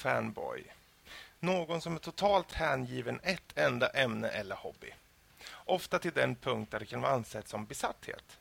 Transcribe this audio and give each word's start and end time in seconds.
fanboy? 0.00 0.64
Någon 1.40 1.80
som 1.80 1.94
är 1.94 1.98
totalt 1.98 2.52
hängiven 2.52 3.20
ett 3.22 3.58
enda 3.58 3.88
ämne 3.88 4.28
eller 4.28 4.56
hobby. 4.56 4.94
Ofta 5.52 5.98
till 5.98 6.12
den 6.12 6.36
punkt 6.36 6.70
där 6.70 6.78
det 6.78 6.86
kan 6.86 7.00
vara 7.00 7.12
ansett 7.12 7.48
som 7.48 7.66
besatthet. 7.66 8.38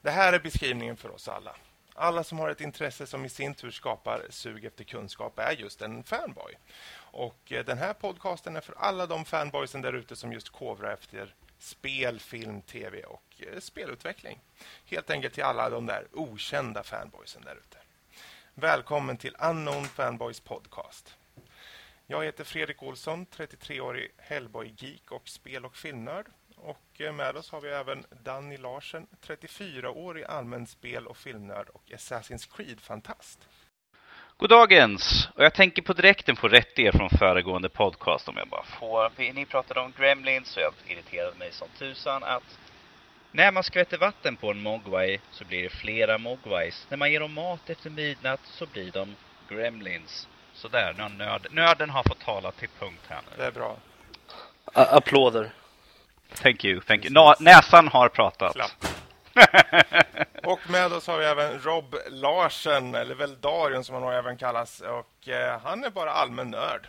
Det 0.00 0.10
här 0.10 0.32
är 0.32 0.38
beskrivningen 0.38 0.96
för 0.96 1.10
oss 1.10 1.28
alla. 1.28 1.56
Alla 1.94 2.24
som 2.24 2.38
har 2.38 2.50
ett 2.50 2.60
intresse 2.60 3.06
som 3.06 3.24
i 3.24 3.28
sin 3.28 3.54
tur 3.54 3.70
skapar 3.70 4.26
sug 4.30 4.64
efter 4.64 4.84
kunskap 4.84 5.38
är 5.38 5.52
just 5.52 5.82
en 5.82 6.04
fanboy. 6.04 6.54
Och 6.96 7.52
eh, 7.52 7.64
den 7.64 7.78
här 7.78 7.92
podcasten 7.92 8.56
är 8.56 8.60
för 8.60 8.74
alla 8.78 9.06
de 9.06 9.24
fanboysen 9.24 9.82
där 9.82 9.92
ute 9.92 10.16
som 10.16 10.32
just 10.32 10.50
kovrar 10.50 10.92
efter 10.92 11.34
spel, 11.58 12.20
film, 12.20 12.62
tv 12.62 13.02
och 13.02 13.22
eh, 13.38 13.60
spelutveckling. 13.60 14.40
Helt 14.84 15.10
enkelt 15.10 15.34
till 15.34 15.44
alla 15.44 15.70
de 15.70 15.86
där 15.86 16.06
okända 16.12 16.82
fanboysen 16.82 17.42
där 17.42 17.54
ute. 17.56 17.77
Välkommen 18.60 19.16
till 19.16 19.36
Unknown 19.38 19.84
Fanboys 19.84 20.40
podcast. 20.40 21.16
Jag 22.06 22.24
heter 22.24 22.44
Fredrik 22.44 22.82
Olsson, 22.82 23.26
33-årig 23.36 24.10
Hellboy-geek 24.16 25.10
och 25.10 25.28
spel- 25.28 25.64
och 25.64 25.76
filmnörd. 25.76 26.26
Och 26.56 27.00
eh, 27.00 27.12
med 27.12 27.36
oss 27.36 27.50
har 27.50 27.60
vi 27.60 27.68
även 27.68 28.04
Danny 28.24 28.56
Larsen, 28.56 29.06
34-årig 29.26 30.24
allmän 30.24 30.66
spel- 30.66 31.06
och 31.06 31.16
filmnörd 31.16 31.68
och 31.68 31.82
Assassin's 31.86 32.56
Creed-fantast. 32.56 33.48
Goddagens! 34.36 35.28
Och 35.34 35.44
jag 35.44 35.54
tänker 35.54 35.82
på 35.82 35.92
direkten 35.92 36.36
få 36.36 36.48
rätt 36.48 36.78
er 36.78 36.92
från 36.92 37.10
föregående 37.10 37.68
podcast 37.68 38.28
om 38.28 38.36
jag 38.36 38.48
bara 38.48 38.64
får. 38.64 39.32
Ni 39.32 39.46
pratade 39.46 39.80
om 39.80 39.92
Gremlins 39.98 40.56
och 40.56 40.62
jag 40.62 40.72
irriterade 40.86 41.38
mig 41.38 41.52
som 41.52 41.68
tusan 41.78 42.24
att 42.24 42.58
när 43.32 43.52
man 43.52 43.62
skvätter 43.62 43.98
vatten 43.98 44.36
på 44.36 44.50
en 44.50 44.60
mogwai 44.60 45.20
så 45.30 45.44
blir 45.44 45.62
det 45.62 45.68
flera 45.68 46.18
mogwais. 46.18 46.86
När 46.88 46.96
man 46.96 47.12
ger 47.12 47.20
dem 47.20 47.34
mat 47.34 47.70
efter 47.70 47.90
midnatt 47.90 48.40
så 48.44 48.66
blir 48.66 48.90
de 48.92 49.14
Gremlins. 49.48 50.28
Sådär, 50.54 50.94
nu 50.96 51.02
har 51.02 51.10
nörd, 51.10 51.46
nörden 51.50 51.90
har 51.90 52.02
fått 52.02 52.20
tala 52.20 52.52
till 52.52 52.68
punkt 52.78 53.02
här 53.08 53.20
nu. 53.30 53.36
Det 53.36 53.44
är 53.44 53.52
bra. 53.52 53.76
A 54.64 54.84
applåder. 54.90 55.52
Thank 56.34 56.64
you, 56.64 56.80
thank 56.80 57.04
you. 57.04 57.14
Nå, 57.14 57.34
näsan 57.40 57.88
har 57.88 58.08
pratat. 58.08 58.56
Och 60.44 60.70
med 60.70 60.92
oss 60.92 61.06
har 61.06 61.18
vi 61.18 61.24
även 61.24 61.60
Rob 61.60 61.96
Larsen, 62.10 62.94
eller 62.94 63.14
väl 63.14 63.40
Darion 63.40 63.84
som 63.84 63.94
han 63.94 64.02
nog 64.02 64.12
även 64.12 64.36
kallas. 64.36 64.80
Och 64.80 65.28
eh, 65.28 65.60
han 65.64 65.84
är 65.84 65.90
bara 65.90 66.12
allmän 66.12 66.50
nörd. 66.50 66.86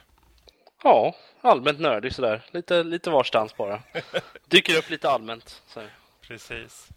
Ja, 0.84 1.16
allmänt 1.42 1.80
nördig 1.80 2.16
sådär. 2.16 2.42
Lite, 2.52 2.84
lite 2.84 3.10
varstans 3.10 3.58
bara. 3.58 3.82
Dyker 4.46 4.78
upp 4.78 4.90
lite 4.90 5.10
allmänt. 5.10 5.62
Så. 5.68 5.82
Precis. 6.30 6.90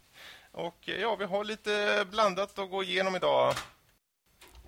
Och 0.51 0.89
eh, 0.89 1.01
ja, 1.01 1.15
vi 1.15 1.25
har 1.25 1.43
lite 1.43 2.05
blandat 2.11 2.59
att 2.59 2.69
gå 2.69 2.83
igenom 2.83 3.15
idag. 3.15 3.53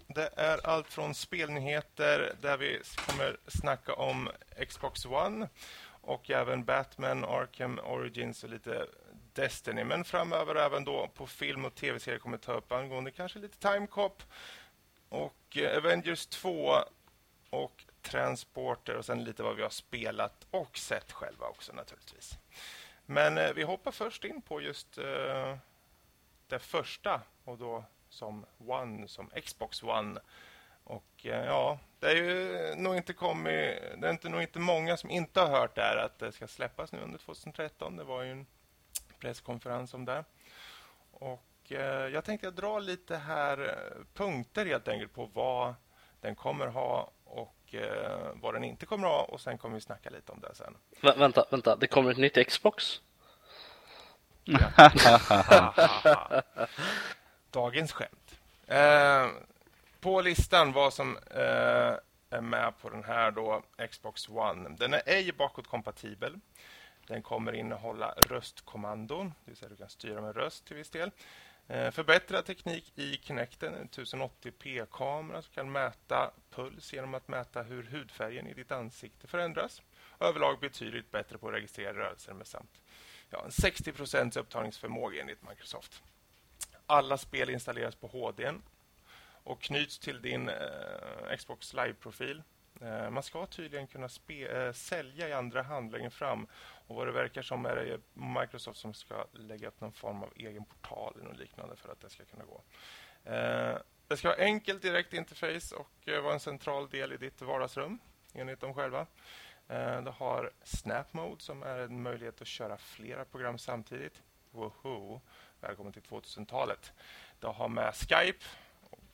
Det 0.08 0.30
är 0.36 0.68
allt 0.68 0.88
från 0.88 1.16
spelnyheter 1.16 2.36
där 2.42 2.58
vi 2.58 2.82
kommer 2.96 3.38
snacka 3.48 3.94
om 3.94 4.30
Xbox 4.68 5.06
One 5.06 5.50
och 6.02 6.30
även 6.30 6.66
Batman, 6.66 7.26
Arkham 7.26 7.80
Origins 7.80 8.44
och 8.44 8.50
lite 8.50 8.88
Destiny. 9.34 9.84
Men 9.84 10.04
framöver 10.04 10.56
även 10.56 10.84
då 10.84 11.10
på 11.14 11.28
film 11.28 11.66
och 11.66 11.76
tv-serier 11.76 12.20
kommer 12.20 12.38
ta 12.38 12.54
upp 12.54 12.72
angående 12.72 13.12
kanske 13.12 13.40
lite 13.40 13.58
Time 13.58 13.88
Cop 13.88 14.24
och 15.10 15.58
eh, 15.58 15.78
Avengers 15.78 16.26
2 16.26 16.76
och 17.50 17.86
Transporter 18.02 18.96
och 18.96 19.06
sen 19.06 19.24
lite 19.24 19.44
vad 19.44 19.56
vi 19.56 19.62
har 19.62 19.70
spelat 19.70 20.46
och 20.52 20.78
sett 20.78 21.12
själva 21.12 21.48
också 21.48 21.74
naturligtvis. 21.74 22.38
Men 23.06 23.38
eh, 23.38 23.54
vi 23.54 23.64
hoppar 23.64 23.92
först 23.92 24.26
in 24.26 24.42
på 24.42 24.62
just 24.62 24.98
eh, 24.98 25.58
det 26.48 26.60
första 26.60 27.22
och 27.44 27.58
då 27.58 27.84
som 28.10 28.46
One, 28.58 29.08
som 29.08 29.30
Xbox 29.46 29.84
One. 29.84 30.20
Och 30.84 31.26
eh, 31.26 31.46
ja, 31.46 31.80
det 32.00 32.08
är 32.08 32.16
ju 32.16 32.76
nog 32.76 32.96
inte 32.96 33.14
kommit, 33.14 33.80
det 33.98 34.08
är 34.08 34.12
inte, 34.12 34.30
nog 34.30 34.42
inte 34.42 34.60
många 34.60 34.98
som 34.98 35.10
inte 35.10 35.42
har 35.42 35.48
hört 35.48 35.76
det 35.76 35.82
här 35.82 35.98
att 35.98 36.20
det 36.20 36.32
ska 36.32 36.48
släppas 36.48 36.92
nu 36.92 37.00
under 37.00 37.20
2013. 37.20 37.98
Det 37.98 38.04
var 38.04 38.24
ju 38.24 38.32
en 38.32 38.46
presskonferens 39.20 39.94
om 39.94 40.06
det. 40.06 40.24
Och 41.12 41.72
eh, 41.72 42.08
jag 42.08 42.26
tänkte 42.26 42.52
dra 42.52 42.80
lite 42.80 43.18
här 43.18 43.60
eh, 43.68 44.06
punkter 44.14 44.66
helt 44.66 44.88
enkelt 44.88 45.14
på 45.14 45.26
vad 45.26 45.74
den 46.22 46.36
kommer 46.36 46.68
ha 46.68 47.12
och 47.24 47.65
eh, 47.74 48.32
vad 48.34 48.54
den 48.54 48.64
inte 48.64 48.86
kommer 48.86 49.08
ha 49.08 49.22
och 49.24 49.42
sen 49.42 49.58
kommer 49.58 49.76
vi 49.76 49.82
snacka 49.82 50.10
lite 50.10 50.32
om 50.32 50.40
det 50.42 50.56
sen. 50.56 50.78
Vä 51.02 51.14
vänta, 51.18 51.46
vänta, 51.52 51.76
det 51.76 51.88
kommer 51.88 52.12
ett 52.12 52.18
nytt 52.18 52.48
Xbox? 52.48 53.02
Dagens 57.52 57.92
skämt. 57.92 58.40
Eh, 58.68 59.28
på 60.00 60.22
listan 60.22 60.72
vad 60.72 60.94
som 60.94 61.18
eh, 61.18 61.94
är 62.30 62.42
med 62.42 62.74
på 62.82 62.90
den 62.90 63.04
här 63.04 63.32
då 63.32 63.64
Xbox 63.90 64.30
One. 64.30 64.70
Den 64.70 64.94
är 64.94 65.02
ej 65.06 65.32
bakåtkompatibel. 65.32 66.40
Den 67.08 67.22
kommer 67.22 67.56
innehålla 67.56 68.14
röstkommandon, 68.28 69.34
det 69.46 69.52
vill 69.52 69.58
säga 69.58 69.70
du 69.70 69.76
kan 69.76 69.90
styra 69.90 70.22
med 70.22 70.36
röst 70.36 70.66
till 70.66 70.76
viss 70.76 70.90
del. 70.90 71.12
Eh, 71.68 71.92
Förbättrad 71.92 72.46
teknik 72.46 72.94
i 72.96 73.18
Kinecten, 73.18 73.74
en 73.74 73.90
1080p-kamera 73.90 75.42
som 75.42 75.54
kan 75.54 75.72
mäta 75.72 76.32
puls 76.50 76.94
genom 76.94 77.14
att 77.14 77.28
mäta 77.28 77.64
hur 77.64 77.84
hudfärgen 77.84 78.48
i 78.48 78.54
ditt 78.54 78.72
ansikte 78.72 79.28
förändras. 79.28 79.82
Överlag 80.20 80.60
betydligt 80.60 81.12
bättre 81.12 81.38
på 81.38 81.48
att 81.48 81.54
registrera 81.54 81.94
rörelser 81.94 82.34
med 82.34 82.48
samt 82.48 82.82
ja, 83.30 83.44
en 83.46 83.50
60% 83.50 84.40
upptagningsförmåga 84.40 85.22
enligt 85.22 85.50
Microsoft. 85.50 86.04
Alla 86.86 87.18
spel 87.18 87.50
installeras 87.50 87.96
på 87.96 88.08
HDn 88.08 88.62
och 89.44 89.62
knyts 89.62 90.00
till 90.00 90.22
din 90.22 90.50
eh, 90.50 91.38
Xbox 91.38 91.74
Live-profil. 91.74 92.44
Eh, 92.82 93.10
man 93.10 93.24
ska 93.24 93.46
tydligen 93.46 93.88
kunna 93.88 94.10
eh, 94.28 94.72
sälja 94.72 95.30
i 95.30 95.34
andra 95.34 95.62
hand 95.62 95.92
längre 95.92 96.10
fram. 96.10 96.48
Och 96.88 96.96
vad 96.96 97.08
det 97.08 97.12
verkar 97.12 97.42
som 97.42 97.66
är 97.66 97.76
det 97.76 98.00
Microsoft 98.14 98.80
som 98.80 98.94
ska 98.94 99.26
lägga 99.32 99.68
upp 99.68 99.82
någon 99.82 99.92
form 99.92 100.24
av 100.24 100.34
egen 100.36 100.66
portal 100.66 101.18
eller 101.22 101.34
liknande 101.34 101.76
för 101.76 101.92
att 101.92 102.02
det 102.02 102.10
ska 102.10 102.26
kunna 102.26 102.44
gå. 102.46 102.62
Äh, 103.32 103.78
det 104.08 104.18
ska 104.18 104.28
vara 104.28 104.38
enkelt 104.38 104.82
direkt 104.82 105.14
interface 105.14 105.76
och 105.76 106.10
äh, 106.10 106.22
vara 106.22 106.34
en 106.34 106.40
central 106.40 106.90
del 106.90 107.14
i 107.14 107.18
ditt 107.18 107.42
vardagsrum 107.42 108.00
enligt 108.34 108.60
dem 108.60 108.74
själva. 108.74 109.08
Du 110.04 110.10
har 110.10 110.52
Snap 110.64 111.14
Mode 111.14 111.42
som 111.42 111.64
är 111.64 111.78
en 111.78 112.02
möjlighet 112.02 112.42
att 112.42 112.48
köra 112.48 112.78
flera 112.78 113.26
program 113.26 113.58
samtidigt. 113.58 114.22
Woho! 114.52 115.22
Välkommen 115.60 115.94
till 115.94 116.02
2000-talet. 116.02 116.94
Du 117.40 117.48
har 117.48 117.68
med 117.68 117.96
Skype 117.96 118.46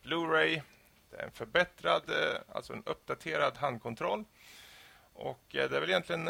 Blu-ray. 0.04 0.62
Det 1.12 1.18
är 1.18 1.24
en 1.24 1.32
förbättrad, 1.32 2.10
eh, 2.10 2.40
alltså 2.56 2.74
en 2.74 2.84
uppdaterad 2.86 3.58
handkontroll. 3.58 4.26
Och 5.14 5.56
eh, 5.56 5.70
det 5.70 5.76
är 5.76 5.80
väl 5.80 5.90
egentligen 5.90 6.30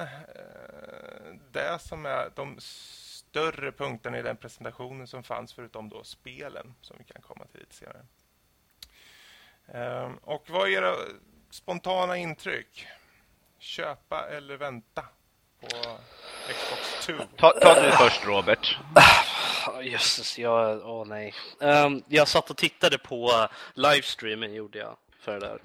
det 1.52 1.80
som 1.80 2.06
är 2.06 2.32
de 2.36 2.58
större 2.60 3.72
punkterna 3.72 4.20
i 4.20 4.22
den 4.22 4.38
presentationen 4.38 5.08
som 5.08 5.24
fanns 5.24 5.54
förutom 5.54 5.90
då 5.90 6.04
spelen 6.04 6.76
som 6.82 6.96
vi 7.00 7.04
kan 7.04 7.22
komma 7.22 7.46
till 7.46 7.60
lite 7.60 7.76
senare. 7.76 8.06
Och 10.22 10.50
vad 10.50 10.68
är 10.68 10.72
era 10.72 10.96
spontana 11.50 12.18
intryck? 12.18 12.88
Köpa 13.58 14.28
eller 14.30 14.58
vänta 14.58 15.06
på 15.60 15.68
Xbox 16.48 17.06
2? 17.06 17.14
Ta, 17.38 17.52
ta 17.52 17.82
du 17.82 17.92
först 17.92 18.26
Robert. 18.26 18.78
Jösses, 19.84 20.40
jag... 20.40 20.82
Åh 20.86 21.06
nej. 21.08 21.34
Um, 21.60 22.04
jag 22.08 22.28
satt 22.28 22.50
och 22.50 22.58
tittade 22.58 22.98
på 22.98 23.48
livestreamen 23.74 24.54
gjorde 24.54 24.80
jag 24.80 24.98
för 25.20 25.40
det 25.40 25.40
där. 25.40 25.62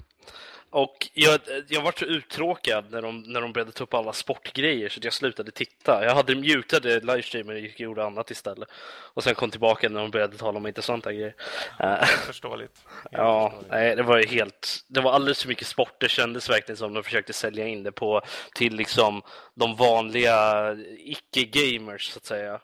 Och 0.70 1.08
jag, 1.14 1.40
jag 1.69 1.82
var 1.82 1.93
så 1.98 2.04
uttråkad 2.04 2.84
när 2.90 3.02
de, 3.02 3.20
när 3.20 3.40
de 3.40 3.52
började 3.52 3.72
ta 3.72 3.84
upp 3.84 3.94
alla 3.94 4.12
sportgrejer 4.12 4.88
så 4.88 5.00
jag 5.02 5.12
slutade 5.12 5.50
titta. 5.50 6.04
Jag 6.04 6.14
hade 6.14 6.34
mutade 6.34 7.00
livestreamen 7.00 7.56
och 7.56 7.81
gjorde 7.81 8.04
annat 8.04 8.31
istället. 8.31 8.69
Och 9.14 9.25
sen 9.25 9.34
kom 9.34 9.50
tillbaka 9.50 9.88
när 9.88 10.00
de 10.00 10.10
började 10.10 10.37
tala 10.37 10.58
om 10.58 10.66
intressanta 10.66 11.12
grejer. 11.12 11.34
Ja, 11.78 11.96
förståeligt. 12.26 12.84
ja, 13.10 13.54
nej, 13.70 13.96
det 13.96 14.02
var 14.02 14.26
helt... 14.26 14.84
Det 14.88 15.00
var 15.00 15.12
alldeles 15.12 15.42
för 15.42 15.49
mycket 15.49 15.66
sport. 15.66 16.00
Det 16.00 16.08
kändes 16.08 16.50
verkligen 16.50 16.76
som 16.76 16.94
de 16.94 17.02
försökte 17.02 17.32
sälja 17.32 17.66
in 17.66 17.82
det 17.82 17.92
på 17.92 18.22
till 18.54 18.76
liksom 18.76 19.22
de 19.54 19.76
vanliga 19.76 20.72
icke-gamers 20.99 22.12
så 22.12 22.19
att 22.19 22.25
säga. 22.26 22.60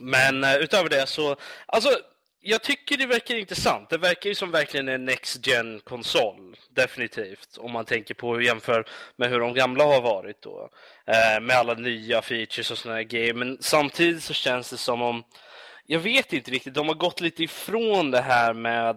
Men 0.00 0.44
uh, 0.44 0.54
utöver 0.56 0.88
det 0.88 1.06
så, 1.06 1.36
alltså 1.66 1.90
jag 2.48 2.62
tycker 2.62 2.96
det 2.96 3.06
verkar 3.06 3.34
intressant. 3.34 3.90
Det 3.90 3.98
verkar 3.98 4.30
ju 4.30 4.34
som 4.34 4.50
verkligen 4.50 4.88
en 4.88 5.04
Next 5.04 5.46
gen 5.46 5.80
konsol 5.84 6.56
definitivt. 6.70 7.58
Om 7.58 7.72
man 7.72 7.84
tänker 7.84 8.14
på 8.14 8.34
hur 8.34 8.40
jämför 8.40 8.86
med 9.16 9.30
hur 9.30 9.40
de 9.40 9.54
gamla 9.54 9.84
har 9.84 10.00
varit 10.00 10.42
då. 10.42 10.70
Eh, 11.06 11.40
med 11.40 11.56
alla 11.56 11.74
nya 11.74 12.22
features 12.22 12.70
och 12.70 12.78
sådana 12.78 13.02
grejer. 13.02 13.34
Men 13.34 13.58
samtidigt 13.60 14.22
så 14.22 14.34
känns 14.34 14.70
det 14.70 14.76
som 14.76 15.02
om, 15.02 15.24
jag 15.86 16.00
vet 16.00 16.32
inte 16.32 16.50
riktigt, 16.50 16.74
de 16.74 16.88
har 16.88 16.94
gått 16.94 17.20
lite 17.20 17.42
ifrån 17.42 18.10
det 18.10 18.20
här 18.20 18.54
med, 18.54 18.96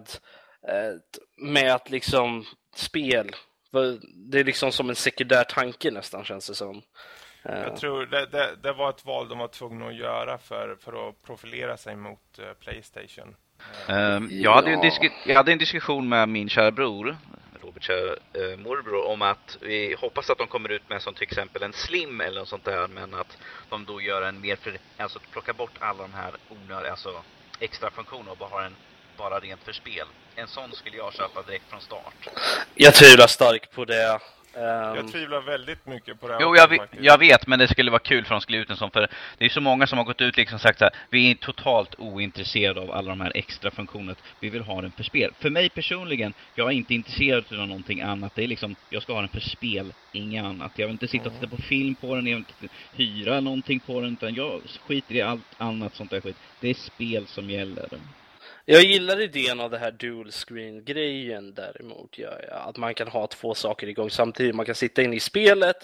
eh, 0.68 0.94
med 1.36 1.74
att 1.74 1.90
liksom 1.90 2.46
spel. 2.76 3.30
Det 4.30 4.40
är 4.40 4.44
liksom 4.44 4.72
som 4.72 4.90
en 4.90 4.96
sekundär 4.96 5.44
tanke 5.44 5.90
nästan 5.90 6.24
känns 6.24 6.46
det 6.46 6.54
som. 6.54 6.82
Jag 7.42 7.76
tror 7.76 8.06
det, 8.06 8.26
det, 8.26 8.56
det, 8.62 8.72
var 8.72 8.90
ett 8.90 9.04
val 9.04 9.28
de 9.28 9.38
var 9.38 9.48
tvungna 9.48 9.86
att 9.86 9.94
göra 9.94 10.38
för, 10.38 10.76
för 10.80 11.08
att 11.08 11.22
profilera 11.22 11.76
sig 11.76 11.96
mot 11.96 12.38
uh, 12.38 12.44
Playstation. 12.60 13.34
Um, 13.88 14.28
jag, 14.30 14.54
hade 14.54 14.70
ja. 14.70 15.10
jag 15.26 15.34
hade 15.34 15.52
en 15.52 15.58
diskussion 15.58 16.08
med 16.08 16.28
min 16.28 16.48
kära 16.48 16.70
bror, 16.70 17.16
kör 17.80 18.18
eh, 18.32 18.58
morbror 18.58 19.06
om 19.06 19.22
att 19.22 19.58
vi 19.60 19.96
hoppas 19.98 20.30
att 20.30 20.38
de 20.38 20.46
kommer 20.46 20.68
ut 20.68 20.88
med 20.88 21.02
som 21.02 21.14
till 21.14 21.22
exempel 21.22 21.62
en 21.62 21.72
slim 21.72 22.20
eller 22.20 22.40
något 22.40 22.48
sånt 22.48 22.64
där 22.64 22.88
men 22.88 23.14
att 23.14 23.38
de 23.70 23.84
då 23.84 24.00
gör 24.00 24.22
en 24.22 24.40
mer 24.40 24.56
för, 24.56 24.78
alltså 24.96 25.18
plockar 25.32 25.52
bort 25.52 25.78
alla 25.78 26.02
de 26.02 26.14
här 26.14 26.34
onödiga, 26.48 26.90
alltså 26.90 27.22
extra 27.60 27.90
funktioner 27.90 28.30
och 28.30 28.36
bara 28.36 28.50
har 28.50 28.62
en 28.62 28.76
bara 29.16 29.38
rent 29.38 29.62
för 29.62 29.72
spel. 29.72 30.06
En 30.34 30.48
sån 30.48 30.72
skulle 30.72 30.96
jag 30.96 31.14
köpa 31.14 31.42
direkt 31.42 31.70
från 31.70 31.80
start. 31.80 32.28
Jag 32.74 32.94
tvivlar 32.94 33.26
starkt 33.26 33.72
på 33.74 33.84
det. 33.84 34.18
Jag 34.60 34.98
Um, 34.98 35.08
tvivlar 35.08 35.40
väldigt 35.40 35.86
mycket 35.86 36.20
på 36.20 36.28
det 36.28 36.34
här. 36.34 36.40
Jo, 36.40 36.56
jag, 36.56 36.68
vet, 36.68 36.80
jag 37.00 37.18
vet, 37.18 37.46
men 37.46 37.58
det 37.58 37.68
skulle 37.68 37.90
vara 37.90 38.02
kul 38.02 38.24
för 38.24 38.34
de 38.34 38.40
skulle 38.40 38.58
ut 38.58 38.70
en 38.70 38.76
sån. 38.76 38.90
För 38.90 39.08
det 39.38 39.44
är 39.44 39.48
så 39.48 39.60
många 39.60 39.86
som 39.86 39.98
har 39.98 40.04
gått 40.04 40.20
ut 40.20 40.36
liksom 40.36 40.58
sagt 40.58 40.78
så 40.78 40.84
här, 40.84 40.94
vi 41.10 41.30
är 41.30 41.34
totalt 41.34 41.94
ointresserade 41.98 42.80
av 42.80 42.90
alla 42.90 43.08
de 43.08 43.20
här 43.20 43.32
extra 43.34 43.70
funktionerna. 43.70 44.14
Vi 44.40 44.50
vill 44.50 44.62
ha 44.62 44.82
den 44.82 44.92
för 44.92 45.02
spel. 45.02 45.32
För 45.38 45.50
mig 45.50 45.68
personligen, 45.68 46.34
jag 46.54 46.68
är 46.68 46.72
inte 46.72 46.94
intresserad 46.94 47.44
av 47.50 47.68
någonting 47.68 48.00
annat. 48.00 48.34
Det 48.34 48.44
är 48.44 48.48
liksom, 48.48 48.76
jag 48.90 49.02
ska 49.02 49.12
ha 49.12 49.20
den 49.20 49.28
för 49.28 49.40
spel, 49.40 49.92
inget 50.12 50.44
annat. 50.44 50.72
Jag 50.76 50.86
vill 50.86 50.94
inte 50.94 51.08
sitta 51.08 51.28
och 51.28 51.34
titta 51.34 51.56
på 51.56 51.62
film 51.62 51.94
på 51.94 52.14
den, 52.14 52.26
jag 52.26 52.36
vill 52.36 52.44
inte 52.60 52.74
hyra 52.92 53.40
någonting 53.40 53.80
på 53.80 54.00
den, 54.00 54.12
utan 54.12 54.34
jag 54.34 54.60
skiter 54.86 55.14
i 55.14 55.22
allt 55.22 55.42
annat 55.58 55.94
sånt 55.94 56.10
där 56.10 56.20
skit. 56.20 56.36
Det 56.60 56.68
är 56.70 56.74
spel 56.74 57.26
som 57.26 57.50
gäller 57.50 57.88
jag 58.64 58.82
gillar 58.82 59.20
idén 59.20 59.60
av 59.60 59.70
det 59.70 59.78
här 59.78 59.90
dual 59.90 60.30
screen-grejen 60.30 61.54
däremot. 61.54 62.18
Ja, 62.18 62.30
ja. 62.48 62.54
Att 62.54 62.76
man 62.76 62.94
kan 62.94 63.08
ha 63.08 63.26
två 63.26 63.54
saker 63.54 63.86
igång 63.86 64.10
samtidigt. 64.10 64.54
Man 64.54 64.66
kan 64.66 64.74
sitta 64.74 65.02
in 65.02 65.12
i 65.12 65.20
spelet 65.20 65.76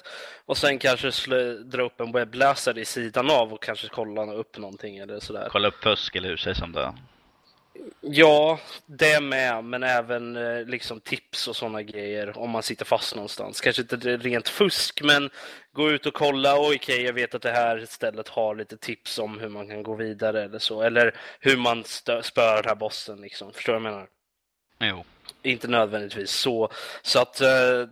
och 0.47 0.57
sen 0.57 0.79
kanske 0.79 1.13
slö, 1.13 1.53
dra 1.53 1.83
upp 1.83 2.01
en 2.01 2.13
webbläsare 2.13 2.81
i 2.81 2.85
sidan 2.85 3.31
av 3.31 3.53
och 3.53 3.63
kanske 3.63 3.89
kolla 3.89 4.33
upp 4.33 4.59
någonting 4.59 4.97
eller 4.97 5.21
sådär. 5.21 5.49
Kolla 5.51 5.69
upp 5.69 5.83
fusk 5.83 6.17
eller 6.17 6.29
hur 6.29 6.37
sägs 6.37 6.63
om 6.63 6.73
det. 6.73 6.95
Ja, 8.01 8.59
det 8.87 9.21
med, 9.21 9.65
men 9.65 9.83
även 9.83 10.37
eh, 10.37 10.65
liksom 10.65 11.01
tips 11.01 11.49
och 11.49 11.57
sådana 11.57 11.83
grejer 11.83 12.39
om 12.39 12.51
man 12.51 12.63
sitter 12.63 12.85
fast 12.85 13.15
någonstans. 13.15 13.61
Kanske 13.61 13.83
inte 13.83 13.97
rent 13.97 14.49
fusk, 14.49 15.03
men 15.03 15.31
gå 15.73 15.91
ut 15.91 16.07
och 16.07 16.15
kolla. 16.15 16.59
Okej, 16.59 17.03
jag 17.03 17.13
vet 17.13 17.35
att 17.35 17.43
det 17.43 17.51
här 17.51 17.87
stället 17.89 18.29
har 18.29 18.55
lite 18.55 18.77
tips 18.77 19.19
om 19.19 19.41
hur 19.41 19.49
man 19.49 19.69
kan 19.69 19.83
gå 19.83 19.95
vidare 19.95 20.45
eller 20.45 20.59
så. 20.59 20.83
Eller 20.83 21.17
hur 21.41 21.57
man 21.57 21.85
spöar 22.23 22.57
den 22.57 22.69
här 22.69 22.75
bossen, 22.75 23.21
liksom. 23.21 23.53
Förstår 23.53 23.73
du 23.73 23.79
vad 23.79 23.87
jag 23.87 23.93
menar? 23.93 24.09
Jo. 24.81 25.05
Inte 25.43 25.69
nödvändigtvis 25.69 26.31
så. 26.31 26.71
Så 27.03 27.21
att 27.21 27.41
eh, 27.41 27.87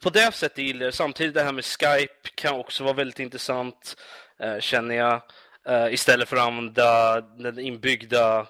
på 0.00 0.10
det 0.10 0.34
sättet 0.34 0.58
gillar 0.58 0.84
jag. 0.84 0.94
Samtidigt 0.94 1.34
det 1.34 1.42
här 1.42 1.52
med 1.52 1.64
Skype 1.64 2.28
kan 2.34 2.54
också 2.54 2.84
vara 2.84 2.94
väldigt 2.94 3.20
intressant, 3.20 3.96
eh, 4.38 4.58
känner 4.58 4.94
jag. 4.94 5.22
Eh, 5.66 5.94
istället 5.94 6.28
för 6.28 6.36
att 6.36 6.46
använda 6.46 7.20
den 7.20 7.58
inbyggda 7.58 8.46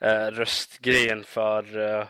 röstgrejen 0.30 1.24
för 1.24 1.78
eh, 1.78 2.06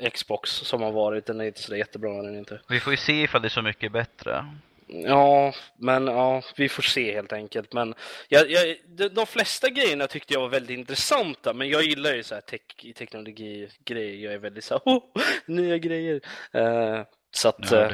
eh, 0.00 0.10
Xbox 0.10 0.50
som 0.50 0.82
har 0.82 0.92
varit. 0.92 1.26
Den 1.26 1.40
är 1.40 1.44
inte 1.44 1.62
så 1.62 1.76
jättebra, 1.76 2.22
den 2.22 2.38
inte. 2.38 2.60
Vi 2.68 2.80
får 2.80 2.92
ju 2.92 2.96
se 2.96 3.22
ifall 3.22 3.42
det 3.42 3.48
är 3.48 3.50
så 3.50 3.62
mycket 3.62 3.92
bättre. 3.92 4.46
Ja, 4.88 5.54
men 5.76 6.06
ja, 6.06 6.42
vi 6.56 6.68
får 6.68 6.82
se 6.82 7.14
helt 7.14 7.32
enkelt. 7.32 7.72
Men 7.72 7.94
jag, 8.28 8.50
jag, 8.50 8.76
de, 8.86 9.08
de 9.08 9.26
flesta 9.26 9.68
grejerna 9.68 10.06
tyckte 10.06 10.34
jag 10.34 10.40
var 10.40 10.48
väldigt 10.48 10.78
intressanta, 10.78 11.52
men 11.52 11.68
jag 11.68 11.82
gillar 11.82 12.14
ju 12.14 12.22
så 12.22 12.34
här 12.34 12.42
tech, 12.42 12.94
teknologi-grejer. 12.94 14.24
Jag 14.24 14.34
är 14.34 14.38
väldigt 14.38 14.64
så 14.64 14.74
här, 14.74 14.80
oh, 14.84 15.02
nya 15.46 15.78
grejer. 15.78 16.20
Eh, 16.52 17.02
så 17.30 17.48
att, 17.48 17.72
eh, 17.72 17.92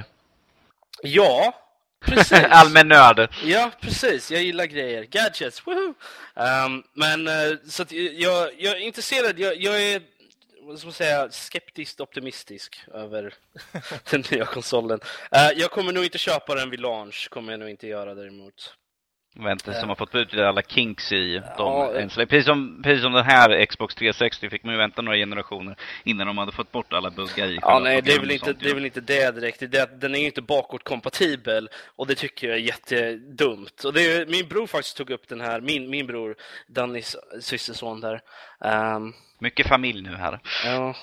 ja, 1.02 1.54
precis. 2.04 2.32
Allmän 2.50 2.88
nörd. 2.88 3.28
Ja, 3.44 3.70
precis. 3.80 4.30
Jag 4.30 4.42
gillar 4.42 4.64
grejer. 4.64 5.04
Gadgets, 5.04 5.66
woohoo! 5.66 5.94
Um, 6.34 6.82
men 6.94 7.28
eh, 7.28 7.56
så 7.68 7.82
att 7.82 7.92
jag, 7.92 8.50
jag 8.58 8.76
är 8.76 8.80
intresserad. 8.80 9.38
Jag, 9.38 9.62
jag 9.62 9.82
är 9.82 10.02
vad 10.62 10.78
ska 10.78 10.86
man 10.86 10.92
säga, 10.92 11.30
skeptiskt 11.30 12.00
optimistisk 12.00 12.80
över 12.94 13.34
den 14.10 14.24
nya 14.30 14.44
konsolen. 14.44 15.00
Eh, 15.30 15.50
jag 15.56 15.70
kommer 15.70 15.92
nog 15.92 16.04
inte 16.04 16.18
köpa 16.18 16.54
den 16.54 16.70
vid 16.70 16.80
launch, 16.80 17.28
kommer 17.30 17.52
jag 17.52 17.60
nog 17.60 17.70
inte 17.70 17.86
göra 17.86 18.14
däremot. 18.14 18.74
Vänta, 19.34 19.72
som 19.72 19.88
har 19.88 19.96
fått 19.96 20.14
ut 20.14 20.34
alla 20.34 20.62
kinks 20.62 21.12
i 21.12 21.34
dem 21.34 21.44
Ja. 21.58 21.92
Precis 22.16 22.44
som, 22.44 22.80
precis 22.82 23.02
som 23.02 23.12
den 23.12 23.24
här 23.24 23.66
Xbox 23.66 23.94
360 23.94 24.50
fick 24.50 24.64
man 24.64 24.74
ju 24.74 24.78
vänta 24.78 25.02
några 25.02 25.16
generationer 25.18 25.76
innan 26.04 26.26
de 26.26 26.38
hade 26.38 26.52
fått 26.52 26.72
bort 26.72 26.92
alla 26.92 27.10
buggar 27.10 27.46
i 27.46 27.58
Ja, 27.62 27.78
nej, 27.78 28.02
det 28.02 28.12
är, 28.12 28.20
väl 28.20 28.30
inte, 28.30 28.44
sånt, 28.44 28.60
det 28.60 28.66
är 28.66 28.68
ja. 28.68 28.74
väl 28.74 28.84
inte 28.84 29.00
det 29.00 29.30
direkt. 29.30 29.60
Det 29.60 29.78
är 29.78 29.86
den 29.86 30.14
är 30.14 30.18
ju 30.18 30.26
inte 30.26 30.42
bakåtkompatibel 30.42 31.68
och 31.96 32.06
det 32.06 32.14
tycker 32.14 32.48
jag 32.48 32.56
är 32.56 32.60
jättedumt. 32.60 33.84
Och 33.84 33.92
det 33.92 34.02
är, 34.12 34.26
min 34.26 34.48
bror 34.48 34.66
faktiskt 34.66 34.96
tog 34.96 35.10
upp 35.10 35.28
den 35.28 35.40
här, 35.40 35.60
min, 35.60 35.90
min 35.90 36.06
bror, 36.06 36.34
Dannys 36.68 37.16
systerson 37.40 38.00
där. 38.00 38.20
Ehm, 38.64 39.12
Mycket 39.38 39.68
familj 39.68 40.02
nu 40.02 40.16
här. 40.16 40.40
ja. 40.64 40.94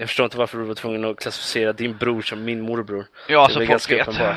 Jag 0.00 0.08
förstår 0.08 0.24
inte 0.24 0.38
varför 0.38 0.58
du 0.58 0.64
var 0.64 0.74
tvungen 0.74 1.04
att 1.04 1.16
klassificera 1.20 1.72
din 1.72 1.96
bror 1.96 2.22
som 2.22 2.44
min 2.44 2.60
morbror. 2.60 3.06
Ja, 3.28 3.38
Det 3.46 3.50
är 3.50 3.52
så 3.52 3.58
väl 3.58 3.66
folk 3.66 3.70
ganska 3.70 3.96
vet. 3.96 4.08
uppenbart. 4.08 4.36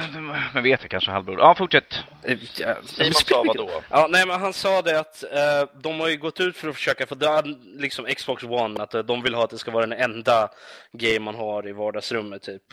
Men 0.53 0.63
vet 0.63 0.81
jag 0.81 0.89
kanske 0.91 1.11
halvbror. 1.11 1.39
Ja, 1.39 1.55
fortsätt. 1.55 1.99
Eh, 2.23 2.37
ja, 2.57 2.75
Simon 2.85 3.13
sa 3.13 3.43
vad 3.47 3.55
då? 3.57 3.69
Ja, 3.89 4.07
nej, 4.09 4.27
men 4.27 4.39
han 4.41 4.53
sa 4.53 4.81
det 4.81 4.99
att 4.99 5.23
eh, 5.23 5.69
de 5.81 5.99
har 5.99 6.07
ju 6.07 6.17
gått 6.17 6.39
ut 6.39 6.57
för 6.57 6.69
att 6.69 6.75
försöka 6.75 7.05
få 7.05 7.15
död, 7.15 7.55
liksom 7.75 8.05
Xbox 8.05 8.43
One, 8.43 8.83
att 8.83 8.93
eh, 8.93 9.01
de 9.01 9.21
vill 9.21 9.33
ha 9.35 9.43
att 9.43 9.49
det 9.49 9.57
ska 9.57 9.71
vara 9.71 9.85
den 9.85 9.99
enda 9.99 10.49
game 10.91 11.19
man 11.19 11.35
har 11.35 11.67
i 11.67 11.71
vardagsrummet 11.71 12.41
typ. 12.41 12.63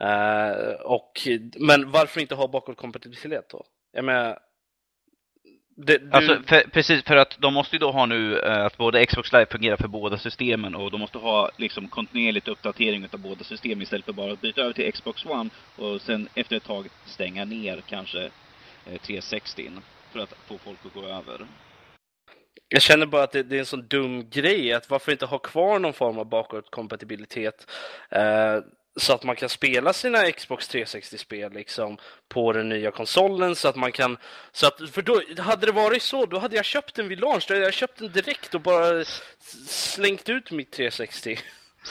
Eh, 0.00 0.70
och, 0.80 1.12
men 1.56 1.90
varför 1.90 2.20
inte 2.20 2.34
ha 2.34 2.48
bakåtkompatibilitet 2.48 3.48
då? 3.50 3.64
Jag 3.92 4.04
menar, 4.04 4.38
det, 5.80 5.98
du, 5.98 6.10
Alltså, 6.10 6.42
för, 6.46 6.60
precis, 6.70 7.04
för 7.04 7.16
att 7.16 7.36
de 7.38 7.54
måste 7.54 7.76
ju 7.76 7.80
då 7.80 7.90
ha 7.90 8.06
nu 8.06 8.38
eh, 8.38 8.64
att 8.64 8.76
både 8.76 9.06
Xbox 9.06 9.32
Live 9.32 9.46
fungerar 9.46 9.76
för 9.76 9.88
båda 9.88 10.18
systemen 10.18 10.74
och 10.74 10.90
de 10.90 11.00
måste 11.00 11.18
ha 11.18 11.50
liksom 11.56 11.88
kontinuerligt 11.88 12.48
uppdatering 12.48 13.08
av 13.12 13.18
båda 13.20 13.44
system 13.44 13.82
istället 13.82 14.04
för 14.04 14.12
bara 14.12 14.32
att 14.32 14.40
byta 14.40 14.60
över 14.60 14.72
till 14.72 14.92
Xbox 14.92 15.26
One 15.26 15.50
och 15.76 16.00
sen 16.00 16.28
efter 16.34 16.56
ett 16.56 16.64
tag 16.64 16.86
stänga 17.06 17.44
ner 17.44 17.82
kanske 17.88 18.24
eh, 18.86 19.00
360 19.02 19.70
för 20.12 20.20
att 20.20 20.34
få 20.46 20.58
folk 20.58 20.78
att 20.84 20.94
gå 20.94 21.06
över. 21.06 21.46
Jag 22.68 22.82
känner 22.82 23.06
bara 23.06 23.22
att 23.22 23.32
det, 23.32 23.42
det 23.42 23.56
är 23.56 23.60
en 23.60 23.66
sån 23.66 23.88
dum 23.88 24.30
grej, 24.30 24.72
att 24.72 24.90
varför 24.90 25.12
inte 25.12 25.26
ha 25.26 25.38
kvar 25.38 25.78
någon 25.78 25.92
form 25.92 26.18
av 26.18 26.28
bakåtkompatibilitet? 26.28 27.70
Eh, 28.10 28.58
så 28.98 29.12
att 29.12 29.24
man 29.24 29.36
kan 29.36 29.48
spela 29.48 29.92
sina 29.92 30.32
Xbox 30.32 30.70
360-spel 30.70 31.52
liksom 31.52 31.98
på 32.28 32.52
den 32.52 32.68
nya 32.68 32.90
konsolen 32.90 33.56
så 33.56 33.68
att 33.68 33.76
man 33.76 33.92
kan... 33.92 34.18
Så 34.52 34.66
att, 34.66 34.90
för 34.92 35.02
då, 35.02 35.22
hade 35.38 35.66
det 35.66 35.72
varit 35.72 36.02
så, 36.02 36.26
då 36.26 36.38
hade 36.38 36.56
jag 36.56 36.64
köpt 36.64 36.94
den 36.94 37.08
vid 37.08 37.20
launch. 37.20 37.44
Då 37.48 37.54
hade 37.54 37.64
jag 37.64 37.74
köpt 37.74 37.98
den 37.98 38.12
direkt 38.12 38.54
och 38.54 38.60
bara 38.60 39.04
slängt 39.66 40.28
ut 40.28 40.50
mitt 40.50 40.70
360. 40.70 41.38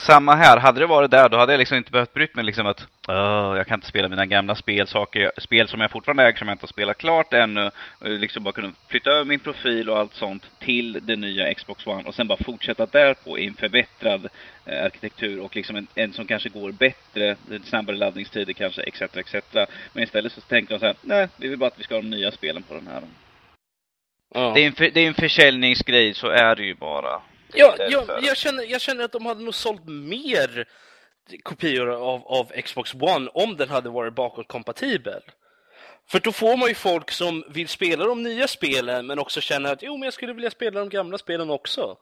Samma 0.06 0.34
här, 0.34 0.56
hade 0.56 0.80
det 0.80 0.86
varit 0.86 1.10
där 1.10 1.28
då 1.28 1.36
hade 1.36 1.52
jag 1.52 1.58
liksom 1.58 1.76
inte 1.76 1.90
behövt 1.90 2.14
brytt 2.14 2.34
mig 2.34 2.44
liksom 2.44 2.66
att 2.66 2.86
"Åh, 3.08 3.56
jag 3.56 3.66
kan 3.66 3.74
inte 3.74 3.86
spela 3.86 4.08
mina 4.08 4.26
gamla 4.26 4.54
spel, 4.54 4.86
saker, 4.86 5.32
spel 5.38 5.68
som 5.68 5.80
jag 5.80 5.90
fortfarande 5.90 6.22
äger 6.22 6.38
som 6.38 6.48
jag 6.48 6.54
inte 6.54 6.62
har 6.62 6.68
spelat 6.68 6.98
klart 6.98 7.32
ännu. 7.32 7.70
Liksom 8.00 8.42
bara 8.44 8.52
kunna 8.52 8.72
flytta 8.88 9.10
över 9.10 9.24
min 9.24 9.40
profil 9.40 9.90
och 9.90 9.98
allt 9.98 10.14
sånt 10.14 10.50
till 10.58 11.00
det 11.02 11.16
nya 11.16 11.54
Xbox 11.54 11.86
One 11.86 12.08
och 12.08 12.14
sen 12.14 12.28
bara 12.28 12.38
fortsätta 12.44 12.86
därpå 12.86 13.38
i 13.38 13.46
en 13.46 13.54
förbättrad 13.54 14.28
eh, 14.64 14.84
arkitektur 14.84 15.40
och 15.40 15.56
liksom 15.56 15.76
en, 15.76 15.86
en 15.94 16.12
som 16.12 16.26
kanske 16.26 16.48
går 16.48 16.72
bättre, 16.72 17.36
snabbare 17.64 17.96
laddningstider 17.96 18.52
kanske, 18.52 18.82
etc. 18.82 19.02
etc. 19.02 19.34
Men 19.92 20.04
istället 20.04 20.32
så 20.32 20.40
tänkte 20.40 20.74
de 20.74 20.80
så 20.80 20.86
här, 20.86 20.96
nej, 21.02 21.28
vi 21.36 21.48
vill 21.48 21.58
bara 21.58 21.66
att 21.66 21.78
vi 21.78 21.82
ska 21.84 21.94
ha 21.94 22.02
de 22.02 22.10
nya 22.10 22.30
spelen 22.30 22.62
på 22.62 22.74
den 22.74 22.86
här. 22.86 23.02
Ja. 24.34 24.52
Det 24.54 24.60
är 24.60 24.66
en, 24.66 24.72
för, 24.72 24.90
det 24.94 25.00
är 25.00 25.08
en 25.08 25.14
försäljningsgrej, 25.14 26.14
så 26.14 26.28
är 26.28 26.56
det 26.56 26.64
ju 26.64 26.74
bara. 26.74 27.20
Ja, 27.54 27.76
jag, 27.78 28.04
jag, 28.22 28.36
känner, 28.36 28.64
jag 28.64 28.80
känner 28.80 29.04
att 29.04 29.12
de 29.12 29.26
hade 29.26 29.44
nog 29.44 29.54
sålt 29.54 29.84
mer 29.88 30.68
kopior 31.42 31.88
av, 31.88 32.26
av 32.26 32.52
Xbox 32.62 32.94
One 32.94 33.30
om 33.34 33.56
den 33.56 33.68
hade 33.68 33.88
varit 33.88 34.14
bakåtkompatibel. 34.14 35.22
För 36.10 36.20
då 36.20 36.32
får 36.32 36.56
man 36.56 36.68
ju 36.68 36.74
folk 36.74 37.10
som 37.10 37.44
vill 37.48 37.68
spela 37.68 38.04
de 38.04 38.22
nya 38.22 38.48
spelen 38.48 39.06
men 39.06 39.18
också 39.18 39.40
känner 39.40 39.72
att 39.72 39.82
jo, 39.82 39.96
men 39.96 40.02
jag 40.02 40.14
skulle 40.14 40.32
vilja 40.32 40.50
spela 40.50 40.80
de 40.80 40.88
gamla 40.88 41.18
spelen 41.18 41.50
också. 41.50 41.96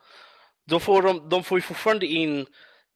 Då 0.67 0.81
får 0.81 1.03
de, 1.03 1.29
de 1.29 1.45
får 1.45 1.59
ju 1.59 1.63
fortfarande 1.63 2.07
in 2.07 2.47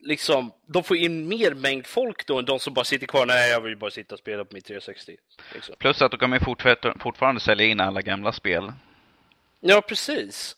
liksom, 0.00 0.52
de 0.66 0.82
får 0.82 0.96
in 0.96 1.28
mer 1.28 1.54
mängd 1.54 1.86
folk 1.86 2.26
då 2.26 2.38
än 2.38 2.44
de 2.44 2.58
som 2.58 2.74
bara 2.74 2.84
sitter 2.84 3.06
kvar, 3.06 3.26
nej 3.26 3.50
jag 3.50 3.60
vill 3.60 3.76
bara 3.76 3.90
sitta 3.90 4.14
och 4.14 4.18
spela 4.18 4.44
på 4.44 4.54
mitt 4.54 4.64
360. 4.64 5.16
Liksom. 5.54 5.74
Plus 5.78 6.02
att 6.02 6.12
då 6.12 6.18
kan 6.18 6.30
man 6.30 6.38
ju 6.38 6.44
fortfarande, 6.44 6.94
fortfarande 7.00 7.40
sälja 7.40 7.66
in 7.66 7.80
alla 7.80 8.02
gamla 8.02 8.32
spel. 8.32 8.72
Ja, 9.60 9.80
precis. 9.80 10.56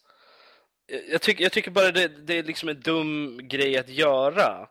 Jag- 1.10 1.20
tycker, 1.20 1.42
jag 1.42 1.52
tycker 1.52 1.70
bara 1.70 1.90
det, 1.90 2.08
det 2.08 2.38
är 2.38 2.42
liksom 2.42 2.68
en 2.68 2.80
dum 2.80 3.40
grej 3.48 3.78
att 3.78 3.88
göra. 3.88 4.66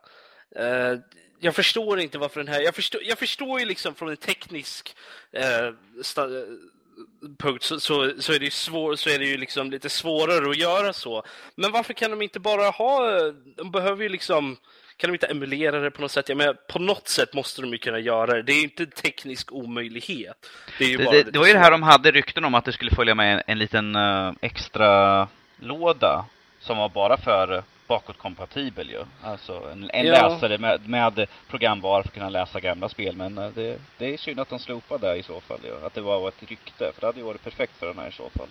Eh, 0.56 0.98
jag 1.40 1.54
förstår 1.54 2.00
inte 2.00 2.18
varför 2.18 2.40
den 2.44 2.54
här... 2.54 2.60
Jag 2.60 2.74
förstår, 2.74 3.00
jag 3.04 3.18
förstår 3.18 3.60
ju 3.60 3.66
liksom 3.66 3.94
från 3.94 4.08
en 4.08 4.16
teknisk 4.16 4.96
eh, 5.32 5.74
sta, 6.02 6.22
eh, 6.22 6.44
punkt 7.38 7.62
så, 7.62 7.80
så, 7.80 8.12
så, 8.18 8.32
är 8.32 8.38
det 8.38 8.44
ju 8.44 8.50
svår, 8.50 8.96
så 8.96 9.10
är 9.10 9.18
det 9.18 9.24
ju 9.24 9.36
liksom 9.36 9.70
lite 9.70 9.88
svårare 9.88 10.50
att 10.50 10.56
göra 10.56 10.92
så. 10.92 11.22
Men 11.54 11.72
varför 11.72 11.94
kan 11.94 12.10
de 12.10 12.22
inte 12.22 12.40
bara 12.40 12.70
ha... 12.70 13.20
De 13.56 13.70
behöver 13.70 14.02
ju 14.02 14.08
liksom... 14.08 14.56
Kan 14.96 15.10
de 15.10 15.14
inte 15.14 15.26
emulera 15.26 15.80
det 15.80 15.90
på 15.90 16.02
något 16.02 16.10
sätt? 16.10 16.28
Jag 16.28 16.38
menar, 16.38 16.54
på 16.54 16.78
något 16.78 17.08
sätt 17.08 17.34
måste 17.34 17.62
de 17.62 17.70
ju 17.72 17.78
kunna 17.78 17.98
göra 17.98 18.34
det. 18.34 18.42
Det 18.42 18.52
är 18.52 18.56
ju 18.56 18.62
inte 18.62 18.82
en 18.82 18.90
teknisk 18.90 19.52
omöjlighet. 19.52 20.50
Det, 20.78 20.96
Det, 20.96 21.04
det, 21.04 21.22
det 21.22 21.38
var 21.38 21.46
ju 21.46 21.52
det 21.52 21.58
här 21.58 21.70
de 21.70 21.82
hade 21.82 22.10
rykten 22.10 22.44
om 22.44 22.54
att 22.54 22.64
det 22.64 22.72
skulle 22.72 22.90
följa 22.90 23.14
med 23.14 23.34
en, 23.34 23.42
en 23.46 23.58
liten 23.58 23.96
eh, 23.96 24.32
extra 24.40 25.28
låda 25.62 26.24
som 26.60 26.76
var 26.78 26.88
bara 26.88 27.16
för 27.16 27.62
bakåtkompatibel 27.86 28.90
ju. 28.90 29.04
Alltså 29.22 29.52
en, 29.72 29.90
en 29.92 30.06
Ja. 30.06 30.12
läsare 30.28 30.58
med, 30.58 30.88
med 30.88 31.26
programvara 31.50 32.02
för 32.02 32.08
att 32.08 32.14
kunna 32.14 32.28
läsa 32.28 32.60
gamla 32.60 32.88
spel. 32.88 33.16
Men 33.16 33.38
eh, 33.38 33.48
det, 33.54 33.78
det 33.98 34.14
är 34.14 34.16
synd 34.16 34.40
att 34.40 34.48
de 34.48 34.58
slopade 34.58 35.08
det 35.12 35.16
i 35.16 35.22
så 35.22 35.40
fall 35.40 35.58
ju. 35.64 35.86
Att 35.86 35.94
det 35.94 36.00
var 36.00 36.28
ett 36.28 36.42
rykte. 36.50 36.92
För 36.94 37.00
det 37.00 37.06
hade 37.06 37.18
ju 37.18 37.24
varit 37.24 37.44
perfekt 37.44 37.72
för 37.78 37.86
den 37.86 37.98
här 37.98 38.08
i 38.08 38.12
så 38.12 38.30
fall. 38.30 38.48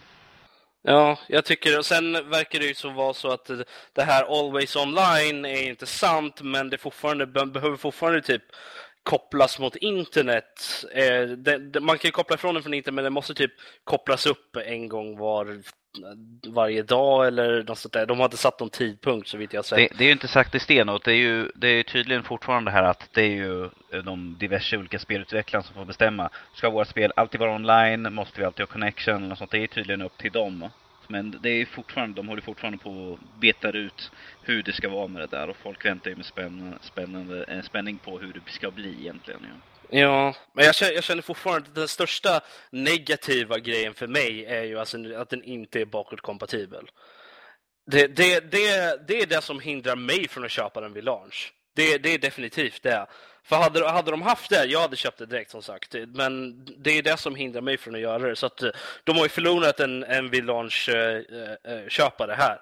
Ja, 0.83 1.17
jag 1.27 1.45
tycker 1.45 1.77
och 1.79 1.85
sen 1.85 2.29
verkar 2.29 2.59
det 2.59 2.65
ju 2.65 2.73
så 2.73 2.89
vara 2.89 3.13
så 3.13 3.31
att 3.31 3.49
det- 3.93 4.03
här 4.03 4.23
Always 4.39 4.75
Online 4.75 5.45
är 5.45 5.69
inte 5.69 5.85
sant, 5.85 6.41
men 6.41 6.69
det 6.69 6.77
fortfarande 6.77 7.25
be- 7.27 7.45
behöver 7.45 7.77
fortfarande 7.77 8.21
typ 8.21 8.43
kopplas 9.03 9.59
mot 9.59 9.75
internet. 9.75 10.83
Eh, 10.93 11.21
det, 11.21 11.57
det, 11.57 11.79
man 11.79 11.97
kan 11.97 12.07
ju 12.07 12.11
koppla 12.11 12.35
ifrån 12.35 12.53
den 12.53 12.63
från 12.63 12.73
internet, 12.73 12.95
men 12.95 13.03
det 13.03 13.09
måste 13.09 13.33
typ 13.33 13.51
kopplas 13.83 14.25
upp 14.25 14.55
en 14.65 14.87
gång 14.89 15.17
var, 15.17 15.61
varje 16.47 16.83
dag 16.83 17.27
eller 17.27 17.63
något 17.63 17.77
sånt 17.77 17.93
där. 17.93 18.05
De 18.05 18.17
har 18.17 18.25
inte 18.25 18.37
satt 18.37 18.59
någon 18.59 18.69
tidpunkt 18.69 19.27
så 19.27 19.37
vitt 19.37 19.53
jag 19.53 19.65
sett. 19.65 19.77
Det, 19.77 19.97
det 19.97 20.03
är 20.03 20.05
ju 20.05 20.11
inte 20.11 20.27
sagt 20.27 20.55
i 20.55 20.59
sten 20.59 20.89
och 20.89 21.01
det 21.03 21.11
är 21.11 21.15
ju 21.15 21.51
det 21.55 21.67
är 21.67 21.83
tydligen 21.83 22.23
fortfarande 22.23 22.71
här 22.71 22.83
att 22.83 23.09
det 23.13 23.21
är 23.21 23.35
ju 23.35 23.63
eh, 23.65 24.03
de 24.03 24.37
diverse 24.39 24.77
olika 24.77 24.99
spelutvecklarna 24.99 25.63
som 25.63 25.75
får 25.75 25.85
bestämma. 25.85 26.29
Ska 26.53 26.69
våra 26.69 26.85
spel 26.85 27.13
alltid 27.15 27.39
vara 27.39 27.55
online? 27.55 28.13
Måste 28.13 28.39
vi 28.39 28.45
alltid 28.45 28.65
ha 28.65 28.73
connection? 28.73 29.31
Och 29.31 29.37
sånt. 29.37 29.51
Det 29.51 29.63
är 29.63 29.67
tydligen 29.67 30.01
upp 30.01 30.17
till 30.17 30.31
dem. 30.31 30.69
Men 31.07 31.39
det 31.43 31.49
är 31.49 31.65
fortfarande, 31.65 32.15
de 32.15 32.27
håller 32.27 32.41
fortfarande 32.41 32.77
på 32.77 33.13
att 33.13 33.41
betar 33.41 33.75
ut 33.75 34.11
hur 34.41 34.63
det 34.63 34.73
ska 34.73 34.89
vara 34.89 35.07
med 35.07 35.21
det 35.21 35.37
där 35.37 35.49
och 35.49 35.57
folk 35.57 35.85
väntar 35.85 36.09
ju 36.09 36.15
med 36.15 36.25
spänn, 36.25 36.75
spännande, 36.81 37.43
eh, 37.43 37.61
spänning 37.61 37.97
på 37.97 38.19
hur 38.19 38.33
det 38.33 38.51
ska 38.51 38.71
bli 38.71 38.95
egentligen. 38.99 39.39
Ja. 39.43 39.70
Ja, 39.93 40.35
men 40.53 40.65
jag 40.65 40.75
känner, 40.75 40.93
jag 40.93 41.03
känner 41.03 41.21
fortfarande 41.21 41.69
att 41.69 41.75
den 41.75 41.87
största 41.87 42.41
negativa 42.69 43.59
grejen 43.59 43.93
för 43.93 44.07
mig 44.07 44.45
är 44.45 44.63
ju 44.63 44.79
alltså 44.79 44.97
att 45.15 45.29
den 45.29 45.43
inte 45.43 45.81
är 45.81 45.85
bakåtkompatibel. 45.85 46.91
Det, 47.91 48.07
det, 48.07 48.51
det, 48.51 49.07
det 49.07 49.21
är 49.21 49.25
det 49.25 49.41
som 49.41 49.59
hindrar 49.59 49.95
mig 49.95 50.27
från 50.27 50.45
att 50.45 50.51
köpa 50.51 50.81
den 50.81 50.93
vid 50.93 51.03
launch. 51.03 51.53
Det, 51.75 51.97
det 51.97 52.13
är 52.13 52.19
definitivt 52.19 52.83
det. 52.83 53.07
För 53.43 53.55
hade, 53.55 53.89
hade 53.89 54.11
de 54.11 54.21
haft 54.21 54.49
det, 54.49 54.65
jag 54.65 54.79
hade 54.79 54.95
köpt 54.95 55.17
det 55.17 55.25
direkt 55.25 55.51
som 55.51 55.61
sagt. 55.61 55.95
Men 56.07 56.65
det 56.77 56.91
är 56.97 57.03
det 57.03 57.17
som 57.17 57.35
hindrar 57.35 57.61
mig 57.61 57.77
från 57.77 57.95
att 57.95 58.01
göra 58.01 58.29
det. 58.29 58.35
Så 58.35 58.45
att 58.45 58.63
de 59.03 59.15
har 59.15 59.23
ju 59.23 59.29
förlorat 59.29 59.79
en, 59.79 60.03
en 60.03 60.29
vid 60.29 60.45
launch-köpare 60.45 62.31
eh, 62.31 62.39
eh, 62.39 62.39
eh, 62.39 62.47
här. 62.47 62.59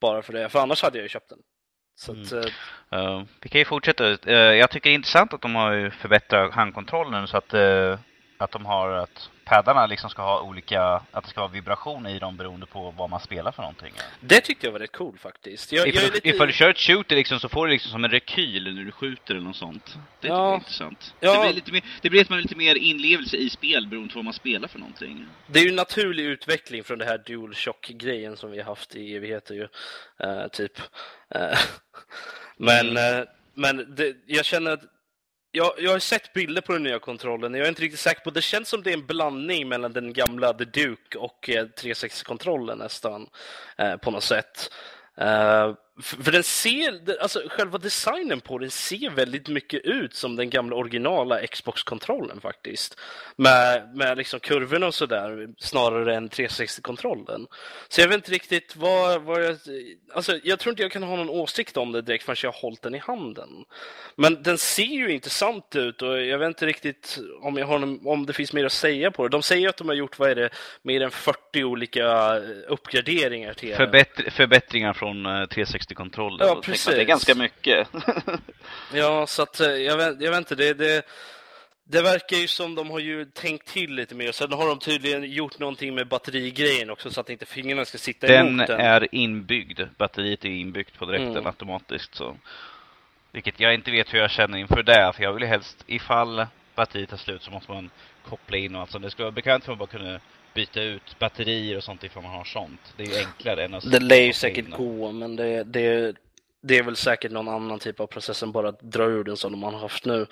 Bara 0.00 0.22
för 0.22 0.32
det. 0.32 0.48
För 0.48 0.58
annars 0.58 0.82
hade 0.82 0.98
jag 0.98 1.02
ju 1.02 1.08
köpt 1.08 1.28
den. 1.28 1.38
Så 1.94 2.12
att, 2.12 2.32
eh, 2.32 2.52
Eh, 2.92 3.22
vi 3.40 3.48
kan 3.48 3.58
ju 3.58 3.64
fortsätta. 3.64 4.04
Uh, 4.04 4.32
jag 4.32 4.70
tycker 4.70 4.90
det 4.90 4.94
är 4.94 4.94
intressant 4.94 5.34
att 5.34 5.42
de 5.42 5.54
har 5.54 5.72
ju 5.72 5.90
förbättrat 5.90 6.54
handkontrollen 6.54 7.28
så 7.28 7.36
att, 7.36 7.54
eh, 7.54 7.98
att 8.42 8.50
de 8.50 8.66
har 8.66 8.90
att 8.90 9.30
paddarna 9.44 9.86
liksom 9.86 10.10
ska 10.10 10.22
ha 10.22 10.40
olika, 10.40 10.82
att 11.10 11.24
det 11.24 11.30
ska 11.30 11.40
vara 11.40 11.50
vibration 11.52 12.06
i 12.06 12.18
dem 12.18 12.36
beroende 12.36 12.66
på 12.66 12.90
vad 12.90 13.10
man 13.10 13.20
spelar 13.20 13.52
för 13.52 13.62
någonting. 13.62 13.92
Det 14.20 14.40
tyckte 14.40 14.66
jag 14.66 14.72
var 14.72 14.80
rätt 14.80 14.92
cool 14.92 15.18
faktiskt. 15.18 15.72
Jag, 15.72 15.80
jag 15.80 15.94
Ifall, 15.94 16.10
är 16.10 16.12
lite... 16.12 16.28
ifall 16.28 16.46
du 16.46 16.52
kör 16.52 16.70
ett 16.70 16.78
shooter 16.78 17.16
liksom, 17.16 17.40
så 17.40 17.48
får 17.48 17.66
du 17.66 17.72
liksom 17.72 17.90
som 17.90 18.04
en 18.04 18.10
rekyl 18.10 18.74
när 18.74 18.84
du 18.84 18.92
skjuter 18.92 19.34
eller 19.34 19.44
något 19.44 19.56
sånt. 19.56 19.96
Det 20.20 20.28
Ja. 20.28 20.34
jag 20.34 20.50
är 20.50 20.54
intressant. 20.54 21.14
Ja. 21.20 21.32
Det, 21.32 21.40
blir 21.40 21.54
lite 21.54 21.72
mer, 21.72 21.84
det 22.02 22.10
blir 22.10 22.20
att 22.20 22.28
man 22.28 22.36
har 22.38 22.42
lite 22.42 22.56
mer 22.56 22.74
inlevelse 22.74 23.36
i 23.36 23.50
spel 23.50 23.86
beroende 23.86 24.12
på 24.12 24.18
vad 24.18 24.24
man 24.24 24.34
spelar 24.34 24.68
för 24.68 24.78
någonting. 24.78 25.26
Det 25.46 25.58
är 25.58 25.64
ju 25.64 25.70
en 25.70 25.76
naturlig 25.76 26.24
utveckling 26.24 26.84
från 26.84 26.98
det 26.98 27.04
här 27.04 27.18
DualShock-grejen 27.26 28.36
som 28.36 28.50
vi 28.50 28.58
har 28.58 28.64
haft 28.64 28.96
i 28.96 29.16
evigheter 29.16 29.54
ju. 29.54 29.68
Eh, 30.18 30.48
typ. 30.48 30.78
Eh, 31.34 31.58
men 32.56 32.96
eh, 32.96 33.24
men 33.54 33.94
det, 33.94 34.16
jag 34.26 34.44
känner 34.44 34.70
att 34.70 34.82
jag, 35.52 35.72
jag 35.78 35.90
har 35.90 35.98
sett 35.98 36.32
bilder 36.32 36.62
på 36.62 36.72
den 36.72 36.82
nya 36.82 36.98
kontrollen. 36.98 37.54
Jag 37.54 37.64
är 37.64 37.68
inte 37.68 37.82
riktigt 37.82 38.00
säker 38.00 38.20
på. 38.20 38.30
Det 38.30 38.42
känns 38.42 38.68
som 38.68 38.82
det 38.82 38.90
är 38.90 38.94
en 38.94 39.06
blandning 39.06 39.68
mellan 39.68 39.92
den 39.92 40.12
gamla 40.12 40.52
The 40.52 40.64
Duke 40.64 41.18
och 41.18 41.50
eh, 41.50 41.66
360-kontrollen 41.66 42.78
nästan. 42.78 43.26
Eh, 43.76 43.96
på 43.96 44.10
något 44.10 44.24
sätt. 44.24 44.70
Eh, 45.16 45.74
för, 46.00 46.32
den 46.32 46.42
ser, 46.42 47.20
alltså 47.22 47.42
själva 47.48 47.78
designen 47.78 48.40
på 48.40 48.58
den 48.58 48.70
ser 48.70 49.10
väldigt 49.10 49.48
mycket 49.48 49.80
ut 49.84 50.14
som 50.14 50.36
den 50.36 50.50
gamla 50.50 50.76
originala 50.76 51.46
Xbox-kontrollen 51.46 52.40
faktiskt. 52.40 53.00
Med, 53.36 53.96
med 53.96 54.18
liksom 54.18 54.40
kurvorna 54.40 54.86
och 54.86 54.94
sådär, 54.94 55.48
snarare 55.58 56.16
än 56.16 56.28
360-kontrollen. 56.28 57.46
Så 57.88 58.00
jag 58.00 58.08
vet 58.08 58.14
inte 58.14 58.30
riktigt 58.30 58.76
vad, 58.76 59.22
vad 59.22 59.44
jag... 59.44 59.56
Alltså 60.14 60.38
jag 60.44 60.58
tror 60.58 60.72
inte 60.72 60.82
jag 60.82 60.92
kan 60.92 61.02
ha 61.02 61.16
någon 61.16 61.30
åsikt 61.30 61.76
om 61.76 61.92
det 61.92 62.02
direkt 62.02 62.24
förrän 62.24 62.36
jag 62.42 62.52
har 62.52 62.60
hållit 62.60 62.82
den 62.82 62.94
i 62.94 62.98
handen. 62.98 63.64
Men 64.16 64.42
den 64.42 64.58
ser 64.58 64.82
ju 64.82 65.12
intressant 65.12 65.76
ut 65.76 66.02
och 66.02 66.22
jag 66.22 66.38
vet 66.38 66.46
inte 66.46 66.66
riktigt 66.66 67.18
om, 67.42 67.56
jag 67.56 67.66
har 67.66 67.78
någon, 67.78 68.06
om 68.06 68.26
det 68.26 68.32
finns 68.32 68.52
mer 68.52 68.64
att 68.64 68.72
säga 68.72 69.10
på 69.10 69.22
det. 69.22 69.28
De 69.28 69.42
säger 69.42 69.68
att 69.68 69.76
de 69.76 69.88
har 69.88 69.94
gjort, 69.94 70.18
vad 70.18 70.30
är 70.30 70.34
det, 70.34 70.50
mer 70.82 71.00
än 71.00 71.10
40 71.10 71.64
olika 71.64 72.36
uppgraderingar 72.68 73.54
till 73.54 73.68
den. 73.68 73.78
Förbättr 73.78 74.30
förbättringar 74.30 74.92
från 74.92 75.26
eh, 75.26 75.44
360 75.44 75.81
360-kontrollen. 75.88 76.46
Ja, 76.46 76.54
man 76.54 76.58
att 76.58 76.64
Det 76.64 76.70
är 76.70 76.72
precis. 76.72 77.06
ganska 77.08 77.34
mycket. 77.34 77.88
Ja, 78.94 79.26
så 79.26 79.42
att 79.42 79.60
eh, 79.60 79.66
jag 79.68 79.96
vet, 79.96 80.20
jag 80.20 80.30
vet 80.30 80.38
inte, 80.38 80.54
det, 80.54 80.74
det, 80.74 81.02
det 81.84 82.02
verkar 82.02 82.36
ju 82.36 82.46
som 82.48 82.74
de 82.74 82.90
har 82.90 82.98
ju 82.98 83.24
tänkt 83.24 83.66
till 83.68 83.94
lite 83.94 84.14
mer. 84.14 84.32
Sen 84.32 84.52
har 84.52 84.68
de 84.68 84.78
tydligen 84.78 85.24
gjort 85.32 85.58
någonting 85.58 85.94
med 85.94 86.08
batterigrejen 86.08 86.90
också 86.90 87.10
så 87.10 87.20
att 87.20 87.30
inte 87.30 87.46
fingrarna 87.46 87.84
ska 87.84 87.98
sitta 87.98 88.26
Den 88.26 88.46
emot 88.48 88.66
den. 88.66 88.80
är 88.80 89.14
inbyggd. 89.14 89.80
Batteriet 89.98 90.44
är 90.44 90.48
inbyggt 90.48 90.98
på 90.98 91.04
direkten 91.04 91.30
Mm. 91.30 91.46
automatiskt. 91.46 92.14
Så. 92.14 92.36
Vilket 93.32 93.60
jag 93.60 93.74
inte 93.74 93.90
vet 93.90 94.14
hur 94.14 94.18
jag 94.18 94.30
känner 94.30 94.58
inför 94.58 94.82
det. 94.82 95.12
För 95.16 95.22
jag 95.22 95.32
vill 95.32 95.44
helst, 95.44 95.84
ifall 95.86 96.46
batteriet 96.74 97.10
tar 97.10 97.16
slut 97.16 97.42
så 97.42 97.50
måste 97.50 97.70
man 97.72 97.90
koppla 98.28 98.56
in 98.56 98.74
och 98.74 98.80
allt 98.80 98.90
sånt. 98.90 99.04
Det 99.04 99.10
skulle 99.10 99.24
vara 99.24 99.32
bekvämt 99.32 99.64
för 99.64 99.72
att 99.72 99.78
bara 99.78 99.88
kunna 99.88 100.20
byta 100.54 100.82
ut 100.82 101.18
batterier 101.18 101.76
och 101.76 101.84
sånt 101.84 102.04
ifall 102.04 102.22
man 102.22 102.32
har 102.32 102.44
sånt. 102.44 102.94
Det 102.96 103.02
är 103.02 103.06
ju 103.06 103.16
enklare 103.26 103.64
än 103.64 103.74
att 103.74 103.90
Det 103.90 104.00
lär 104.00 104.16
ju 104.16 104.32
säkert 104.32 104.70
gå, 104.70 105.12
men 105.12 105.36
det, 105.36 105.64
det, 105.64 106.14
det 106.60 106.78
är 106.78 106.82
väl 106.82 106.96
säkert 106.96 107.32
någon 107.32 107.48
annan 107.48 107.78
typ 107.78 108.00
av 108.00 108.06
process 108.06 108.42
än 108.42 108.52
bara 108.52 108.68
att 108.68 108.80
dra 108.80 109.04
ur 109.04 109.24
den 109.24 109.36
som 109.36 109.52
de 109.52 109.62
har 109.62 109.72
haft 109.72 110.04
nu. 110.04 110.26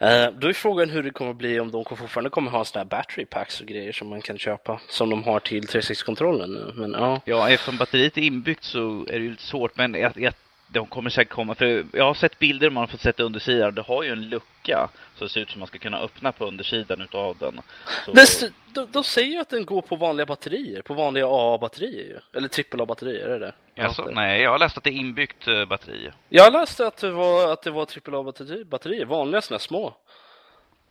Eh, 0.00 0.30
då 0.30 0.48
är 0.48 0.52
frågan 0.52 0.90
hur 0.90 1.02
det 1.02 1.10
kommer 1.10 1.32
bli 1.32 1.60
om 1.60 1.70
de 1.70 1.84
fortfarande 1.84 2.30
kommer 2.30 2.50
ha 2.50 2.64
sådana 2.64 2.84
här 2.84 2.98
battery 2.98 3.24
packs 3.24 3.60
och 3.60 3.66
grejer 3.66 3.92
som 3.92 4.08
man 4.08 4.22
kan 4.22 4.38
köpa, 4.38 4.80
som 4.88 5.10
de 5.10 5.24
har 5.24 5.40
till 5.40 5.64
360-kontrollen 5.66 6.50
nu. 6.50 6.72
Men 6.74 6.92
ja, 6.92 7.20
Ja, 7.24 7.50
eftersom 7.50 7.76
batteriet 7.76 8.18
är 8.18 8.22
inbyggt 8.22 8.64
så 8.64 9.06
är 9.08 9.18
det 9.18 9.24
ju 9.24 9.30
lite 9.30 9.42
svårt. 9.42 9.76
Men 9.76 9.94
jag, 9.94 10.12
jag, 10.16 10.34
de 10.72 10.86
kommer 10.86 11.10
säkert 11.10 11.32
komma. 11.34 11.54
För 11.54 11.84
jag 11.92 12.04
har 12.04 12.14
sett 12.14 12.38
bilder 12.38 12.70
man 12.70 12.80
har 12.80 12.86
fått 12.88 13.00
sätta 13.00 13.22
undersidan. 13.22 13.74
Det 13.74 13.82
har 13.82 14.02
ju 14.02 14.12
en 14.12 14.28
lucka. 14.28 14.88
Så 15.16 15.24
det 15.24 15.30
ser 15.30 15.40
ut 15.40 15.50
som 15.50 15.58
man 15.58 15.68
ska 15.68 15.78
kunna 15.78 15.98
öppna 16.00 16.32
på 16.32 16.46
undersidan 16.46 17.00
utav 17.00 17.36
den. 17.38 17.60
Så, 18.04 18.12
det, 18.12 18.52
de, 18.74 18.86
de 18.92 19.04
säger 19.04 19.28
ju 19.32 19.38
att 19.38 19.48
den 19.48 19.64
går 19.64 19.82
på 19.82 19.96
vanliga 19.96 20.26
batterier, 20.26 20.82
på 20.82 20.94
vanliga 20.94 21.26
AA-batterier 21.26 22.04
ju. 22.04 22.18
Eller 22.34 22.48
AAA-batterier, 22.48 23.26
är 23.28 23.38
det 23.38 23.52
det? 23.74 23.82
Alltså, 23.84 24.02
nej, 24.12 24.42
jag 24.42 24.50
har 24.50 24.58
läst 24.58 24.76
att 24.78 24.84
det 24.84 24.90
är 24.90 24.94
inbyggt 25.00 25.48
eh, 25.48 25.64
batteri. 25.64 26.10
Jag 26.28 26.52
läste 26.52 26.86
att 26.86 26.96
det 26.96 27.10
var, 27.10 27.52
att 27.52 27.62
det 27.62 27.70
var 27.70 27.82
AAA-batterier, 27.86 29.04
vanliga 29.04 29.40
sådana 29.40 29.58
små. 29.58 29.94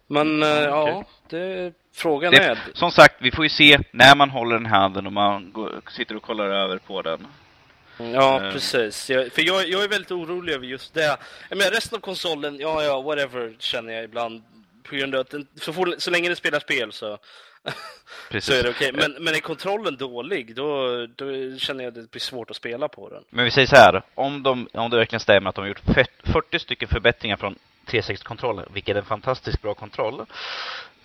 Men 0.07 0.43
eh, 0.43 0.49
Mm, 0.49 0.73
okej. 0.73 0.93
ja, 0.93 1.03
det, 1.29 1.73
frågan 1.93 2.31
Det, 2.31 2.37
är... 2.43 2.59
som 2.73 2.91
sagt, 2.91 3.15
vi 3.19 3.31
får 3.31 3.45
ju 3.45 3.49
se 3.49 3.79
när 3.91 4.15
man 4.15 4.29
håller 4.29 4.55
den 4.55 4.65
handen 4.65 5.05
och 5.05 5.13
man 5.13 5.51
går, 5.51 5.81
sitter 5.89 6.15
och 6.15 6.23
kollar 6.23 6.45
över 6.45 6.77
på 6.77 7.01
den. 7.01 7.27
Ja, 7.99 8.45
Eh. 8.45 8.51
precis. 8.51 9.09
Jag, 9.09 9.31
för 9.31 9.41
jag, 9.41 9.67
jag 9.69 9.83
är 9.83 9.87
väldigt 9.87 10.11
orolig 10.11 10.53
över 10.53 10.65
just 10.65 10.93
det. 10.93 11.17
Jag 11.49 11.57
menar, 11.57 11.71
resten 11.71 11.95
av 11.95 11.99
konsolen, 12.01 12.57
ja, 12.59 12.83
ja, 12.83 13.01
whatever, 13.01 13.55
känner 13.59 13.93
jag 13.93 14.03
ibland. 14.03 14.43
På 14.83 14.95
grund 14.95 15.15
av 15.15 15.21
att 15.21 15.29
den, 15.29 15.47
så, 15.61 15.73
fort, 15.73 15.89
så 15.97 16.11
länge 16.11 16.29
den 16.29 16.35
spelar 16.35 16.59
spel 16.59 16.91
så, 16.91 17.17
så 18.41 18.53
är 18.53 18.63
det 18.63 18.69
okej. 18.69 18.91
Men, 18.93 19.11
men 19.19 19.35
är 19.35 19.39
kontrollen 19.39 19.97
dålig, 19.97 20.55
då, 20.55 21.05
då 21.15 21.25
känner 21.57 21.83
jag 21.83 21.87
att 21.91 21.95
det 21.95 22.11
blir 22.11 22.21
svårt 22.21 22.49
att 22.49 22.55
spela 22.55 22.87
på 22.87 23.09
den. 23.09 23.23
Men 23.29 23.45
vi 23.45 23.51
säger 23.51 23.67
så 23.67 23.75
här, 23.75 24.01
om, 24.15 24.43
de, 24.43 24.67
om 24.73 24.89
det 24.91 24.97
verkligen 24.97 25.19
stämmer 25.19 25.49
att 25.49 25.55
de 25.55 25.61
har 25.61 25.67
gjort 25.67 25.83
fet- 25.85 26.31
40 26.33 26.59
stycken 26.59 26.87
förbättringar 26.87 27.37
från 27.37 27.55
360-kontroller, 27.87 28.67
vilket 28.73 28.95
är 28.95 28.99
en 28.99 29.05
fantastiskt 29.05 29.61
bra 29.61 29.73
kontroll. 29.73 30.25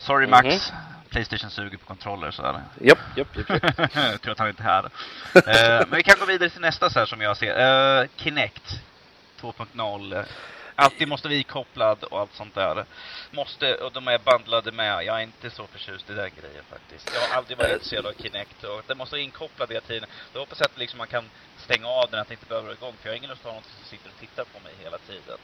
Sorry 0.07 0.27
Max, 0.27 0.47
Mhm. 0.73 0.81
Playstation 1.11 1.51
suger 1.51 1.79
på 1.79 1.87
kontroller 1.87 2.31
så 2.31 2.43
är 2.43 2.53
det. 2.53 2.63
Japp, 2.81 2.99
japp, 3.17 3.37
japp. 3.37 3.93
tror 4.23 4.33
att 4.33 4.39
han 4.39 4.49
inte 4.49 4.63
är 4.63 4.67
här. 4.67 4.85
Eh, 5.35 5.87
men 5.89 5.97
vi 5.97 6.03
kan 6.03 6.19
gå 6.19 6.27
vidare 6.27 6.51
till 6.51 6.61
nästa 6.61 6.91
så 6.91 6.99
här 6.99 7.07
som 7.07 7.21
jag 7.21 7.37
ser. 7.37 8.01
Uh, 8.03 8.09
Kinect 8.17 8.81
2.0. 9.41 10.17
eh, 10.17 10.25
Alltid 10.77 11.09
måste 11.09 11.29
vi 11.29 11.45
kopplad 11.45 12.05
och 12.05 12.21
allt 12.21 12.35
sånt 12.35 12.55
där. 12.55 12.85
Måste, 13.31 13.75
och 13.75 13.93
de 13.93 14.09
är 14.09 14.19
bandlade 14.19 14.73
med. 14.73 15.05
Jag 15.05 15.17
är 15.17 15.21
inte 15.23 15.51
så 15.51 15.67
förtjust 15.67 16.11
i 16.11 16.15
den 16.15 16.31
grejen 16.41 16.65
faktiskt. 16.71 17.11
Jag 17.15 17.21
har 17.21 17.37
aldrig 17.37 17.59
varit 17.59 17.73
intresserad 17.73 18.07
av 18.07 18.13
Kinect 18.23 18.65
och 18.65 18.83
den 18.87 18.99
måste 18.99 19.15
vara 19.15 19.23
inkopplad 19.23 19.69
hela 19.69 19.81
tiden. 19.81 20.09
Då 20.33 20.41
hoppas 20.41 20.61
jag 20.61 20.67
att 20.67 20.79
liksom 20.79 20.99
man 20.99 21.07
kan 21.07 21.25
stänga 21.57 21.89
av 21.89 22.11
den, 22.11 22.21
att 22.21 22.29
det 22.29 22.35
inte 22.35 22.47
behöver 22.47 22.67
vara 22.67 22.77
igång. 22.77 22.95
För 23.01 23.09
jag 23.09 23.13
har 23.13 23.17
ingen 23.17 23.31
lust 23.31 23.41
att 23.41 23.47
ha 23.47 23.55
någon 23.55 23.63
som 23.63 23.85
sitter 23.85 24.09
och 24.11 24.21
tittar 24.21 24.45
på 24.45 24.61
mig 24.65 24.73
hela 24.83 24.99
tiden. 24.99 25.39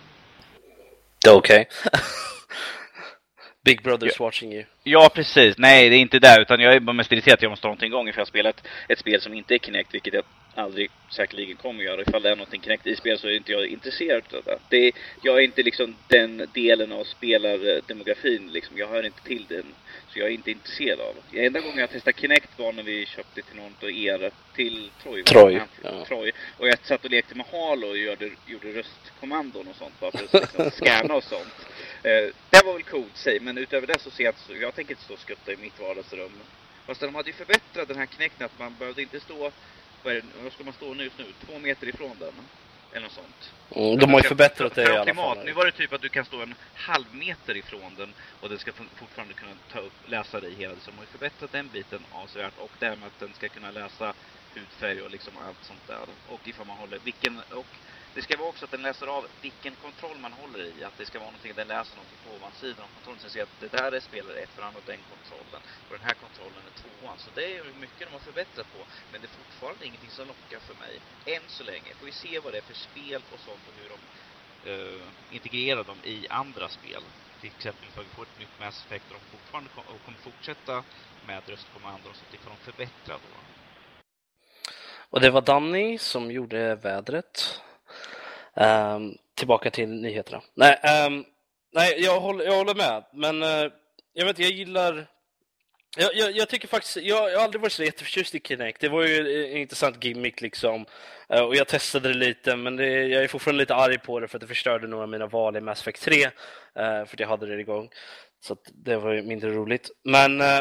Det 1.24 1.30
okej. 1.30 1.68
Big 3.64 3.82
Brother's 3.82 4.20
watching 4.20 4.52
you. 4.52 4.64
Ja, 4.82 5.10
precis. 5.14 5.58
Nej, 5.58 5.90
det 5.90 5.96
är 5.96 6.00
inte 6.00 6.18
där. 6.18 6.40
Utan 6.40 6.60
jag 6.60 6.74
är 6.74 6.80
bara 6.80 6.92
mest 6.92 7.12
irriterad 7.12 7.34
att 7.34 7.42
jag 7.42 7.50
måste 7.50 7.66
ha 7.66 7.70
någonting 7.70 7.86
igång. 7.86 8.06
För 8.06 8.18
jag 8.18 8.20
har 8.20 8.26
spelat 8.26 8.66
ett 8.88 8.98
spel 8.98 9.20
som 9.20 9.34
inte 9.34 9.54
är 9.54 9.58
Kinect, 9.58 9.94
vilket 9.94 10.14
jag 10.14 10.24
aldrig 10.54 10.90
säkerligen 11.10 11.56
kommer 11.56 11.84
göra. 11.84 12.02
Ifall 12.02 12.22
det 12.22 12.30
är 12.30 12.36
någonting 12.36 12.62
Kinect 12.62 12.86
i 12.86 12.96
spel 12.96 13.18
så 13.18 13.26
är 13.28 13.36
inte 13.36 13.52
jag 13.52 13.66
intresserad 13.66 14.22
av 14.34 14.42
det. 14.44 14.58
det 14.68 14.86
är, 14.86 14.92
jag 15.22 15.36
är 15.36 15.40
inte 15.40 15.62
liksom 15.62 15.96
den 16.08 16.48
delen 16.54 16.92
av 16.92 17.04
spelardemografin 17.04 18.50
liksom. 18.52 18.78
Jag 18.78 18.88
hör 18.88 19.06
inte 19.06 19.22
till 19.22 19.46
den. 19.48 19.64
Så 20.08 20.18
jag 20.18 20.28
är 20.28 20.32
inte 20.32 20.50
intresserad 20.50 21.00
av 21.00 21.14
det. 21.30 21.46
Enda 21.46 21.60
gången 21.60 21.78
jag 21.78 21.90
testade 21.90 22.20
Kinect 22.20 22.58
var 22.58 22.72
när 22.72 22.82
vi 22.82 23.06
köpte 23.06 23.42
till 23.42 23.56
någon 23.56 23.74
av 23.82 23.90
er, 23.90 24.30
till 24.54 24.90
Troy. 25.02 25.22
Troy, 25.22 25.60
ja. 25.82 26.04
Troy. 26.04 26.32
Och 26.58 26.68
jag 26.68 26.78
satt 26.86 27.04
och 27.04 27.10
lekte 27.10 27.34
med 27.34 27.46
Halo 27.46 27.86
och 27.86 27.98
gjorde, 27.98 28.30
gjorde 28.46 28.72
röstkommandon 28.72 29.68
och 29.68 29.76
sånt 29.76 30.00
bara 30.00 30.10
för 30.10 30.24
att 30.24 30.32
liksom, 30.32 30.70
scanna 30.86 31.14
och 31.14 31.24
sånt. 31.24 31.66
Eh, 32.02 32.34
det 32.50 32.64
var 32.64 32.72
väl 32.72 32.82
coolt 32.82 33.16
sig, 33.16 33.40
men 33.40 33.58
utöver 33.58 33.86
det 33.86 33.98
så 33.98 34.10
ser 34.10 34.24
jag 34.24 34.34
inte, 34.34 34.62
jag 34.62 34.74
tänker 34.74 34.92
inte 34.92 35.04
stå 35.04 35.14
och 35.14 35.20
skutta 35.20 35.52
i 35.52 35.56
mitt 35.56 35.80
vardagsrum. 35.80 36.32
Fast 36.86 37.00
de 37.00 37.14
hade 37.14 37.30
ju 37.30 37.34
förbättrat 37.34 37.88
den 37.88 37.98
här 37.98 38.06
knäckten 38.06 38.46
att 38.46 38.58
man 38.58 38.74
behövde 38.78 39.02
inte 39.02 39.20
stå, 39.20 39.52
vad, 40.04 40.12
är 40.12 40.16
det, 40.16 40.26
vad 40.42 40.52
ska 40.52 40.64
man 40.64 40.74
stå 40.74 40.94
nu 40.94 41.04
just 41.04 41.18
nu? 41.18 41.26
Två 41.46 41.58
meter 41.58 41.88
ifrån 41.88 42.16
den. 42.20 42.34
Eller 42.92 43.02
något 43.02 43.12
sånt. 43.12 43.52
Mm, 43.76 43.98
de 43.98 44.10
har 44.10 44.20
ju 44.20 44.28
förbättrat 44.28 44.74
det 44.74 44.82
i 44.82 44.86
alla 44.86 45.14
fall. 45.14 45.38
Nu 45.44 45.52
var 45.52 45.66
det 45.66 45.72
typ 45.72 45.92
att 45.92 46.02
du 46.02 46.08
kan 46.08 46.24
stå 46.24 46.42
en 46.42 46.54
halv 46.74 47.14
meter 47.14 47.56
ifrån 47.56 47.94
den 47.96 48.14
och 48.40 48.48
den 48.48 48.58
ska 48.58 48.72
fortfarande 48.72 49.34
kunna 49.34 49.52
ta 49.72 49.78
upp, 49.78 49.92
läsa 50.08 50.40
dig 50.40 50.54
hela. 50.54 50.74
Så 50.74 50.90
de 50.90 50.96
har 50.96 51.04
ju 51.04 51.10
förbättrat 51.18 51.52
den 51.52 51.68
biten 51.68 52.00
avsevärt 52.10 52.58
och 52.58 52.70
därmed 52.78 53.06
att 53.06 53.18
den 53.18 53.34
ska 53.34 53.48
kunna 53.48 53.70
läsa 53.70 54.14
hudfärg 54.54 55.02
och 55.02 55.10
liksom 55.10 55.32
allt 55.46 55.64
sånt 55.64 55.86
där. 55.86 56.06
Och 56.28 56.48
ifall 56.48 56.66
man 56.66 56.76
håller 56.76 56.98
vilken, 57.04 57.40
och 57.50 57.66
det 58.14 58.22
ska 58.22 58.36
vara 58.36 58.48
också 58.48 58.64
att 58.64 58.70
den 58.70 58.82
läser 58.82 59.06
av 59.06 59.24
vilken 59.42 59.74
kontroll 59.84 60.18
man 60.18 60.32
håller 60.32 60.60
i. 60.70 60.84
Att 60.84 60.98
det 60.98 61.06
ska 61.06 61.18
vara 61.18 61.30
någonting, 61.30 61.52
den 61.56 61.68
läser 61.68 61.96
någonting 61.96 62.20
på 62.24 62.30
ovansidan 62.36 62.84
av 62.84 62.90
kontrollen. 62.96 63.20
Så 63.20 63.28
ser 63.30 63.42
att 63.42 63.60
det 63.60 63.72
där 63.78 63.92
är 63.92 64.00
spelare 64.00 64.38
ett 64.38 64.52
för 64.54 64.62
han 64.62 64.74
har 64.74 64.82
den 64.86 65.02
kontrollen. 65.12 65.60
Och 65.86 65.94
den 65.98 66.06
här 66.08 66.16
kontrollen 66.24 66.62
är 66.70 66.74
tvåan. 66.82 67.18
Så 67.18 67.30
det 67.34 67.46
är 67.56 67.64
mycket 67.84 68.04
de 68.08 68.12
har 68.18 68.26
förbättrat 68.30 68.68
på. 68.76 68.80
Men 69.10 69.20
det 69.20 69.26
är 69.30 69.36
fortfarande 69.42 69.86
ingenting 69.86 70.10
som 70.10 70.26
lockar 70.32 70.60
för 70.68 70.76
mig. 70.84 70.94
Än 71.34 71.44
så 71.46 71.64
länge. 71.64 71.90
Får 71.98 72.06
vi 72.06 72.12
se 72.12 72.38
vad 72.44 72.52
det 72.52 72.58
är 72.62 72.68
för 72.72 72.80
spel 72.88 73.22
och 73.32 73.40
sånt 73.46 73.64
och 73.68 73.74
hur 73.80 73.88
de 73.94 73.98
uh, 74.70 75.02
integrerar 75.36 75.84
dem 75.84 76.00
i 76.04 76.28
andra 76.28 76.68
spel. 76.68 77.02
Till 77.40 77.50
exempel 77.56 77.88
ifall 77.88 78.04
vi 78.04 78.14
får 78.16 78.22
ett 78.22 78.38
nytt 78.38 78.60
Mass 78.60 78.84
Effect 78.86 79.04
och 79.08 79.16
de 79.18 79.36
fortfarande 79.36 79.70
och 79.76 80.04
kommer 80.04 80.18
fortsätta 80.18 80.84
med 81.26 81.48
röstkommandon 81.48 82.14
så 82.14 82.22
det 82.30 82.36
Ifall 82.36 82.52
de 82.56 82.64
förbättrar 82.70 83.18
då. 83.24 83.40
Och 85.12 85.20
det 85.20 85.30
var 85.30 85.40
Danny 85.40 85.98
som 85.98 86.30
gjorde 86.30 86.74
vädret. 86.74 87.60
Um, 88.54 89.16
tillbaka 89.34 89.70
till 89.70 89.88
nyheterna. 89.88 90.42
Nej, 90.54 90.78
um, 91.06 91.24
nej 91.72 91.94
jag, 91.98 92.20
håller, 92.20 92.44
jag 92.44 92.56
håller 92.56 92.74
med, 92.74 93.04
men 93.12 93.42
uh, 93.42 93.72
jag 94.12 94.26
vet 94.26 94.38
jag 94.38 94.50
gillar 94.50 95.06
jag, 95.96 96.14
jag, 96.14 96.36
jag, 96.36 96.48
tycker 96.48 96.68
faktiskt, 96.68 96.96
jag, 96.96 97.30
jag 97.32 97.38
har 97.38 97.44
aldrig 97.44 97.60
varit 97.60 97.72
så 97.72 97.84
jätteförtjust 97.84 98.34
i 98.34 98.40
Kinect. 98.40 98.80
Det 98.80 98.88
var 98.88 99.06
ju 99.06 99.46
en 99.50 99.56
intressant 99.56 100.04
gimmick 100.04 100.40
liksom. 100.40 100.86
Uh, 101.34 101.40
och 101.40 101.56
jag 101.56 101.68
testade 101.68 102.08
det 102.08 102.14
lite, 102.14 102.56
men 102.56 102.76
det, 102.76 102.86
jag 102.86 103.24
är 103.24 103.28
fortfarande 103.28 103.62
lite 103.62 103.74
arg 103.74 103.98
på 103.98 104.20
det 104.20 104.28
för 104.28 104.36
att 104.36 104.40
det 104.40 104.46
förstörde 104.46 104.86
några 104.86 105.02
av 105.02 105.08
mina 105.08 105.26
val 105.26 105.56
i 105.56 105.60
Mass 105.60 105.80
Effect 105.80 106.02
3. 106.02 106.14
Uh, 106.16 106.26
eh, 106.26 107.04
för 107.04 107.16
att 107.16 107.20
jag 107.20 107.28
hade 107.28 107.46
det 107.46 107.60
igång. 107.60 107.88
Så 108.40 108.56
det 108.84 108.96
var 108.96 109.12
ju 109.12 109.22
mindre 109.22 109.50
roligt. 109.50 109.90
Men 110.04 110.40
uh, 110.40 110.60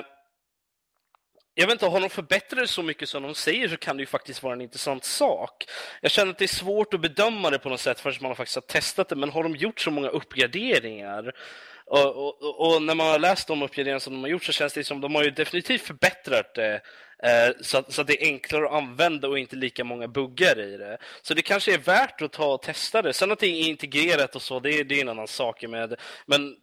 jag 1.60 1.68
vet 1.68 1.74
inte, 1.74 1.86
har 1.86 2.00
de 2.00 2.10
förbättrat 2.10 2.60
det 2.60 2.68
så 2.68 2.84
mycket 2.84 3.10
som 3.10 3.24
de 3.24 3.36
säger 3.36 3.68
så 3.68 3.78
kan 3.78 3.98
det 3.98 4.02
ju 4.02 4.08
faktiskt 4.08 4.44
vara 4.44 4.54
en 4.54 4.62
intressant 4.62 5.04
sak. 5.04 5.66
Jag 6.02 6.12
känner 6.12 6.32
att 6.32 6.38
det 6.38 6.46
är 6.46 6.48
svårt 6.48 6.94
att 6.94 7.02
bedöma 7.02 7.50
det 7.50 7.60
på 7.60 7.70
något 7.70 7.80
sätt 7.80 8.00
förrän 8.00 8.16
man 8.22 8.36
faktiskt 8.36 8.56
har 8.56 8.62
testat 8.62 9.10
det, 9.10 9.16
men 9.16 9.30
har 9.30 9.44
de 9.44 9.56
gjort 9.56 9.80
så 9.80 9.92
många 9.92 10.10
uppgraderingar 10.10 11.34
och, 11.86 12.16
och, 12.16 12.74
och, 12.74 12.82
när 12.82 12.96
man 12.96 13.08
har 13.08 13.20
läst 13.20 13.48
de 13.48 13.62
uppgraderingar 13.62 14.00
som 14.00 14.14
de 14.14 14.22
har 14.22 14.30
gjort 14.30 14.44
så 14.44 14.52
känns 14.52 14.74
det 14.74 14.84
som 14.84 15.02
de 15.02 15.16
har 15.16 15.24
ju 15.24 15.32
definitivt 15.32 15.82
förbättrat 15.82 16.56
det 16.56 16.82
eh, 17.24 17.56
så, 17.62 17.78
att, 17.78 17.94
så, 17.94 18.02
att, 18.02 18.08
det 18.08 18.24
är 18.24 18.28
enklare 18.28 18.66
att 18.66 18.74
använda 18.74 19.28
och 19.28 19.40
inte 19.40 19.56
lika 19.56 19.84
många 19.84 20.08
buggar 20.08 20.60
i 20.60 20.78
det. 20.78 20.98
Så 21.22 21.34
det 21.34 21.42
kanske 21.42 21.74
är 21.74 21.78
värt 21.78 22.22
att 22.22 22.32
ta 22.32 22.54
och 22.54 22.62
testa 22.62 23.02
det. 23.02 23.14
Sen 23.14 23.32
att 23.32 23.40
det 23.40 23.48
är 23.48 23.68
integrerat 23.68 24.36
och 24.36 24.42
så, 24.42 24.60
det, 24.60 24.84
det 24.84 24.96
är 24.96 25.02
en 25.02 25.10
annan 25.10 25.28
sak 25.28 25.64
med 25.68 25.96
Men 26.26 26.56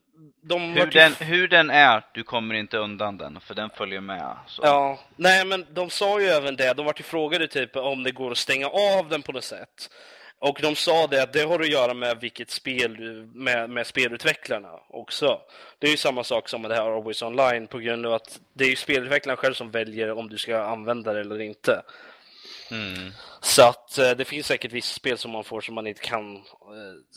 de 0.43 0.73
hur, 0.73 0.87
den, 0.87 1.13
hur 1.13 1.49
den 1.49 1.71
är, 1.71 2.03
du 2.15 2.23
kommer 2.23 2.55
inte 2.55 2.79
undan 2.79 3.19
den, 3.19 3.41
för 3.41 3.55
den 3.55 3.71
följer 3.71 4.01
med. 4.01 4.37
Så. 4.47 4.63
Ja, 4.65 4.99
nej 5.17 5.45
men 5.45 5.67
de 5.73 5.91
sa 5.91 6.21
ju 6.21 6.27
även 6.27 6.57
det. 6.57 6.73
De 6.73 6.87
var 6.87 6.93
till 6.93 7.05
frågade 7.05 7.49
typ 7.49 7.77
om 7.77 8.03
det 8.03 8.13
går 8.13 8.31
att 8.31 8.39
stänga 8.39 8.67
av 8.67 9.09
den 9.09 9.23
på 9.23 9.33
något 9.33 9.45
sätt. 9.45 9.91
Och 10.39 10.59
de 10.63 10.75
sa 10.75 11.07
det 11.07 11.23
att 11.23 11.33
det 11.33 11.43
har 11.43 11.61
att 11.61 11.69
göra 11.69 11.95
med 11.95 12.21
vilket 12.21 12.51
spel 12.51 12.97
du, 12.97 13.31
med, 13.35 13.71
med 13.71 13.87
spelutvecklarna 13.87 14.71
också. 14.89 15.41
Det 15.79 15.87
är 15.87 15.91
ju 15.91 15.97
samma 15.97 16.25
sak 16.25 16.49
som 16.49 16.63
med 16.63 16.71
det 16.71 16.75
här 16.75 16.97
Always 16.97 17.23
Online 17.23 17.67
på 17.67 17.79
grund 17.79 18.07
av 18.07 18.13
att 18.13 18.41
det 18.53 18.65
är 18.65 18.69
ju 18.69 18.77
spelutvecklarna 18.77 19.37
själv 19.37 19.55
som 19.55 19.71
väljer 19.71 20.13
om 20.13 20.29
du 20.29 20.39
ska 20.39 20.63
använda 20.63 21.13
det 21.13 21.21
eller 21.21 21.41
inte. 21.41 21.83
Mm. 22.71 23.13
Så 23.47 23.63
att 23.63 23.99
eh, 23.99 24.11
det 24.11 24.25
finns 24.25 24.47
säkert 24.47 24.73
vissa 24.73 24.95
spel 24.95 25.19
som 25.19 25.31
man 25.31 25.45
får 25.45 25.61
som 25.61 25.75
man 25.75 25.87
inte 25.87 26.01
kan 26.01 26.37
eh, 26.37 26.41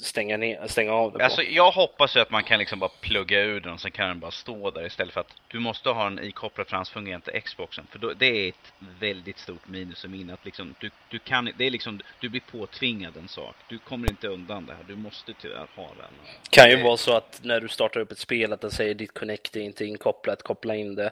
stänga, 0.03 0.37
ner, 0.37 0.67
stänga 0.67 0.93
av 0.93 1.11
det 1.11 1.17
på. 1.17 1.25
Alltså 1.25 1.41
jag 1.41 1.71
hoppas 1.71 2.15
ju 2.15 2.19
att 2.19 2.31
man 2.31 2.43
kan 2.43 2.59
liksom 2.59 2.79
bara 2.79 2.91
plugga 3.01 3.39
ur 3.39 3.59
den 3.59 3.73
och 3.73 3.81
sen 3.81 3.91
kan 3.91 4.07
den 4.07 4.19
bara 4.19 4.31
stå 4.31 4.71
där 4.71 4.85
istället 4.85 5.13
för 5.13 5.21
att 5.21 5.33
du 5.47 5.59
måste 5.59 5.89
ha 5.89 6.07
en 6.07 6.23
ikopplad 6.23 6.67
transfungerande 6.67 7.31
till 7.31 7.41
Xboxen. 7.41 7.87
För 7.91 7.99
då, 7.99 8.13
det 8.13 8.25
är 8.25 8.49
ett 8.49 8.73
väldigt 8.99 9.39
stort 9.39 9.67
minus 9.67 10.05
i 10.05 10.07
min 10.07 10.29
att 10.29 10.45
liksom 10.45 10.75
du, 10.79 10.89
du 11.09 11.19
kan, 11.19 11.51
det 11.57 11.65
är 11.65 11.71
liksom, 11.71 12.01
du 12.19 12.29
blir 12.29 12.43
påtvingad 12.51 13.17
en 13.17 13.27
sak. 13.27 13.55
Du 13.69 13.79
kommer 13.79 14.09
inte 14.09 14.27
undan 14.27 14.65
det 14.65 14.73
här, 14.73 14.83
du 14.87 14.95
måste 14.95 15.33
tyvärr 15.33 15.67
ha 15.75 15.87
den. 15.87 16.33
Kan 16.49 16.69
ju 16.69 16.75
det... 16.75 16.83
vara 16.83 16.97
så 16.97 17.17
att 17.17 17.39
när 17.43 17.59
du 17.59 17.67
startar 17.67 17.99
upp 17.99 18.11
ett 18.11 18.19
spel 18.19 18.53
att 18.53 18.61
den 18.61 18.71
säger 18.71 18.93
ditt 18.93 19.13
Connect 19.13 19.55
är 19.55 19.61
inte 19.61 19.85
inkopplat, 19.85 20.43
koppla 20.43 20.75
in 20.75 20.95
det 20.95 21.11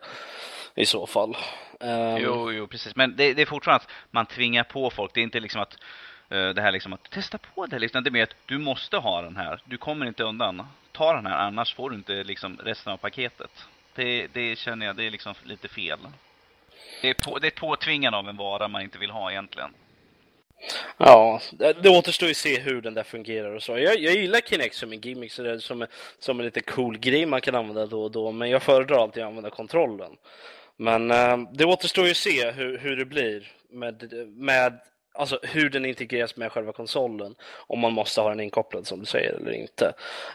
i 0.78 0.86
så 0.86 1.08
fall. 1.08 1.38
Um... 1.80 2.18
Jo, 2.18 2.52
jo, 2.52 2.68
precis. 2.68 2.96
Men 2.96 3.16
det, 3.16 3.34
det, 3.34 3.42
är 3.42 3.46
fortfarande 3.46 3.84
att 3.84 3.92
man 4.12 4.26
tvingar 4.26 4.64
på 4.64 4.90
folk. 4.90 5.07
Det 5.14 5.20
är 5.20 5.24
inte 5.24 5.40
liksom 5.40 5.62
att 5.62 5.78
eh, 6.30 6.50
det 6.50 6.62
här 6.62 6.72
liksom 6.72 6.94
att 6.94 7.12
testa 7.12 7.38
på 7.38 7.66
det. 7.66 7.80
Liksom. 7.80 8.04
Det 8.04 8.10
är 8.10 8.12
mer 8.12 8.24
att 8.24 8.36
du 8.46 8.58
måste 8.58 8.98
ha 8.98 9.22
den 9.22 9.36
här. 9.36 9.62
Du 9.66 9.78
kommer 9.78 10.06
inte 10.06 10.24
undan. 10.24 10.68
Ta 10.92 11.14
den 11.14 11.26
här, 11.26 11.38
annars 11.38 11.76
får 11.76 11.90
du 11.90 11.96
inte 11.96 12.24
liksom 12.24 12.58
resten 12.64 12.94
av 12.94 12.98
paketet. 12.98 13.66
Det, 13.96 14.28
det 14.28 14.58
känner 14.58 14.86
jag, 14.86 14.96
det 14.96 15.04
är 15.04 15.12
liksom 15.12 15.34
lite 15.44 15.68
fel. 15.68 16.00
Det 17.02 17.10
är, 17.10 17.14
på, 17.14 17.40
det 17.40 17.48
är 17.48 17.52
påtvingande 17.52 18.18
av 18.18 18.30
en 18.30 18.38
vara 18.38 18.68
man 18.68 18.82
inte 18.82 18.98
vill 18.98 19.10
ha 19.10 19.32
egentligen. 19.32 19.74
Ja, 20.98 21.42
det, 21.52 21.74
det 21.74 21.90
återstår 21.90 22.28
ju 22.28 22.32
att 22.32 22.38
se 22.38 22.60
hur 22.60 22.82
den 22.82 22.94
där 22.94 23.04
fungerar 23.04 23.56
och 23.56 23.64
så. 23.64 23.78
Jag, 23.78 24.00
jag 24.00 24.16
gillar 24.16 24.40
Kinect 24.40 24.76
som 24.76 24.92
en 24.92 25.02
gimmick, 25.02 25.32
så 25.32 25.44
det 25.44 25.52
är 25.52 25.60
som, 25.60 25.86
som 26.20 26.40
en 26.40 26.46
lite 26.46 26.62
cool 26.62 26.98
grej 26.98 27.26
man 27.26 27.42
kan 27.42 27.56
använda 27.56 27.86
då 27.86 28.04
och 28.04 28.12
då, 28.12 28.32
men 28.32 28.50
jag 28.50 28.64
föredrar 28.64 29.02
alltid 29.02 29.24
att 29.24 29.28
använda 29.28 29.50
kontrollen. 29.50 30.12
Men 30.78 31.12
äh, 31.12 31.38
det 31.54 31.66
återstår 31.66 32.06
ju 32.06 32.12
att 32.12 32.18
se 32.18 32.52
hur, 32.52 32.78
hur 32.78 32.98
det 32.98 33.06
blir 33.06 33.52
med, 33.70 34.14
med 34.28 34.80
alltså 35.18 35.40
hur 35.44 35.70
den 35.70 35.86
integreras 35.86 36.36
med 36.36 36.52
själva 36.52 36.72
konsolen. 36.72 37.36
Om 37.68 37.80
man 37.80 37.94
måste 37.94 38.22
ha 38.22 38.30
den 38.30 38.40
inkopplad 38.40 38.88
som 38.88 39.00
du 39.00 39.06
säger 39.06 39.34
eller 39.34 39.52
inte. 39.52 39.94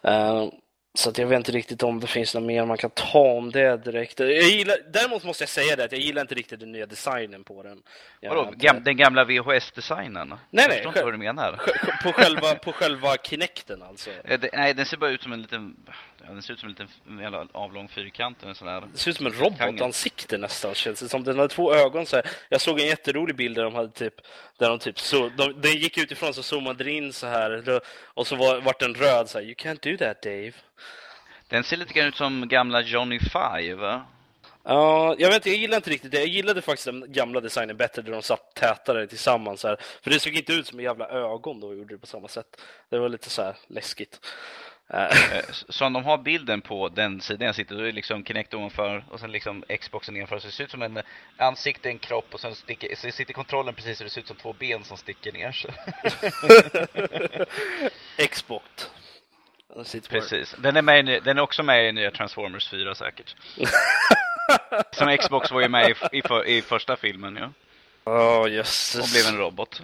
Uh, 0.08 0.48
så 0.94 1.10
att 1.10 1.18
jag 1.18 1.26
vet 1.26 1.36
inte 1.36 1.52
riktigt 1.52 1.82
om 1.82 2.00
det 2.00 2.06
finns 2.06 2.34
något 2.34 2.42
mer 2.42 2.66
man 2.66 2.76
kan 2.76 2.90
ta 2.90 3.18
om 3.18 3.50
det 3.50 3.76
direkt. 3.76 4.20
Jag 4.20 4.30
gillar, 4.30 4.76
däremot 4.92 5.24
måste 5.24 5.42
jag 5.42 5.48
säga 5.48 5.76
det 5.76 5.84
att 5.84 5.92
jag 5.92 6.00
gillar 6.00 6.22
inte 6.22 6.34
riktigt 6.34 6.60
den 6.60 6.72
nya 6.72 6.86
designen 6.86 7.44
på 7.44 7.62
den. 7.62 7.82
Vadå, 8.22 8.52
gam, 8.56 8.84
den 8.84 8.96
gamla 8.96 9.24
VHS-designen? 9.24 10.28
Nej, 10.28 10.38
nej. 10.50 10.64
Jag 10.66 10.72
förstår 10.74 10.88
inte 10.88 11.04
vad 11.04 11.14
du 11.14 11.18
menar. 11.18 11.60
På 12.02 12.12
själva, 12.12 12.54
på 12.54 12.72
själva 12.72 13.16
Kinecten 13.16 13.82
alltså? 13.82 14.10
Eh, 14.24 14.40
det, 14.40 14.50
nej, 14.52 14.74
den 14.74 14.86
ser 14.86 14.96
bara 14.96 15.10
ut 15.10 15.22
som 15.22 15.32
en 15.32 15.42
liten, 15.42 15.76
den 16.28 16.42
ser 16.42 16.52
ut 16.52 16.60
som 16.60 16.68
en 16.68 17.16
liten 17.16 17.48
avlång 17.52 17.88
fyrkant. 17.88 18.42
En 18.42 18.54
sån 18.54 18.68
här 18.68 18.80
det 18.92 18.98
ser 18.98 19.10
ut 19.10 19.16
som 19.16 19.26
en 19.26 19.32
robotansikte 19.32 20.38
nästan, 20.38 20.74
känns 20.74 21.00
det 21.00 21.08
som. 21.08 21.24
Den 21.24 21.36
hade 21.36 21.48
två 21.48 21.74
ögon 21.74 22.06
så 22.06 22.16
här. 22.16 22.26
Jag 22.48 22.60
såg 22.60 22.80
en 22.80 22.86
jätterolig 22.86 23.36
bild 23.36 23.56
där 23.56 23.64
de 23.64 23.74
hade 23.74 23.90
typ, 23.90 24.14
där 24.58 24.68
de 24.68 24.78
typ 24.78 25.00
så, 25.00 25.28
de, 25.28 25.60
den 25.60 25.72
gick 25.72 25.98
utifrån 25.98 26.34
så 26.34 26.42
zoomade 26.42 26.90
in 26.90 27.12
så 27.12 27.26
här 27.26 27.80
och 28.04 28.26
så 28.26 28.36
var, 28.36 28.60
vart 28.60 28.80
den 28.80 28.94
röd 28.94 29.28
så 29.28 29.38
här, 29.38 29.44
You 29.44 29.54
can't 29.54 29.90
do 29.90 29.96
that 29.96 30.22
Dave. 30.22 30.52
Den 31.48 31.64
ser 31.64 31.76
lite 31.76 31.92
grann 31.92 32.08
ut 32.08 32.16
som 32.16 32.48
gamla 32.48 32.80
Johnny 32.80 33.18
Five, 33.18 33.74
va? 33.74 34.06
Ja, 34.64 35.14
jag 35.18 35.28
vet 35.28 35.36
inte, 35.36 35.50
jag 35.50 35.58
gillar 35.58 35.76
inte 35.76 35.90
riktigt 35.90 36.10
det. 36.10 36.18
Jag 36.18 36.26
gillade 36.26 36.62
faktiskt 36.62 36.86
den 36.86 37.12
gamla 37.12 37.40
designen 37.40 37.76
bättre 37.76 38.02
där 38.02 38.12
de 38.12 38.22
satt 38.22 38.54
tätare 38.54 39.06
tillsammans. 39.06 39.64
Här. 39.64 39.76
För 40.02 40.10
det 40.10 40.20
såg 40.20 40.32
inte 40.32 40.52
ut 40.52 40.66
som 40.66 40.80
jävla 40.80 41.08
ögon 41.08 41.60
då 41.60 41.66
och 41.66 41.76
gjorde 41.76 41.94
det 41.94 41.98
på 41.98 42.06
samma 42.06 42.28
sätt. 42.28 42.60
Det 42.88 42.98
var 42.98 43.08
lite 43.08 43.30
så 43.30 43.42
här 43.42 43.56
läskigt. 43.66 44.20
Eh, 44.90 45.42
så 45.68 45.86
om 45.86 45.92
de 45.92 46.04
har 46.04 46.18
bilden 46.18 46.60
på 46.60 46.88
den 46.88 47.20
sidan 47.20 47.46
jag 47.46 47.54
sitter, 47.54 47.74
då 47.74 47.80
är 47.80 47.86
det 47.86 47.92
liksom 47.92 48.24
Kinect 48.24 48.54
ovanför 48.54 49.04
och 49.10 49.20
sen 49.20 49.32
liksom 49.32 49.64
Xboxen 49.80 50.14
nedanför. 50.14 50.38
Så 50.38 50.46
det 50.46 50.52
ser 50.52 50.64
ut 50.64 50.70
som 50.70 50.82
en 50.82 51.02
ansikte, 51.36 51.88
en 51.88 51.98
kropp 51.98 52.34
och 52.34 52.40
sen 52.40 52.54
sticker, 52.54 52.96
så 52.96 53.10
sitter 53.10 53.34
kontrollen 53.34 53.74
precis 53.74 53.98
så 53.98 54.04
det 54.04 54.10
ser 54.10 54.20
ut 54.20 54.26
som 54.26 54.36
två 54.36 54.52
ben 54.52 54.84
som 54.84 54.96
sticker 54.96 55.32
ner. 55.32 55.66
Xbox. 58.28 58.90
Precis. 60.08 60.54
Den 60.58 60.76
är, 60.76 60.82
med 60.82 61.08
i, 61.08 61.20
den 61.20 61.38
är 61.38 61.42
också 61.42 61.62
med 61.62 61.88
i 61.88 61.92
nya 61.92 62.10
Transformers 62.10 62.68
4 62.68 62.94
säkert. 62.94 63.36
Som 64.92 65.16
Xbox 65.16 65.50
var 65.50 65.60
ju 65.60 65.68
med 65.68 65.90
i, 65.90 66.18
i, 66.18 66.22
för, 66.22 66.46
i 66.46 66.62
första 66.62 66.96
filmen 66.96 67.36
ja. 67.36 67.50
Oh, 68.12 68.50
jösses. 68.50 69.02
Och 69.02 69.08
blev 69.12 69.34
en 69.34 69.40
robot. 69.40 69.82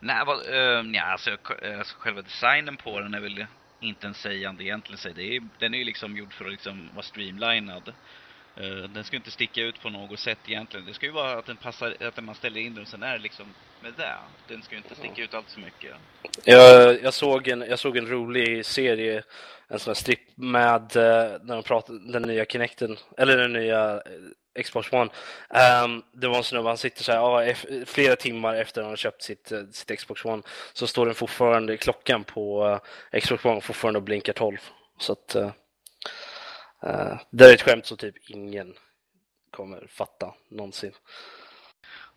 Nej, 0.00 0.22
vad, 0.26 0.46
uh, 0.46 0.94
ja, 0.94 1.02
alltså, 1.02 1.30
alltså, 1.78 1.94
själva 1.98 2.22
designen 2.22 2.76
på 2.76 3.00
den 3.00 3.14
är 3.14 3.20
väl 3.20 3.46
inte 3.80 4.06
en 4.06 4.14
sägande 4.14 4.64
egentligen. 4.64 5.14
Det 5.16 5.36
är, 5.36 5.42
den 5.58 5.74
är 5.74 5.78
ju 5.78 5.84
liksom 5.84 6.16
gjord 6.16 6.32
för 6.32 6.44
att 6.44 6.50
liksom 6.50 6.88
vara 6.94 7.02
streamlinad. 7.02 7.92
Eh, 8.56 8.90
den 8.90 9.04
ska 9.04 9.16
inte 9.16 9.30
sticka 9.30 9.60
ut 9.60 9.82
på 9.82 9.90
något 9.90 10.18
sätt 10.18 10.38
egentligen. 10.46 10.86
Det 10.86 10.94
ska 10.94 11.06
ju 11.06 11.12
vara 11.12 11.38
att 11.38 11.46
den 11.46 11.56
passar, 11.56 11.96
att 12.00 12.24
man 12.24 12.34
ställer 12.34 12.60
in 12.60 12.74
den, 12.74 12.86
sen 12.86 13.02
är 13.02 13.12
det 13.12 13.22
liksom 13.22 13.46
med 13.82 13.92
det. 13.96 14.14
Den 14.48 14.62
ska 14.62 14.74
ju 14.74 14.78
inte 14.78 14.94
sticka 14.94 15.22
ut 15.22 15.34
allt 15.34 15.48
så 15.48 15.60
mycket. 15.60 15.94
Jag, 16.44 17.02
jag, 17.02 17.14
såg 17.14 17.48
en, 17.48 17.60
jag 17.60 17.78
såg 17.78 17.96
en 17.96 18.06
rolig 18.06 18.66
serie, 18.66 19.22
en 19.68 19.78
sån 19.78 19.90
här 19.90 19.94
strip 19.94 20.20
med 20.34 20.96
eh, 20.96 21.40
när 21.42 21.54
de 21.54 21.62
pratade, 21.62 22.12
den 22.12 22.22
nya 22.22 22.44
Kinecten, 22.44 22.96
eller 23.16 23.36
den 23.36 23.52
nya 23.52 23.94
eh, 23.94 24.00
Xbox 24.64 24.92
One. 24.92 25.10
Um, 25.84 26.02
det 26.12 26.28
var 26.28 26.36
en 26.36 26.44
snubbe, 26.44 26.68
han 26.68 26.78
sitter 26.78 27.04
så 27.04 27.12
här, 27.12 27.18
ja, 27.18 27.54
flera 27.86 28.16
timmar 28.16 28.54
efter 28.54 28.82
han 28.82 28.90
har 28.90 28.96
köpt 28.96 29.22
sitt, 29.22 29.52
sitt 29.72 29.98
Xbox 29.98 30.24
One 30.24 30.42
så 30.72 30.86
står 30.86 31.06
den 31.06 31.14
fortfarande, 31.14 31.76
klockan 31.76 32.24
på 32.24 32.66
uh, 33.12 33.20
Xbox 33.20 33.44
One 33.44 33.60
fortfarande 33.60 33.98
och 33.98 34.02
blinkar 34.02 34.32
12. 34.32 34.58
Så 34.98 35.12
att 35.12 35.36
uh, 35.36 35.50
Uh, 36.84 37.18
det 37.30 37.44
är 37.44 37.54
ett 37.54 37.62
skämt 37.62 37.86
som 37.86 37.96
typ 37.96 38.30
ingen 38.30 38.74
kommer 39.50 39.86
fatta 39.88 40.34
någonsin. 40.48 40.92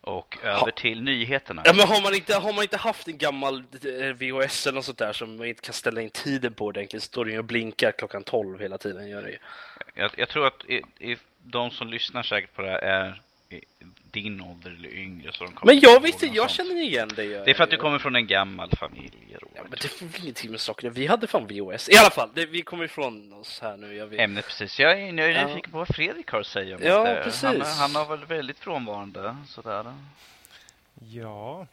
Och 0.02 0.38
över 0.42 0.70
till 0.70 1.02
nyheterna. 1.02 1.62
Ja, 1.64 1.72
men 1.72 1.88
har 1.88 2.02
man, 2.02 2.14
inte, 2.14 2.34
har 2.34 2.52
man 2.52 2.62
inte 2.62 2.76
haft 2.76 3.08
en 3.08 3.18
gammal 3.18 3.64
eh, 3.84 4.14
VHS 4.14 4.66
eller 4.66 4.74
något 4.74 4.84
sånt 4.84 4.98
där 4.98 5.12
som 5.12 5.36
man 5.36 5.46
inte 5.46 5.62
kan 5.62 5.72
ställa 5.72 6.00
in 6.00 6.10
tiden 6.10 6.54
på 6.54 6.64
ordentligt, 6.64 7.02
står 7.02 7.24
den 7.24 7.38
och 7.38 7.44
blinkar 7.44 7.92
klockan 7.92 8.24
12 8.24 8.60
hela 8.60 8.78
tiden. 8.78 9.08
Gör 9.08 9.22
det. 9.22 9.38
Jag, 9.94 10.10
jag 10.16 10.28
tror 10.28 10.46
att 10.46 10.64
i, 10.64 10.82
i, 10.98 11.16
de 11.42 11.70
som 11.70 11.88
lyssnar 11.88 12.22
säkert 12.22 12.54
på 12.54 12.62
det 12.62 12.68
här 12.68 12.78
är 12.78 13.20
din 14.10 14.40
ålder 14.40 14.70
eller 14.70 14.94
yngre. 14.94 15.32
Så 15.32 15.44
de 15.44 15.52
men 15.62 15.80
jag 15.80 16.02
vet 16.02 16.22
inte, 16.22 16.36
jag 16.36 16.50
känner 16.50 16.82
igen 16.82 17.08
dig. 17.08 17.28
Det 17.28 17.50
är 17.50 17.54
för 17.54 17.64
att 17.64 17.70
du 17.70 17.76
kommer 17.76 17.98
från 17.98 18.16
en 18.16 18.26
gammal 18.26 18.70
familj. 18.76 19.36
Ja, 19.54 19.62
men 19.62 19.78
det 19.82 19.88
får 19.88 20.06
väl 20.06 20.22
ingenting 20.22 20.50
med 20.50 20.60
saker 20.60 20.90
Vi 20.90 21.06
hade 21.06 21.26
fan 21.26 21.46
VOS. 21.46 21.88
I 21.88 21.96
alla 21.96 22.10
fall, 22.10 22.30
det, 22.34 22.46
vi 22.46 22.62
kommer 22.62 22.84
ifrån 22.84 23.32
oss 23.32 23.60
här 23.62 23.76
nu. 23.76 23.94
Jag 23.94 24.06
vet. 24.06 24.20
Ämnet 24.20 24.46
precis. 24.46 24.80
Jag 24.80 25.00
är, 25.00 25.12
nyfiken 25.12 25.72
på 25.72 25.78
vad 25.78 25.88
Fredrik 25.88 26.30
har 26.30 26.40
att 26.40 26.46
säga 26.46 26.76
om 26.76 26.82
ja, 26.82 27.04
det. 27.04 27.22
Precis. 27.24 27.42
Han, 27.42 27.60
han 27.60 27.94
har 27.94 28.16
väl 28.16 28.26
väldigt 28.26 28.58
frånvarande 28.58 29.36
sådär. 29.46 29.94
Ja. 31.08 31.66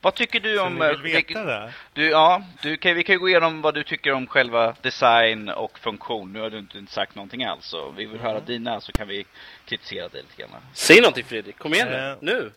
Vad 0.00 0.14
tycker 0.14 0.40
du 0.40 0.60
om... 0.60 0.78
Så 0.78 1.02
vill 1.02 1.12
veta 1.12 1.44
det? 1.44 1.72
Du, 1.92 2.10
ja, 2.10 2.42
du 2.62 2.76
kan, 2.76 2.94
vi 2.94 3.04
kan 3.04 3.12
ju 3.12 3.18
gå 3.18 3.28
igenom 3.28 3.62
vad 3.62 3.74
du 3.74 3.82
tycker 3.82 4.12
om 4.12 4.26
själva 4.26 4.76
design 4.82 5.48
och 5.48 5.78
funktion. 5.78 6.32
Nu 6.32 6.40
har 6.40 6.50
du 6.50 6.58
inte 6.58 6.86
sagt 6.86 7.14
någonting 7.14 7.44
alls. 7.44 7.66
Så 7.66 7.90
vi 7.90 8.04
vill 8.04 8.18
mm. 8.18 8.26
höra 8.26 8.40
dina 8.40 8.80
så 8.80 8.92
kan 8.92 9.08
vi 9.08 9.26
kritisera 9.64 10.08
dig 10.08 10.22
lite 10.22 10.42
grann. 10.42 10.60
Säg 10.72 11.00
någonting 11.00 11.24
Fredrik, 11.24 11.58
kom 11.58 11.74
igen 11.74 11.88
uh, 11.88 12.16
nu. 12.20 12.52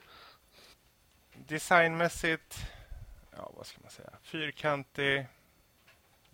Designmässigt, 1.47 2.57
ja 3.37 3.51
vad 3.57 3.65
ska 3.65 3.79
man 3.81 3.91
säga, 3.91 4.09
fyrkantig. 4.23 5.25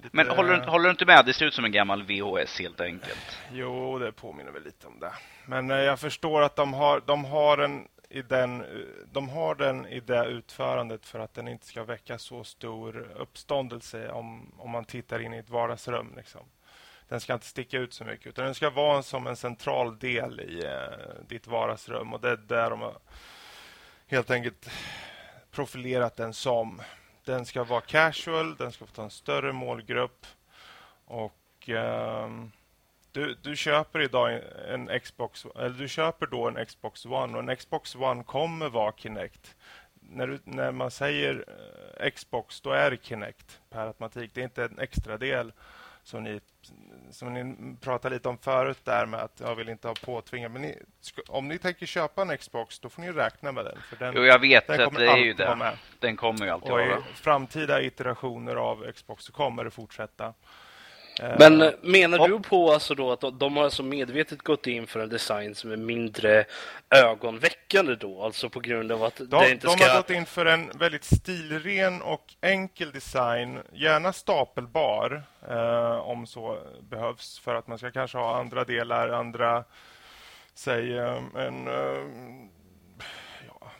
Lite... 0.03 0.09
Men 0.15 0.29
håller 0.29 0.57
du, 0.57 0.69
håller 0.69 0.83
du 0.83 0.89
inte 0.89 1.05
med? 1.05 1.25
Det 1.25 1.33
ser 1.33 1.45
ut 1.45 1.53
som 1.53 1.65
en 1.65 1.71
gammal 1.71 2.03
VHS 2.03 2.59
helt 2.59 2.81
enkelt. 2.81 3.39
Jo, 3.51 3.99
det 3.99 4.11
påminner 4.11 4.51
väl 4.51 4.63
lite 4.63 4.87
om 4.87 4.99
det. 4.99 5.13
Men 5.45 5.71
eh, 5.71 5.77
jag 5.77 5.99
förstår 5.99 6.41
att 6.41 6.55
de 6.55 6.73
har, 6.73 7.01
de 7.05 7.25
har 7.25 7.57
en 7.57 7.87
i 8.13 8.21
den, 8.21 8.65
de 9.11 9.29
har 9.29 9.55
den 9.55 9.85
i 9.85 9.99
det 9.99 10.25
utförandet 10.25 11.05
för 11.05 11.19
att 11.19 11.33
den 11.33 11.47
inte 11.47 11.65
ska 11.65 11.83
väcka 11.83 12.17
så 12.17 12.43
stor 12.43 13.11
uppståndelse 13.15 14.11
om, 14.11 14.53
om 14.57 14.69
man 14.69 14.85
tittar 14.85 15.19
in 15.19 15.33
i 15.33 15.37
ett 15.37 15.49
vardagsrum. 15.49 16.13
Liksom. 16.15 16.41
Den 17.07 17.19
ska 17.19 17.33
inte 17.33 17.45
sticka 17.45 17.77
ut 17.77 17.93
så 17.93 18.03
mycket 18.03 18.27
utan 18.27 18.45
den 18.45 18.55
ska 18.55 18.69
vara 18.69 19.03
som 19.03 19.27
en 19.27 19.35
central 19.35 19.99
del 19.99 20.39
i 20.39 20.65
eh, 20.65 21.27
ditt 21.27 21.47
vardagsrum 21.47 22.13
och 22.13 22.21
det 22.21 22.29
är 22.29 22.37
där 22.37 22.69
de 22.69 22.81
har 22.81 22.97
helt 24.07 24.31
enkelt 24.31 24.69
profilerat 25.51 26.15
den 26.15 26.33
som. 26.33 26.81
Den 27.25 27.45
ska 27.45 27.63
vara 27.63 27.81
casual, 27.81 28.55
den 28.55 28.71
ska 28.71 28.85
få 28.85 28.93
ta 28.93 29.03
en 29.03 29.09
större 29.09 29.51
målgrupp 29.51 30.25
och 31.05 31.69
eh, 31.69 32.29
du, 33.13 33.37
du 33.41 33.55
köper 33.55 33.99
idag 33.99 34.39
en 34.67 34.99
Xbox 34.99 35.45
eller 35.55 35.69
du 35.69 35.87
köper 35.87 36.27
då 36.27 36.47
en 36.47 36.65
Xbox 36.65 37.05
One 37.05 37.37
och 37.37 37.43
en 37.43 37.55
Xbox 37.55 37.95
One 37.95 38.23
kommer 38.23 38.69
vara 38.69 38.93
Kinect. 38.97 39.55
När, 39.93 40.27
du, 40.27 40.39
när 40.43 40.71
man 40.71 40.91
säger 40.91 41.45
eh, 41.99 42.09
Xbox 42.11 42.61
då 42.61 42.71
är 42.71 42.91
det 42.91 43.05
Kinect 43.05 43.59
per 43.69 43.87
automatik. 43.87 44.31
Det 44.33 44.41
är 44.41 44.43
inte 44.43 44.63
en 44.63 44.79
extra 44.79 45.17
del 45.17 45.51
som 46.03 46.23
ni, 46.23 46.39
som 47.11 47.33
ni 47.33 47.75
pratade 47.81 48.15
lite 48.15 48.29
om 48.29 48.37
förut 48.37 48.79
där 48.83 49.05
med 49.05 49.19
att 49.19 49.39
jag 49.39 49.55
vill 49.55 49.69
inte 49.69 49.87
ha 49.87 49.95
påtvingat. 50.05 50.51
Men 50.51 50.61
ni, 50.61 50.77
om 51.27 51.47
ni 51.47 51.57
tänker 51.57 51.85
köpa 51.85 52.21
en 52.21 52.37
Xbox 52.37 52.79
då 52.79 52.89
får 52.89 53.01
ni 53.01 53.11
räkna 53.11 53.51
med 53.51 53.65
den. 53.65 53.77
För 53.89 53.95
den 53.95 54.13
jo, 54.17 54.23
jag 54.23 54.39
vet 54.39 54.69
att 54.69 54.95
det 54.95 55.07
är 55.07 55.17
ju 55.17 55.33
det. 55.33 55.77
Den 55.99 56.15
kommer 56.15 56.45
ju 56.45 56.49
alltid 56.51 56.71
och 56.71 56.77
vara. 56.77 56.97
i 56.97 57.01
framtida 57.13 57.81
iterationer 57.81 58.55
av 58.55 58.91
Xbox 58.91 59.23
så 59.23 59.31
kommer 59.31 59.63
det 59.63 59.71
fortsätta. 59.71 60.33
Eh, 61.21 61.35
Men 61.39 61.73
menar 61.81 62.27
du 62.27 62.39
på 62.39 62.71
alltså 62.71 62.95
då 62.95 63.11
att 63.11 63.39
de 63.39 63.57
har 63.57 63.63
alltså 63.63 63.83
medvetet 63.83 64.41
gått 64.41 64.67
in 64.67 64.87
för 64.87 64.99
en 64.99 65.09
design 65.09 65.55
som 65.55 65.71
är 65.71 65.77
mindre 65.77 66.45
ögonväckande 66.89 67.95
då? 67.95 68.23
Alltså 68.23 68.49
på 68.49 68.59
grund 68.59 68.91
av 68.91 69.03
att 69.03 69.17
de, 69.17 69.25
det 69.25 69.51
inte 69.51 69.67
de 69.67 69.73
ska... 69.73 69.85
De 69.85 69.91
har 69.91 69.97
gått 69.97 70.09
in 70.09 70.25
för 70.25 70.45
en 70.45 70.71
väldigt 70.75 71.03
stilren 71.03 72.01
och 72.01 72.33
enkel 72.41 72.91
design, 72.91 73.59
gärna 73.73 74.13
stapelbar 74.13 75.23
eh, 75.49 76.09
om 76.09 76.27
så 76.27 76.57
behövs 76.89 77.39
för 77.39 77.55
att 77.55 77.67
man 77.67 77.77
ska 77.77 77.91
kanske 77.91 78.17
ha 78.17 78.39
andra 78.39 78.63
delar, 78.63 79.09
andra 79.09 79.63
säg 80.53 80.97
eh, 80.97 81.21
en 81.35 81.67
eh, 81.67 82.03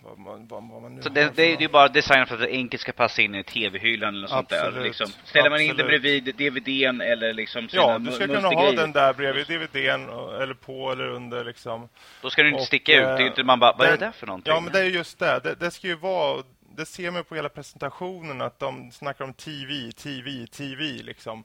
vad 0.03 0.19
man, 0.19 0.47
vad, 0.47 0.69
vad 0.69 0.81
man 0.81 0.95
nu 0.95 1.01
så 1.01 1.09
det, 1.09 1.35
det, 1.35 1.43
är 1.43 1.61
ju 1.61 1.67
bara 1.67 1.87
designat 1.87 2.27
för 2.27 2.35
att 2.35 2.41
det 2.41 2.49
enkelt 2.49 2.81
ska 2.81 2.91
passa 2.91 3.21
in 3.21 3.35
i 3.35 3.43
tv-hyllan 3.43 4.15
eller 4.15 4.27
sånt 4.27 4.49
där. 4.49 4.81
Liksom. 4.83 5.07
Ställer 5.23 5.49
man 5.49 5.61
in 5.61 5.75
det 5.77 5.83
bredvid 5.83 6.35
DVDn 6.35 7.01
eller 7.01 7.33
liksom 7.33 7.67
Ja, 7.71 7.99
du 7.99 8.11
ska 8.11 8.27
kunna 8.27 8.47
ha 8.47 8.71
den 8.71 8.91
där 8.91 9.13
bredvid 9.13 9.47
DVDn 9.47 10.09
eller 10.41 10.53
på 10.53 10.91
eller 10.91 11.07
under 11.07 11.43
liksom. 11.43 11.89
Då 12.21 12.29
ska 12.29 12.43
du 12.43 12.49
inte 12.49 12.61
och, 12.61 12.67
sticka 12.67 12.91
ut. 12.93 13.17
Det 13.17 13.23
är 13.23 13.27
inte 13.27 13.43
man 13.43 13.59
bara, 13.59 13.71
vad 13.77 13.87
den, 13.87 13.93
är 13.93 13.97
det 13.97 14.05
där 14.05 14.11
för 14.11 14.27
någonting? 14.27 14.53
Ja, 14.53 14.59
men 14.59 14.73
det 14.73 14.79
är 14.79 14.85
just 14.85 15.19
det. 15.19 15.39
Det, 15.43 15.55
det 15.55 15.71
ska 15.71 15.87
ju 15.87 15.95
vara 15.95 16.43
det 16.75 16.85
ser 16.85 17.11
man 17.11 17.23
på 17.23 17.35
hela 17.35 17.49
presentationen 17.49 18.41
att 18.41 18.59
de 18.59 18.91
snackar 18.91 19.25
om 19.25 19.33
TV, 19.33 19.91
TV, 19.91 20.47
TV 20.47 20.83
liksom. 20.83 21.43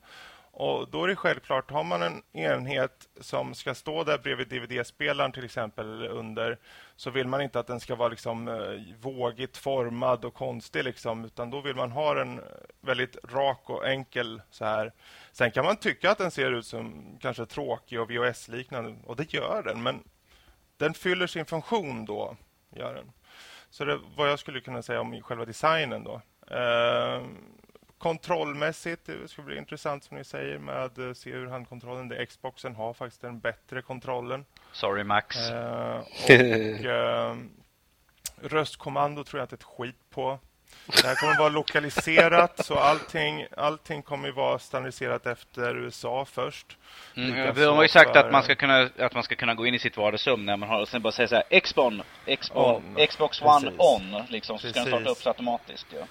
Och 0.59 0.89
då 0.91 1.05
är 1.05 1.09
det 1.09 1.17
självklart, 1.17 1.71
har 1.71 1.85
man 1.85 2.03
en 2.03 2.23
enhet 2.33 3.09
som 3.21 3.55
ska 3.55 3.75
stå 3.75 4.05
där 4.05 4.19
bredvid 4.19 4.49
DVD-spelaren 4.49 5.33
till 5.33 5.45
exempel 5.45 6.07
under 6.07 6.59
så 6.97 7.11
vill 7.11 7.27
man 7.27 7.41
inte 7.41 7.61
att 7.61 7.67
den 7.67 7.81
ska 7.81 7.95
vara 7.95 8.09
liksom 8.09 8.49
eh, 8.49 8.95
vågigt 9.01 9.57
formad 9.57 10.25
och 10.25 10.35
konstig 10.35 10.85
liksom, 10.85 11.25
utan 11.25 11.51
då 11.51 11.61
vill 11.61 11.77
man 11.77 11.93
ha 11.93 12.15
den 12.15 12.39
eh, 12.39 12.45
väldigt 12.81 13.17
rak 13.25 13.71
och 13.71 13.89
enkel 13.89 14.43
så 14.51 14.65
här. 14.65 14.93
Sen 15.33 15.51
kan 15.51 15.65
man 15.65 15.77
tycka 15.77 16.11
att 16.11 16.19
den 16.19 16.31
ser 16.31 16.53
ut 16.53 16.67
som 16.67 17.17
kanske 17.21 17.47
tråkig 17.47 18.01
och 18.01 18.11
VHS-liknande 18.11 18.97
och 19.05 19.17
det 19.17 19.35
gör 19.35 19.63
den, 19.63 19.83
men 19.83 20.05
den 20.77 20.95
fyller 20.95 21.27
sin 21.27 21.45
funktion 21.47 22.05
då, 22.05 22.37
gör 22.71 22.95
den. 22.95 23.13
Så 23.71 23.85
det 23.85 23.99
vad 24.17 24.31
jag 24.31 24.39
skulle 24.39 24.61
kunna 24.61 24.83
säga 24.83 25.01
om 25.01 25.23
själva 25.23 25.45
designen 25.45 26.05
då. 26.05 26.21
Uh, 26.55 27.23
Kontrollmässigt, 27.99 29.07
det 29.07 29.29
ska 29.29 29.43
bli 29.43 29.57
intressant 29.57 30.05
som 30.05 30.17
ni 30.17 30.25
säger 30.25 30.59
med 30.59 30.85
att 30.85 30.99
eh, 30.99 31.13
se 31.13 31.33
hur 31.33 31.47
handkontrollen, 31.47 32.09
det 32.09 32.27
Xboxen 32.27 32.75
har 32.75 32.95
faktiskt 32.95 33.23
den 33.23 33.41
bättre 33.41 33.83
kontrollen. 33.83 34.45
Sorry 34.73 35.05
Max. 35.05 35.37
Eh, 35.37 35.99
och 36.25 36.31
eh, 36.85 37.37
röstkommando 38.43 39.25
tror 39.25 39.41
jag 39.41 39.45
inte 39.45 39.55
ett 39.55 39.65
skit 39.65 40.11
på. 40.11 40.39
Det 40.87 41.07
här 41.07 41.15
kommer 41.15 41.39
vara 41.39 41.49
lokaliserat 41.49 42.67
så 42.67 42.75
allting, 42.75 43.47
allting 43.57 44.03
kommer 44.03 44.31
vara 44.31 44.59
standardiserat 44.59 45.27
efter 45.27 45.77
USA 45.77 46.25
först. 46.25 46.77
Mm, 47.17 47.55
de 47.55 47.65
har 47.65 47.83
ju 47.83 47.89
sagt 47.89 48.13
för... 48.13 48.21
att 48.21 48.33
man 48.33 48.43
ska 48.43 48.55
kunna 48.55 48.91
att 48.99 49.15
man 49.15 49.23
ska 49.23 49.35
kunna 49.35 49.55
gå 49.55 49.67
in 49.67 49.75
i 49.75 49.79
sitt 49.79 49.97
vardagsrum 49.97 50.47
när 50.47 50.57
man 50.57 50.69
har 50.69 50.81
och 50.81 50.89
sen 50.89 51.03
bara 51.03 51.13
säga 51.13 51.29
så 51.29 51.35
här 51.35 51.61
Xbox, 51.61 51.97
Xbox, 52.41 52.85
Xbox 53.09 53.43
One 53.43 53.61
Precis. 53.61 53.79
on 53.79 54.23
liksom 54.29 54.59
så 54.59 54.63
Precis. 54.63 54.83
ska 54.83 54.91
den 54.91 55.05
starta 55.05 55.11
upp 55.11 55.27
automatiskt 55.27 55.87
ja. 55.91 56.07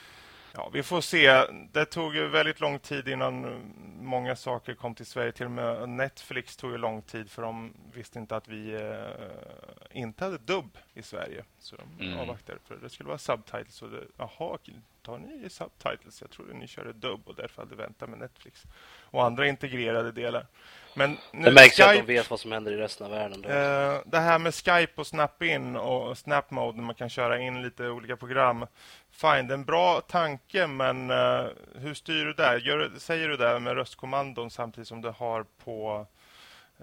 Ja, 0.58 0.70
vi 0.74 0.84
får 0.84 1.02
se. 1.02 1.46
Det 1.72 1.86
tog 1.86 2.16
ju 2.16 2.28
väldigt 2.28 2.60
lång 2.60 2.80
tid 2.80 3.08
innan 3.08 3.62
många 4.00 4.36
saker 4.36 4.74
kom 4.74 4.96
till 4.96 5.06
Sverige. 5.06 5.32
Till 5.32 5.46
och 5.46 5.52
med 5.52 5.90
Netflix 5.90 6.58
tog 6.58 6.72
ju 6.72 6.78
lång 6.78 7.02
tid 7.02 7.32
för 7.32 7.42
de 7.42 7.74
visste 7.94 8.20
inte 8.20 8.36
att 8.36 8.48
vi 8.48 8.74
eh, 8.74 10.02
inte 10.02 10.24
hade 10.24 10.38
dubb 10.38 10.78
i 10.94 11.02
Sverige. 11.02 11.44
Så 11.60 11.76
de 11.76 12.06
mm. 12.06 12.20
avvaktade 12.20 12.60
för 12.68 12.76
det 12.76 12.90
skulle 12.90 13.08
vara 13.08 13.18
subtitles. 13.18 13.82
Och 13.82 13.90
det, 13.90 14.04
jaha, 14.18 14.58
tar 15.02 15.18
ni 15.18 15.50
subtitles? 15.50 16.22
Jag 16.22 16.30
trodde 16.30 16.54
ni 16.54 16.68
körde 16.68 16.94
dubb 16.94 17.22
och 17.26 17.36
därför 17.36 17.62
hade 17.62 17.76
väntat 17.76 18.10
med 18.10 18.20
Netflix. 18.20 18.64
Och 19.02 19.26
andra 19.26 19.48
integrerade 19.48 20.12
delar. 20.12 20.48
Men 20.98 21.18
nu, 21.32 21.46
det 21.46 21.52
märks 21.52 21.76
Skype, 21.76 21.90
att 21.90 22.08
de 22.08 22.14
vet 22.14 22.30
vad 22.30 22.40
som 22.40 22.52
händer 22.52 22.72
i 22.72 22.78
resten 22.78 23.06
av 23.06 23.12
världen. 23.12 23.42
Då. 23.42 23.50
Eh, 23.50 24.02
det 24.06 24.20
här 24.20 24.40
med 24.40 24.54
Skype 24.54 24.94
och 24.96 25.08
Snap-in 25.08 25.76
och 25.76 26.18
Snap-mode 26.18 26.82
man 26.82 26.96
kan 26.96 27.10
köra 27.10 27.40
in 27.40 27.62
lite 27.62 27.88
olika 27.90 28.18
program. 28.18 28.66
Fine, 29.12 29.48
det 29.48 29.54
är 29.54 29.58
en 29.58 29.66
bra 29.66 30.02
tanke, 30.02 30.68
men 30.68 31.12
uh, 31.12 31.48
hur 31.76 31.94
styr 31.94 32.26
du 32.26 32.34
det? 32.34 32.58
Gör, 32.58 32.92
säger 32.98 33.30
du 33.30 33.38
det 33.38 33.60
med 33.60 33.74
röstkommandon 33.74 34.52
samtidigt 34.52 34.88
som 34.88 35.02
du 35.02 35.10
har 35.10 35.46
på 35.64 36.06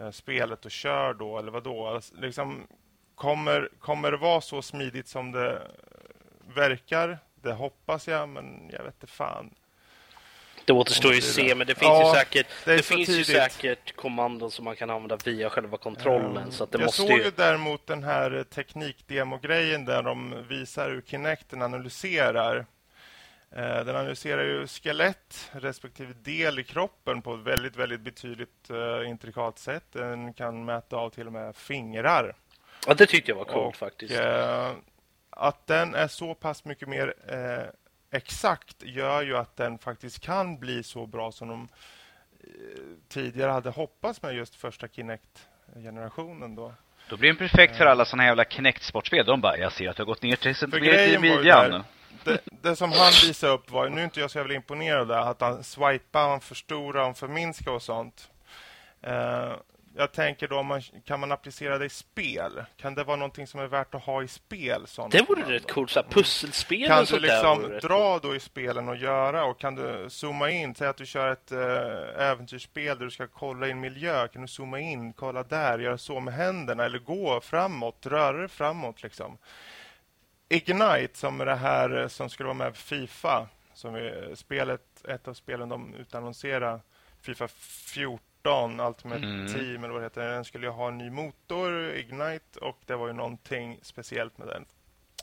uh, 0.00 0.10
spelet 0.10 0.64
och 0.64 0.70
kör 0.70 1.14
då, 1.14 1.38
eller 1.38 1.52
vad 1.52 1.62
då? 1.62 1.86
Alltså, 1.86 2.14
liksom, 2.16 2.66
kommer, 3.14 3.68
kommer 3.78 4.10
det 4.10 4.16
vara 4.16 4.40
så 4.40 4.62
smidigt 4.62 5.08
som 5.08 5.32
det 5.32 5.62
verkar? 6.54 7.18
Det 7.34 7.52
hoppas 7.52 8.08
jag, 8.08 8.28
men 8.28 8.70
jag 8.72 8.84
vet 8.84 8.94
inte 8.94 9.06
fan. 9.06 9.54
Det 10.64 10.72
återstår 10.72 11.12
ju 11.12 11.18
att 11.18 11.24
se, 11.24 11.54
men 11.54 11.66
det 11.66 11.74
finns 11.74 11.88
Ja, 11.88 12.08
ju 12.14 12.18
säkert, 12.18 12.46
det 12.64 12.76
det 12.76 12.82
så 12.82 12.94
finns 12.94 13.08
ju 13.08 13.12
tidigt. 13.24 13.26
säkert 13.52 13.96
kommandon 13.96 14.50
som 14.50 14.64
man 14.64 14.76
kan 14.76 14.90
använda 14.90 15.16
via 15.24 15.50
själva 15.50 15.76
kontrollen. 15.76 16.52
Så 16.52 16.64
att 16.64 16.72
det 16.72 16.78
jag 16.78 16.84
måste 16.86 17.02
såg 17.02 17.10
ju... 17.10 17.24
ju 17.24 17.30
däremot 17.36 17.86
den 17.86 18.02
här 18.04 18.36
eh, 18.36 18.42
teknikdemo-grejen 18.42 19.84
där 19.84 20.02
de 20.02 20.34
visar 20.48 20.90
hur 20.90 21.00
Kinecten 21.02 21.62
analyserar. 21.62 22.66
Eh, 23.56 23.84
Den 23.84 23.96
analyserar 23.96 24.44
ju 24.44 24.66
skelett 24.66 25.50
respektive 25.52 26.12
del 26.12 26.58
i 26.58 26.64
kroppen 26.64 27.22
på 27.22 27.34
ett 27.34 27.40
väldigt, 27.40 27.76
väldigt 27.76 28.00
betydligt 28.00 28.70
eh, 28.70 29.08
intrikat 29.10 29.58
sätt. 29.58 29.84
Den 29.92 30.32
kan 30.32 30.64
mäta 30.64 30.96
av 30.96 31.10
till 31.10 31.26
och 31.26 31.32
med 31.32 31.56
fingrar. 31.56 32.34
Ja, 32.86 32.94
det 32.94 33.06
tyckte 33.06 33.30
jag 33.30 33.36
var 33.36 33.44
coolt 33.44 33.66
Och, 33.68 33.76
faktiskt. 33.76 34.14
eh, 34.20 34.70
att 35.30 35.66
den 35.66 35.94
är 35.94 36.08
så 36.08 36.34
pass 36.34 36.64
mycket 36.64 36.88
mer 36.88 37.14
eh, 37.28 37.68
exakt 38.14 38.82
gör 38.82 39.22
ju 39.22 39.36
att 39.36 39.56
den 39.56 39.78
faktiskt 39.78 40.20
kan 40.20 40.58
bli 40.58 40.82
så 40.82 41.06
bra 41.06 41.32
som 41.32 41.48
de 41.48 41.68
eh, 42.40 42.48
tidigare 43.08 43.50
hade 43.50 43.70
hoppats 43.70 44.22
med 44.22 44.34
just 44.34 44.54
första 44.54 44.88
Kinect-generationen. 44.88 46.54
Då. 46.54 46.74
Då 47.08 47.16
blir 47.16 47.28
den 47.28 47.36
perfekt 47.36 47.76
för 47.76 47.86
alla 47.86 48.04
såna 48.04 48.24
jävla 48.24 48.44
Kinect-sportspel. 48.44 49.26
De 49.26 49.40
bara, 49.40 49.58
jag 49.58 49.72
ser 49.72 49.88
att 49.88 49.96
du 49.96 50.02
har 50.02 50.06
gått 50.06 50.22
ner 50.22 50.36
3 50.36 50.54
centimeter 50.54 51.14
i 51.14 51.18
midjan. 51.18 51.84
Det, 52.24 52.40
det 52.62 52.76
som 52.76 52.92
han 52.92 53.12
visade 53.26 53.52
upp 53.52 53.70
var, 53.70 53.88
nu 53.88 54.00
är 54.00 54.04
inte 54.04 54.20
jag 54.20 54.30
så 54.30 54.38
jävla 54.38 54.54
imponerad 54.54 55.08
där, 55.08 55.30
att 55.30 55.40
han 55.40 55.64
swipar, 55.64 56.28
han 56.28 56.40
förstorar, 56.40 57.04
han 57.04 57.14
förminskar 57.14 57.70
och 57.70 57.82
sånt. 57.82 58.30
Eh, 59.02 59.52
jag 59.96 60.12
tänker 60.12 60.48
då, 60.48 60.62
man, 60.62 60.82
kan 60.82 61.20
man 61.20 61.32
applicera 61.32 61.78
det 61.78 61.84
i 61.84 61.88
spel? 61.88 62.64
Kan 62.76 62.94
det 62.94 63.04
vara 63.04 63.16
någonting 63.16 63.46
som 63.46 63.60
är 63.60 63.66
värt 63.66 63.94
att 63.94 64.04
ha 64.04 64.22
i 64.22 64.28
spel? 64.28 64.86
Det 65.10 65.28
vore 65.28 65.42
rätt 65.42 65.72
coolt. 65.72 65.90
Så 65.90 66.02
pusselspel 66.02 66.88
Kan 66.88 67.04
du 67.04 67.20
liksom 67.20 67.78
dra 67.82 68.18
då 68.18 68.34
i 68.34 68.40
spelen 68.40 68.88
och 68.88 68.96
göra 68.96 69.44
och 69.44 69.60
kan 69.60 69.74
du 69.74 70.06
zooma 70.10 70.50
in? 70.50 70.74
Säg 70.74 70.88
att 70.88 70.96
du 70.96 71.06
kör 71.06 71.32
ett 71.32 71.52
äh, 71.52 71.58
äventyrsspel 72.30 72.98
där 72.98 73.04
du 73.04 73.10
ska 73.10 73.26
kolla 73.26 73.66
i 73.66 73.70
en 73.70 73.80
miljö. 73.80 74.28
Kan 74.28 74.42
du 74.42 74.48
zooma 74.48 74.80
in, 74.80 75.12
kolla 75.12 75.42
där, 75.42 75.78
göra 75.78 75.98
så 75.98 76.20
med 76.20 76.34
händerna 76.34 76.84
eller 76.84 76.98
gå 76.98 77.40
framåt, 77.40 78.06
röra 78.06 78.38
dig 78.38 78.48
framåt 78.48 79.02
liksom. 79.02 79.38
Ignite 80.48 81.18
som 81.18 81.40
är 81.40 81.46
det 81.46 81.54
här 81.54 82.02
eh, 82.02 82.08
som 82.08 82.30
skulle 82.30 82.46
vara 82.46 82.58
med 82.58 82.76
Fifa, 82.76 83.48
som 83.74 83.94
är 83.94 84.34
spelet, 84.34 85.04
ett 85.08 85.28
av 85.28 85.34
spelen 85.34 85.68
de 85.68 85.94
utannonserade, 85.94 86.80
Fifa 87.22 87.48
14 87.48 88.33
Ultimate 88.50 89.24
Mm. 89.24 89.46
Team 89.48 89.84
eller 89.84 89.92
vad 89.92 90.02
det 90.02 90.06
heter. 90.06 90.28
Den 90.28 90.44
skulle 90.44 90.66
ju 90.66 90.72
ha 90.72 90.88
en 90.88 90.98
ny 90.98 91.10
motor, 91.10 91.90
Ignite, 91.94 92.58
och 92.60 92.78
det 92.86 92.96
var 92.96 93.06
ju 93.06 93.12
någonting 93.12 93.78
speciellt 93.82 94.38
med 94.38 94.48
den. 94.48 94.64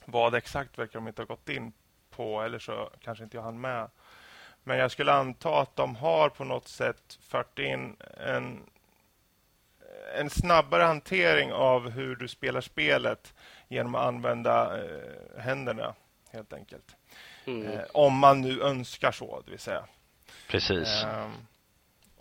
Vad 0.06 0.36
exakt 0.36 0.80
verkar 0.80 1.00
de 1.00 1.08
inte 1.08 1.22
ha 1.22 1.28
gått 1.28 1.50
in 1.50 1.74
på, 2.10 2.42
eller 2.42 2.60
så 2.60 2.90
kanske 3.04 3.24
inte 3.24 3.38
jag 3.38 3.44
hann 3.44 3.62
med. 3.62 3.90
Men 4.64 4.78
jag 4.78 4.92
skulle 4.92 5.14
anta 5.14 5.62
att 5.62 5.76
de 5.76 5.96
har 5.96 6.30
på 6.30 6.44
något 6.44 6.68
sätt 6.68 7.20
fört 7.22 7.60
in 7.60 7.98
en, 8.28 8.60
en 10.16 10.30
snabbare 10.30 10.84
hantering 10.84 11.54
av 11.54 11.90
hur 11.90 12.16
du 12.16 12.28
spelar 12.28 12.62
spelet 12.62 13.34
genom 13.68 13.96
att 13.96 14.06
använda 14.06 14.84
eh, 14.84 15.40
händerna, 15.42 15.96
helt 16.32 16.54
enkelt. 16.54 16.96
Mm. 17.46 17.68
Eh, 17.68 17.82
om 17.94 18.18
man 18.18 18.42
nu 18.42 18.62
önskar 18.62 19.12
så, 19.12 19.42
det 19.46 19.52
vill 19.52 19.60
säga. 19.60 19.86
Precis. 20.48 21.04
Ehm, 21.04 21.32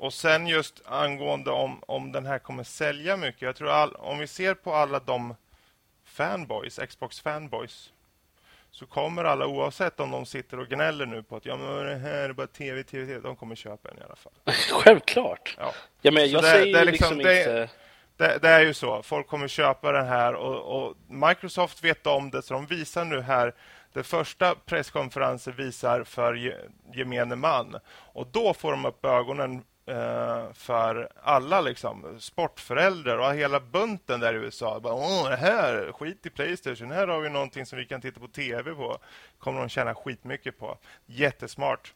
och 0.00 0.12
sen 0.12 0.46
just 0.46 0.82
angående 0.86 1.50
om, 1.50 1.82
om 1.86 2.12
den 2.12 2.26
här 2.26 2.38
kommer 2.38 2.64
sälja 2.64 3.16
mycket. 3.16 3.42
Jag 3.42 3.56
tror 3.56 3.68
all, 3.70 3.92
om 3.94 4.18
vi 4.18 4.26
ser 4.26 4.54
på 4.54 4.74
alla 4.74 4.98
de 5.00 5.34
fanboys, 6.04 6.80
Xbox 6.88 7.20
fanboys, 7.20 7.92
så 8.70 8.86
kommer 8.86 9.24
alla 9.24 9.46
oavsett 9.46 10.00
om 10.00 10.10
de 10.10 10.26
sitter 10.26 10.58
och 10.60 10.68
gnäller 10.68 11.06
nu 11.06 11.22
på 11.22 11.36
att 11.36 11.46
ja, 11.46 11.56
men 11.56 11.84
det 11.86 11.96
här 11.96 12.12
är 12.28 12.32
bara 12.32 12.46
tv, 12.46 12.82
tv, 12.82 13.06
tv. 13.06 13.20
De 13.20 13.36
kommer 13.36 13.54
köpa 13.54 13.88
den 13.88 13.98
i 13.98 14.02
alla 14.02 14.16
fall. 14.16 14.32
Självklart. 14.82 15.56
Ja. 15.58 15.72
Ja, 16.02 16.10
men 16.10 16.30
jag 16.30 16.42
det- 16.42 16.50
säger 16.50 16.78
det 16.78 16.84
liksom- 16.84 17.18
liksom, 17.18 17.18
det- 17.18 17.38
inte... 17.38 17.68
Det, 18.16 18.38
det 18.42 18.48
är 18.48 18.60
ju 18.60 18.74
så. 18.74 19.02
Folk 19.02 19.26
kommer 19.26 19.48
köpa 19.48 19.92
den 19.92 20.06
här 20.06 20.34
och, 20.34 20.82
och 20.84 20.96
Microsoft 21.08 21.84
vet 21.84 22.06
om 22.06 22.30
det 22.30 22.42
så 22.42 22.54
de 22.54 22.66
visar 22.66 23.04
nu 23.04 23.20
här 23.20 23.54
det 23.92 24.02
första 24.02 24.54
presskonferensen 24.54 25.52
visar 25.56 26.04
för 26.04 26.34
ge, 26.34 26.54
gemene 26.94 27.36
man. 27.36 27.76
Och 27.92 28.26
då 28.26 28.54
får 28.54 28.70
de 28.70 28.86
upp 28.86 29.04
ögonen 29.04 29.62
Eh, 29.90 30.52
för 30.52 31.08
alla 31.22 31.60
liksom, 31.60 32.16
sportföräldrar 32.20 33.18
och 33.18 33.34
hela 33.34 33.60
bunten 33.60 34.20
där 34.20 34.34
i 34.34 34.36
USA. 34.36 34.80
Bara, 34.80 34.94
Åh, 34.94 35.30
det 35.30 35.36
här, 35.36 35.92
skit 35.92 36.26
i 36.26 36.30
Playstation. 36.30 36.90
Här 36.90 37.08
har 37.08 37.20
vi 37.20 37.30
någonting 37.30 37.66
som 37.66 37.78
vi 37.78 37.84
kan 37.84 38.00
titta 38.00 38.20
på 38.20 38.28
tv 38.28 38.74
på. 38.74 38.98
kommer 39.38 39.60
de 39.60 39.68
tjäna 39.68 39.94
skitmycket 39.94 40.58
på. 40.58 40.78
Jättesmart. 41.06 41.94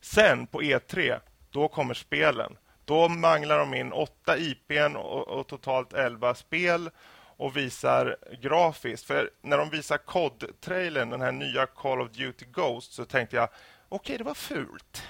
Sen 0.00 0.46
på 0.46 0.62
E3, 0.62 1.20
då 1.50 1.68
kommer 1.68 1.94
spelen. 1.94 2.56
Då 2.84 3.08
manglar 3.08 3.58
de 3.58 3.74
in 3.74 3.92
åtta 3.92 4.38
IPn 4.38 4.96
och, 4.96 5.28
och 5.28 5.46
totalt 5.46 5.92
11 5.92 6.34
spel 6.34 6.90
och 7.36 7.56
visar 7.56 8.16
grafiskt. 8.40 9.06
För 9.06 9.30
när 9.42 9.58
de 9.58 9.70
visar 9.70 9.98
COD-trailern, 9.98 11.10
den 11.10 11.20
här 11.20 11.32
nya 11.32 11.66
Call 11.66 12.00
of 12.00 12.10
Duty 12.10 12.46
Ghost, 12.46 12.92
så 12.92 13.04
tänkte 13.04 13.36
jag 13.36 13.48
okej, 13.88 14.18
det 14.18 14.24
var 14.24 14.34
fult. 14.34 15.02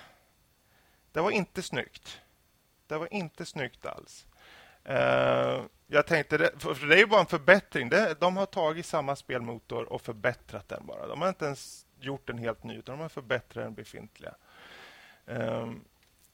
Det 1.17 1.23
var 1.23 1.31
inte 1.31 1.63
snyggt. 1.63 2.21
Det 2.87 2.99
var 2.99 3.15
inte 3.15 3.45
snyggt 3.45 3.87
alls. 3.87 4.27
Uh, 4.89 5.65
jag 5.87 6.07
tänkte, 6.07 6.39
det, 6.39 6.51
för 6.59 6.87
det 6.87 6.95
är 6.95 6.99
ju 6.99 7.07
bara 7.07 7.21
en 7.21 7.27
förbättring. 7.27 7.89
Det, 7.89 8.21
de 8.21 8.37
har 8.37 8.47
tagit 8.47 8.87
samma 8.87 9.17
spelmotor 9.17 9.93
och 9.93 10.03
förbättrat 10.03 10.69
den 10.69 10.87
bara. 10.87 11.07
De 11.07 11.21
har 11.21 11.29
inte 11.29 11.45
ens 11.45 11.87
gjort 12.01 12.31
en 12.31 12.39
helt 12.39 12.65
ny, 12.65 12.75
utan 12.75 12.97
de 12.97 13.03
har 13.03 13.09
förbättrat 13.09 13.65
den 13.65 13.75
befintliga. 13.75 14.35
Ehm, 15.27 15.85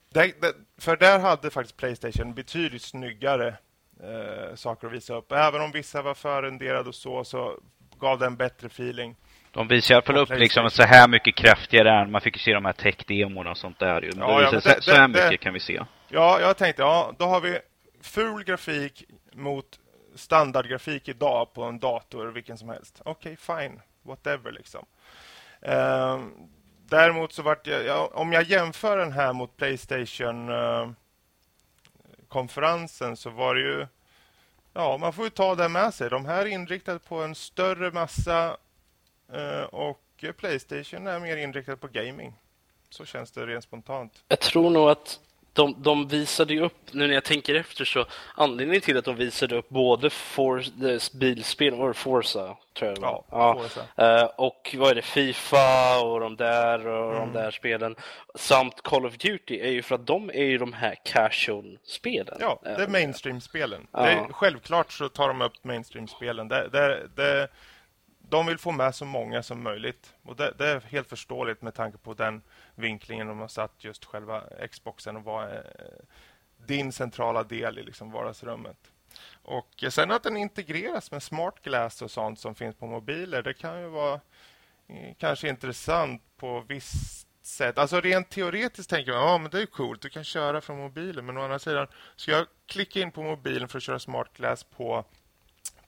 det, 0.09 0.41
det, 0.41 0.55
för 0.79 0.97
där 0.97 1.19
hade 1.19 1.51
faktiskt 1.51 1.77
Playstation 1.77 2.35
betydligt 2.35 2.83
snyggare 2.83 3.57
uh, 4.05 4.55
saker 4.55 4.87
att 4.87 4.93
visa 4.93 5.15
upp. 5.15 5.33
Även 5.33 5.61
om 5.61 5.73
vissa 5.73 6.03
var 6.03 6.15
förrenderade 6.15 6.89
och 6.89 6.95
så, 6.95 7.25
så 7.25 7.61
gav 7.99 8.19
det 8.19 8.27
en 8.27 8.37
bättre 8.37 8.67
feeling. 8.67 9.17
De 9.53 9.69
visar 9.69 9.95
i 9.95 9.97
alla 9.97 10.03
fall 10.03 10.15
på 10.15 10.21
upp 10.21 10.39
liksom 10.39 10.71
så 10.71 10.83
här 10.83 11.09
mycket 11.09 11.35
kraftigare 11.37 11.91
ärn. 11.91 12.11
Man 12.11 12.21
fick 12.21 12.37
ju 12.37 12.41
se 12.43 12.53
de 12.53 12.65
här 12.65 12.73
tech-demorna 12.73 13.51
och 13.51 13.59
sånt 13.59 13.79
där. 13.79 14.01
Men 14.01 14.19
Ja, 14.19 14.43
ja, 14.43 14.51
men 14.53 14.61
det, 14.61 14.83
så, 14.83 14.91
här 14.93 15.09
det- 15.09 15.19
det- 15.19 15.25
mycket 15.31 15.41
kan 15.41 15.55
vi 15.55 15.61
se. 15.61 15.81
Ja, 16.09 16.41
jag 16.41 16.57
tänkte, 16.57 16.83
ja, 16.83 17.13
då 17.19 17.25
har 17.25 17.41
vi 17.41 17.59
ful 18.01 18.45
grafik 18.45 19.05
mot 19.33 19.79
standardgrafik 20.15 21.09
idag 21.09 21.53
på 21.55 21.63
en 21.65 21.79
dator, 21.79 22.27
vilken 22.27 22.59
som 22.59 22.69
helst. 22.69 23.01
Okej, 23.05 23.37
fine. 23.37 23.81
Whatever, 24.03 24.53
liksom. 24.53 24.87
Ehm, 25.63 26.33
däremot 26.89 27.33
så 27.33 27.43
vart 27.43 27.67
jag, 27.67 27.85
ja, 27.87 28.11
om 28.15 28.33
jag 28.33 28.43
jämför 28.43 28.99
den 28.99 29.13
här 29.13 29.33
mot 29.33 29.57
Playstation 29.57 30.49
eh, 30.49 30.91
konferensen 32.29 33.17
så 33.17 33.31
var 33.31 33.55
det 33.55 33.61
ju, 33.61 33.87
ja, 34.75 34.97
man 35.01 35.13
får 35.13 35.25
ju 35.25 35.31
ta 35.31 35.55
det 35.55 35.69
med 35.69 35.95
sig. 35.95 36.11
De 36.11 36.27
här 36.27 36.39
är 36.43 36.47
inriktade 36.47 36.99
på 36.99 37.23
en 37.23 37.35
större 37.35 37.91
massa 37.91 38.57
och 39.71 39.99
Playstation 40.37 41.07
är 41.07 41.19
mer 41.21 41.37
inriktad 41.37 41.77
på 41.77 41.89
gaming. 41.89 42.35
Så 42.91 43.05
känns 43.05 43.31
det 43.33 43.47
rent 43.47 43.65
spontant. 43.65 44.25
Jag 44.29 44.41
tror 44.41 44.71
nog 44.71 44.91
att 44.91 45.21
de, 45.55 45.83
de 45.83 46.09
visade 46.09 46.55
ju 46.55 46.61
upp, 46.61 46.77
nu 46.93 47.07
när 47.07 47.15
jag 47.15 47.25
tänker 47.25 47.55
efter 47.55 47.85
så, 47.85 48.05
anledningen 48.35 48.81
till 48.83 48.97
att 48.99 49.05
de 49.05 49.17
visade 49.17 49.57
upp 49.57 49.69
både 49.69 50.11
For, 50.11 50.65
det 50.75 51.13
bilspel, 51.15 51.75
var 51.75 51.89
det 51.89 51.95
Forza, 51.95 52.57
tror 52.75 52.91
jag 52.91 53.01
var. 53.01 53.25
Ja, 53.31 53.55
Forza. 53.55 53.81
Eh, 53.97 54.25
och 54.25 54.75
vad 54.79 54.91
är 54.91 54.95
det, 54.95 55.03
Fifa 55.03 56.01
och 56.05 56.21
de 56.21 56.37
där 56.37 56.87
och 56.87 57.17
Mm. 57.17 57.33
de 57.33 57.39
där 57.41 57.51
spelen. 57.51 57.97
Samt 58.35 58.83
Call 58.83 59.07
of 59.07 59.17
Duty 59.17 59.59
är 59.61 59.71
ju 59.71 59.83
för 59.83 59.95
att 59.95 60.07
de 60.07 60.31
är 60.31 60.45
ju 60.45 60.59
de 60.59 60.73
här 60.73 60.95
casual-spelen. 61.05 62.37
Ja, 62.41 62.61
det 62.63 62.71
är 62.71 62.81
Eh, 62.81 62.89
mainstream-spelen. 62.89 63.87
Ja. 63.93 64.29
Självklart 64.33 64.93
så 64.93 65.09
tar 65.09 65.29
de 65.29 65.43
upp 65.43 65.65
mainstream-spelen. 65.65 66.49
Det, 66.49 66.69
det, 66.69 67.09
det, 67.17 67.49
de 68.33 68.47
vill 68.47 68.59
få 68.59 68.73
med 68.73 68.95
så 68.95 69.05
många 69.05 69.43
som 69.43 69.63
möjligt. 69.63 70.15
Och 70.23 70.37
det, 70.37 70.55
det 70.59 70.69
är 70.69 70.81
helt 70.81 71.09
förståeligt 71.09 71.63
med 71.63 71.75
tanke 71.75 71.99
på 71.99 72.15
den 72.15 72.43
vinklingen 72.75 73.27
de 73.27 73.39
har 73.39 73.49
satt 73.49 73.85
just 73.85 74.05
själva 74.05 74.43
Xboxen 74.71 75.17
och 75.17 75.25
vad 75.25 75.45
är 75.45 75.57
eh, 75.79 76.05
din 76.67 76.93
centrala 76.93 77.43
del 77.43 77.79
i 77.79 77.83
liksom 77.83 78.11
vardagsrummet. 78.11 78.77
Och 79.43 79.85
eh, 79.85 79.91
sen 79.91 80.11
att 80.11 80.23
den 80.23 80.37
integreras 80.37 81.11
med 81.11 81.23
smart 81.23 81.63
glass 81.63 82.03
och 82.03 82.11
sånt 82.11 82.39
som 82.39 82.55
finns 82.55 82.77
på 82.77 82.87
mobiler, 82.87 83.43
det 83.43 83.55
kan 83.55 83.81
ju 83.81 83.89
vara 83.89 84.21
eh, 84.89 85.15
kanske 85.19 85.49
intressant 85.49 86.23
på 86.37 86.61
visst 86.69 87.29
sätt. 87.43 87.79
Alltså 87.79 88.01
rent 88.01 88.31
teoretiskt 88.31 88.91
tänker 88.91 89.13
man, 89.13 89.21
ja 89.21 89.39
men 89.39 89.51
det 89.51 89.63
är 89.63 89.67
coolt, 89.67 90.03
du 90.03 90.09
kan 90.09 90.25
köra 90.25 90.61
från 90.61 90.79
mobilen. 90.79 91.27
Men 91.27 91.37
å 91.37 91.43
andra 91.43 91.59
sidan, 91.59 91.87
ska 92.17 92.33
jag 92.33 92.47
klicka 92.67 93.01
in 93.01 93.13
på 93.13 93.23
mobilen 93.23 93.69
för 93.69 93.79
att 93.79 93.83
köra 93.83 93.99
smart 93.99 94.33
glass 94.37 94.65
på, 94.65 95.05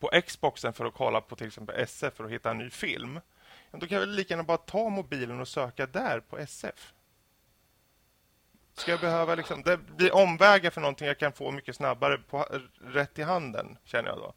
på 0.04 0.20
Xboxen 0.20 0.72
för 0.72 0.84
att 0.84 0.94
kolla 0.94 1.20
på 1.20 1.36
till 1.36 1.46
exempel 1.46 1.80
SF 1.80 2.14
för 2.14 2.24
att 2.24 2.30
hitta 2.30 2.50
en 2.50 2.58
ny 2.58 2.70
film. 2.70 3.20
Då 3.70 3.86
kan 3.86 3.94
jag 3.94 4.00
väl 4.00 4.10
lika 4.10 4.34
gärna 4.34 4.42
bara 4.42 4.56
ta 4.56 4.88
mobilen 4.88 5.40
och 5.40 5.48
söka 5.48 5.86
där 5.86 6.20
på 6.20 6.38
SF. 6.38 6.92
Ska 8.74 8.90
jag 8.90 9.00
behöva 9.00 9.34
liksom, 9.34 9.62
det 9.62 9.76
blir 9.76 10.14
omvägar 10.14 10.70
för 10.70 10.80
någonting 10.80 11.06
jag 11.06 11.18
kan 11.18 11.32
få 11.32 11.50
mycket 11.50 11.76
snabbare 11.76 12.18
på, 12.18 12.46
rätt 12.80 13.18
i 13.18 13.22
handen, 13.22 13.78
känner 13.84 14.08
jag 14.08 14.18
då. 14.18 14.34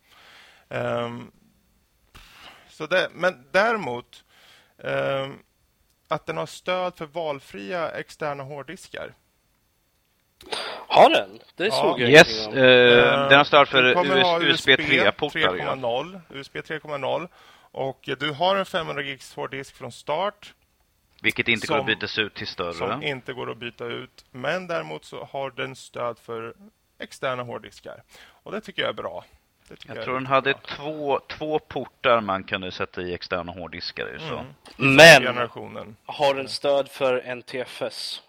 Um, 0.77 1.31
så 2.69 2.87
det, 2.87 3.09
men 3.13 3.47
däremot, 3.51 4.25
um, 4.77 5.43
att 6.07 6.25
den 6.25 6.37
har 6.37 6.45
stöd 6.45 6.97
för 6.97 7.05
valfria 7.05 7.89
externa 7.89 8.43
hårddiskar. 8.43 9.13
Har 10.87 11.09
den? 11.09 11.39
Det 11.55 11.65
Ja. 11.65 11.71
såg 11.71 12.01
jag 12.01 12.09
Yes, 12.09 12.47
eh, 12.47 13.29
den 13.29 13.37
har 13.37 13.43
stöd 13.43 13.67
för 13.67 14.43
USB 14.43 14.69
3-portar. 14.75 15.39
Ja. 15.39 15.75
3.0, 15.75 16.19
USB 16.29 16.55
3.0 16.61 17.27
och 17.71 18.09
du 18.19 18.31
har 18.31 18.55
en 18.55 18.65
500 18.65 19.01
gigs 19.03 19.35
hårddisk 19.35 19.75
från 19.75 19.91
start 19.91 20.53
Vilket 21.21 21.47
inte 21.47 21.67
går 21.67 21.75
Som- 21.75 21.79
att 21.79 21.85
bytas 21.87 22.17
ut 22.19 22.33
till 22.33 22.47
som 22.47 22.73
större. 22.73 23.07
inte 23.09 23.33
går 23.33 23.51
att 23.51 23.57
byta 23.57 23.85
ut. 23.85 24.25
Men 24.31 24.67
däremot 24.67 25.05
så 25.05 25.23
har 25.31 25.51
den 25.51 25.75
stöd 25.75 26.19
för 26.19 26.53
externa 26.99 27.43
hårddiskar. 27.43 28.03
Och 28.43 28.51
det 28.51 28.61
tycker 28.61 28.81
jag 28.81 28.89
är 28.89 28.93
bra. 28.93 29.25
Jag 29.87 29.97
är 29.97 30.03
tror 30.03 30.13
den 30.13 30.25
hade 30.25 30.51
bra. 30.53 30.61
två, 30.75 31.19
två 31.27 31.59
portar 31.59 32.21
man 32.21 32.43
kunde 32.43 32.71
sätta 32.71 33.01
i 33.01 33.13
externa 33.13 33.51
hårddiskar. 33.51 34.17
Så. 34.29 34.33
Mm. 34.37 34.45
Men 34.95 35.23
generationen. 35.23 35.95
har 36.05 36.33
den 36.33 36.47
stöd 36.47 36.89
för 36.89 37.21
NTFS? 37.25 38.21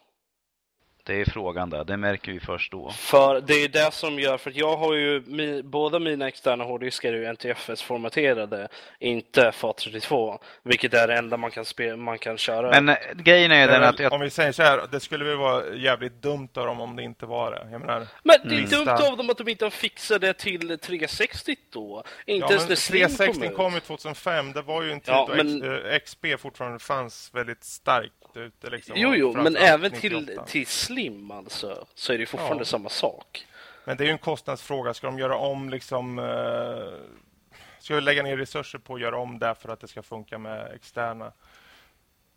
Det 1.08 1.20
är 1.20 1.24
frågan 1.24 1.70
där. 1.70 1.84
Det 1.84 1.96
märker 1.96 2.32
vi 2.32 2.40
först 2.40 2.72
då. 2.72 2.90
För 2.90 3.40
det 3.40 3.54
är 3.54 3.68
det 3.68 3.94
som 3.94 4.18
gör, 4.18 4.38
för 4.38 4.50
att 4.50 4.56
jag 4.56 4.76
har 4.76 4.94
ju, 4.94 5.22
mi, 5.26 5.62
båda 5.62 5.98
mina 5.98 6.28
externa 6.28 6.64
hårddiskar 6.64 7.12
är 7.12 7.16
ju 7.16 7.24
NTFS-formaterade, 7.32 8.68
inte 8.98 9.50
FAT32, 9.50 10.38
vilket 10.62 10.94
är 10.94 11.08
det 11.08 11.14
enda 11.18 11.36
man 11.36 11.50
kan, 11.50 11.64
spe, 11.64 11.96
man 11.96 12.18
kan 12.18 12.38
köra. 12.38 12.70
Men 12.70 12.88
eh, 12.88 12.96
grejen 13.14 13.52
är 13.52 13.68
den 13.68 13.82
att 13.84 13.98
jag, 13.98 14.12
Om 14.12 14.20
vi 14.20 14.30
säger 14.30 14.52
så 14.52 14.62
här, 14.62 14.80
det 14.90 15.00
skulle 15.00 15.24
väl 15.24 15.36
vara 15.36 15.74
jävligt 15.76 16.22
dumt 16.22 16.48
av 16.54 16.66
dem 16.66 16.80
om 16.80 16.96
det 16.96 17.02
inte 17.02 17.26
var 17.26 17.50
det. 17.50 17.68
Jag 17.72 17.80
menar, 17.80 18.06
Men 18.22 18.36
det 18.44 18.54
är 18.54 18.60
Lista. 18.60 18.76
dumt 18.84 19.08
av 19.10 19.16
dem 19.16 19.30
att 19.30 19.38
de 19.38 19.48
inte 19.48 19.64
har 19.64 19.70
fixat 19.70 20.20
det 20.20 20.32
till 20.32 20.78
360 20.78 21.56
då. 21.72 22.04
Inte 22.26 22.44
ja, 22.46 22.50
ens 22.50 22.62
men 22.62 22.68
när 22.68 22.76
Slim 22.76 23.00
360 23.08 23.40
kom 23.40 23.50
ut. 23.50 23.56
kom 23.56 23.74
ju 23.74 23.80
2005. 23.80 24.52
Det 24.52 24.62
var 24.62 24.82
ju 24.82 24.92
en 24.92 25.00
tid 25.00 25.14
Ja, 25.14 25.26
då 25.30 25.36
men- 25.44 25.62
X, 25.62 25.84
eh, 25.84 25.96
XP 25.98 26.36
fortfarande 26.38 26.78
fanns 26.78 27.30
väldigt 27.34 27.64
starkt 27.64 28.12
ute. 28.40 28.70
Liksom, 28.70 28.94
Jo, 28.98 29.14
jo, 29.14 29.32
men 29.32 29.56
även 29.56 29.90
till, 29.90 30.20
98. 30.20 30.44
till 30.46 30.66
Slim 30.66 31.30
alltså, 31.30 31.86
så 31.94 32.12
är 32.12 32.18
det 32.18 32.26
fortfarande 32.26 32.60
Ja. 32.60 32.64
samma 32.64 32.88
sak. 32.88 33.46
Men 33.84 33.96
det 33.96 34.04
är 34.04 34.06
ju 34.06 34.12
en 34.12 34.18
kostnadsfråga. 34.18 34.94
Ska 34.94 35.06
de 35.06 35.18
göra 35.18 35.36
om 35.36 35.70
liksom... 35.70 36.18
Eh, 36.18 36.98
ska 37.80 37.94
vi 37.94 38.00
lägga 38.00 38.22
ner 38.22 38.36
resurser 38.36 38.78
på 38.78 38.94
att 38.94 39.00
göra 39.00 39.18
om 39.18 39.38
det 39.38 39.54
för 39.54 39.68
att 39.68 39.80
det 39.80 39.88
ska 39.88 40.02
funka 40.02 40.38
med 40.38 40.72
externa? 40.74 41.32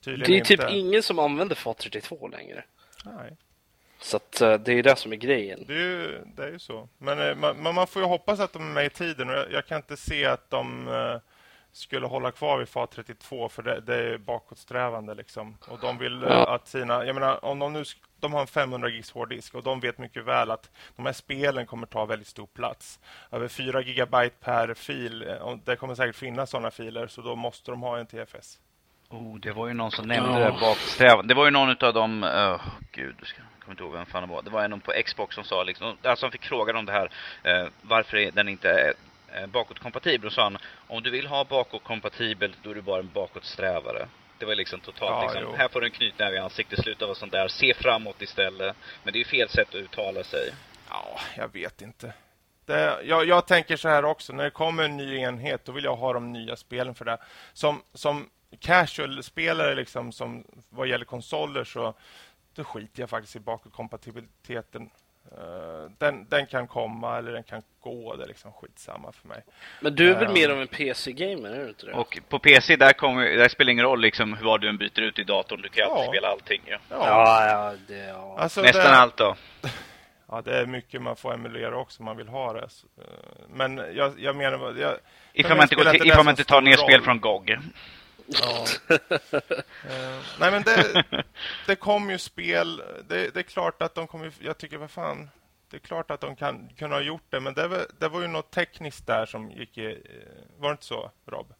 Tydligen 0.03 0.27
Det 0.31 0.35
är 0.35 0.37
inte. 0.37 0.63
typ 0.67 0.75
ingen 0.75 1.03
som 1.03 1.19
använder 1.19 1.55
FAT32 1.55 2.31
längre. 2.31 2.63
Nej, 3.05 3.37
Så 3.99 4.17
att, 4.17 4.41
eh, 4.41 4.53
det 4.53 4.73
är 4.73 4.83
det 4.83 4.95
som 4.95 5.11
är 5.11 5.15
grejen. 5.17 5.63
det 5.67 5.73
är 5.73 5.77
ju, 5.77 6.21
det 6.35 6.43
är 6.43 6.51
ju 6.51 6.59
så. 6.59 6.89
Men 6.97 7.19
eh, 7.29 7.35
man, 7.35 7.73
man 7.75 7.87
får 7.87 8.01
ju 8.01 8.07
hoppas 8.07 8.39
att 8.39 8.53
de 8.53 8.61
är 8.69 8.73
med 8.73 8.85
i 8.85 8.89
tiden. 8.89 9.29
Och 9.29 9.35
jag, 9.35 9.51
jag 9.51 9.65
kan 9.67 9.77
inte 9.77 9.97
se 9.97 10.25
att 10.25 10.49
de 10.49 10.87
eh, 10.87 11.17
skulle 11.71 12.07
hålla 12.07 12.31
kvar 12.31 12.57
vid 12.57 12.67
FAT32 12.67 13.49
för 13.49 13.63
det, 13.63 13.79
det 13.81 13.95
är 13.95 14.17
bakåtsträvande. 14.17 15.13
Liksom. 15.15 15.57
Och 15.67 15.79
de 15.79 15.97
vill 15.97 16.23
eh, 16.23 16.29
Ja. 16.29 16.55
att 16.55 16.67
sina... 16.67 17.05
Jag 17.05 17.13
menar, 17.13 17.45
om 17.45 17.59
de 17.59 17.73
nu... 17.73 17.83
De 18.19 18.33
har 18.33 18.41
en 18.41 18.47
500 18.47 18.89
gigs 18.89 19.11
hårddisk 19.11 19.55
och 19.55 19.63
de 19.63 19.79
vet 19.79 19.97
mycket 19.97 20.23
väl 20.25 20.51
att 20.51 20.69
de 20.95 21.05
här 21.05 21.13
spelen 21.13 21.65
kommer 21.65 21.87
ta 21.87 22.05
väldigt 22.05 22.27
stor 22.27 22.47
plats. 22.47 22.99
Över 23.31 23.47
4 23.47 23.81
gigabyte 23.81 24.35
per 24.39 24.73
fil. 24.73 25.27
eh, 25.27 25.35
och 25.35 25.57
Det 25.57 25.75
kommer 25.75 25.95
säkert 25.95 26.15
finnas 26.15 26.49
sådana 26.49 26.71
filer, 26.71 27.07
så 27.07 27.21
då 27.21 27.35
måste 27.35 27.71
de 27.71 27.81
ha 27.81 27.97
en 27.97 28.05
TFS. 28.07 28.59
oh, 29.09 29.37
det 29.39 29.51
var 29.51 29.67
ju 29.67 29.73
någon 29.73 29.91
som 29.91 30.07
nämnde 30.07 30.31
Ja. 30.31 30.37
det 30.39 30.43
där 30.43 30.59
baksträvan. 30.59 31.27
Det 31.27 31.33
var 31.33 31.45
ju 31.45 31.51
någon 31.51 31.69
av 31.69 31.93
dem, 31.93 32.23
oh, 32.23 32.61
gud, 32.91 33.15
kommer 33.59 33.73
inte 33.73 33.83
ihåg 33.83 33.93
vem 33.93 34.05
fan 34.05 34.21
det 34.27 34.33
var. 34.33 34.41
Det 34.41 34.49
var 34.49 34.63
en 34.63 34.81
på 34.81 34.91
Xbox 35.05 35.35
som 35.35 35.43
sa 35.43 35.63
liksom, 35.63 35.97
alltså 36.03 36.25
han 36.25 36.31
fick 36.31 36.45
frågan 36.45 36.75
om 36.75 36.85
det 36.85 36.91
här, 36.91 37.11
eh, 37.43 37.67
varför 37.81 38.31
den 38.31 38.49
inte 38.49 38.69
är 38.69 38.87
eh, 38.87 38.93
bakåtkompatibel. 39.47 40.27
Och 40.27 40.33
sa 40.33 40.43
han, 40.43 40.57
om 40.87 41.03
du 41.03 41.09
vill 41.09 41.27
ha 41.27 41.43
bakåtkompatibel, 41.43 42.55
då 42.63 42.69
är 42.71 42.75
du 42.75 42.81
bara 42.81 42.99
en 42.99 43.11
bakåtsträvare. 43.13 44.07
Det 44.37 44.45
var 44.45 44.55
liksom 44.55 44.79
totalt 44.79 45.11
Ja, 45.11 45.21
liksom, 45.21 45.41
jo. 45.43 45.55
här 45.57 45.67
får 45.67 45.81
du 45.81 45.87
en 45.87 45.91
knytnäve 45.91 46.35
i 46.35 46.39
ansiktet, 46.39 46.79
sluta 46.79 47.05
vara 47.05 47.15
sån 47.15 47.29
där, 47.29 47.47
se 47.47 47.73
framåt 47.73 48.21
istället. 48.21 48.75
Men 49.03 49.13
det 49.13 49.17
är 49.17 49.21
ju 49.21 49.25
fel 49.25 49.49
sätt 49.49 49.69
att 49.69 49.75
uttala 49.75 50.23
sig. 50.23 50.53
Ja, 50.89 51.19
jag 51.37 51.53
vet 51.53 51.81
inte. 51.81 52.13
Det, 52.65 52.99
jag, 53.03 53.25
jag 53.25 53.47
tänker 53.47 53.77
så 53.77 53.89
här 53.89 54.05
också, 54.05 54.33
när 54.33 54.43
det 54.43 54.51
kommer 54.51 54.83
en 54.83 54.97
ny 54.97 55.17
enhet, 55.17 55.65
då 55.65 55.71
vill 55.71 55.83
jag 55.83 55.95
ha 55.95 56.13
de 56.13 56.31
nya 56.33 56.55
spelen 56.55 56.95
för 56.95 57.05
det. 57.05 57.17
Som, 57.53 57.81
som 57.93 58.29
casual-spelare, 58.59 59.75
liksom, 59.75 60.11
som, 60.11 60.43
vad 60.69 60.87
gäller 60.87 61.05
konsoler, 61.05 61.63
så 61.63 61.93
då 62.55 62.63
skiter 62.63 63.01
jag 63.01 63.09
faktiskt 63.09 63.35
i 63.35 63.39
bakåtkompatibiliteten. 63.39 64.89
Eh, 65.31 65.91
den, 65.97 66.25
den 66.29 66.45
kan 66.47 66.67
komma 66.67 67.17
eller 67.17 67.31
den 67.31 67.43
kan 67.43 67.61
gå, 67.81 68.15
det 68.15 68.23
är 68.23 68.27
liksom 68.27 68.51
skitsamma 68.53 69.11
för 69.11 69.27
mig. 69.27 69.43
Men 69.81 69.95
du 69.95 70.09
är 70.11 70.15
väl 70.15 70.23
Ja. 70.27 70.31
mer 70.33 70.49
av 70.49 70.61
en 70.61 70.67
PC-gamer, 70.67 71.49
är 71.49 71.63
du 71.63 71.69
inte 71.69 71.85
det? 71.85 71.91
Och 71.93 72.19
på 72.29 72.39
PC, 72.39 72.75
där, 72.75 72.93
kommer, 72.93 73.25
där 73.25 73.47
spelar 73.47 73.65
det 73.65 73.71
ingen 73.71 73.85
roll 73.85 74.01
liksom 74.01 74.37
vad 74.41 74.61
du 74.61 74.69
än 74.69 74.77
byter 74.77 74.99
ut 75.01 75.19
i 75.19 75.23
datorn. 75.23 75.61
Du 75.61 75.69
kan 75.69 75.85
Ja. 75.89 76.05
spela 76.09 76.27
allting. 76.27 76.61
Ja. 76.65 76.77
Ja, 76.89 76.97
Ja, 77.07 77.45
ja, 77.47 77.73
det, 77.87 77.97
ja. 78.07 78.35
alltså 78.39 78.61
Nästan 78.61 78.83
det, 78.83 78.97
allt 78.97 79.17
då. 79.17 79.35
Ja, 80.33 80.41
det 80.41 80.57
är 80.59 80.65
mycket 80.65 81.01
man 81.01 81.15
får 81.15 81.33
emulera 81.33 81.77
också 81.77 81.99
om 81.99 82.05
man 82.05 82.17
vill 82.17 82.27
ha 82.27 82.53
det. 82.53 82.69
Så, 82.69 82.87
eh, 82.97 83.03
Men 83.53 83.77
jag, 83.93 84.13
jag 84.19 84.35
menar... 84.35 84.75
Jag, 84.79 84.93
Ifall 85.33 85.57
man 85.57 85.63
inte, 85.71 86.07
ifall 86.07 86.25
man 86.25 86.31
inte 86.33 86.43
tar 86.43 86.61
ner 86.61 86.77
spel 86.77 86.95
roll. 86.95 87.03
från 87.03 87.19
GOG. 87.19 87.57
Ja. 88.41 88.65
Eh, 89.89 90.19
nej 90.39 90.51
men 90.51 90.63
det, 90.63 91.03
det 91.67 91.75
kom 91.75 92.09
ju 92.09 92.17
spel. 92.17 92.83
Det, 93.07 93.33
det 93.33 93.39
är 93.39 93.43
klart 93.43 93.81
att 93.81 93.95
de 93.95 94.07
kommer 94.07 94.31
Jag 94.39 94.57
tycker 94.57 94.77
vad 94.77 94.91
fan. 94.91 95.29
Det 95.71 95.77
är 95.77 95.81
klart 95.81 96.11
att 96.11 96.21
de 96.21 96.35
kan 96.35 96.69
kunna 96.77 96.95
ha 96.95 97.01
gjort 97.01 97.23
det. 97.29 97.39
Men 97.39 97.53
det 97.53 97.67
var, 97.67 97.85
det 97.99 98.07
var 98.07 98.21
ju 98.21 98.27
något 98.27 98.51
tekniskt 98.51 99.07
där 99.07 99.25
som 99.25 99.51
gick 99.51 99.77
i... 99.77 99.85
eh, 99.85 99.97
Var 100.59 100.69
det 100.69 100.71
inte 100.71 100.85
så 100.85 101.11
Rob? 101.27 101.53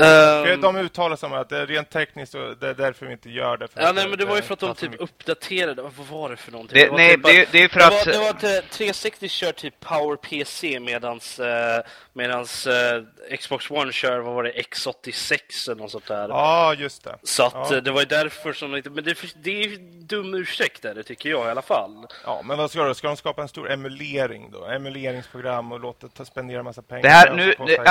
Ehm, 0.00 0.60
de 0.60 0.76
uttalar 0.76 1.16
sig 1.16 1.26
om 1.26 1.32
att 1.32 1.48
det 1.48 1.58
är 1.58 1.66
rent 1.66 1.90
tekniskt 1.90 2.34
och 2.34 2.56
det 2.58 2.68
är 2.68 2.74
därför 2.74 3.06
vi 3.06 3.12
inte 3.12 3.30
gör 3.30 3.56
det. 3.56 3.68
För 3.68 3.80
Ja, 3.82 3.92
nej, 3.92 4.08
men 4.08 4.18
det 4.18 4.24
var 4.24 4.36
ju 4.36 4.42
för 4.42 4.54
att 4.54 4.60
de 4.60 4.74
typ 4.74 4.94
uppdaterade. 5.00 5.82
Vad 5.82 5.92
var 5.92 6.30
det 6.30 6.36
för 6.36 6.52
någonting? 6.52 6.78
Det, 6.78 6.88
var 6.88 6.96
nej, 6.96 7.14
typ 7.14 7.22
det, 7.24 7.42
att- 7.42 7.52
det 7.52 7.58
är 7.62 7.68
för 7.68 7.78
det 7.80 7.86
att... 7.86 7.92
var, 8.06 8.12
det 8.12 8.18
var 8.18 8.30
att 8.30 8.44
eh, 8.64 8.68
360 8.70 9.28
kör 9.28 9.52
typ 9.52 9.80
Power 9.80 10.16
PC 10.16 10.80
medans, 10.80 11.40
eh, 11.40 11.82
medans 12.14 12.66
eh, 12.66 13.02
Xbox 13.38 13.70
One 13.70 13.92
kör, 13.92 14.18
vad 14.18 14.34
var 14.34 14.42
det, 14.42 14.52
X86 14.52 15.70
eller 15.70 15.82
något 15.82 15.90
sånt 15.90 16.06
där. 16.06 16.28
Ja, 16.28 16.74
just 16.74 17.04
det. 17.04 17.16
Så 17.22 17.42
att 17.46 17.52
Ja. 17.54 17.76
eh, 17.76 17.82
det 17.82 17.90
var 17.90 18.00
ju 18.00 18.06
därför 18.06 18.52
som 18.52 18.70
de 18.70 18.76
inte... 18.76 18.90
Men 18.90 19.04
det, 19.04 19.16
det 19.42 19.50
är 19.50 19.68
ju 19.68 19.76
dum 20.00 20.34
ursäkt 20.34 20.82
där, 20.82 20.94
det 20.94 21.02
tycker 21.02 21.28
jag 21.30 21.46
i 21.46 21.50
alla 21.50 21.62
fall. 21.62 22.06
Ja, 22.24 22.42
men 22.44 22.58
vad 22.58 22.70
ska 22.70 22.82
de? 22.84 22.94
Ska 22.94 23.06
de 23.06 23.16
skapa 23.16 23.42
en 23.42 23.48
stor 23.48 23.70
emulering 23.72 24.50
då? 24.50 24.64
Emuleringsprogram 24.66 25.72
och 25.72 25.80
låta 25.80 26.08
ta, 26.08 26.24
spendera 26.24 26.62
massa 26.62 26.82
pengar? 26.82 27.02
Det 27.02 27.08
här 27.08 27.34
nu... 27.34 27.54
Det, 27.66 27.84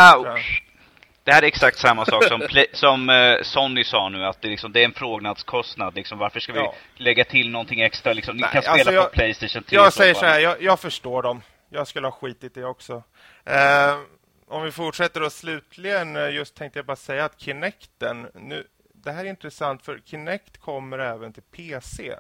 det 1.25 1.31
här 1.31 1.41
är 1.41 1.47
exakt 1.47 1.77
samma 1.77 2.05
sak 2.05 2.23
som, 2.23 2.41
som 2.73 3.09
eh, 3.09 3.35
Sony 3.41 3.83
sa 3.83 4.09
nu, 4.09 4.25
att 4.25 4.41
det, 4.41 4.47
liksom, 4.47 4.71
det 4.71 4.81
är 4.81 4.85
en 4.85 4.93
frågnadskostnad. 4.93 5.95
Liksom, 5.95 6.17
varför 6.17 6.39
ska 6.39 6.53
vi 6.53 6.59
Ja. 6.59 6.75
lägga 6.95 7.23
till 7.25 7.49
någonting 7.49 7.81
extra? 7.81 8.13
Liksom, 8.13 8.35
ni 8.35 8.41
Nej, 8.41 8.49
kan 8.53 8.61
spela 8.61 8.73
alltså 8.73 8.93
jag- 8.93 9.03
på 9.03 9.09
Playstation 9.15 9.63
3 9.63 9.75
i 9.75 9.79
Jag 9.79 9.93
så 9.93 9.97
säger 9.97 10.13
fall. 10.13 10.19
så 10.21 10.25
här, 10.25 10.39
jag, 10.39 10.61
jag 10.61 10.79
förstår 10.79 11.21
dem. 11.21 11.41
Jag 11.73 11.87
skulle 11.87 12.07
ha 12.07 12.11
skitit 12.11 12.53
det 12.55 12.65
också. 12.65 13.03
Eh, 13.45 13.99
om 14.47 14.63
vi 14.63 14.71
fortsätter 14.71 15.19
då 15.21 15.29
slutligen, 15.29 16.15
eh, 16.15 16.29
just 16.29 16.55
tänkte 16.55 16.79
jag 16.79 16.85
bara 16.85 16.95
säga 16.95 17.25
att 17.25 17.39
Kinecten, 17.39 18.27
nu, 18.33 18.67
det 18.93 19.11
här 19.11 19.25
är 19.25 19.29
intressant 19.29 19.85
för 19.85 20.01
Kinect 20.05 20.57
kommer 20.57 20.99
även 20.99 21.33
till 21.33 21.43
PC. 21.43 22.15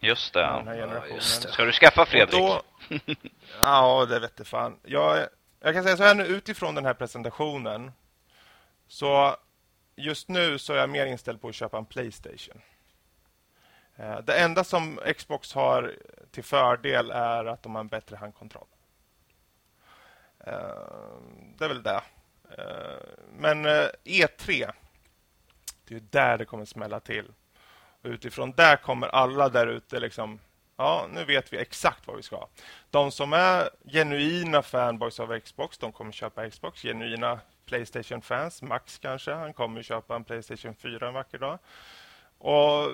Just 0.00 0.34
det. 0.34 0.40
just 1.14 1.42
det. 1.42 1.52
Ska 1.52 1.64
du 1.64 1.72
skaffa 1.72 2.02
Och 2.02 2.08
Fredrik? 2.08 2.40
Då, 2.40 2.62
ja, 3.60 4.06
det 4.08 4.20
vet 4.20 4.32
jag 4.36 4.46
fan. 4.46 4.78
Jag, 4.82 5.26
jag 5.60 5.74
kan 5.74 5.82
säga 5.84 5.96
så 5.96 6.02
här 6.02 6.14
nu, 6.14 6.26
utifrån 6.26 6.74
den 6.74 6.84
här 6.84 6.94
presentationen. 6.94 7.92
Så 8.88 9.36
just 9.96 10.28
nu 10.28 10.58
så 10.58 10.72
är 10.72 10.76
jag 10.76 10.90
mer 10.90 11.06
inställd 11.06 11.40
på 11.40 11.48
att 11.48 11.54
köpa 11.54 11.78
en 11.78 11.84
Playstation. 11.86 12.60
Eh, 13.96 14.18
Det 14.20 14.34
enda 14.34 14.64
som 14.64 15.00
Xbox 15.16 15.52
har 15.54 15.94
till 16.30 16.44
fördel 16.44 17.10
är 17.10 17.44
att 17.44 17.62
de 17.62 17.74
har 17.74 17.80
en 17.80 17.88
bättre 17.88 18.16
handkontroll. 18.16 18.66
Eh, 20.46 21.18
det 21.58 21.64
är 21.64 21.68
väl 21.68 21.82
det. 21.82 22.02
Eh, 22.58 23.24
men 23.38 23.66
eh, 23.66 23.72
e 24.04 24.26
E3, 24.26 24.72
det 25.84 25.94
är 25.94 26.02
där 26.10 26.38
det 26.38 26.44
kommer 26.44 26.64
smälla 26.64 27.00
till. 27.00 27.32
Och 28.02 28.10
utifrån 28.10 28.52
där 28.52 28.76
kommer 28.76 29.08
alla 29.08 29.48
där 29.48 29.66
ute 29.66 30.00
liksom 30.00 30.38
Ja, 30.76 31.06
nu 31.12 31.24
vet 31.24 31.52
vi 31.52 31.58
exakt 31.58 32.06
vad 32.06 32.16
vi 32.16 32.22
ska. 32.22 32.46
De 32.90 33.10
som 33.10 33.32
är 33.32 33.70
genuina 33.92 34.62
fanboys 34.62 35.20
av 35.20 35.40
Xbox, 35.40 35.78
de 35.78 35.92
kommer 35.92 36.12
köpa 36.12 36.50
Xbox. 36.50 36.82
Genuina 36.82 37.40
Playstation-fans, 37.66 38.62
Max 38.62 38.98
kanske, 38.98 39.32
han 39.32 39.52
kommer 39.52 39.82
köpa 39.82 40.16
en 40.16 40.24
Playstation 40.24 40.74
4 40.74 41.08
en 41.08 41.14
vacker 41.14 41.38
dag. 41.38 41.58
Och 42.38 42.90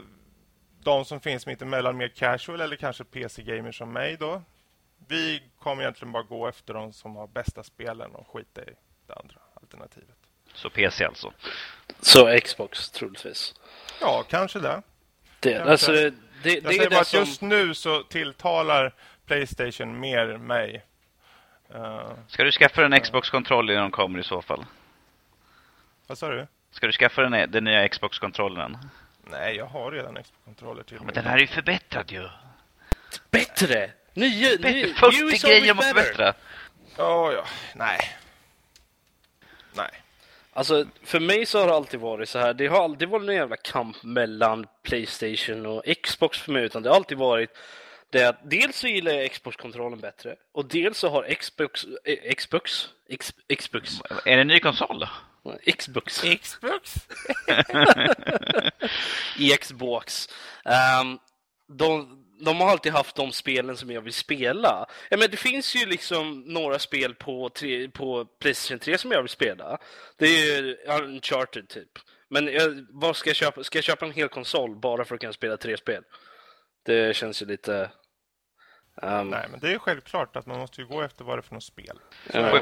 de 0.83 1.05
som 1.05 1.21
finns 1.21 1.47
mitt 1.47 1.63
emellan, 1.63 1.97
mer 1.97 2.09
casual 2.09 2.61
eller 2.61 2.77
kanske 2.77 3.05
PC-gamers 3.05 3.79
som 3.79 3.93
mig 3.93 4.17
då. 4.17 4.43
Vi 5.11 5.43
kommer 5.59 5.83
egentligen 5.83 6.13
bara 6.13 6.23
gå 6.23 6.49
efter 6.49 6.75
de 6.75 6.93
som 6.93 7.17
har 7.17 7.27
bästa 7.27 7.63
spelen 7.63 8.11
och 8.15 8.29
skita 8.29 8.63
i 8.63 8.75
det 9.07 9.15
andra 9.15 9.37
alternativet. 9.63 10.17
Så 10.55 10.71
PC 10.71 11.05
alltså. 11.05 11.33
Så 12.01 12.39
Xbox, 12.45 12.91
troligtvis. 12.91 13.55
Ja, 14.01 14.25
kanske 14.29 14.59
det. 14.59 14.83
Det, 15.41 15.53
Kanske. 15.53 15.71
alltså, 15.71 15.93
det, 15.93 16.11
det, 16.43 16.55
Jag 16.55 16.65
är 16.65 16.77
säger 16.77 16.91
bara 16.91 17.01
att 17.01 17.07
som... 17.07 17.21
just 17.21 17.41
nu 17.41 17.75
så 17.75 18.03
tilltalar 18.03 18.95
Playstation 19.27 20.01
mer 20.01 20.37
mig. 20.37 20.85
Eh, 21.75 22.11
Ska 22.29 22.45
du 22.45 22.53
skaffa 22.53 22.85
en 22.85 23.01
Xbox-kontroll 23.01 23.71
innan 23.71 23.83
de 23.83 23.91
kommer 23.91 24.19
i 24.19 24.23
så 24.23 24.43
fall? 24.43 24.65
vad 26.07 26.19
sa 26.19 26.29
du? 26.29 26.47
Ska 26.71 26.87
du 26.87 26.93
skaffa 26.93 27.23
den, 27.23 27.51
den 27.51 27.65
nya 27.65 27.89
Xbox-kontrollen? 27.89 28.79
Nej, 29.25 29.57
jag 29.57 29.67
har 29.67 29.93
redan 29.93 30.15
Xbox-kontroller 30.23 30.83
till 30.83 30.97
Ja, 30.97 31.03
men 31.05 31.15
den 31.15 31.25
här 31.25 31.37
är 31.37 31.41
ju 31.41 31.47
förbättrad 31.47 32.13
ju. 32.13 32.29
Bättre! 33.31 33.91
Nya, 34.15 34.51
ny, 34.59 34.95
Först 34.95 35.19
new 35.21 35.29
is 35.31 35.45
är 35.45 35.49
grejen 35.49 35.71
always 35.71 35.89
att 35.91 35.95
better. 35.95 36.13
förbättra. 36.13 36.35
Ja, 36.97 37.33
ja. 37.33 37.45
Nej. 37.75 37.99
Nej. 39.73 39.91
Alltså, 40.53 40.87
för 41.03 41.21
mig 41.21 41.47
så 41.47 41.61
har 41.61 41.67
det 41.67 41.75
alltid 41.75 42.01
varit 42.01 42.29
så 42.29 42.39
här. 42.39 42.55
Det 42.55 42.67
har 42.67 42.85
aldrig 42.85 43.09
varit 43.09 43.27
någon 43.27 43.35
jävla 43.35 43.57
kamp 43.57 44.03
mellan 44.03 44.67
Playstation 44.83 45.67
och 45.67 45.85
Xbox 46.03 46.39
för 46.39 46.53
mig, 46.53 46.63
utan 46.65 46.83
det 46.83 46.89
har 46.89 46.97
alltid 46.97 47.19
varit 47.19 47.51
det 48.11 48.25
att 48.29 48.51
dels 48.51 48.77
så 48.77 48.87
gillar 48.87 49.13
jag 49.13 49.33
Xbox-kontrollen 49.33 50.01
bättre 50.01 50.37
och 50.53 50.67
dels 50.69 50.99
så 50.99 51.09
har 51.09 51.35
Xbox, 51.35 51.85
eh, 52.05 52.35
Xbox, 52.35 52.89
X, 53.09 53.33
Xbox, 53.59 54.01
Är 54.25 54.37
det 54.37 54.41
en 54.41 54.47
ny 54.47 54.61
konsol 54.61 54.99
då? 54.99 55.09
Xbox, 55.79 56.23
Xbox? 56.43 56.95
Xbox. 59.61 60.29
Ehm, 60.65 61.19
de, 61.69 62.20
de 62.45 62.61
har 62.61 62.71
alltid 62.71 62.93
haft 62.93 63.17
de 63.17 63.33
spelen 63.33 63.77
som 63.77 63.91
jag 63.91 64.01
vill 64.01 64.13
spela. 64.13 64.87
Ja, 65.11 65.17
men 65.17 65.31
det 65.31 65.37
finns 65.37 65.77
ju 65.77 65.87
liksom 65.87 66.41
några 66.41 66.79
spel 66.79 67.15
på, 67.15 67.49
tre, 67.49 67.89
på 67.89 68.25
Playstation 68.25 68.79
3 68.79 68.99
som 68.99 69.11
jag 69.13 69.23
vill 69.23 69.29
spela. 69.29 69.79
Det 70.19 70.27
är 70.27 70.63
ju 70.63 70.77
Uncharted 71.05 71.69
typ. 71.69 71.89
Men 72.29 72.47
jag, 72.47 72.87
vad 72.91 73.17
ska 73.17 73.31
jag 73.31 73.37
köpa? 73.37 73.65
Ska 73.65 73.79
jag 73.79 73.85
köpa 73.85 74.07
en 74.07 74.13
hel 74.13 74.29
konsol 74.29 74.77
bara 74.77 75.05
för 75.05 75.15
att 75.15 75.21
kunna 75.21 75.33
spela 75.33 75.57
tre 75.57 75.77
spel? 75.77 76.03
Det 76.87 77.17
känns 77.17 77.43
ju 77.43 77.47
lite... 77.47 77.91
ehm, 79.03 79.29
Nej, 79.29 79.47
men 79.51 79.61
det 79.61 79.73
är 79.73 79.79
självklart 79.79 80.37
att 80.37 80.47
man 80.47 80.59
måste 80.59 80.81
ju 80.81 80.87
gå 80.87 81.03
efter 81.03 81.25
vad 81.25 81.39
det 81.39 81.41
är 81.41 81.43
för 81.43 81.55
något 81.55 81.63
spel. 81.65 81.99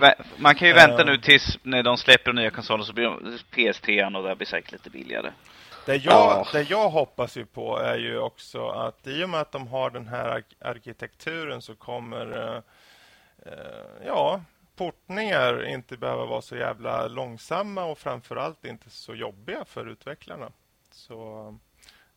vä- 0.01 0.25
Man 0.37 0.55
kan 0.55 0.69
ju 0.69 0.75
vänta 0.75 1.01
Eh. 1.03 1.07
nu 1.07 1.19
tills 1.19 1.59
när 1.63 1.83
de 1.83 1.97
släpper 1.97 2.33
nya 2.33 2.51
konsoler 2.51 2.85
så 2.85 2.93
blir 2.93 3.05
de 3.05 3.39
PS3 3.55 4.17
och 4.17 4.29
det 4.29 4.37
blir 4.37 4.47
säkert 4.47 4.73
lite 4.73 4.91
billigare. 4.91 5.33
Det 5.89 5.97
jag, 5.97 6.15
Ja. 6.15 6.47
det 6.53 6.63
jag 6.71 6.91
hoppas 6.91 7.37
ju 7.37 7.47
på 7.47 7.79
är 7.79 7.97
ju 7.97 8.19
också 8.19 8.69
att 8.69 9.07
i 9.07 9.25
och 9.25 9.31
med 9.31 9.41
att 9.41 9.53
de 9.53 9.69
har 9.69 9.91
den 9.91 10.07
här 10.09 10.29
ark- 10.29 10.57
arkitekturen 10.61 11.63
så 11.63 11.75
kommer 11.75 12.33
eh, 12.57 13.53
eh, 13.53 14.07
ja, 14.07 14.41
portningar 14.77 15.67
inte 15.69 15.97
behöva 15.97 16.27
vara 16.27 16.43
så 16.43 16.57
jävla 16.57 17.07
långsamma 17.09 17.85
och 17.85 17.99
framförallt 17.99 18.65
inte 18.65 18.91
så 18.91 19.15
jobbiga 19.15 19.65
för 19.65 19.87
utvecklarna. 19.87 20.53
Så 20.91 21.55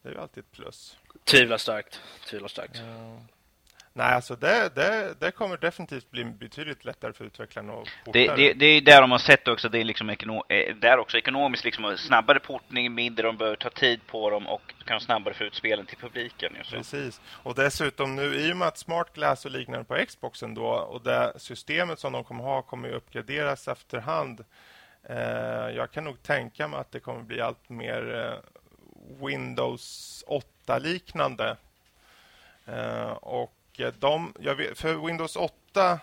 det 0.02 0.10
är 0.10 0.14
ju 0.14 0.20
alltid 0.20 0.44
ett 0.44 0.52
plus. 0.52 0.98
Tvivlar 1.24 1.58
starkt. 1.58 2.02
Tvivlar 2.30 2.48
starkt. 2.48 2.76
Eh, 2.78 3.18
nej, 3.94 4.14
alltså 4.14 4.36
det, 4.36 4.76
det, 4.76 5.16
det 5.20 5.32
kommer 5.32 5.58
definitivt 5.58 6.12
bli 6.12 6.26
betydligt 6.26 6.86
lättare 6.86 7.14
för 7.14 7.26
utvecklarna 7.26 7.74
porta 7.74 7.88
Det, 8.14 8.28
det, 8.36 8.54
det 8.54 8.66
är 8.66 8.82
där 8.82 9.02
de 9.02 9.12
har 9.12 9.18
sett 9.18 9.48
också, 9.48 9.70
det 9.70 9.80
är 9.80 9.84
liksom 9.84 10.10
ekono, 10.10 10.44
eh, 10.50 10.76
där 10.76 10.98
också 10.98 11.18
ekonomiskt 11.18 11.66
liksom 11.66 11.98
snabbare 11.98 12.40
portning, 12.40 12.94
mindre 12.94 13.28
de 13.28 13.38
behöver 13.38 13.56
ta 13.56 13.70
tid 13.70 14.00
på 14.08 14.30
dem 14.30 14.48
och 14.48 14.74
kan 14.86 15.00
snabbare 15.00 15.34
få 15.34 15.44
ut 15.44 15.56
spelen 15.56 15.86
till 15.86 15.98
publiken. 15.98 16.56
Ju, 16.58 16.64
så. 16.64 16.76
Precis. 16.76 17.22
Och 17.26 17.56
dessutom 17.56 18.16
nu 18.16 18.36
i 18.36 18.54
och 18.54 18.58
med 18.58 18.68
att 18.68 18.78
Smart 18.78 19.14
Glass 19.14 19.46
och 19.46 19.52
liknande 19.52 19.86
på 19.86 20.06
Xboxen 20.08 20.54
då 20.54 20.68
och 20.68 21.02
det 21.02 21.34
systemet 21.38 22.00
som 22.00 22.14
de 22.14 22.24
kommer 22.24 22.44
ha 22.44 22.62
kommer 22.62 22.88
ju 22.88 22.94
uppgraderas 22.94 23.68
efterhand. 23.68 24.46
Eh, 25.04 25.76
jag 25.76 25.92
kan 25.92 26.04
nog 26.04 26.24
tänka 26.24 26.68
mig 26.68 26.80
att 26.80 26.92
det 26.92 27.00
kommer 27.00 27.22
bli 27.22 27.42
allt 27.42 27.70
mer 27.70 28.16
eh, 28.16 29.28
Windows 29.28 30.24
8-liknande. 30.28 31.58
Eh, 32.66 33.12
och 33.12 33.54
de, 34.00 34.34
jag 34.40 34.56
vet, 34.56 34.78
för 34.78 34.96
Windows 34.96 35.36
8, 35.36 36.00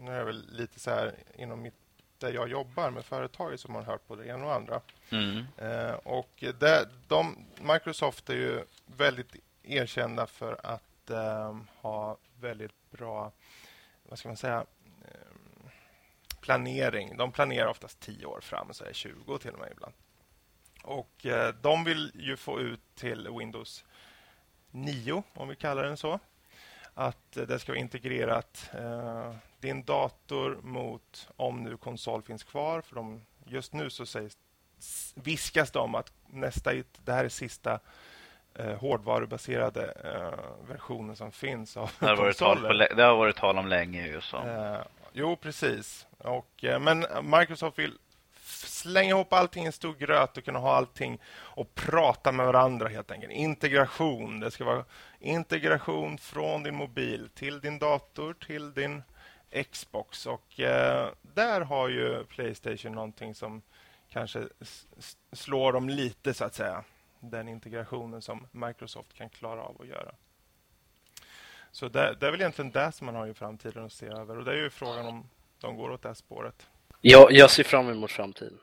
nu 0.00 0.12
är 0.12 0.18
det 0.18 0.24
väl 0.24 0.46
lite 0.50 0.80
så 0.80 0.90
här 0.90 1.14
inom 1.34 1.62
mitt, 1.62 1.74
där 2.18 2.32
jag 2.32 2.48
jobbar 2.48 2.90
med 2.90 3.04
företaget 3.04 3.60
som 3.60 3.74
har 3.74 3.82
hört 3.82 4.06
på 4.06 4.16
det 4.16 4.26
ena 4.26 4.44
och 4.44 4.54
andra. 4.54 4.80
Mm. 5.10 5.44
Eh, 5.56 5.92
och 5.92 6.44
det, 6.58 6.88
de, 7.08 7.46
Microsoft 7.60 8.30
är 8.30 8.34
ju 8.34 8.64
väldigt 8.86 9.36
erkända 9.62 10.26
för 10.26 10.60
att 10.66 11.10
eh, 11.10 11.56
ha 11.80 12.16
väldigt 12.40 12.90
bra, 12.90 13.32
vad 14.02 14.18
ska 14.18 14.28
man 14.28 14.36
säga, 14.36 14.66
eh, 15.04 15.70
planering. 16.40 17.16
De 17.16 17.32
planerar 17.32 17.66
oftast 17.66 18.00
10 18.00 18.26
år 18.26 18.40
fram, 18.40 18.72
så 18.72 18.84
är 18.84 18.88
det 18.88 18.94
20 18.94 19.38
till 19.38 19.50
och 19.50 19.58
med 19.58 19.70
ibland. 19.72 19.94
Och 20.82 21.26
eh, 21.26 21.54
de 21.54 21.84
vill 21.84 22.12
ju 22.14 22.36
få 22.36 22.60
ut 22.60 22.80
till 22.94 23.28
Windows 23.38 23.84
9, 24.70 25.22
om 25.34 25.48
vi 25.48 25.56
kallar 25.56 25.84
den 25.84 25.96
så. 25.96 26.20
Att 26.94 27.32
det 27.32 27.58
ska 27.58 27.72
vara 27.72 27.80
integrerat 27.80 28.70
eh, 28.74 29.34
din 29.60 29.84
dator 29.84 30.58
mot, 30.62 31.28
om 31.36 31.62
nu 31.62 31.76
konsol 31.76 32.22
finns 32.22 32.44
kvar, 32.44 32.80
för 32.80 32.94
de, 32.94 33.22
just 33.44 33.72
nu 33.72 33.90
så 33.90 34.06
sägs 34.06 34.36
viskas 35.14 35.70
det 35.70 35.78
om 35.78 35.94
att 35.94 36.12
nästa, 36.26 36.72
det 37.04 37.12
här 37.12 37.24
är 37.24 37.28
sista 37.28 37.80
eh, 38.54 38.74
hårdvarubaserade 38.74 39.94
eh, 40.04 40.68
versionen 40.68 41.16
som 41.16 41.32
finns 41.32 41.76
av 41.76 41.90
Det, 41.98 42.06
har 42.06 42.16
varit 42.16 42.38
tal 42.38 42.48
konsoler. 42.48 42.68
på, 42.68 42.74
lä- 42.74 42.94
det 42.96 43.02
har 43.02 43.16
varit 43.16 43.36
tal 43.36 43.58
om 43.58 43.66
länge 43.68 44.06
ju. 44.06 44.20
Så. 44.20 44.36
Eh, 44.36 44.80
jo, 45.12 45.36
precis. 45.36 46.06
Och, 46.18 46.64
eh, 46.64 46.80
men 46.80 47.06
Microsoft 47.22 47.78
vill 47.78 47.98
slänga 48.64 49.08
ihop 49.10 49.32
allting 49.32 49.62
i 49.62 49.66
en 49.66 49.72
stor 49.72 49.94
gröt 49.94 50.36
och 50.36 50.44
kunna 50.44 50.58
ha 50.58 50.74
allting 50.76 51.18
och 51.34 51.74
prata 51.74 52.32
med 52.32 52.46
varandra 52.46 52.88
helt 52.88 53.10
enkelt. 53.10 53.32
Integration. 53.32 54.40
Det 54.40 54.50
ska 54.50 54.64
vara 54.64 54.84
integration 55.22 56.18
från 56.18 56.62
din 56.62 56.76
mobil 56.76 57.28
till 57.34 57.60
din 57.60 57.78
dator 57.78 58.34
till 58.34 58.74
din 58.74 59.02
Xbox. 59.70 60.26
Och 60.26 60.60
eh, 60.60 61.08
där 61.22 61.60
har 61.60 61.88
ju 61.88 62.24
Playstation 62.24 62.92
någonting 62.92 63.34
som 63.34 63.62
kanske 64.08 64.48
slår 65.32 65.72
dem 65.72 65.88
lite 65.88 66.34
så 66.34 66.44
att 66.44 66.54
säga. 66.54 66.84
Den 67.20 67.48
integrationen 67.48 68.22
som 68.22 68.46
Microsoft 68.52 69.14
kan 69.14 69.28
klara 69.28 69.62
av 69.62 69.80
att 69.80 69.86
göra. 69.86 70.14
Så 71.70 71.88
det, 71.88 72.16
det 72.20 72.26
är 72.26 72.30
väl 72.30 72.40
egentligen 72.40 72.70
det 72.70 72.92
som 72.92 73.04
man 73.06 73.14
har 73.14 73.26
i 73.26 73.34
framtiden 73.34 73.84
att 73.84 73.92
se 73.92 74.06
över. 74.06 74.38
Och 74.38 74.44
det 74.44 74.52
är 74.52 74.56
ju 74.56 74.70
frågan 74.70 75.06
om 75.06 75.28
de 75.60 75.76
går 75.76 75.90
åt 75.90 76.02
det 76.02 76.08
här 76.08 76.14
spåret. 76.14 76.66
Ja, 77.00 77.28
jag 77.30 77.50
ser 77.50 77.64
fram 77.64 77.88
emot 77.88 78.10
framtiden. 78.10 78.58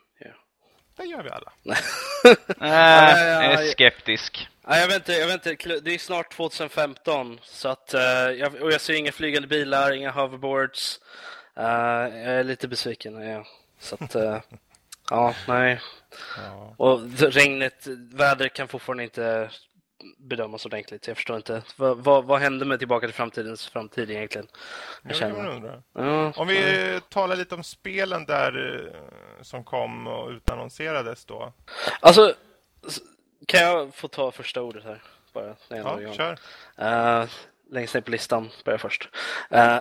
Det 0.99 1.05
gör 1.05 1.23
vi 1.23 1.29
alla. 1.29 1.51
Äh, 1.65 1.75
jag 3.43 3.53
är 3.53 3.71
skeptisk. 3.71 4.49
Nej, 4.67 4.81
jag 4.81 4.87
vet 4.87 4.95
inte, 4.95 5.13
jag 5.13 5.27
vet 5.27 5.45
inte. 5.45 5.79
Det 5.79 5.93
är 5.93 5.97
snart 5.97 6.33
2015 6.33 7.39
så 7.43 7.69
att, 7.69 7.93
eh, 7.93 8.01
jag, 8.01 8.55
och 8.55 8.71
jag 8.71 8.81
ser 8.81 8.93
inga 8.93 9.11
flygande 9.11 9.47
bilar, 9.47 9.91
inga 9.91 10.11
hoverboards. 10.11 10.99
Eh, 11.57 11.63
jag 11.63 12.35
är 12.35 12.43
lite 12.43 12.67
besviken. 12.67 13.21
Ja. 13.21 13.45
Så 13.79 13.95
att, 13.99 14.15
eh, 14.15 14.41
ja, 15.09 15.33
nej. 15.47 15.81
Ja. 16.37 16.73
Och 16.77 17.01
regnet, 17.19 17.87
vädret 18.13 18.53
kan 18.53 18.67
fortfarande 18.67 19.03
inte 19.03 19.49
bedömas 20.17 20.65
ordentligt. 20.65 21.07
Jag 21.07 21.17
förstår 21.17 21.37
inte. 21.37 21.61
Vad, 21.75 21.97
vad, 21.97 22.25
vad 22.25 22.39
hände 22.39 22.65
med 22.65 22.79
Tillbaka 22.79 23.07
till 23.07 23.13
framtidens 23.15 23.67
framtid 23.69 24.11
egentligen? 24.11 24.47
Jag 25.03 25.15
känner. 25.15 25.47
undra. 25.49 25.83
Ja, 25.93 26.31
Om 26.35 26.47
vi 26.47 27.01
talar 27.09 27.35
lite 27.35 27.55
om 27.55 27.63
spelen 27.63 28.25
där 28.25 28.85
eh, 28.95 29.41
som 29.43 29.63
kom 29.63 30.07
och 30.07 30.29
utannonserades 30.29 31.25
då. 31.25 31.53
Alltså, 31.99 32.33
kan 33.47 33.61
jag 33.61 33.95
få 33.95 34.07
ta 34.07 34.31
första 34.31 34.61
ordet 34.61 34.83
här? 34.83 35.01
Bara, 35.33 35.55
jag 35.67 35.79
Ja, 35.79 36.01
igång? 36.01 36.13
kör. 36.13 36.31
Uh, 36.81 37.25
längst 37.71 37.93
ner 37.93 38.01
på 38.01 38.11
listan 38.11 38.49
börjar 38.65 38.73
jag 38.73 38.81
först. 38.81 39.09
Eh, 39.49 39.77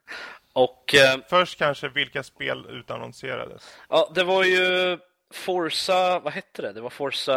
och 0.52 0.94
eh, 0.94 1.18
Först 1.28 1.58
kanske 1.58 1.88
vilka 1.88 2.22
spel 2.22 2.66
utannonserades. 2.70 3.76
ja, 3.88 4.10
det 4.14 4.24
var 4.24 4.44
ju 4.44 4.98
Forza, 5.30 6.18
vad 6.18 6.32
hette 6.32 6.62
det? 6.62 6.72
Det 6.72 6.80
var 6.80 6.90
Forza... 6.90 7.34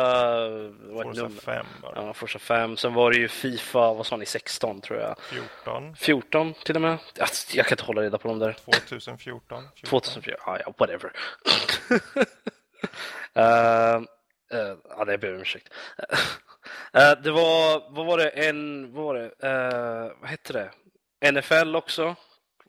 Det 0.50 0.94
var 0.94 1.04
Forza 1.04 1.22
nummer. 1.22 1.42
5 1.42 1.66
bara. 1.82 1.94
Ja, 1.96 2.14
Forza 2.14 2.40
5. 2.40 2.78
Sen 2.78 2.94
var 2.94 3.12
det 3.12 3.18
ju 3.18 3.28
Fifa, 3.28 3.94
vad 3.94 4.06
sa 4.06 4.18
ni, 4.18 4.26
16 4.26 4.82
tror 4.82 5.00
jag. 5.00 5.16
14. 5.20 5.96
14 5.96 6.54
till 6.54 6.76
och 6.76 6.82
med. 6.82 6.98
Alltså, 7.20 7.58
jag 7.58 7.66
kan 7.66 7.74
inte 7.74 7.84
hålla 7.84 8.02
reda 8.02 8.18
på 8.18 8.28
dem 8.28 8.40
där. 8.40 8.54
2014. 8.54 9.64
14. 9.76 9.90
2004, 9.90 10.36
ja, 10.46 10.60
ja 10.66 10.74
whatever. 10.78 11.12
uh, 13.38 14.02
uh, 14.60 14.78
ja, 14.90 15.06
det 15.06 15.18
ber 15.18 15.36
om 15.36 15.42
ursäkt. 15.42 15.74
Uh, 16.98 17.22
det 17.24 17.32
var, 17.32 17.96
vad 17.96 18.06
var 18.06 18.18
det, 18.18 18.30
en, 18.30 18.94
vad 18.94 19.04
var 19.06 19.16
det, 19.16 19.26
uh, 19.26 20.12
vad 20.22 20.30
hette 20.30 20.54
det? 20.54 20.72
NFL 21.32 21.76
också 21.76 22.16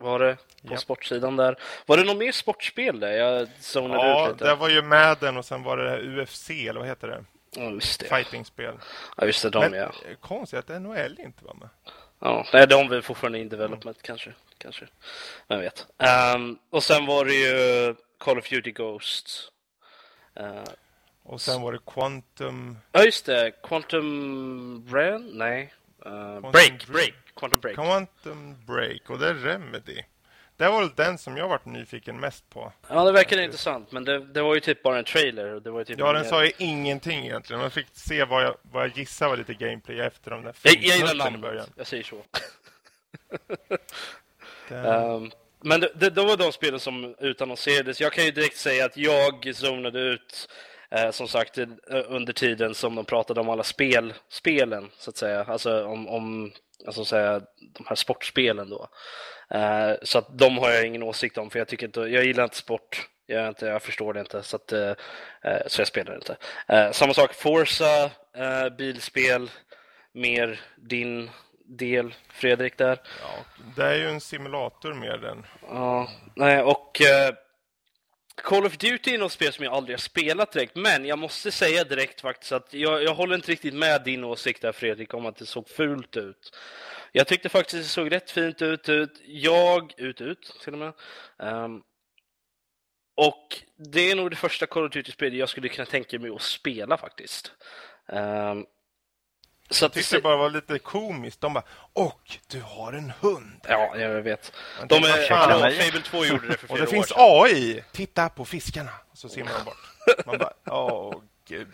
var 0.00 0.18
det 0.18 0.36
på 0.66 0.72
Japp. 0.72 0.80
sportsidan 0.80 1.36
där. 1.36 1.56
Var 1.86 1.96
det 1.96 2.04
något 2.04 2.16
mer 2.16 2.32
sportspel 2.32 3.00
där? 3.00 3.10
Jag 3.12 3.48
zonade 3.60 4.06
Ja, 4.06 4.26
ut 4.28 4.32
lite. 4.32 4.44
det 4.44 4.54
var 4.54 4.68
ju 4.68 4.82
Madden 4.82 5.36
och 5.36 5.44
sen 5.44 5.62
var 5.62 5.76
det 5.76 6.00
UFC, 6.22 6.50
eller 6.50 6.80
vad 6.80 6.88
heter 6.88 7.08
det? 7.08 7.24
Ja, 7.56 7.70
just 7.70 8.00
det. 8.00 8.06
Fightingspel. 8.06 8.74
Ja, 9.16 9.26
just 9.26 9.42
det, 9.42 9.50
de 9.50 9.58
Men 9.70 9.72
ja. 9.72 9.84
eh, 9.84 10.16
konstigt 10.20 10.70
att 10.70 10.82
NHL 10.82 11.16
inte 11.20 11.44
var 11.44 11.54
med. 11.54 11.68
Ja, 12.18 12.46
nej, 12.52 12.66
de 12.66 12.92
är 12.92 13.00
fortfarande 13.00 13.38
in 13.38 13.48
development 13.48 14.02
kanske. 14.02 14.32
kanske. 14.58 14.86
Vem 15.48 15.60
vet. 15.60 15.86
Ehm, 15.98 16.58
och 16.70 16.82
sen 16.82 17.06
var 17.06 17.24
det 17.24 17.34
ju 17.34 17.94
Call 18.18 18.38
of 18.38 18.48
Duty 18.50 18.70
Ghosts. 18.70 19.48
Uh, 20.40 20.62
Och 21.22 21.40
sen 21.40 21.62
var 21.62 21.72
det 21.72 21.78
Quantum... 21.86 22.78
Ja, 22.92 23.04
just 23.04 23.26
det. 23.26 23.52
Quantum 23.62 24.88
Ren? 24.92 25.30
Nej. 25.34 25.74
Uh, 26.06 26.50
break, 26.50 26.86
Break. 26.86 27.14
Quantum 27.36 27.60
Break. 27.60 27.74
Quantum 27.76 28.56
Break 28.66 29.10
och 29.10 29.18
det 29.18 29.28
är 29.28 29.34
Remedy. 29.34 30.02
det 30.56 30.68
var 30.68 30.80
väl 30.80 30.90
den 30.96 31.18
som 31.18 31.36
jag 31.36 31.48
varit 31.48 31.64
nyfiken 31.64 32.20
mest 32.20 32.50
på. 32.50 32.72
Ja, 32.88 33.04
det 33.04 33.12
verkade 33.12 33.44
intressant, 33.44 33.92
men 33.92 34.04
det, 34.04 34.24
det 34.24 34.42
var 34.42 34.54
ju 34.54 34.60
typ 34.60 34.82
bara 34.82 34.98
en 34.98 35.04
trailer. 35.04 35.54
Och 35.54 35.62
det 35.62 35.70
var 35.70 35.78
ju 35.78 35.84
typ 35.84 35.98
Ja, 35.98 36.12
den 36.12 36.24
sa 36.24 36.44
ju 36.44 36.52
ingenting 36.58 37.24
egentligen. 37.24 37.60
Man 37.60 37.70
fick 37.70 37.86
se 37.92 38.24
vad 38.24 38.42
jag, 38.44 38.56
vad 38.62 38.82
jag 38.84 38.98
gissar 38.98 39.28
var 39.28 39.36
lite 39.36 39.54
gameplay 39.54 40.00
efter 40.00 40.30
de 40.30 40.42
där 40.42 40.54
Jag, 40.62 40.74
jag 40.74 40.82
gillar 40.82 40.96
filmknuten 41.06 41.34
i 41.34 41.38
början. 41.38 41.56
namnet, 41.56 41.72
jag 41.76 41.86
säger 41.86 42.02
så. 42.04 42.22
Ehm, 44.74 45.30
men 45.62 45.80
det, 45.80 45.90
det, 45.94 46.10
det 46.10 46.22
var 46.24 46.36
de 46.36 46.52
spelen 46.52 46.80
som 46.80 47.14
utannonserades. 47.18 48.00
Jag 48.00 48.12
kan 48.12 48.24
ju 48.24 48.30
direkt 48.30 48.56
säga 48.56 48.84
att 48.84 48.96
jag 48.96 49.50
zonade 49.54 50.00
ut, 50.00 50.48
eh, 50.90 51.10
som 51.10 51.28
sagt, 51.28 51.58
eh, 51.58 51.66
under 52.08 52.32
tiden 52.32 52.74
som 52.74 52.94
de 52.94 53.04
pratade 53.04 53.40
om 53.40 53.48
alla 53.48 53.62
spel, 53.62 54.14
spelen, 54.28 54.90
så 54.98 55.10
att 55.10 55.16
säga. 55.16 55.44
Alltså 55.48 55.84
om, 55.84 56.08
om 56.08 56.52
alltså, 56.86 57.04
säga, 57.04 57.40
de 57.72 57.86
här 57.86 57.96
sportspelen 57.96 58.70
då. 58.70 58.88
Eh, 59.50 59.92
så 60.02 60.18
att 60.18 60.38
de 60.38 60.58
har 60.58 60.70
jag 60.70 60.86
ingen 60.86 61.02
åsikt 61.02 61.38
om, 61.38 61.50
för 61.50 61.58
jag 61.58 61.68
tycker 61.68 61.86
inte, 61.86 62.00
jag 62.00 62.24
gillar 62.24 62.44
inte 62.44 62.56
sport. 62.56 63.08
Jag, 63.26 63.48
inte, 63.48 63.66
jag 63.66 63.82
förstår 63.82 64.14
det 64.14 64.20
inte, 64.20 64.42
så, 64.42 64.56
att, 64.56 64.72
eh, 64.72 64.94
eh, 65.42 65.60
så 65.66 65.80
jag 65.80 65.88
spelar 65.88 66.14
inte. 66.14 66.36
Eh, 66.68 66.90
samma 66.90 67.14
sak, 67.14 67.34
Forza, 67.34 68.10
bilspel, 68.78 69.50
mer 70.12 70.60
din 70.76 71.30
del, 71.64 72.14
Fredrik, 72.28 72.78
där. 72.78 72.98
ja, 73.22 73.44
det 73.76 73.84
är 73.84 73.94
ju 73.94 74.08
en 74.08 74.20
simulator 74.20 74.94
mer 74.94 75.16
den. 75.18 75.46
Ja, 75.68 76.08
nej, 76.36 76.62
och 76.62 77.00
Call 78.42 78.66
of 78.66 78.78
Duty 78.78 79.14
är 79.14 79.18
något 79.18 79.32
spel 79.32 79.52
som 79.52 79.64
jag 79.64 79.74
aldrig 79.74 79.96
har 79.96 80.00
spelat 80.00 80.52
direkt, 80.52 80.76
men 80.76 81.04
jag 81.04 81.18
måste 81.18 81.50
säga 81.52 81.84
direkt 81.84 82.20
faktiskt 82.20 82.52
att 82.52 82.74
jag, 82.74 83.02
jag 83.02 83.14
håller 83.14 83.34
inte 83.34 83.52
riktigt 83.52 83.74
med 83.74 84.04
din 84.04 84.24
åsikt 84.24 84.62
där 84.62 84.72
Fredrik 84.72 85.14
om 85.14 85.26
att 85.26 85.36
det 85.36 85.46
såg 85.46 85.68
fult 85.68 86.16
ut. 86.16 86.56
Jag 87.12 87.26
tyckte 87.26 87.48
faktiskt 87.48 87.82
det 87.82 87.88
såg 87.88 88.12
rätt 88.12 88.30
fint 88.30 88.62
ut. 88.62 88.88
ut. 88.88 89.20
Jag, 89.26 89.94
ut, 89.96 90.20
ut 90.20 90.56
till 90.62 90.72
och 90.72 90.78
med. 90.78 90.92
Um, 91.36 91.82
och 93.16 93.62
det 93.76 94.10
är 94.10 94.16
nog 94.16 94.30
det 94.30 94.36
första 94.36 94.66
Call 94.66 94.84
of 94.84 94.92
Duty-spelet 94.92 95.38
jag 95.38 95.48
skulle 95.48 95.68
kunna 95.68 95.86
tänka 95.86 96.18
mig 96.18 96.30
att 96.30 96.42
spela 96.42 96.96
faktiskt. 96.96 97.52
Um, 98.06 98.66
så 99.70 99.84
Jag 99.84 99.92
tyckte 99.92 100.16
det 100.16 100.22
bara 100.22 100.36
var 100.36 100.50
lite 100.50 100.78
komiskt. 100.78 101.40
De 101.40 101.52
bara, 101.52 101.64
och 101.92 102.38
du 102.48 102.60
har 102.60 102.92
en 102.92 103.12
hund. 103.20 103.60
Ja, 103.68 103.96
jag 103.96 104.22
vet. 104.22 104.52
Man 104.78 104.88
De 104.88 104.94
är, 104.94 105.28
fan. 105.28 105.72
Fable 105.72 106.02
2 106.02 106.24
gjorde 106.24 106.46
det 106.46 106.56
för 106.56 106.66
Och 106.70 106.76
flera 106.76 106.78
det 106.78 106.82
år 106.82 106.86
finns 106.86 107.08
sedan. 107.08 107.16
AI! 107.18 107.84
Titta 107.92 108.28
på 108.28 108.44
fiskarna! 108.44 108.90
Och 109.10 109.18
så 109.18 109.28
simmar 109.28 109.52
de 109.58 109.64
bort. 109.64 110.26
Man 110.26 110.38
bara, 110.38 110.52
åh 110.66 111.14
gud. 111.48 111.68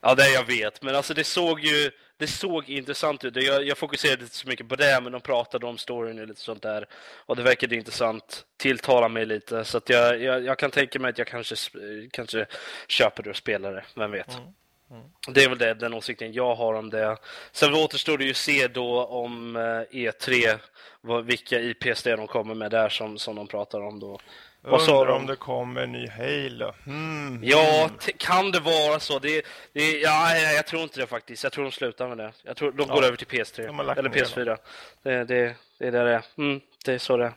Ja, 0.00 0.14
det 0.14 0.28
jag 0.28 0.44
vet. 0.44 0.82
Men 0.82 0.94
alltså 0.94 1.14
det 1.14 1.24
såg 1.24 1.60
ju 1.60 1.90
det 2.18 2.26
såg 2.26 2.68
intressant 2.68 3.24
ut. 3.24 3.36
Jag, 3.36 3.66
jag 3.66 3.78
fokuserade 3.78 4.22
inte 4.22 4.36
så 4.36 4.48
mycket 4.48 4.68
på 4.68 4.76
det, 4.76 5.00
men 5.02 5.12
de 5.12 5.20
pratade 5.20 5.66
om 5.66 5.78
storyn 5.78 6.18
och 6.18 6.26
lite 6.28 6.40
sånt 6.40 6.62
där. 6.62 6.86
Och 7.26 7.36
det 7.36 7.42
verkade 7.42 7.76
intressant. 7.76 8.44
Tilltala 8.56 9.08
mig 9.08 9.26
lite. 9.26 9.64
Så 9.64 9.80
jag, 9.86 10.22
jag, 10.22 10.44
jag 10.44 10.58
kan 10.58 10.70
tänka 10.70 10.98
mig 10.98 11.08
att 11.08 11.18
jag 11.18 11.26
kanske, 11.26 11.56
kanske 12.10 12.46
köper 12.88 13.22
det 13.22 13.30
och 13.30 13.36
spelar 13.36 13.72
det. 13.72 13.84
Vem 13.94 14.10
vet? 14.10 14.38
Det 15.28 15.44
är 15.44 15.48
väl 15.48 15.58
det, 15.58 15.74
den 15.74 15.94
åsikten 15.94 16.32
jag 16.32 16.54
har 16.54 16.74
om 16.74 16.90
det. 16.90 17.16
Sen 17.52 17.74
återstår 17.74 18.18
det 18.18 18.24
ju 18.24 18.34
se 18.34 18.68
då 18.68 19.04
om 19.04 19.56
eh, 19.56 19.60
E3, 19.96 20.58
vad, 21.00 21.24
vilka 21.24 21.60
IPs 21.60 22.02
det 22.02 22.12
är 22.12 22.16
de 22.16 22.26
kommer 22.26 22.54
med 22.54 22.70
där 22.70 22.88
som, 22.88 23.18
som 23.18 23.36
de 23.36 23.46
pratar 23.48 23.80
om 23.80 24.00
då. 24.00 24.20
Vad 24.60 24.82
sa 24.82 24.92
Undrar 24.92 25.06
de? 25.12 25.20
om 25.20 25.26
det 25.26 25.36
kommer 25.36 25.82
en 25.82 25.92
ny 25.92 26.08
Halo. 26.08 26.72
Hmm. 26.84 27.40
Ja, 27.44 27.90
kan 28.18 28.50
det 28.50 28.60
vara 28.60 29.00
så? 29.00 29.18
Det, 29.18 29.46
det, 29.72 29.98
ja, 29.98 30.36
jag 30.36 30.66
tror 30.66 30.82
inte 30.82 31.00
det 31.00 31.06
faktiskt. 31.06 31.42
Jag 31.42 31.52
tror 31.52 31.64
de 31.64 31.72
slutar 31.72 32.08
med 32.08 32.18
det. 32.18 32.32
Jag 32.42 32.56
tror 32.56 32.72
de 32.72 32.88
går 32.88 33.02
Ja, 33.02 33.06
över 33.08 33.16
till 33.16 33.26
PS3. 33.26 33.66
de 33.66 33.78
har 33.78 33.84
lagt 33.84 33.98
Eller 33.98 34.10
ner 34.10 34.16
PS4. 34.24 34.56
Det, 35.02 35.24
det, 35.24 35.54
det 35.78 35.86
är 35.86 35.92
där 35.92 36.04
det 36.04 36.14
är. 36.14 36.22
Mm, 36.38 36.60
det 36.84 36.92
är 36.92 36.98
så 36.98 37.16
det 37.16 37.24
är. 37.24 37.32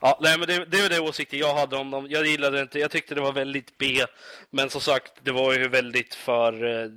ja, 0.00 0.18
nej, 0.20 0.38
men 0.38 0.48
det, 0.48 0.64
det 0.64 0.78
är 0.78 0.88
det 0.88 1.00
åsikter 1.00 1.36
jag 1.36 1.54
hade 1.54 1.76
om 1.76 1.90
dem. 1.90 2.06
Jag 2.10 2.26
gillade 2.26 2.56
det 2.56 2.62
inte. 2.62 2.78
Jag 2.78 2.90
tyckte 2.90 3.14
det 3.14 3.20
var 3.20 3.32
väldigt 3.32 3.78
B. 3.78 4.04
Men 4.50 4.70
som 4.70 4.80
sagt, 4.80 5.12
det 5.22 5.32
var 5.32 5.52
ju 5.54 5.68
väldigt 5.68 6.14
för 6.14 6.82
eh, 6.84 6.90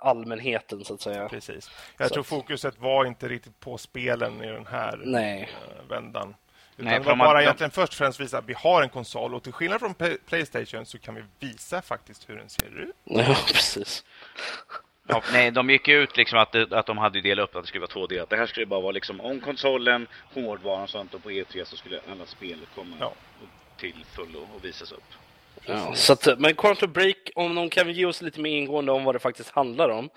allmänheten 0.00 0.84
så 0.84 0.94
att 0.94 1.00
säga. 1.00 1.28
Precis. 1.28 1.70
Jag 1.96 2.08
Så 2.08 2.14
tror 2.14 2.20
att- 2.20 2.26
fokuset 2.26 2.78
var 2.78 3.04
inte 3.04 3.28
riktigt 3.28 3.60
på 3.60 3.78
spelen 3.78 4.44
i 4.44 4.46
den 4.46 4.66
här 4.66 5.00
Nej. 5.04 5.50
eh, 5.68 5.88
vändan. 5.90 6.34
Utan 6.78 6.90
Nej, 6.90 6.98
det 6.98 7.04
var 7.06 7.16
man- 7.16 7.26
bara 7.26 7.38
de- 7.38 7.42
egentligen 7.44 7.70
först 7.70 7.92
och 7.92 7.96
främst 7.98 8.20
visa 8.20 8.38
att 8.38 8.44
vi 8.48 8.54
har 8.54 8.82
en 8.82 8.88
konsol 8.88 9.34
och 9.34 9.42
till 9.42 9.52
skillnad 9.52 9.80
från 9.80 9.94
Play- 9.94 10.18
Playstation 10.26 10.86
så 10.86 10.98
kan 10.98 11.14
vi 11.14 11.22
visa 11.40 11.82
faktiskt 11.82 12.28
hur 12.28 12.36
den 12.36 12.48
ser 12.48 12.78
ut. 12.82 12.94
Ja, 13.04 13.36
precis. 13.46 14.04
Ja, 15.08 15.22
nej, 15.32 15.50
de 15.50 15.70
gick 15.70 15.88
ut 15.88 16.16
liksom 16.16 16.38
att, 16.38 16.52
det, 16.52 16.72
att 16.72 16.86
de 16.86 16.98
hade 16.98 17.20
delat 17.20 17.44
upp 17.48 17.56
att 17.56 17.62
det 17.62 17.68
skulle 17.68 17.80
vara 17.80 17.90
två 17.90 18.06
delar. 18.06 18.26
Det 18.30 18.36
här 18.36 18.46
skulle 18.46 18.66
bara 18.66 18.80
vara 18.80 18.92
liksom 18.92 19.20
om 19.20 19.40
konsolen, 19.40 20.06
hårdvaran 20.34 20.82
och 20.82 20.90
sånt 20.90 21.14
och 21.14 21.22
på 21.22 21.30
E3 21.30 21.64
så 21.64 21.76
skulle 21.76 22.00
alla 22.10 22.26
spel 22.26 22.58
komma 22.74 22.96
Ja. 23.00 23.12
till 23.76 24.04
fullo 24.12 24.38
och 24.54 24.64
visas 24.64 24.92
upp. 24.92 25.04
Ja, 25.66 25.94
så 25.94 26.12
att, 26.12 26.38
men 26.38 26.54
Quantum 26.54 26.92
Break, 26.92 27.16
om 27.34 27.54
de 27.54 27.70
kan 27.70 27.92
ge 27.92 28.04
oss 28.06 28.22
lite 28.22 28.40
mer 28.40 28.50
ingående 28.56 28.92
om 28.92 29.04
vad 29.04 29.14
det 29.14 29.18
faktiskt 29.18 29.50
handlar 29.50 29.88
om, 29.88 30.10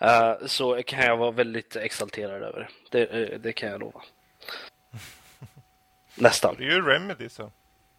eh, 0.00 0.32
så 0.46 0.82
kan 0.82 1.00
jag 1.06 1.16
vara 1.16 1.30
väldigt 1.30 1.76
exalterad 1.76 2.42
över 2.42 2.68
det. 2.90 3.06
Det, 3.06 3.32
eh, 3.32 3.38
det 3.40 3.52
kan 3.52 3.68
jag 3.70 3.80
lova. 3.80 4.02
Nästan. 6.14 6.54
Det 6.58 6.64
är 6.64 6.70
ju 6.70 6.82
Remedy 6.82 7.28
så. 7.28 7.50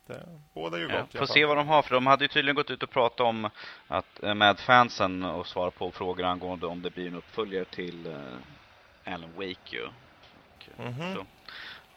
Det, 0.07 0.25
båda 0.53 0.77
ju 0.77 0.87
Ja, 0.89 1.01
gott 1.01 1.15
i 1.15 1.17
får 1.17 1.25
se 1.25 1.45
vad 1.45 1.57
de 1.57 1.67
har, 1.67 1.81
för 1.81 1.95
de 1.95 2.07
hade 2.07 2.23
ju 2.23 2.27
tydligen 2.27 2.55
gått 2.55 2.69
ut 2.71 2.83
och 2.83 2.89
pratat 2.89 3.19
om 3.19 3.49
att 3.87 4.23
eh, 4.23 4.33
med 4.33 4.59
fansen 4.59 5.23
och 5.23 5.47
svara 5.47 5.71
på 5.71 5.91
frågor 5.91 6.23
angående 6.23 6.67
om 6.67 6.81
det 6.81 6.89
blir 6.89 7.07
en 7.07 7.15
uppföljare 7.15 7.65
till 7.65 8.05
eh, 8.07 9.13
Alan 9.13 9.33
Wake 9.35 9.75
ju. 9.75 9.83
Eh, 9.83 9.89
Mhm. 10.77 11.15
så. 11.15 11.25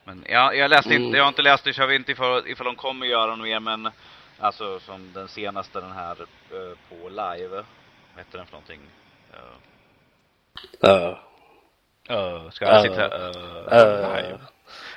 Men 0.04 0.24
jag, 0.28 0.56
jag 0.56 0.70
läste 0.70 0.90
Mm. 0.94 1.02
inte, 1.04 1.16
jag 1.16 1.24
har 1.24 1.28
inte 1.28 1.42
läst 1.42 1.64
det 1.64 1.74
så 1.74 1.80
jag 1.82 1.88
vet 1.88 1.98
inte 1.98 2.12
ifall, 2.12 2.46
ifall 2.48 2.64
de 2.66 2.76
kommer 2.76 3.06
göra 3.06 3.36
något 3.36 3.44
mer 3.48 3.60
men 3.60 3.90
alltså 4.38 4.80
som 4.80 5.12
den 5.12 5.28
senaste 5.28 5.80
den 5.80 5.92
här 5.92 6.16
eh, 6.50 6.78
på 6.88 7.08
live. 7.08 7.48
Vad 7.48 7.64
heter 8.24 8.38
den 8.38 8.46
för 8.46 8.52
någonting? 8.52 8.80
Uh, 9.34 9.38
Uh, 10.84 11.16
uh, 12.10 12.50
ska 12.50 12.64
jag 12.64 12.74
Uh. 12.74 12.82
sitta 12.82 13.18
uh, 13.18 14.32
uh? 14.32 14.40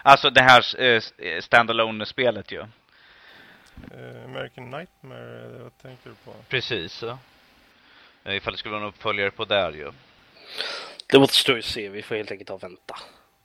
Alltså 0.04 0.30
det 0.30 0.42
här 0.42 0.82
uh, 0.82 1.02
standalone 1.42 2.06
spelet 2.06 2.52
ju. 2.52 2.66
Eh, 3.92 4.26
American 4.26 4.70
Nightmare, 4.70 5.48
vad 5.64 5.78
tänker 5.78 6.10
du 6.10 6.16
på? 6.16 6.34
Precis. 6.50 7.04
Ja. 7.04 7.18
Eh, 8.24 8.36
Ifall 8.36 8.54
det 8.54 8.58
skulle 8.58 8.72
vara 8.74 8.84
en 8.84 8.90
uppföljare 8.90 9.32
på 9.32 9.46
där 9.46 9.72
ju. 9.72 9.92
det 11.08 11.18
återstår 11.18 11.56
ju 11.56 11.60
att 11.60 11.66
se. 11.66 11.90
Vi 11.90 12.02
får 12.02 12.16
helt 12.16 12.32
enkelt 12.32 12.48
ta 12.48 12.54
och 12.54 12.64
vänta. 12.64 12.96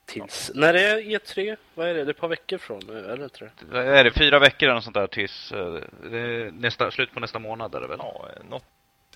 Tills... 0.06 0.50
När 0.54 0.74
är 0.74 0.98
E3? 0.98 1.56
Vad 1.74 1.88
är 1.88 1.94
det? 1.94 2.04
Det 2.04 2.08
är 2.08 2.14
ett 2.14 2.20
par 2.20 2.28
veckor 2.28 2.58
från 2.58 2.82
nu, 2.86 3.16
det 3.16 3.24
inte 3.24 3.44
det? 3.44 3.50
Vad 3.60 3.86
Är 3.86 4.04
det 4.04 4.10
fyra 4.10 4.38
veckor 4.38 4.66
eller 4.66 4.74
något 4.74 4.84
sånt 4.84 4.94
där 4.94 5.06
tills 5.06 5.52
eh, 5.52 5.80
det 6.10 6.50
nästa, 6.54 6.90
slut 6.90 7.12
på 7.12 7.20
nästa 7.20 7.38
månad 7.38 7.74
är 7.74 7.80
det 7.80 7.86
väl? 7.86 7.98
Ja, 8.00 8.28
något 8.48 8.64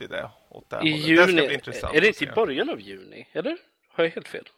i 0.00 0.06
det, 0.06 0.30
åt 0.48 0.70
det 0.70 0.76
I. 0.76 0.90
Det 0.90 0.96
juni? 0.96 1.54
intressant 1.54 1.94
Är 1.94 2.00
det 2.00 2.06
inte 2.06 2.24
i 2.24 2.26
början 2.26 2.70
av 2.70 2.80
juni? 2.80 3.28
Eller? 3.32 3.56
Har 3.88 4.04
jag 4.04 4.10
helt 4.10 4.28
fel? 4.28 4.48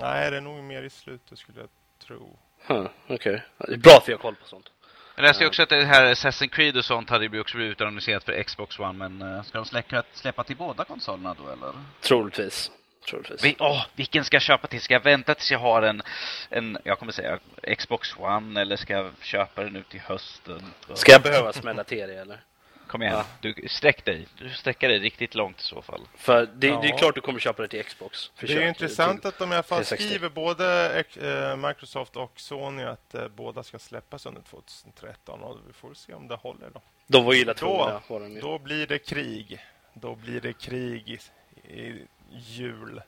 Nej, 0.00 0.30
det 0.30 0.36
är 0.36 0.40
nog 0.40 0.64
mer 0.64 0.82
i 0.82 0.90
slutet 0.90 1.38
skulle 1.38 1.60
jag 1.60 1.68
tro. 1.98 2.38
Huh, 2.66 2.86
Okej. 3.06 3.42
Det 3.58 3.72
är 3.72 3.76
bra 3.76 3.92
att 3.92 4.08
vi 4.08 4.12
har 4.12 4.18
koll 4.18 4.34
på 4.34 4.46
sånt. 4.46 4.70
Jag 5.16 5.22
läste 5.22 5.44
ju 5.44 5.48
också 5.48 5.62
att 5.62 5.68
det 5.68 5.84
här 5.84 6.14
Assassin's 6.14 6.48
Creed 6.48 6.76
och 6.76 6.84
sånt 6.84 7.10
hade 7.10 7.24
ju 7.24 7.40
också 7.40 7.56
blivit 7.56 7.72
utannonserat 7.72 8.24
för 8.24 8.42
Xbox 8.42 8.78
One 8.78 9.08
men 9.08 9.34
eh, 9.34 9.42
ska 9.42 9.58
de 9.58 9.64
släppa, 9.64 10.02
släppa 10.12 10.44
till 10.44 10.56
båda 10.56 10.84
konsolerna 10.84 11.36
då 11.44 11.48
eller? 11.52 11.72
Troligtvis. 12.00 12.70
Troligtvis. 13.08 13.44
Vi, 13.44 13.56
åh, 13.58 13.86
vilken 13.94 14.24
ska 14.24 14.34
jag 14.34 14.42
köpa 14.42 14.66
till? 14.66 14.80
Ska 14.80 14.94
jag 14.94 15.04
vänta 15.04 15.34
tills 15.34 15.50
jag 15.50 15.58
har 15.58 15.82
en, 15.82 16.02
en 16.50 16.78
jag 16.84 16.98
kommer 16.98 17.12
säga 17.12 17.38
Xbox 17.78 18.16
One 18.16 18.60
eller 18.60 18.76
ska 18.76 18.92
jag 18.92 19.10
köpa 19.20 19.62
den 19.62 19.72
nu 19.72 19.82
till 19.82 20.00
hösten? 20.00 20.62
Ska 20.94 21.12
jag 21.12 21.22
behöva 21.22 21.52
smälla 21.52 21.84
till 21.84 22.08
det 22.08 22.14
eller? 22.14 22.40
Kom 22.88 23.02
igen, 23.02 23.14
Ja. 23.14 23.24
du 23.40 23.68
sträck 23.68 24.04
dig. 24.04 24.26
Du 24.38 24.50
sträcker 24.50 24.88
dig 24.88 24.98
riktigt 24.98 25.34
långt 25.34 25.60
i 25.60 25.62
så 25.62 25.82
fall. 25.82 26.00
För 26.14 26.46
det, 26.46 26.52
det 26.54 26.68
är 26.68 26.84
Ja. 26.90 26.96
klart 26.96 27.14
du 27.14 27.20
kommer 27.20 27.38
köpa 27.40 27.62
det 27.62 27.68
till 27.68 27.84
Xbox. 27.84 28.30
Det 28.40 28.52
är 28.52 28.60
ju 28.60 28.68
intressant 28.68 29.24
att 29.24 29.38
de 29.38 29.52
i 29.52 29.54
alla 29.54 29.62
fall 29.62 29.84
360. 29.84 30.04
skriver 30.08 30.28
både 30.28 31.04
eh, 31.20 31.56
Microsoft 31.68 32.16
och 32.16 32.32
Sony 32.40 32.82
att 32.82 33.14
eh, 33.14 33.28
båda 33.28 33.62
ska 33.62 33.78
släppas 33.78 34.26
under 34.26 34.42
2013 34.42 35.42
och 35.42 35.58
vi 35.66 35.72
får 35.72 35.94
se 35.94 36.14
om 36.14 36.28
det 36.28 36.34
håller 36.34 36.70
då. 36.74 36.80
De 37.06 37.24
var 37.24 37.34
illa 37.34 37.52
Då, 37.54 38.00
tvungna. 38.08 38.40
då 38.40 38.58
blir 38.58 38.86
det 38.86 38.98
krig. 38.98 39.64
Då 39.94 40.14
blir 40.14 40.40
det 40.40 40.52
krig 40.52 41.20
i, 41.64 41.74
i 41.82 42.06
jul. 42.30 43.02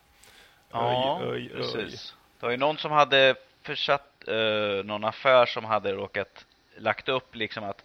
Ja, 0.70 1.18
Oj, 1.22 1.28
oj, 1.28 1.50
oj. 1.54 1.56
precis. 1.56 2.14
Det 2.40 2.46
var 2.46 2.50
ju 2.50 2.56
någon 2.56 2.78
som 2.78 2.92
hade 2.92 3.34
försatt 3.62 4.28
eh, 4.28 4.84
någon 4.84 5.04
affär 5.04 5.46
som 5.46 5.64
hade 5.64 5.92
råkat 5.92 6.44
lagt 6.76 7.08
upp 7.08 7.34
liksom 7.34 7.64
att 7.64 7.82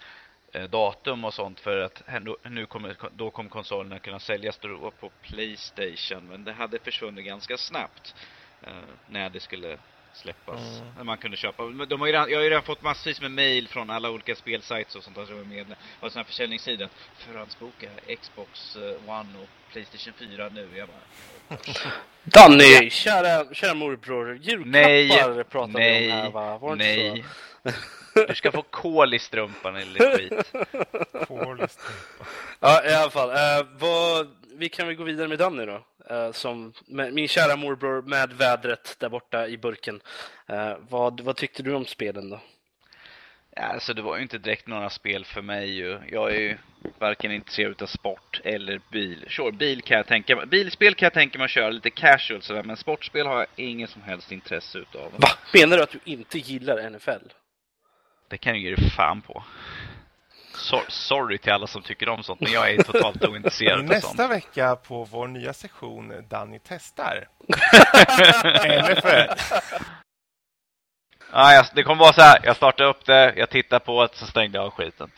Eh, 0.56 0.70
datum 0.70 1.26
och 1.26 1.34
sånt 1.34 1.60
för 1.60 1.78
att 1.78 2.04
nu 2.44 2.66
kommer, 2.66 2.98
då 3.16 3.32
kommer 3.32 3.50
konsolerna 3.50 4.00
kunna 4.00 4.20
säljas 4.20 4.58
då 4.58 4.92
på 4.92 5.10
Playstation 5.22 6.28
men 6.28 6.44
det 6.44 6.54
hade 6.54 6.80
försvunnit 6.80 7.26
ganska 7.26 7.58
snabbt. 7.58 8.16
Eh, 8.62 8.74
när 9.10 9.30
det 9.30 9.40
skulle 9.40 9.78
släppas. 10.14 10.80
Mm. 10.80 10.94
När 10.98 11.04
man 11.04 11.18
kunde 11.18 11.38
köpa. 11.38 11.64
De 11.64 12.00
har 12.00 12.08
ju 12.08 12.14
redan, 12.14 12.30
jag 12.30 12.38
har 12.38 12.44
ju 12.44 12.50
redan 12.50 12.64
fått 12.64 12.82
massvis 12.82 13.22
med 13.22 13.32
mail 13.32 13.68
från 13.68 13.90
alla 13.90 14.10
olika 14.10 14.36
spelsajter 14.36 14.98
och 14.98 15.04
sånt 15.04 15.16
där 15.16 15.26
som 15.26 15.40
är 15.40 15.44
med. 15.44 15.66
Och 16.00 16.12
sådana 16.12 16.24
här 16.24 16.24
försäljningssidor. 16.24 16.90
Förhandsboka 17.18 17.88
Xbox 18.22 18.76
eh, 18.76 19.10
One 19.10 19.30
och 19.42 19.72
Playstation 19.72 20.14
4 20.20 20.50
nu. 20.50 20.70
Jag 20.76 20.88
bara, 20.88 21.58
Danny, 22.24 22.90
kära, 22.90 23.54
kära 23.54 23.74
morbror. 23.74 24.36
Julklappar 24.42 25.36
Nej, 25.36 25.44
pratade 25.44 25.74
nej, 25.74 26.06
vi 26.06 26.12
om 26.12 26.18
här 26.18 26.30
va? 26.30 26.58
Var 26.58 26.76
nej. 26.76 27.26
Du 28.28 28.36
ska 28.36 28.52
få 28.52 28.62
kol 28.62 29.14
i 29.14 29.20
strumpan 29.20 29.76
eller 29.76 30.18
skit. 30.18 30.54
Poorly 31.28 31.68
strumpa. 31.68 32.32
Ja, 32.60 32.86
i 32.86 32.94
alla 32.94 33.12
fall. 33.12 33.30
Eh, 33.30 33.68
vad, 33.80 34.28
vi 34.56 34.70
kan 34.70 34.88
väl 34.88 34.96
gå 34.96 35.04
vidare 35.04 35.28
med 35.28 35.40
Danny 35.40 35.66
då. 35.66 35.86
Eh, 36.10 36.32
som, 36.32 36.74
min 36.88 37.28
kära 37.28 37.56
morbror 37.56 38.02
med 38.02 38.34
vädret 38.34 38.96
där 39.00 39.10
borta 39.10 39.48
i 39.48 39.58
burken. 39.58 40.02
Eh, 40.48 40.74
vad, 40.90 41.22
vad 41.22 41.36
tyckte 41.36 41.64
du 41.64 41.74
om 41.74 41.86
spelen 41.86 42.30
då? 42.30 42.40
Ja, 43.56 43.62
alltså 43.62 43.94
det 43.94 44.02
var 44.02 44.18
ju 44.18 44.24
inte 44.24 44.38
direkt 44.38 44.68
några 44.68 44.90
spel 44.90 45.26
för 45.26 45.42
mig 45.42 45.70
ju. 45.70 46.00
Jag 46.12 46.36
är 46.36 46.40
ju 46.40 46.58
varken 47.00 47.32
intresserad 47.32 47.82
av 47.82 47.86
sport 47.86 48.42
eller 48.44 48.82
bil. 48.92 49.26
Sure, 49.30 49.52
bil 49.52 49.82
kan 49.82 49.98
jag 49.98 50.08
tänka 50.08 50.36
mig. 50.36 50.46
Bilspel 50.46 50.96
kan 50.96 51.06
jag 51.06 51.14
tänka 51.14 51.38
mig 51.38 51.46
att 51.46 51.52
köra 51.52 51.70
lite 51.70 51.90
casual 51.90 52.42
sådär, 52.42 52.64
men 52.64 52.78
sportspel 52.78 53.28
har 53.28 53.38
jag 53.38 53.48
ingen 53.56 53.88
som 53.88 54.02
helst 54.02 54.32
intresse 54.32 54.78
utav. 54.78 55.12
Va? 55.12 55.28
Menar 55.54 55.78
du 55.78 55.84
att 55.84 55.92
du 55.92 56.00
inte 56.04 56.38
gillar 56.38 56.90
NFL? 56.90 57.28
Det 58.28 58.38
kan 58.38 58.54
jag 58.54 58.62
ge 58.62 58.76
dig 58.76 58.90
fan 58.90 59.22
på. 59.22 59.44
So 60.56 60.82
sorry 60.88 61.38
till 61.38 61.52
alla 61.52 61.68
som 61.68 61.82
tycker 61.82 62.10
om 62.10 62.24
sånt, 62.24 62.42
men 62.42 62.52
jag 62.52 62.72
är 62.72 62.84
totalt 62.84 63.24
ointresserad 63.26 63.80
av 63.80 63.86
Nästa 63.86 64.08
sånt. 64.08 64.32
vecka 64.32 64.76
på 64.76 65.04
vår 65.04 65.28
nya 65.28 65.54
sektion 65.54 66.14
Danny 66.30 66.60
testar. 66.68 67.28
NFL. 68.84 69.34
Ja, 71.32 71.54
jag, 71.54 71.66
det 71.74 71.84
kommer 71.84 72.00
vara 72.00 72.14
så 72.14 72.22
här. 72.22 72.40
jag 72.44 72.56
startade 72.56 72.90
upp 72.90 73.06
det, 73.06 73.34
jag 73.36 73.50
tittade 73.50 73.86
på 73.86 74.02
det, 74.08 74.16
så 74.16 74.26
stängde 74.26 74.58
jag 74.58 74.66
av 74.66 74.72
skiten. 74.72 75.12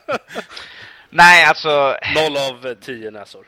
Nej, 1.10 1.44
alltså. 1.44 1.96
Noll 2.14 2.36
av 2.36 2.66
eh, 2.66 2.74
tio 2.74 3.10
näsor. 3.10 3.46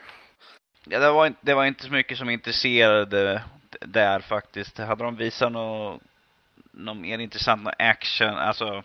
Ja, 0.83 0.99
det, 0.99 1.11
var 1.11 1.27
inte, 1.27 1.39
det 1.41 1.53
var 1.53 1.65
inte 1.65 1.83
så 1.83 1.91
mycket 1.91 2.17
som 2.17 2.29
intresserade 2.29 3.41
där 3.81 4.19
faktiskt. 4.19 4.77
Hade 4.77 5.03
de 5.03 5.15
visat 5.15 5.51
något, 5.51 6.01
något 6.71 6.97
mer 6.97 7.19
intressant, 7.19 7.63
någon 7.63 7.73
action, 7.79 8.37
alltså 8.37 8.83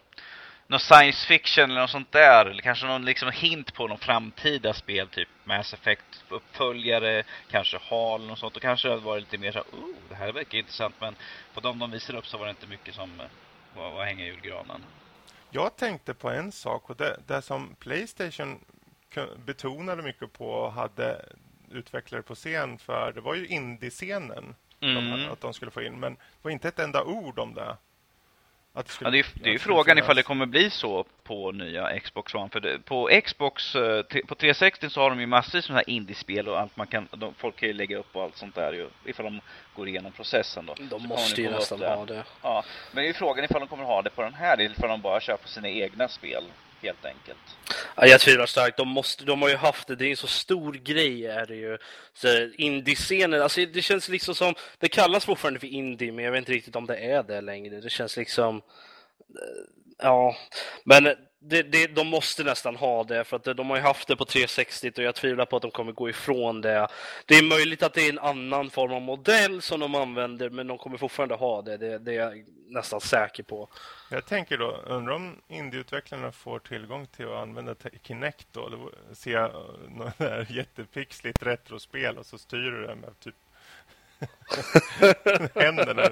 någon 0.67 0.81
science 0.81 1.27
fiction 1.27 1.71
eller 1.71 1.81
något 1.81 1.91
sånt 1.91 2.13
där. 2.13 2.47
Eller 2.47 2.63
kanske 2.63 2.87
någon 2.87 3.05
liksom 3.05 3.31
hint 3.31 3.75
på 3.75 3.87
någon 3.87 3.99
framtida 3.99 4.75
spel, 4.75 5.09
typ 5.09 5.29
Mass 5.45 5.75
Effect 5.75 6.25
uppföljare, 6.29 7.23
kanske 7.51 7.79
HAL 7.79 8.31
och 8.31 8.39
sånt. 8.39 8.55
Då 8.55 8.61
kanske 8.61 8.89
det 8.89 8.97
varit 8.97 9.23
lite 9.23 9.39
mer 9.39 9.53
så 9.53 9.59
här, 9.59 9.67
oh, 9.79 9.95
det 10.09 10.15
här 10.15 10.33
verkar 10.33 10.59
intressant. 10.59 10.95
Men 11.01 11.17
på 11.55 11.61
de 11.61 11.79
de 11.79 11.91
visade 11.91 12.19
upp 12.19 12.27
så 12.27 12.39
var 12.39 12.47
det 12.47 12.51
inte 12.51 12.67
mycket 12.67 12.95
som 12.95 13.21
eh, 13.21 13.27
var, 13.77 13.91
var 13.91 14.05
hänga 14.05 14.25
i 14.25 14.27
julgranen. 14.27 14.85
Jag 15.51 15.77
tänkte 15.77 16.15
på 16.15 16.31
en 16.31 16.53
sak 16.53 16.91
och 16.91 16.97
det, 16.97 17.21
det 17.27 17.43
som 17.43 17.75
Playstation 17.75 18.65
betonade 19.45 20.03
mycket 20.03 20.33
på 20.33 20.51
och 20.51 20.73
hade 20.73 21.25
utvecklare 21.71 22.23
på 22.23 22.35
scen 22.35 22.79
för 22.79 23.13
det 23.13 23.21
var 23.21 23.35
ju 23.35 23.47
indie-scenen 23.47 24.55
de, 24.79 24.97
Mm. 24.97 25.33
att 25.33 25.41
de 25.41 25.55
skulle 25.55 25.71
få 25.71 25.83
in. 25.83 26.01
Men 26.01 26.15
det 26.15 26.21
var 26.43 26.51
inte 26.51 26.69
ett 26.69 26.79
enda 26.79 27.05
ord 27.05 27.39
om 27.39 27.55
det. 27.55 27.77
Att 28.75 28.87
det, 28.87 28.93
skulle, 28.93 29.07
Ja, 29.09 29.11
det 29.11 29.17
är, 29.19 29.23
ju- 29.23 29.43
det 29.43 29.49
är 29.49 29.53
ju 29.53 29.59
frågan 29.59 29.99
ifall 29.99 30.17
det 30.17 30.23
kommer 30.23 30.47
bli 30.47 30.71
så 30.71 31.05
på 31.25 31.53
nya 31.53 32.01
Xbox 32.01 32.35
One. 32.35 32.49
För 32.49 32.61
det, 32.61 32.79
på 32.79 33.11
Xbox, 33.25 33.75
eh, 33.75 34.03
på 34.03 34.35
360 34.35 34.91
så 34.91 35.01
har 35.01 35.11
de 35.11 35.21
ju 35.21 35.27
massvis 35.27 35.69
med 35.69 35.77
här 35.77 35.91
indiespel 35.91 36.49
och 36.49 36.61
allt 36.61 36.77
man 36.77 36.87
kan, 36.87 37.09
de, 37.11 37.35
folk 37.35 37.57
kan 37.57 37.69
ju 37.69 37.73
lägga 37.75 37.99
upp 37.99 38.17
och 38.17 38.23
allt 38.23 38.37
sånt 38.37 38.55
där 38.55 38.73
ju, 38.73 38.89
ifall 39.05 39.25
de 39.25 39.41
går 39.77 39.89
igenom 39.89 40.13
processen 40.13 40.67
då. 40.67 40.75
Så 40.77 40.83
De 40.83 40.89
kommer 40.91 41.09
måste 41.09 41.43
ju 41.43 41.51
nästan 41.51 41.81
ha 41.83 42.05
det. 42.07 42.25
Ja, 42.43 42.65
men 42.93 43.03
det 43.03 43.07
är 43.07 43.09
ju 43.09 43.15
frågan 43.15 43.45
ifall 43.45 43.61
de 43.61 43.69
kommer 43.69 43.85
ha 43.85 44.03
det 44.03 44.11
på 44.11 44.23
den 44.23 44.35
här, 44.35 44.55
eller 44.59 44.71
ifall 44.71 44.89
de 44.89 45.01
bara 45.01 45.21
kör 45.21 45.37
på 45.37 45.49
sina 45.49 45.69
egna 45.69 46.09
spel, 46.09 46.45
helt 46.83 47.05
enkelt. 47.05 47.39
Ja, 47.97 48.07
jag 48.07 48.21
tvivlar 48.21 48.47
starkt. 48.47 48.77
De, 48.77 48.89
måste, 48.89 49.25
de 49.25 49.43
har 49.43 49.49
ju 49.49 49.57
haft 49.57 49.89
det. 49.89 49.97
Det 49.97 50.07
är 50.07 50.11
en 50.11 50.17
så 50.17 50.27
stor 50.27 50.73
grej 50.73 51.27
är 51.27 51.47
det 51.47 51.57
ju. 51.57 51.79
Så 52.15 52.49
Indie-scenen, 52.59 53.43
alltså 53.43 53.61
det 53.67 53.83
känns 53.83 54.09
liksom 54.09 54.35
som... 54.35 54.55
Det 54.79 54.89
kallas 54.89 55.25
fortfarande 55.25 55.61
för 55.61 55.67
indie, 55.67 56.13
men 56.13 56.25
jag 56.25 56.33
vet 56.33 56.39
inte 56.39 56.53
riktigt 56.53 56.77
om 56.77 56.87
det 56.87 56.97
är 56.97 57.23
det 57.23 57.41
längre. 57.41 57.81
Det 57.81 57.91
känns 57.91 58.17
liksom... 58.17 58.57
Eh, 58.57 58.63
ja, 59.99 60.37
men 60.85 61.17
det, 61.45 61.63
det, 61.63 61.87
de 61.87 62.07
måste 62.07 62.45
nästan 62.45 62.77
ha 62.77 63.05
det 63.05 63.25
för 63.25 63.37
att 63.37 63.57
de 63.57 63.71
har 63.71 63.77
ju 63.77 63.83
haft 63.83 64.09
det 64.09 64.17
på 64.17 64.25
360 64.25 64.93
och 64.97 65.03
jag 65.03 65.15
tvivlar 65.15 65.45
på 65.45 65.57
att 65.57 65.63
de 65.63 65.71
kommer 65.71 65.93
gå 65.93 66.09
ifrån 66.09 66.61
det. 66.61 66.89
Det 67.27 67.35
är 67.35 67.43
möjligt 67.43 67.83
att 67.83 67.95
det 67.95 68.07
är 68.07 68.13
en 68.13 68.19
annan 68.19 68.71
form 68.71 68.93
av 68.93 69.03
modell 69.03 69.63
som 69.63 69.81
de 69.81 69.95
använder 69.95 70.51
men 70.51 70.67
de 70.67 70.79
kommer 70.79 70.97
fortfarande 70.97 71.35
ha 71.35 71.63
det. 71.63 71.77
Det, 71.77 71.99
det 71.99 72.13
är 72.13 72.21
jag 72.21 72.45
nästan 72.67 73.01
säker 73.01 73.43
på. 73.43 73.69
Jag 74.11 74.27
tänker 74.27 74.59
då, 74.59 74.77
undrar 74.87 75.15
om 75.15 75.37
indieutvecklarna 75.49 76.33
får 76.33 76.59
tillgång 76.59 77.07
till 77.07 77.27
att 77.27 77.43
använda 77.43 77.75
Kinect 78.03 78.47
då? 78.53 78.69
Då 78.69 78.91
ser 79.15 79.33
jag 79.33 79.53
något 79.89 80.51
jättepixligt 80.51 81.43
retrospel 81.43 82.19
och 82.19 82.27
så 82.27 82.39
styr 82.39 82.71
du 82.71 82.87
det 82.87 82.95
med 82.95 83.21
typ 83.21 83.35
händerna. 85.55 86.09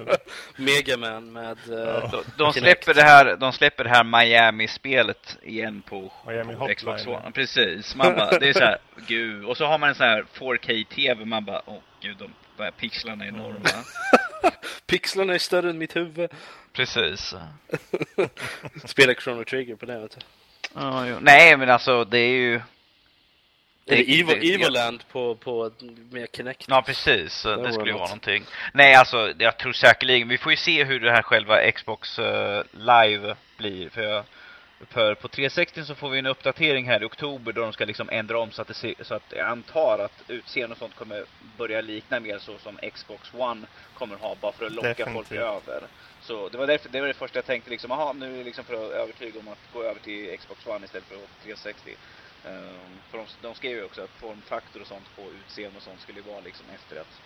Megaman 0.56 1.32
med... 1.32 1.50
eh, 1.70 2.10
De, 2.10 2.22
de, 2.36 2.52
Kinect. 2.52 2.54
släpper 2.84 2.94
det 2.94 3.02
här, 3.02 3.36
de 3.36 3.52
släpper 3.52 3.84
det 3.84 3.90
här 3.90 4.04
Miami-spelet 4.04 5.38
igen 5.42 5.82
på 5.88 6.12
Miami 6.26 6.54
på 6.56 6.68
Xbox. 6.76 7.06
One. 7.06 7.30
Precis. 7.34 7.94
Man 7.94 8.14
bara, 8.14 8.38
det 8.38 8.48
är 8.48 8.52
så 8.52 8.58
här, 8.64 8.78
gud. 9.06 9.44
Och 9.44 9.56
så 9.56 9.66
har 9.66 9.78
man 9.78 9.88
en 9.88 9.94
sån 9.94 10.06
här 10.06 10.24
4K-TV. 10.34 11.24
Man 11.24 11.44
bara, 11.44 11.62
åh 11.66 11.78
gud, 12.02 12.16
de, 12.16 12.30
de 12.56 12.62
här 12.62 12.70
pixlarna 12.70 13.24
är 13.24 13.28
enorma. 13.28 13.58
Pixlarna 14.86 15.34
är 15.34 15.38
större 15.38 15.70
än 15.70 15.78
mitt 15.78 15.96
huvud. 15.96 16.30
Precis. 16.72 17.34
Spela 18.84 19.14
Chrono 19.14 19.44
Trigger 19.44 19.76
på 19.76 19.86
det, 19.86 19.98
vet 19.98 20.10
du. 20.10 20.18
Ja, 20.74 21.06
jo. 21.06 21.16
Nej, 21.20 21.56
men 21.56 21.70
alltså 21.70 22.04
det 22.04 22.18
är 22.18 22.32
ju... 22.36 22.60
Eller 23.94 24.04
det- 24.04 24.20
Evil, 24.20 24.40
det- 24.40 24.54
Evoland 24.54 25.04
på, 25.12 25.34
på, 25.34 25.70
med 26.10 26.28
Kinect. 26.32 26.64
Ja, 26.68 26.82
precis. 26.86 27.42
Det 27.42 27.56
Det, 27.56 27.72
skulle 27.72 27.86
ju 27.86 27.92
något. 27.92 28.00
vara 28.00 28.08
någonting. 28.08 28.44
Nej, 28.72 28.94
alltså 28.94 29.32
jag 29.38 29.56
tror 29.58 29.72
säkerligen, 29.72 30.28
vi 30.28 30.38
får 30.38 30.52
ju 30.52 30.56
se 30.56 30.84
hur 30.84 31.00
det 31.00 31.10
här 31.12 31.22
själva 31.22 31.70
Xbox 31.72 32.18
eh, 32.18 32.62
Live 32.72 33.36
blir. 33.56 33.88
För, 33.88 34.02
jag, 34.02 34.24
för 34.90 35.14
på 35.14 35.28
360 35.28 35.84
så 35.84 35.94
får 35.94 36.10
vi 36.10 36.18
en 36.18 36.26
uppdatering 36.26 36.86
här 36.88 37.02
i 37.02 37.04
oktober 37.06 37.52
då 37.52 37.60
de 37.60 37.72
ska 37.72 37.84
liksom 37.84 38.08
ändra 38.12 38.38
om 38.38 38.50
så 38.50 38.62
att, 38.62 38.68
det 38.68 38.74
ser, 38.74 38.94
så 39.02 39.14
att 39.14 39.32
jag 39.36 39.46
antar 39.48 39.98
att 39.98 40.30
utseende 40.30 40.72
och 40.72 40.78
sånt 40.78 40.94
kommer 40.96 41.24
börja 41.58 41.80
likna 41.80 42.20
mer 42.20 42.38
så 42.38 42.58
som 42.58 42.78
Xbox 42.94 43.30
One 43.34 43.66
kommer 43.94 44.16
ha 44.16 44.36
bara 44.40 44.52
för 44.52 44.66
att 44.66 44.72
locka 44.72 44.88
folk 44.94 45.28
Definitivt. 45.28 45.38
över. 45.40 45.82
Så 46.22 46.48
det 46.48 46.58
var, 46.58 46.66
därför, 46.66 46.88
det 46.88 47.00
var 47.00 47.08
det 47.08 47.14
första 47.14 47.38
jag 47.38 47.46
tänkte 47.46 47.70
liksom, 47.70 47.90
aha, 47.92 48.12
nu 48.12 48.40
är 48.40 48.44
liksom 48.44 48.64
för 48.64 48.74
att 48.74 48.90
övertyga 48.92 49.40
om 49.40 49.48
att 49.48 49.58
gå 49.72 49.82
över 49.82 50.00
till 50.00 50.38
Xbox 50.38 50.66
One 50.66 50.84
istället 50.84 51.08
för 51.08 51.16
360. 51.44 51.94
Ehm, 52.46 53.00
för 53.10 53.18
de, 53.18 53.26
de 53.42 53.54
skrev 53.54 53.72
ju 53.72 53.84
också 53.84 54.02
att 54.02 54.10
formfaktor 54.10 54.80
och 54.80 54.86
sånt 54.86 55.16
på 55.16 55.22
utseende 55.22 55.76
och 55.76 55.82
sånt 55.82 56.00
skulle 56.00 56.18
ju 56.18 56.24
vara 56.30 56.40
liksom 56.40 56.66
efter 56.74 57.00
att 57.00 57.20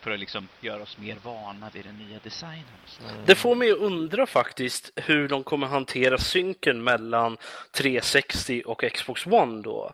för 0.00 0.10
att 0.10 0.20
liksom 0.20 0.48
göra 0.60 0.82
oss 0.82 0.98
mer 0.98 1.16
vana 1.22 1.70
vid 1.72 1.84
den 1.84 1.98
nya 1.98 2.18
designen. 2.22 2.64
Så. 2.86 3.02
Det 3.26 3.34
får 3.34 3.54
mig 3.54 3.72
att 3.72 3.78
undra 3.78 4.26
faktiskt 4.26 4.90
hur 4.96 5.28
de 5.28 5.44
kommer 5.44 5.66
hantera 5.66 6.18
synken 6.18 6.84
mellan 6.84 7.36
360 7.72 8.62
och 8.66 8.84
Xbox 8.92 9.26
One 9.26 9.62
då. 9.62 9.92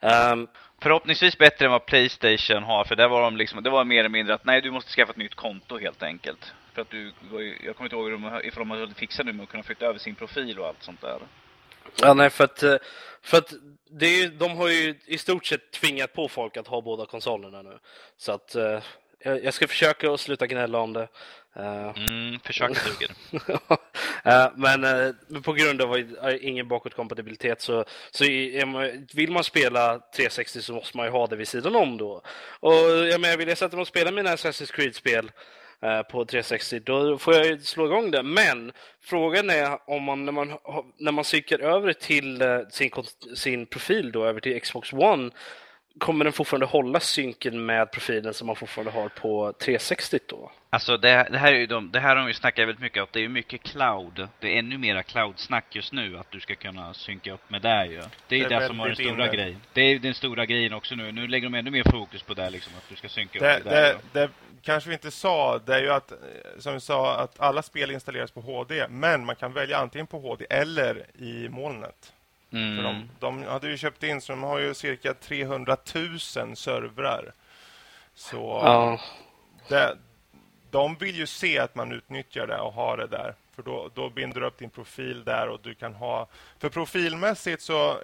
Ehm, 0.00 0.48
Förhoppningsvis 0.82 1.38
bättre 1.38 1.64
än 1.64 1.70
vad 1.70 1.86
Playstation 1.86 2.62
har, 2.62 2.84
för 2.84 2.96
där 2.96 3.08
var 3.08 3.22
de 3.22 3.36
liksom, 3.36 3.62
det 3.62 3.70
var 3.70 3.84
mer 3.84 3.98
eller 3.98 4.08
mindre 4.08 4.34
att 4.34 4.44
nej, 4.44 4.60
du 4.60 4.70
måste 4.70 4.90
skaffa 4.90 5.10
ett 5.10 5.16
nytt 5.16 5.34
konto 5.34 5.78
helt 5.78 6.02
enkelt. 6.02 6.52
För 6.74 6.82
att 6.82 6.90
du, 6.90 7.12
jag 7.64 7.76
kommer 7.76 7.94
inte 7.94 7.96
ihåg 7.96 8.44
ifall 8.44 8.60
de 8.60 8.70
hade 8.70 8.94
fixat 8.94 9.26
nu 9.26 9.32
med 9.32 9.42
att 9.44 9.48
kunna 9.48 9.62
flytta 9.62 9.86
över 9.86 9.98
sin 9.98 10.14
profil 10.14 10.58
och 10.58 10.66
allt 10.66 10.82
sånt 10.82 11.00
där. 11.00 11.18
Ja, 12.02 12.14
nej, 12.14 12.30
för 12.30 12.44
att, 12.44 12.62
eh, 12.62 12.76
för 13.22 13.38
att 13.38 13.52
det 13.90 14.06
är, 14.06 14.28
de 14.28 14.56
har 14.56 14.68
ju 14.68 14.94
i 15.06 15.18
stort 15.18 15.46
sett 15.46 15.70
tvingat 15.70 16.12
på 16.12 16.28
folk 16.28 16.56
att 16.56 16.66
ha 16.66 16.80
båda 16.80 17.06
konsolerna 17.06 17.62
nu. 17.62 17.78
Så 18.16 18.32
att 18.32 18.54
eh, 18.54 18.80
jag 19.18 19.44
jag 19.44 19.54
ska 19.54 19.68
försöka 19.68 20.12
att 20.12 20.20
sluta 20.20 20.46
gnälla 20.46 20.78
om 20.78 20.92
det. 20.92 21.08
Eh, 21.56 21.92
Mm, 21.96 22.40
försök 22.44 22.70
duger. 22.84 23.10
Men 24.56 25.42
på 25.42 25.52
grund 25.52 25.82
av 25.82 26.04
ingen 26.40 26.68
bakåtkompatibilitet 26.68 27.60
så, 27.60 27.84
så 28.10 28.24
man, 28.66 29.06
vill 29.14 29.32
man 29.32 29.44
spela 29.44 29.98
360 30.16 30.62
så 30.62 30.72
måste 30.72 30.96
man 30.96 31.06
ju 31.06 31.12
ha 31.12 31.26
det 31.26 31.36
vid 31.36 31.48
sidan 31.48 31.76
om 31.76 31.98
då. 31.98 32.22
Och 32.60 32.74
jag 33.10 33.20
menar, 33.20 33.36
vill 33.36 33.48
jag 33.48 33.58
sätta 33.58 33.76
mig 33.76 33.82
och 33.82 33.88
spela 33.88 34.10
mina 34.10 34.34
Assassin's 34.36 34.72
Creed-spel 34.72 35.30
på 36.10 36.24
360 36.24 36.80
då 36.80 37.18
får 37.18 37.34
jag 37.34 37.46
ju 37.46 37.58
slå 37.60 37.86
igång 37.86 38.10
det. 38.10 38.22
Men 38.22 38.72
frågan 39.00 39.50
är 39.50 39.90
om 39.90 40.02
man 40.02 40.24
när 40.24 40.32
man, 40.32 40.50
har- 40.50 40.84
när 40.96 41.12
man 41.12 41.24
cyklar 41.24 41.58
över 41.58 41.92
till 41.92 42.42
eh, 42.42 42.60
sin, 42.70 42.90
sin 43.36 43.66
profil 43.66 44.12
då 44.12 44.24
över 44.24 44.40
till 44.40 44.60
Xbox 44.60 44.92
One 44.92 45.30
Kommer 45.98 46.24
den 46.24 46.32
fortfarande 46.32 46.66
hålla 46.66 47.00
synken 47.00 47.66
med 47.66 47.90
profilen 47.92 48.34
som 48.34 48.46
man 48.46 48.56
fortfarande 48.56 48.92
har 48.92 49.08
på 49.08 49.52
360 49.52 50.18
då? 50.26 50.50
Alltså 50.70 50.96
det, 50.96 51.28
det 51.30 51.38
här 51.38 51.52
är 51.52 51.58
ju 51.58 51.66
de, 51.66 51.90
det 51.90 52.00
här 52.00 52.08
har 52.08 52.16
de 52.16 52.28
ju 52.28 52.34
snackat 52.34 52.62
väldigt 52.68 52.80
mycket 52.82 53.02
om. 53.02 53.08
Det 53.12 53.18
är 53.18 53.22
ju 53.22 53.28
mycket 53.28 53.62
cloud. 53.62 54.28
Det 54.40 54.54
är 54.54 54.58
ännu 54.58 54.78
mera 54.78 55.02
cloud-snack 55.02 55.64
just 55.76 55.92
nu. 55.92 56.18
Att 56.18 56.30
du 56.30 56.40
ska 56.40 56.54
kunna 56.54 56.94
synka 56.94 57.32
upp 57.32 57.50
med 57.50 57.62
det 57.62 57.86
ju. 57.86 57.92
Det 58.28 58.36
är 58.40 58.48
Det 58.48 58.54
är 58.54 58.60
det, 58.60 58.66
som 58.66 58.78
var 58.78 58.86
den 58.88 58.94
väldigt 58.96 59.06
stora 59.14 59.24
inne. 59.26 59.36
grejen. 59.36 59.60
Det 59.72 59.80
är 59.82 59.98
den 59.98 60.14
stora 60.14 60.46
grejen 60.46 60.72
också 60.72 60.94
nu. 60.94 61.12
Nu 61.12 61.26
lägger 61.28 61.46
de 61.48 61.54
ännu 61.58 61.70
mer 61.70 61.84
fokus 61.90 62.22
på 62.22 62.34
det 62.34 62.50
liksom. 62.50 62.72
Att 62.78 62.88
du 62.88 62.96
ska 62.96 63.08
synka 63.08 63.38
upp 63.38 63.42
Det, 63.44 63.70
med 63.70 63.74
det. 63.74 63.80
det, 64.12 64.20
ju. 64.20 64.26
det, 64.26 64.28
kanske 64.62 64.88
vi 64.88 64.94
inte 64.94 65.10
sa, 65.10 65.58
det 65.58 65.74
är 65.74 65.80
ju 65.82 65.90
att, 65.90 66.12
eh, 66.12 66.18
som 66.58 66.74
vi 66.74 66.80
sa, 66.80 67.16
att 67.16 67.40
alla 67.40 67.62
spel 67.62 67.90
installeras 67.90 68.30
på 68.30 68.40
HD, 68.40 68.88
men 68.88 69.24
man 69.24 69.36
kan 69.36 69.52
välja 69.52 69.78
antingen 69.78 70.06
på 70.06 70.18
HD 70.18 70.46
eller 70.50 71.06
i 71.18 71.48
molnet. 71.48 72.12
Mm. 72.52 72.76
För 72.76 72.82
de, 72.82 73.08
de 73.20 73.42
hade 73.42 73.68
ju 73.68 73.76
köpt 73.76 74.02
in, 74.02 74.20
så 74.20 74.32
de 74.32 74.42
har 74.42 74.58
ju 74.58 74.74
cirka 74.74 75.14
300 75.14 75.76
000 75.94 76.18
servrar. 76.56 77.32
Så 78.14 78.60
Ja. 78.64 79.00
det, 79.68 79.96
de 80.70 80.94
vill 80.94 81.16
ju 81.16 81.26
se 81.26 81.58
att 81.58 81.74
man 81.74 81.92
utnyttjar 81.92 82.46
det 82.46 82.58
och 82.58 82.72
har 82.72 82.96
det 82.96 83.06
där. 83.06 83.34
För 83.54 83.62
då, 83.62 83.90
då 83.94 84.10
binder 84.10 84.40
du 84.40 84.46
upp 84.46 84.58
din 84.58 84.70
profil 84.70 85.24
där 85.24 85.48
och 85.48 85.60
du 85.62 85.74
kan 85.74 85.94
ha... 85.94 86.26
För 86.58 86.68
profilmässigt 86.68 87.62
så, 87.62 87.96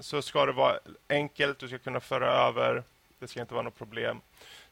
så 0.00 0.22
ska 0.22 0.46
det 0.46 0.52
vara 0.52 0.78
enkelt. 1.08 1.58
Du 1.58 1.68
ska 1.68 1.78
kunna 1.78 2.00
föra 2.00 2.30
över. 2.32 2.82
Det 3.18 3.28
ska 3.28 3.40
inte 3.40 3.54
vara 3.54 3.64
något 3.64 3.78
problem. 3.78 4.20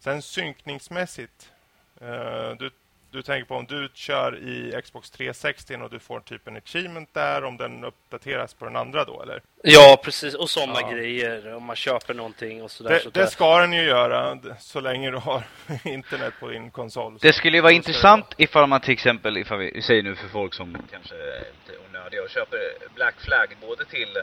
Sen 0.04 0.22
synkningsmässigt. 0.22 1.52
Eh, 2.00 2.50
du, 2.58 2.70
du 3.10 3.22
tänker 3.22 3.44
på 3.48 3.54
om 3.54 3.64
du 3.66 3.88
kör 3.94 4.36
i 4.38 4.80
Xbox 4.82 5.10
360 5.10 5.76
och 5.76 5.90
du 5.90 5.98
får 5.98 6.20
typ 6.20 6.48
en 6.48 6.56
achievement 6.56 7.08
där. 7.12 7.44
Om 7.44 7.56
den 7.56 7.84
uppdateras 7.84 8.54
på 8.54 8.64
den 8.64 8.76
andra 8.76 9.04
då, 9.04 9.22
eller? 9.22 9.42
Ja, 9.62 10.00
precis. 10.04 10.34
Och 10.34 10.50
sådana 10.50 10.80
Ja. 10.80 10.90
grejer. 10.90 11.54
Om 11.54 11.64
man 11.64 11.76
köper 11.76 12.14
någonting 12.14 12.62
och 12.62 12.70
sådär. 12.70 12.90
Det, 12.90 13.00
så 13.00 13.10
det 13.10 13.26
ska 13.26 13.58
den 13.60 13.72
ju 13.72 13.82
göra 13.82 14.38
så 14.60 14.80
länge 14.80 15.10
du 15.10 15.16
har 15.16 15.42
internet 15.84 16.34
på 16.40 16.48
din 16.48 16.70
konsol. 16.70 17.18
Det 17.20 17.32
skulle 17.32 17.56
ju 17.56 17.60
vara 17.62 17.72
intressant 17.72 18.26
ifall 18.36 18.66
man 18.66 18.80
till 18.80 18.92
exempel, 18.92 19.36
ifall 19.36 19.58
vi, 19.58 19.82
säger 19.82 20.02
nu 20.02 20.16
för 20.16 20.28
folk 20.28 20.54
som 20.54 20.76
kanske 20.90 21.14
är 21.14 21.38
lite 21.38 21.80
onödiga 21.88 22.22
och 22.22 22.30
köper 22.30 22.58
Black 22.94 23.14
Flag 23.20 23.56
både 23.60 23.84
till 23.84 24.16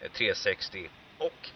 eh, 0.00 0.10
360 0.12 0.88
och 1.18 1.50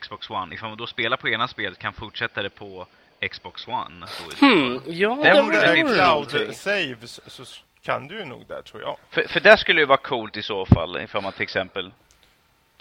Xbox 0.00 0.30
One. 0.30 0.54
Ifall 0.54 0.68
man 0.68 0.78
då 0.78 0.86
spelar 0.86 1.16
på 1.16 1.28
ena 1.28 1.48
spelet 1.48 1.78
kan 1.78 1.92
fortsätta 1.92 2.42
det 2.42 2.50
på 2.50 2.86
Xbox 3.30 3.68
One. 3.68 4.06
Hmm, 4.40 4.80
ja, 4.86 5.18
Det 5.22 5.32
det 5.32 5.42
vore 5.42 5.74
det 5.74 5.94
cloud 5.94 6.54
saves 6.54 7.20
så 7.26 7.44
kan 7.82 8.08
du 8.08 8.18
ju 8.18 8.24
nog 8.24 8.46
där, 8.46 8.62
tror 8.62 8.82
jag. 8.82 8.96
För, 9.10 9.22
för 9.28 9.40
där 9.40 9.56
skulle 9.56 9.76
det 9.78 9.82
ju 9.82 9.86
vara 9.86 9.98
coolt 9.98 10.36
i 10.36 10.42
så 10.42 10.66
fall 10.66 11.00
ifall 11.00 11.22
man 11.22 11.32
till 11.32 11.42
exempel 11.42 11.92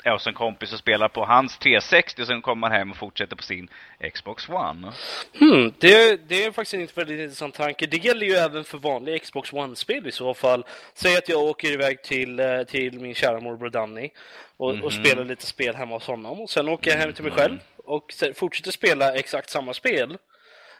är 0.06 0.12
hos 0.12 0.28
en 0.28 0.34
kompis 0.34 0.74
och 0.74 0.80
spelar 0.80 1.08
på 1.08 1.26
hans 1.26 1.58
360 1.58 2.22
och 2.22 2.28
sen 2.28 2.41
kommer 2.41 2.60
man 2.60 2.72
hem 2.72 2.91
och 2.91 2.97
fortsätter 2.97 3.36
på 3.36 3.43
sin 3.43 3.70
Xbox 4.14 4.49
One. 4.49 4.91
Hmm, 5.39 5.74
det, 5.80 6.18
det 6.30 6.43
är 6.43 6.51
faktiskt 6.51 6.74
en 6.74 6.88
väldigt 6.95 7.20
intressant 7.20 7.56
tanke. 7.56 7.86
Det 7.88 7.97
gäller 7.97 8.26
ju 8.26 8.34
även 8.34 8.64
för 8.64 8.78
vanliga 8.78 9.20
Xbox 9.20 9.53
One-spel 9.53 10.08
i 10.08 10.12
så 10.12 10.34
fall. 10.34 10.66
Säg 10.93 11.18
att 11.18 11.30
jag 11.30 11.43
åker 11.43 11.72
iväg 11.72 12.03
till, 12.03 12.39
eh, 12.39 12.64
till 12.64 12.99
min 12.99 13.16
kära 13.16 13.39
morbror 13.39 13.70
Danny 13.70 14.10
och, 14.58 14.70
och 14.70 14.76
Mhm. 14.78 14.91
spelar 14.91 15.26
lite 15.26 15.45
spel 15.45 15.76
hemma 15.76 15.95
hos 15.95 16.08
honom. 16.08 16.41
Och 16.41 16.49
sen 16.49 16.70
åker 16.70 16.91
jag 16.91 16.97
hem 16.97 17.14
till 17.14 17.24
mig 17.24 17.34
själv 17.34 17.58
och 17.78 18.14
fortsätter 18.36 18.72
spela 18.72 19.14
exakt 19.16 19.49
samma 19.49 19.74
spel. 19.74 20.18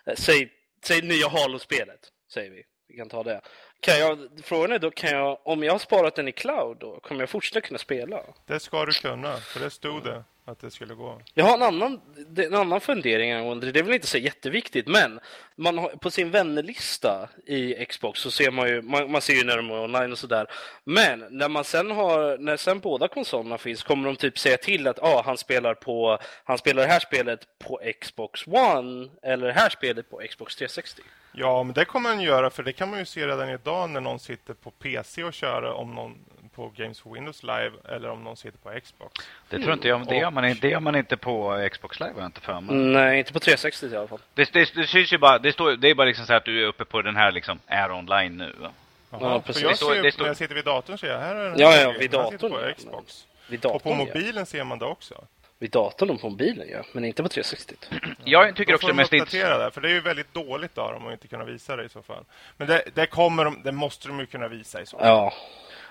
Eh, 0.08 0.16
Säg, 0.16 0.50
säg 0.84 1.02
nya 1.02 1.28
Halo-spelet, 1.30 2.00
säger 2.34 2.52
vi. 2.52 2.64
Vi 2.88 2.98
kan 2.98 3.10
ta 3.10 3.24
det. 3.24 3.42
Kan 3.86 4.00
jag, 4.00 4.18
frågan 4.44 4.72
är 4.72 4.80
då, 4.80 4.92
kan 4.92 5.10
jag, 5.10 5.38
om 5.44 5.64
jag 5.64 5.72
har 5.72 5.80
sparat 5.80 6.16
den 6.16 6.28
i 6.28 6.32
cloud, 6.32 6.78
då, 6.80 7.00
kommer 7.00 7.22
jag 7.22 7.30
fortsätta 7.30 7.62
kunna 7.62 7.80
spela? 7.80 8.22
Det 8.46 8.60
ska 8.60 8.86
du 8.86 8.92
kunna, 8.92 9.38
för 9.38 9.60
det 9.60 9.70
stod 9.70 10.04
det 10.04 10.24
att 10.46 10.60
det 10.60 10.72
skulle 10.72 10.94
gå. 10.94 11.22
Jag 11.34 11.46
har 11.46 11.54
en 11.54 11.64
annan, 11.64 12.02
en 12.38 12.54
annan 12.54 12.82
fundering 12.82 13.32
angående 13.32 13.66
det. 13.66 13.72
Det 13.72 13.80
är 13.80 13.84
väl 13.84 13.94
inte 13.94 14.08
så 14.08 14.18
jätteviktigt, 14.18 14.88
men 14.88 15.20
man 15.56 15.78
har, 15.78 15.90
på 15.90 16.12
sin 16.12 16.32
vännerlista 16.32 17.30
i 17.46 17.86
Xbox 17.86 18.20
så 18.20 18.32
ser 18.32 18.52
man 18.52 18.68
ju, 18.68 18.82
man, 18.82 19.12
man 19.12 19.22
ser 19.22 19.34
ju 19.34 19.44
när 19.44 19.58
de 19.58 19.72
är 19.72 19.84
online 19.84 20.12
och 20.12 20.18
sådär. 20.18 20.48
Men 20.84 21.26
när 21.30 21.50
man 21.50 21.64
sen 21.64 21.92
har, 21.92 22.38
när 22.38 22.58
sen 22.58 22.80
båda 22.80 23.08
konsolerna 23.08 23.58
finns 23.58 23.84
kommer 23.84 24.08
de 24.08 24.16
typ 24.16 24.40
säga 24.40 24.58
till 24.58 24.88
att 24.88 25.00
ah, 25.00 25.22
han 25.26 25.38
spelar 25.38 25.74
på, 25.74 26.20
han 26.44 26.58
spelar 26.58 26.84
det 26.84 26.90
här 26.90 27.00
spelet 27.00 27.48
på 27.60 27.82
Xbox 28.02 28.48
One 28.48 29.10
eller 29.22 29.48
det 29.48 29.54
här 29.54 29.70
spelet 29.70 30.10
på 30.10 30.22
Xbox 30.30 30.56
360. 30.56 31.02
Ja, 31.32 31.64
men 31.64 31.74
det 31.74 31.86
kommer 31.86 32.10
man 32.10 32.22
göra, 32.22 32.50
för 32.50 32.64
det 32.64 32.74
kan 32.74 32.90
man 32.90 33.00
ju 33.00 33.06
se 33.06 33.28
redan 33.28 33.50
idag 33.50 33.90
när 33.90 34.02
någon 34.02 34.20
sitter 34.20 34.54
på 34.54 34.72
PC 34.72 35.24
och 35.24 35.34
kör 35.34 35.64
om 35.64 35.96
någon 35.96 36.26
på 36.56 36.72
Games 36.76 37.00
for 37.00 37.14
Windows 37.14 37.44
Live 37.44 37.72
eller 37.90 38.10
om 38.10 38.24
någon 38.24 38.38
sitter 38.38 38.58
på 38.58 38.80
Xbox. 38.84 39.14
Det 39.50 39.60
tror 39.60 39.74
inte 39.74 39.88
jag, 39.88 40.08
det 40.08 40.16
gör 40.18 40.32
man, 40.32 40.46
inte- 40.46 40.62
det 40.62 40.70
gör 40.72 40.80
man 40.80 40.96
inte 40.96 41.18
på 41.18 41.68
Xbox 41.72 42.00
Live 42.00 42.14
jag 42.18 42.26
inte 42.26 42.42
för 42.42 42.62
mig. 42.62 42.76
Nej, 42.76 43.20
inte 43.20 43.34
på 43.34 43.40
360 43.40 43.86
i 43.94 43.96
alla 43.96 44.08
fall. 44.08 44.20
Det, 44.34 44.54
det, 44.54 44.72
det 44.76 44.88
syns 44.88 45.14
ju 45.14 45.18
bara, 45.18 45.40
det 45.40 45.52
står 45.54 45.72
det 45.72 45.90
är 45.90 45.96
bara 45.96 46.08
liksom 46.08 46.26
så 46.26 46.34
att 46.34 46.46
du 46.46 46.64
är 46.64 46.68
uppe 46.68 46.86
på 46.86 47.02
den 47.02 47.16
här 47.16 47.32
liksom, 47.32 47.60
är 47.68 47.92
online 47.92 48.38
nu. 48.38 48.54
va? 48.60 48.72
Jaha, 49.12 49.20
Ja, 49.22 49.42
precis. 49.42 49.64
jag 49.64 49.72
Det 49.72 49.76
står- 49.78 49.96
ser, 49.96 50.04
det 50.04 50.12
står- 50.12 50.24
när 50.24 50.30
jag 50.30 50.38
sitter 50.38 50.56
vid 50.56 50.66
datorn 50.66 50.98
ser 50.98 51.08
jag 51.08 51.20
här 51.20 51.36
är 51.36 51.50
den 51.50 51.60
Ja, 51.60 51.76
ja, 51.76 51.92
vid 52.00 52.12
datorn, 52.12 52.52
ja. 52.54 52.60
på 52.68 52.74
Xbox. 52.78 53.28
Vid 53.48 53.66
Och 53.66 53.72
datorn, 53.72 53.80
på 53.82 53.90
ja. 53.90 54.06
mobilen 54.14 54.46
ser 54.46 54.64
man 54.64 54.80
det 54.80 54.86
också. 54.86 55.24
Vid 55.60 55.72
datorn 55.72 56.10
och 56.10 56.22
på 56.22 56.30
mobilen, 56.30 56.68
ja. 56.72 56.82
Men 56.94 57.06
inte 57.06 57.24
på 57.24 57.30
360. 57.30 57.76
Jag 58.24 58.56
tycker 58.56 58.76
också 58.76 58.88
det 58.88 58.94
de 58.94 58.98
mest 58.98 59.14
intressanta... 59.14 59.38
uppdatera 59.48 59.66
det, 59.66 59.72
för 59.72 59.82
det 59.82 59.88
är 59.90 59.94
ju 59.94 60.00
väldigt 60.02 60.34
dåligt 60.34 60.78
av 60.78 60.94
dem 60.94 61.08
att 61.08 61.14
inte 61.14 61.28
kunna 61.28 61.44
visa 61.46 61.76
det 61.76 61.84
i 61.86 61.90
så 61.90 62.02
fall. 62.02 62.24
Men 62.58 62.68
det, 62.68 62.84
det 62.94 63.06
kommer 63.06 63.46
de, 63.46 63.62
det 63.64 63.72
måste 63.72 64.08
de 64.08 64.20
ju 64.20 64.26
kunna 64.26 64.48
visa 64.48 64.82
i 64.82 64.86
så 64.86 64.98
fall. 64.98 65.08
Ja. 65.08 65.34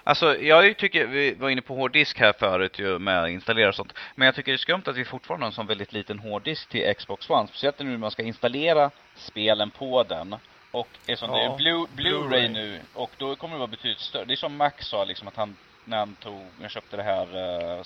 Alltså, 0.06 0.38
jag 0.40 0.76
tycker, 0.76 1.06
vi 1.06 1.34
var 1.34 1.50
inne 1.50 1.62
på 1.62 1.74
hårddisk 1.74 2.18
här 2.20 2.32
förut 2.38 2.78
ju 2.78 2.98
med 2.98 3.28
installera 3.30 3.68
och 3.68 3.74
sånt. 3.74 3.92
Men 4.14 4.26
jag 4.26 4.34
tycker 4.34 4.52
det 4.52 4.56
är 4.56 4.58
skumt 4.58 4.82
att 4.86 4.96
vi 4.96 5.04
fortfarande 5.04 5.44
har 5.44 5.48
en 5.48 5.52
sån 5.54 5.66
väldigt 5.66 5.92
liten 5.92 6.18
hårddisk 6.18 6.68
till 6.68 6.94
Xbox 6.94 7.30
One. 7.30 7.48
Speciellt 7.48 7.78
nu 7.78 7.84
när 7.90 7.98
man 7.98 8.10
ska 8.10 8.22
installera 8.22 8.90
spelen 9.16 9.70
på 9.70 10.02
den. 10.02 10.36
Och 10.70 10.88
eftersom 11.06 11.30
det 11.34 11.40
är 11.40 11.44
Ja, 11.44 11.56
Blu- 11.58 11.86
Blu-ray 11.96 12.28
Blu-ray. 12.28 12.48
nu, 12.48 12.80
och 12.94 13.10
då 13.18 13.36
kommer 13.36 13.54
det 13.54 13.58
vara 13.58 13.66
betydligt 13.70 14.00
större. 14.00 14.24
Det 14.24 14.34
är 14.34 14.36
som 14.36 14.56
Max 14.56 14.86
sa 14.86 15.04
liksom 15.04 15.28
att 15.28 15.36
han, 15.36 15.56
när 15.84 15.96
han 15.98 16.14
tog, 16.14 16.46
jag 16.62 16.70
köpte 16.70 16.96
det 16.96 17.02
här, 17.02 17.22
eh, 17.22 17.76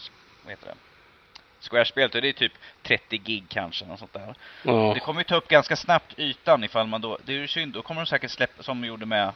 vad 0.43 0.51
heter 0.51 0.67
det? 0.67 0.75
Square-spelet, 1.61 2.15
och 2.15 2.23
det 2.23 2.29
är 2.29 2.33
typ 2.33 2.53
30 2.83 3.19
gig 3.19 3.45
kanske, 3.49 3.85
något 3.87 3.99
sånt 3.99 4.13
där. 4.13 4.35
ja. 4.63 4.91
Det 4.95 5.01
kommer 5.01 5.21
ju 5.21 5.25
ta 5.25 5.37
upp 5.37 5.49
ganska 5.49 5.77
snabbt 5.77 6.19
ytan 6.19 6.65
ifall 6.65 6.87
man 6.87 7.01
då, 7.01 7.19
det 7.25 7.33
är 7.33 7.37
ju 7.37 7.49
synd, 7.49 7.73
då 7.73 7.83
kommer 7.83 8.01
de 8.01 8.07
säkert 8.07 8.31
släppa, 8.31 8.63
som 8.63 8.81
de 8.81 8.87
gjorde 8.89 9.07
med 9.07 9.33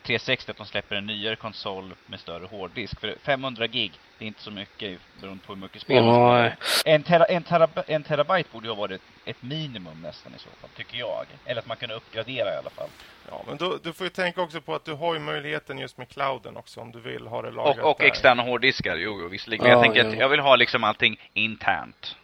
360, 0.00 0.50
att 0.50 0.56
de 0.56 0.66
släpper 0.66 0.96
en 0.96 1.06
nyare 1.06 1.36
konsol 1.36 1.94
med 2.06 2.20
större 2.20 2.46
hårddisk. 2.46 3.00
För 3.00 3.14
500 3.22 3.66
gig, 3.66 3.92
det 4.18 4.24
är 4.24 4.26
inte 4.26 4.42
så 4.42 4.50
mycket 4.50 5.00
beroende 5.20 5.44
på 5.46 5.54
hur 5.54 5.60
mycket 5.60 5.82
spel 5.82 6.04
man 6.04 6.14
spelar. 6.14 6.56
En, 6.84 7.02
tera, 7.02 7.24
en, 7.24 7.44
terab- 7.44 7.82
en 7.86 8.02
terabyte 8.02 8.48
borde 8.52 8.66
ju 8.66 8.70
ha 8.70 8.80
varit 8.80 9.00
ett 9.24 9.42
minimum 9.42 10.02
nästan 10.02 10.32
i 10.36 10.38
så 10.38 10.48
fall, 10.60 10.70
tycker 10.76 10.98
jag. 10.98 11.26
Eller 11.44 11.60
att 11.60 11.66
man 11.66 11.76
kunde 11.76 11.94
uppgradera 11.94 12.54
i 12.54 12.56
alla 12.56 12.70
fall. 12.70 12.88
Ja, 13.30 13.42
men 13.48 13.56
då, 13.56 13.78
du 13.82 13.92
får 13.92 14.06
ju 14.06 14.10
tänka 14.10 14.42
också 14.42 14.60
på 14.60 14.74
att 14.74 14.84
du 14.84 14.92
har 14.92 15.14
ju 15.14 15.20
möjligheten 15.20 15.78
just 15.78 15.98
med 15.98 16.08
clouden 16.08 16.56
också 16.56 16.80
om 16.80 16.92
du 16.92 17.00
vill 17.00 17.26
ha 17.26 17.42
det 17.42 17.48
Och, 17.48 17.54
lagrat 17.54 17.84
och 17.84 17.96
där. 17.98 18.06
externa 18.06 18.42
hårddiskar, 18.42 18.96
jo, 18.96 19.18
jo 19.22 19.28
visserligen. 19.28 19.66
Ja, 19.66 19.72
jag 19.72 19.82
tänker 19.82 20.04
att 20.06 20.14
jo. 20.14 20.20
jag 20.20 20.28
vill 20.28 20.40
ha 20.40 20.56
liksom 20.56 20.84
allting 20.84 21.30
internt. 21.32 22.16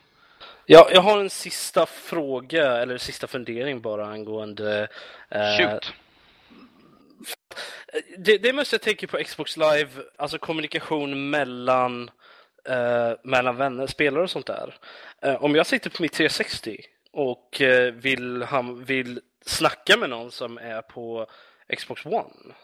Ja, 0.66 0.88
jag 0.92 1.00
har 1.02 1.20
en 1.20 1.30
sista 1.30 1.86
fråga, 1.86 2.76
eller 2.76 2.98
sista 2.98 3.26
fundering 3.26 3.80
bara 3.80 4.06
angående... 4.06 4.88
eh, 5.30 5.40
Shoot! 5.58 5.92
Det, 8.18 8.38
det 8.38 8.52
måste 8.52 8.74
jag 8.74 8.82
tänka 8.82 9.06
på 9.06 9.18
Xbox 9.18 9.56
Live, 9.56 9.88
alltså 10.16 10.38
kommunikation 10.38 11.30
mellan, 11.30 12.10
eh, 12.68 13.12
mellan 13.24 13.56
vänner, 13.56 13.86
spelare 13.86 14.22
och 14.22 14.30
sånt 14.30 14.46
där. 14.46 14.74
Eh, 15.22 15.44
om 15.44 15.54
jag 15.54 15.66
sitter 15.66 15.90
på 15.90 16.02
mitt 16.02 16.12
360 16.12 16.80
och 17.12 17.60
eh, 17.60 17.92
vill, 17.92 18.42
han, 18.42 18.84
vill 18.84 19.20
snacka 19.46 19.96
med 19.96 20.10
någon 20.10 20.30
som 20.30 20.58
är 20.58 20.82
på 20.82 21.26
Xbox 21.76 22.06
One. 22.06 22.54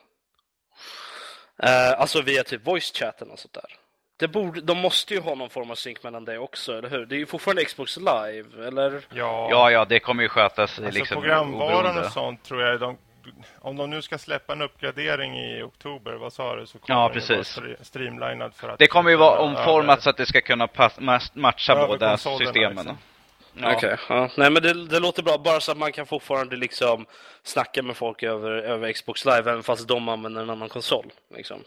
Eh, 1.63 2.01
alltså 2.01 2.23
via 2.23 2.45
typ 2.45 2.67
voice-chatten 2.67 3.31
och 3.31 3.39
sånt 3.39 3.55
där. 3.55 3.77
Det 4.17 4.29
borde, 4.29 4.61
de 4.61 4.79
måste 4.79 5.15
ju 5.15 5.21
ha 5.21 5.35
någon 5.35 5.51
form 5.51 5.71
av 5.71 5.75
synk 5.75 6.03
mellan 6.03 6.25
det 6.25 6.39
också, 6.39 6.79
eller 6.79 6.89
hur? 6.91 7.07
Det 7.07 7.15
är 7.15 7.19
ju 7.19 7.27
fortfarande 7.27 7.65
Xbox 7.65 7.97
Live, 7.97 8.67
eller? 8.67 9.01
Ja, 9.11 9.49
Ja, 9.51 9.71
ja, 9.71 9.85
det 9.85 10.01
kommer 10.01 10.23
ju 10.23 10.29
skötas 10.29 10.59
alltså 10.59 10.83
liksom 10.99 11.21
programvaran 11.21 11.55
oberoende. 11.55 12.07
och 12.07 12.13
sånt 12.13 12.45
tror 12.45 12.63
jag 12.63 12.81
de, 12.81 12.97
om 13.61 13.77
de 13.77 13.91
nu 13.91 14.03
ska 14.03 14.19
släppa 14.19 14.53
en 14.53 14.63
uppgradering 14.63 15.39
i 15.39 15.63
oktober, 15.63 16.13
vad 16.13 16.33
sa 16.33 16.57
du? 16.57 16.67
Så 16.67 16.79
kommer 16.79 17.01
Ja, 17.01 17.09
den 17.09 17.23
ju 17.23 17.27
vara 17.29 17.39
precis. 17.39 17.59
stre- 17.59 17.85
streamlinad 17.85 18.55
för 18.55 18.69
att 18.69 18.79
Det 18.79 18.87
kommer 18.87 19.11
ju 19.11 19.17
vara 19.17 19.39
omformat 19.39 19.93
över- 19.93 20.03
så 20.03 20.11
att 20.11 20.17
det 20.17 20.27
ska 20.27 20.41
kunna 20.41 20.69
matcha 21.35 21.87
båda 21.87 22.17
systemen. 22.17 22.77
liksom. 22.77 22.99
Ja. 23.57 23.75
Okej, 23.77 23.97
ja. 24.09 24.29
Nej 24.37 24.51
men 24.51 24.63
det, 24.63 24.87
det 24.87 24.99
låter 25.01 25.23
bra, 25.23 25.39
bara 25.39 25.61
så 25.61 25.73
att 25.73 25.79
man 25.79 25.93
kan 25.93 26.07
fortfarande 26.07 26.57
liksom 26.57 27.07
snacka 27.43 27.83
med 27.83 27.97
folk 27.97 28.23
över, 28.23 28.51
över 28.51 28.93
Xbox 28.93 29.25
Live, 29.25 29.39
även 29.51 29.63
fast 29.63 29.89
de 29.89 30.09
använder 30.09 30.43
en 30.43 30.51
annan 30.51 30.69
konsol. 30.69 31.13
Liksom. 31.37 31.65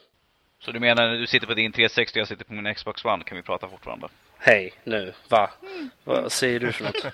Så 0.60 0.72
du 0.72 0.80
menar 0.80 1.08
när 1.08 1.18
du 1.18 1.28
sitter 1.28 1.48
på 1.48 1.54
din 1.54 1.72
360 1.72 2.18
och 2.20 2.22
jag 2.22 2.28
sitter 2.28 2.46
på 2.46 2.54
min 2.54 2.76
Xbox 2.76 3.06
One 3.06 3.24
kan 3.24 3.36
vi 3.38 3.44
prata 3.44 3.68
fortfarande? 3.70 4.08
Hej, 4.38 4.74
nu, 4.84 5.14
va? 5.30 5.50
Vad 6.04 6.32
säger 6.32 6.60
du 6.60 6.72
för 6.72 6.84
något? 6.84 7.06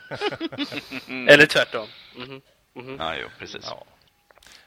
Eller 1.30 1.46
tvärtom. 1.46 1.88
Mhm, 2.16 2.42
mhm. 2.74 2.98
Ja, 3.00 3.16
jo, 3.22 3.28
precis. 3.40 3.66
Ja. 3.70 3.84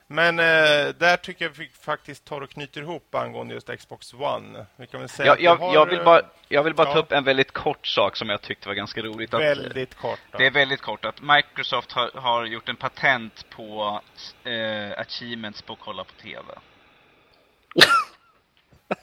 Men 0.07 0.38
eh, 0.38 0.94
där 0.98 1.16
tycker 1.16 1.44
jag 1.44 1.52
vi 1.52 1.68
faktiskt 1.68 2.24
tar 2.24 2.40
och 2.40 2.50
knyter 2.50 2.80
ihop 2.80 3.14
angående 3.14 3.54
just 3.54 3.70
Xbox 3.78 4.14
One. 4.14 4.66
Vi 4.76 4.86
kan 4.86 5.00
väl 5.00 5.09
säga 5.09 5.26
Jag, 5.26 5.40
jag, 5.40 5.57
har, 5.57 5.74
jag 5.74 5.86
vill 5.86 6.04
bara, 6.04 6.22
jag 6.48 6.62
vill 6.62 6.74
bara 6.74 6.88
ja. 6.88 6.92
ta 6.92 6.98
upp 6.98 7.12
en 7.12 7.24
väldigt 7.24 7.52
kort 7.52 7.86
sak 7.86 8.16
som 8.16 8.28
jag 8.28 8.42
tyckte 8.42 8.68
var 8.68 8.74
ganska 8.74 9.02
roligt. 9.02 9.34
Att, 9.34 9.40
Väldigt 9.40 9.94
kort. 9.94 10.20
Då. 10.30 10.38
Det 10.38 10.46
är 10.46 10.50
väldigt 10.50 10.80
kort 10.80 11.04
att 11.04 11.20
Microsoft 11.22 11.92
har, 11.92 12.11
har 12.14 12.44
gjort 12.44 12.68
en 12.68 12.76
patent 12.76 13.46
på 13.50 14.00
eh, 14.44 15.00
achievements 15.00 15.62
på 15.62 15.72
att 15.72 15.78
kolla 15.80 16.04
på 16.04 16.12
TV. 16.12 16.44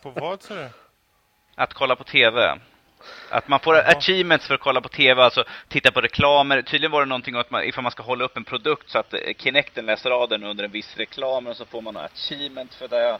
På 0.03 0.09
vad 0.09 0.41
sa 0.41 0.55
du? 0.55 0.69
Att 1.55 1.73
kolla 1.73 1.95
på 1.95 2.03
TV. 2.03 2.59
Att 3.29 3.47
man 3.47 3.59
får 3.59 3.75
achievements 3.75 4.47
för 4.47 4.55
att 4.55 4.61
kolla 4.61 4.81
på 4.81 4.89
TV, 4.89 5.21
alltså 5.21 5.43
titta 5.67 5.91
på 5.91 6.01
reklamer. 6.01 6.61
Tydligen 6.61 6.91
var 6.91 6.99
det 6.99 7.05
någonting 7.05 7.35
att 7.35 7.51
man, 7.51 7.63
ifall 7.63 7.83
man 7.83 7.91
ska 7.91 8.03
hålla 8.03 8.25
upp 8.25 8.37
en 8.37 8.43
produkt 8.43 8.89
så 8.89 8.99
att 8.99 9.13
eh, 9.13 9.19
Kinecten 9.37 9.85
läser 9.85 10.11
av 10.11 10.29
den 10.29 10.43
under 10.43 10.63
en 10.63 10.71
viss 10.71 10.97
reklam 10.97 11.47
och 11.47 11.57
så 11.57 11.65
får 11.65 11.81
man 11.81 11.97
achievement 11.97 12.73
för 12.73 12.87
det. 12.87 13.19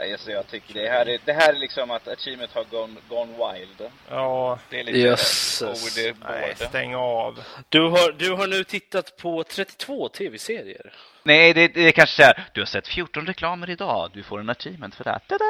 Alltså 0.00 0.30
jag 0.30 0.46
tycker 0.46 0.74
det 0.74 0.88
här 0.88 1.08
är, 1.08 1.18
det 1.24 1.32
här 1.32 1.52
är 1.54 1.58
liksom 1.58 1.90
att 1.90 2.08
achievement 2.08 2.52
har 2.54 2.64
gone, 2.64 3.00
gone 3.08 3.32
wild. 3.32 3.90
Ja. 4.08 4.58
Det 4.70 4.80
är 4.80 4.84
lite 4.84 4.98
Jösses. 4.98 5.62
overboard. 5.62 6.30
Nej, 6.30 6.54
stäng 6.56 6.94
av. 6.94 7.42
Du 7.68 7.80
har, 7.80 8.12
du 8.12 8.30
har 8.32 8.46
nu 8.46 8.64
tittat 8.64 9.16
på 9.16 9.44
32 9.44 10.08
tv-serier. 10.08 10.92
Nej, 11.22 11.54
det, 11.54 11.68
det 11.68 11.88
är 11.88 11.92
kanske 11.92 12.16
så 12.16 12.22
här. 12.22 12.48
Du 12.52 12.60
har 12.60 12.66
sett 12.66 12.88
14 12.88 13.26
reklamer 13.26 13.70
idag. 13.70 14.10
Du 14.14 14.22
får 14.22 14.40
en 14.40 14.50
achievement 14.50 14.94
för 14.94 15.04
det. 15.04 15.20
Tada! 15.28 15.44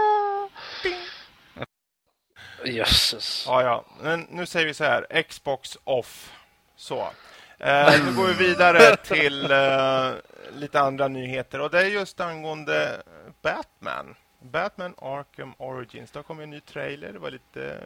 Jösses. 2.65 3.45
Ja, 3.47 3.63
ja. 3.63 3.85
Men 4.01 4.27
nu 4.31 4.47
säger 4.47 4.67
vi 4.67 4.75
så 4.75 4.85
här. 4.85 5.23
Xbox 5.23 5.79
off. 5.85 6.33
Så. 6.77 7.11
Eh, 7.59 8.05
nu 8.05 8.17
går 8.17 8.27
vi 8.27 8.49
vidare 8.49 8.97
till 8.97 9.51
eh, 9.51 10.11
lite 10.53 10.81
andra 10.81 11.09
nyheter. 11.09 11.61
Och 11.61 11.71
det 11.71 11.81
är 11.81 11.87
just 11.87 12.21
angående 12.21 13.03
Batman. 13.43 14.15
Batman 14.41 14.95
Arkham 14.99 15.55
Origins. 15.59 16.11
Det 16.11 16.19
har 16.19 16.25
kommit 16.25 16.45
en 16.45 16.51
ny 16.51 16.61
trailer. 16.61 17.13
Det 17.13 17.19
var 17.19 17.31
lite 17.31 17.81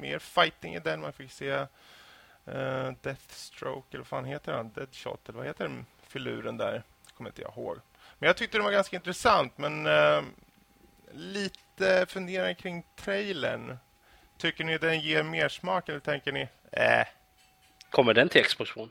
mer 0.00 0.18
fighting 0.18 0.74
i 0.74 0.78
den. 0.78 1.00
Man 1.00 1.12
fick 1.12 1.32
se 1.32 1.50
eh, 2.46 2.90
Deathstroke, 3.02 3.86
eller 3.90 3.98
vad 3.98 4.06
fan 4.06 4.24
heter 4.24 4.52
han? 4.52 4.70
Deadshot, 4.74 5.28
eller 5.28 5.38
vad 5.38 5.46
heter 5.46 5.64
den 5.64 5.86
filuren 6.08 6.56
där? 6.56 6.82
kommer 7.22 7.30
inte 7.30 7.42
jag 7.42 7.52
ihåg. 7.56 7.78
Men 8.18 8.26
jag 8.26 8.36
tyckte 8.36 8.58
det 8.58 8.64
var 8.64 8.70
ganska 8.70 8.96
intressant. 8.96 9.58
Men 9.58 9.86
eh, 9.86 10.22
lite 11.12 12.06
funderingar 12.08 12.54
kring 12.54 12.84
trailern. 12.96 13.78
Tycker 14.42 14.64
ni 14.64 14.78
den 14.78 15.00
ger 15.00 15.22
mer 15.22 15.48
smak 15.48 15.88
eller 15.88 16.00
tänker 16.00 16.32
ni 16.32 16.48
äh, 16.72 17.06
Kommer 17.90 18.14
den 18.14 18.28
till 18.28 18.44
Xbox 18.44 18.76
One? 18.76 18.90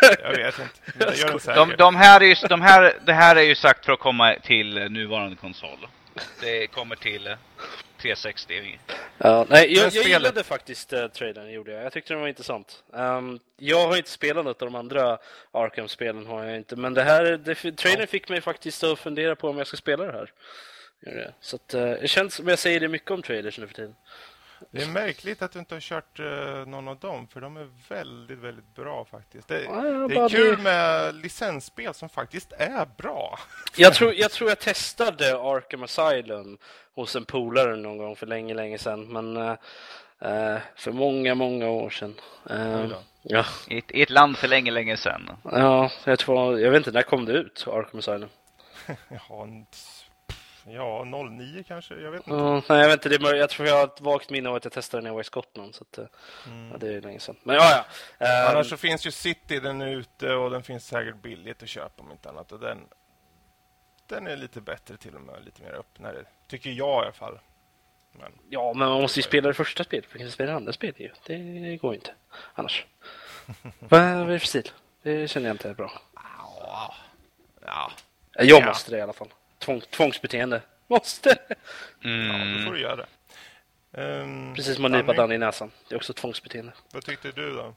jag 0.22 0.36
vet 0.36 0.58
inte. 0.58 1.04
Det 1.06 1.18
gör 1.18 1.30
den 1.30 1.40
säkert. 1.40 1.56
De, 1.56 1.76
de 1.76 1.96
här 1.96 2.20
är 2.20 2.24
ju, 2.24 2.34
de 2.48 2.60
här, 2.60 2.98
det 3.06 3.12
här 3.12 3.36
är 3.36 3.42
ju 3.42 3.54
sagt 3.54 3.84
för 3.84 3.92
att 3.92 3.98
komma 3.98 4.36
till 4.42 4.74
nuvarande 4.74 5.36
konsol. 5.36 5.86
Det 6.40 6.66
kommer 6.66 6.96
till 6.96 7.26
eh, 7.26 7.36
360. 7.98 8.78
Ja, 9.18 9.46
nej, 9.48 9.74
jag, 9.74 9.92
jag 9.92 10.04
gillade 10.04 10.44
faktiskt 10.44 10.92
uh, 10.92 11.06
trailern, 11.06 11.52
gjorde 11.52 11.72
jag. 11.72 11.84
Jag 11.84 11.92
tyckte 11.92 12.12
den 12.12 12.20
var 12.20 12.28
intressant. 12.28 12.82
Ehm, 12.94 13.38
jag 13.56 13.88
har 13.88 13.96
inte 13.96 14.10
spelat 14.10 14.44
något 14.44 14.62
av 14.62 14.68
de 14.68 14.74
andra 14.74 15.18
Arkham-spelen, 15.52 16.26
har 16.26 16.44
jag 16.44 16.56
inte. 16.56 16.76
Men 16.76 16.94
det 16.94 17.02
här, 17.02 17.24
det, 17.24 17.76
trailern 17.76 18.06
fick 18.06 18.28
mig 18.28 18.40
faktiskt 18.40 18.84
att 18.84 18.98
fundera 18.98 19.36
på 19.36 19.48
om 19.48 19.58
jag 19.58 19.66
ska 19.66 19.76
spela 19.76 20.04
det 20.04 20.12
här. 20.12 20.32
Det. 21.14 21.32
Så 21.40 21.56
att, 21.56 21.74
eh, 21.74 21.82
det 21.90 22.08
känns 22.08 22.34
som 22.34 22.48
jag 22.48 22.58
säger 22.58 22.80
det 22.80 22.88
mycket 22.88 23.10
om 23.10 23.22
trailers 23.22 23.58
nu 23.58 23.66
för 23.66 23.74
tiden. 23.74 23.94
Det 24.70 24.82
är 24.82 24.86
märkligt 24.88 25.42
att 25.42 25.52
du 25.52 25.58
inte 25.58 25.74
har 25.74 25.80
kört 25.80 26.18
eh, 26.20 26.66
någon 26.66 26.88
av 26.88 26.98
dem, 26.98 27.28
för 27.28 27.40
de 27.40 27.56
är 27.56 27.68
väldigt, 27.88 28.38
väldigt 28.38 28.74
bra 28.74 29.04
faktiskt. 29.04 29.48
Det, 29.48 29.62
Ja, 29.62 29.80
det 29.82 30.14
är 30.16 30.28
kul 30.28 30.54
blir- 30.54 30.64
med 30.64 31.14
licensspel 31.14 31.94
som 31.94 32.08
faktiskt 32.08 32.52
är 32.52 32.86
bra. 32.96 33.38
Jag 33.76 33.94
tror, 33.94 34.14
jag 34.14 34.30
tror 34.30 34.50
jag 34.50 34.58
testade 34.58 35.34
Arkham 35.36 35.82
Asylum 35.82 36.58
hos 36.94 37.16
en 37.16 37.24
polare 37.24 37.76
någon 37.76 37.98
gång 37.98 38.16
för 38.16 38.26
länge, 38.26 38.54
länge 38.54 38.78
sedan. 38.78 39.00
Men 39.12 39.36
eh, 39.36 40.58
för 40.76 40.92
många, 40.92 41.34
många 41.34 41.68
år 41.68 41.90
sedan. 41.90 42.14
Då. 42.88 43.02
ja, 43.22 43.44
I 43.68 43.78
ett, 43.78 43.90
I 43.90 44.02
ett 44.02 44.10
land 44.10 44.36
för 44.36 44.48
länge, 44.48 44.70
länge 44.70 44.96
sedan. 44.96 45.30
ja, 45.44 45.90
jag 46.04 46.18
tror, 46.18 46.60
jag 46.60 46.70
vet 46.70 46.78
inte, 46.78 46.90
när 46.92 47.02
kom 47.02 47.24
det 47.24 47.32
ut, 47.32 47.64
Arkham 47.68 47.98
Asylum? 47.98 48.28
En- 49.30 49.66
ja, 50.66 51.04
09 51.04 51.64
kanske? 51.68 51.94
Jag 51.94 52.10
vet 52.10 52.26
inte. 52.26 52.30
Ja, 52.30 52.62
nej, 52.68 52.78
jag 52.80 52.88
vet 52.88 53.06
inte, 53.06 53.18
det 53.18 53.36
jag 53.36 53.50
tror 53.50 53.68
jag 53.68 53.74
har 53.76 53.84
ett 53.84 54.00
vagt 54.00 54.30
minne 54.30 54.48
av 54.48 54.54
att 54.54 54.64
jag 54.64 54.72
testade 54.72 55.02
när 55.02 55.10
jag 55.10 55.14
var 55.14 55.20
i 55.20 55.24
Skottland. 55.24 55.74
Så 55.74 55.84
att, 55.84 55.98
eh, 55.98 56.04
ja, 56.72 56.78
det 56.78 56.94
är 56.94 57.00
länge 57.00 57.20
sedan. 57.20 57.36
Men 57.42 57.56
ja, 57.56 57.84
ja. 58.18 58.26
Eh, 58.26 58.50
Annars 58.50 58.68
så 58.70 58.76
finns 58.76 59.06
ju 59.06 59.10
City, 59.10 59.60
den 59.60 59.80
är 59.80 59.86
ute 59.88 60.32
och 60.34 60.50
den 60.50 60.62
finns 60.62 60.86
säkert 60.86 61.16
billigt 61.22 61.62
att 61.62 61.68
köpa 61.68 62.02
om 62.02 62.12
inte 62.12 62.28
annat. 62.28 62.52
Och 62.52 62.60
den, 62.60 62.78
den 64.06 64.26
är 64.26 64.36
lite 64.36 64.60
bättre 64.60 64.96
till 64.96 65.14
och 65.14 65.20
med, 65.20 65.44
lite 65.44 65.62
mer 65.62 65.72
öppnare. 65.72 66.24
Tycker 66.48 66.70
jag 66.70 67.02
i 67.02 67.04
alla 67.04 67.12
fall. 67.12 67.38
Men, 68.12 68.32
Ja, 68.50 68.72
men 68.76 68.88
man 68.88 69.00
måste 69.00 69.18
ju 69.18 69.22
spela 69.22 69.48
det 69.48 69.54
första 69.54 69.84
spelet. 69.84 70.06
Man 70.14 70.18
kan 70.18 70.30
spela 70.30 70.50
det 70.50 70.56
andra 70.56 70.72
spelet 70.72 71.00
ju. 71.00 71.10
Det 71.26 71.76
går 71.76 71.94
inte 71.94 72.10
annars. 72.54 72.86
Vad 73.78 74.00
är 74.00 74.26
det 74.26 74.38
för 74.38 74.46
stil? 74.46 74.70
Det 75.02 75.28
känner 75.28 75.46
jag 75.46 75.54
inte 75.54 75.68
är 75.70 75.74
bra. 75.74 75.92
ja, 76.14 76.94
ja, 77.66 77.90
Jag 78.32 78.46
Ja. 78.46 78.66
måste 78.66 78.90
det 78.90 78.98
i 78.98 79.00
alla 79.00 79.12
fall. 79.12 79.28
Tvång, 79.66 79.80
tvångsbeteende. 79.90 80.62
Måste! 80.86 81.28
ja, 81.48 81.56
då 82.00 82.08
Mm. 82.08 82.64
får 82.66 82.72
du 82.72 82.80
göra 82.80 82.96
det. 82.96 83.06
Um, 84.22 84.54
Precis 84.54 84.76
som 84.76 84.84
att 84.84 84.90
nypa 84.90 85.12
Danny 85.12 85.34
i 85.34 85.38
näsan. 85.38 85.70
Det 85.88 85.94
är 85.94 85.96
också 85.96 86.12
tvångsbeteende. 86.12 86.72
Vad 86.92 87.04
tyckte 87.04 87.30
du 87.32 87.50
då? 87.54 87.74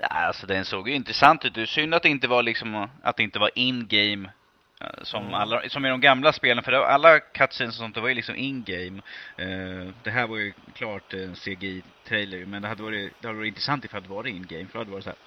Ja, 0.00 0.06
alltså 0.08 0.46
den 0.46 0.64
såg 0.64 0.88
ju 0.88 0.94
intressant 0.94 1.44
ut. 1.44 1.54
Det 1.54 1.62
är 1.62 1.66
synd 1.66 1.94
att 1.94 2.02
det 2.02 2.08
inte 2.08 2.28
var 2.28 2.42
liksom, 2.42 2.88
att 3.02 3.16
det 3.16 3.22
inte 3.22 3.38
var 3.38 3.50
in-game. 3.54 4.30
eh, 4.80 4.86
Som, 5.02 5.34
alla, 5.34 5.68
som 5.68 5.86
i 5.86 5.88
de 5.88 6.00
gamla 6.00 6.32
spelen, 6.32 6.64
för 6.64 6.72
det, 6.72 6.78
var- 6.78 6.86
alla 6.86 7.20
cutscenes 7.20 7.74
och 7.74 7.78
sånt, 7.80 7.94
det 7.94 8.00
var 8.00 8.08
ju 8.08 8.14
liksom 8.14 8.36
in-game. 8.36 9.02
Eh, 9.36 9.92
det 10.02 10.10
här 10.10 10.26
var 10.26 10.36
ju 10.36 10.52
klart 10.74 11.14
en 11.14 11.34
CGI-trailer, 11.34 12.46
men 12.46 12.62
det 12.62 12.68
hade 12.68 12.82
varit, 12.82 13.12
det 13.20 13.26
hade 13.28 13.38
varit 13.38 13.48
intressant 13.48 13.84
ifall 13.84 14.02
det 14.02 14.08
var 14.08 14.26
in-game. 14.26 14.66
För 14.66 14.72
då 14.72 14.78
hade 14.78 14.90
det 14.90 14.94
varit 14.94 15.04
så 15.04 15.10
här, 15.10 15.18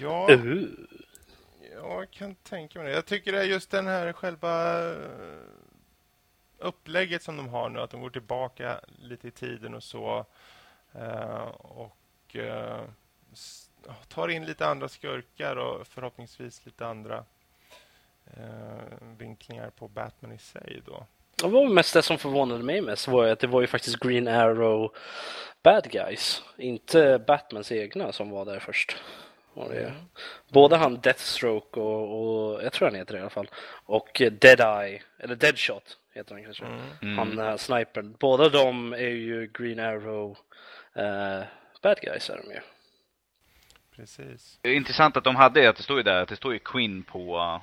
Ja, 0.00 0.28
Uh 0.30 0.62
jag 1.76 2.10
kan 2.10 2.34
tänka 2.34 2.78
mig 2.78 2.88
det. 2.88 2.94
Jag 2.94 3.06
tycker 3.06 3.32
det 3.32 3.38
är 3.38 3.44
just 3.44 3.70
den 3.70 3.86
här 3.86 4.12
själva 4.12 4.84
eh, 4.92 5.40
upplägget 6.58 7.22
som 7.22 7.36
de 7.36 7.48
har 7.48 7.68
nu. 7.68 7.80
Att 7.80 7.90
de 7.90 8.00
går 8.00 8.10
tillbaka 8.10 8.80
lite 8.98 9.28
i 9.28 9.30
tiden 9.30 9.74
och 9.74 9.82
så. 9.82 10.26
Eh, 10.92 11.48
och 11.58 12.36
eh, 12.36 12.80
tar 14.08 14.28
in 14.28 14.44
lite 14.44 14.66
andra 14.66 14.88
skurkar 14.88 15.56
och 15.56 15.86
förhoppningsvis 15.86 16.66
lite 16.66 16.86
andra 16.86 17.24
vinklingar 19.18 19.70
på 19.70 19.88
Batman 19.88 20.32
i 20.32 20.38
sig 20.38 20.82
då. 20.86 21.06
Det 21.42 21.48
var 21.48 21.68
mest 21.68 21.94
det 21.94 22.02
som 22.02 22.18
förvånade 22.18 22.64
mig 22.64 22.80
mest 22.80 23.08
var 23.08 23.26
att 23.26 23.40
det 23.40 23.46
var 23.46 23.60
ju 23.60 23.66
faktiskt 23.66 23.98
Green 23.98 24.28
Arrow 24.28 24.94
bad 25.62 25.90
guys. 25.90 26.42
Inte 26.56 27.24
Batmans 27.26 27.72
egna 27.72 28.12
som 28.12 28.30
var 28.30 28.44
där 28.44 28.58
först. 28.58 28.96
Var 29.56 29.68
det. 29.68 29.92
Både 30.48 30.76
han 30.76 31.00
Deathstroke 31.00 31.80
och, 31.80 32.52
och, 32.52 32.64
jag 32.64 32.72
tror 32.72 32.88
han 32.88 32.94
heter 32.96 33.12
det 33.12 33.18
i 33.18 33.20
alla 33.20 33.30
fall, 33.30 33.50
och 33.84 34.22
Deadeye, 34.40 35.02
eller 35.18 35.34
Deadshot 35.34 35.98
heter 36.14 36.34
han 36.34 36.44
kanske. 36.44 36.64
mm. 37.02 37.18
Han 37.18 37.38
uh, 37.38 37.56
snipern. 37.56 38.16
Båda 38.20 38.48
de 38.48 38.92
är 38.92 38.98
ju 38.98 39.50
Green 39.54 39.78
Arrow 39.80 40.38
eh, 40.94 41.42
bad 41.82 42.00
guys 42.00 42.30
är 42.30 42.36
de 42.36 42.50
ju. 42.54 42.60
Precis. 43.96 44.58
Det 44.60 44.68
är 44.68 44.74
intressant 44.74 45.16
att 45.16 45.24
de 45.24 45.36
hade, 45.36 45.68
att 45.68 45.76
det 45.76 45.82
står 45.82 45.96
ju 45.96 46.02
där, 46.02 46.22
att 46.22 46.28
det 46.28 46.36
står 46.36 46.52
ju 46.52 46.58
Quinn 46.58 47.02
på... 47.02 47.60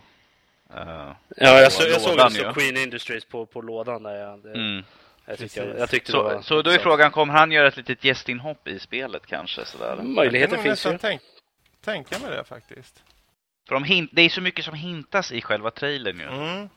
eh, 0.69 0.75
Ja, 0.75 1.15
jag, 1.37 1.65
På 1.65 1.71
så, 1.71 1.83
jag 1.87 2.01
såg 2.01 2.31
stod 2.31 2.45
ja. 2.45 2.53
Queen 2.53 2.77
Industries 2.77 3.25
på, 3.25 3.45
på 3.45 3.61
lådan 3.61 4.03
där. 4.03 4.15
Ja. 4.15 4.37
Det, 4.43 4.49
mm. 4.49 4.83
jag, 5.25 5.37
tyckte, 5.37 5.61
Precis. 5.61 5.79
jag 5.79 5.89
tyckte 5.89 6.11
var 6.11 6.35
Så, 6.35 6.43
så 6.43 6.61
då 6.61 6.71
är 6.71 6.77
frågan, 6.77 7.11
kommer 7.11 7.33
han 7.33 7.51
göra 7.51 7.67
ett 7.67 7.77
litet 7.77 8.03
gästinhopp 8.03 8.67
i 8.67 8.79
spelet 8.79 9.25
kanske? 9.25 9.65
Sådär? 9.65 9.95
Möjligheten 10.03 10.55
jag 10.55 10.63
finns 10.63 10.85
ju. 10.85 10.91
nästan 10.91 11.09
tänk, 11.09 11.21
tänka 11.83 12.19
mig 12.19 12.31
det 12.31 12.43
faktiskt. 12.43 13.03
För 13.67 13.75
de 13.75 13.83
hint, 13.83 14.09
det 14.13 14.21
är 14.21 14.29
så 14.29 14.41
mycket 14.41 14.65
som 14.65 14.73
hintas 14.73 15.31
i 15.31 15.41
själva 15.41 15.71
trailern 15.71 16.19
ju. 16.19 16.27
Mm. 16.27 16.69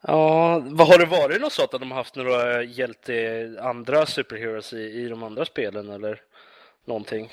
Ja, 0.00 0.58
vad 0.64 0.88
har 0.88 0.98
det 0.98 1.06
varit 1.06 1.40
något 1.40 1.52
sånt 1.52 1.74
att 1.74 1.80
de 1.80 1.90
har 1.90 1.98
haft 1.98 2.16
några 2.16 2.62
hjälte, 2.62 3.58
andra 3.62 4.06
superheroes 4.06 4.72
i, 4.72 4.76
i 4.76 5.08
de 5.08 5.22
andra 5.22 5.44
spelen 5.44 5.90
eller 5.90 6.20
någonting? 6.84 7.32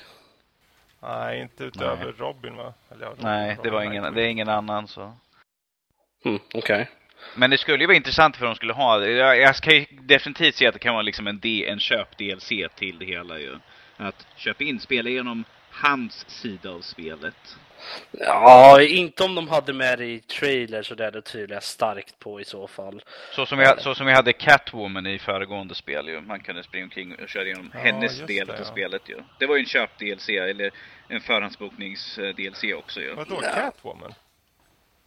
Nej, 1.02 1.40
inte 1.40 1.64
utöver 1.64 2.12
Robin 2.12 2.56
va? 2.56 2.74
Eller, 2.90 3.04
ja, 3.04 3.10
Robin, 3.10 3.24
Nej, 3.24 3.48
det 3.48 3.56
Robin 3.56 3.72
var 3.72 3.82
ingen, 3.82 4.14
det 4.14 4.22
är 4.22 4.28
ingen 4.28 4.48
annan 4.48 4.88
så. 4.88 5.12
Mm, 6.24 6.40
Okej. 6.54 6.90
Men 7.36 7.50
det 7.50 7.58
skulle 7.58 7.82
ju 7.82 7.86
vara 7.86 7.96
intressant 7.96 8.36
för 8.36 8.46
de 8.46 8.54
skulle 8.54 8.72
ha, 8.72 9.06
jag, 9.06 9.38
jag 9.38 9.56
ska 9.56 9.74
ju 9.74 9.86
definitivt 9.90 10.54
se 10.54 10.66
att 10.66 10.74
det 10.74 10.80
kan 10.80 10.94
vara 10.94 11.02
liksom 11.02 11.26
en, 11.26 11.40
D, 11.40 11.68
en 11.68 11.78
köp-DLC 11.78 12.68
till 12.74 12.98
det 12.98 13.04
hela 13.04 13.38
ju. 13.38 13.58
Att 14.06 14.26
köpa 14.36 14.64
in, 14.64 14.80
spela 14.80 15.10
igenom 15.10 15.44
hans 15.70 16.24
sida 16.28 16.70
av 16.70 16.80
spelet. 16.80 17.56
Ja, 18.10 18.82
inte 18.82 19.24
om 19.24 19.34
de 19.34 19.48
hade 19.48 19.72
med 19.72 19.98
det 19.98 20.04
i 20.06 20.20
trailer 20.20 20.82
så 20.82 20.94
där 20.94 21.10
det 21.10 21.22
tvivlar 21.22 21.56
jag 21.56 21.62
starkt 21.62 22.18
på 22.18 22.40
i 22.40 22.44
så 22.44 22.66
fall. 22.66 23.02
Så 23.32 23.46
som, 23.46 23.58
vi, 23.58 23.66
så 23.78 23.94
som 23.94 24.06
vi 24.06 24.12
hade 24.12 24.32
Catwoman 24.32 25.06
i 25.06 25.18
föregående 25.18 25.74
spel 25.74 26.08
ju. 26.08 26.20
Man 26.20 26.40
kunde 26.40 26.62
springa 26.62 26.84
omkring 26.84 27.14
och 27.14 27.28
köra 27.28 27.44
igenom 27.44 27.70
Ja, 27.74 27.80
hennes 27.80 28.18
del 28.18 28.46
det, 28.46 28.52
av 28.52 28.58
ja. 28.58 28.64
spelet 28.64 29.08
ju. 29.08 29.16
Det 29.38 29.46
var 29.46 29.56
ju 29.56 29.60
en 29.60 29.66
köp-DLC 29.66 30.28
eller 30.28 30.70
en 31.08 31.20
förhandsboknings-DLC 31.20 32.74
också 32.74 33.00
ju. 33.00 33.14
Vadå, 33.14 33.40
Ja. 33.42 33.50
Catwoman? 33.54 34.14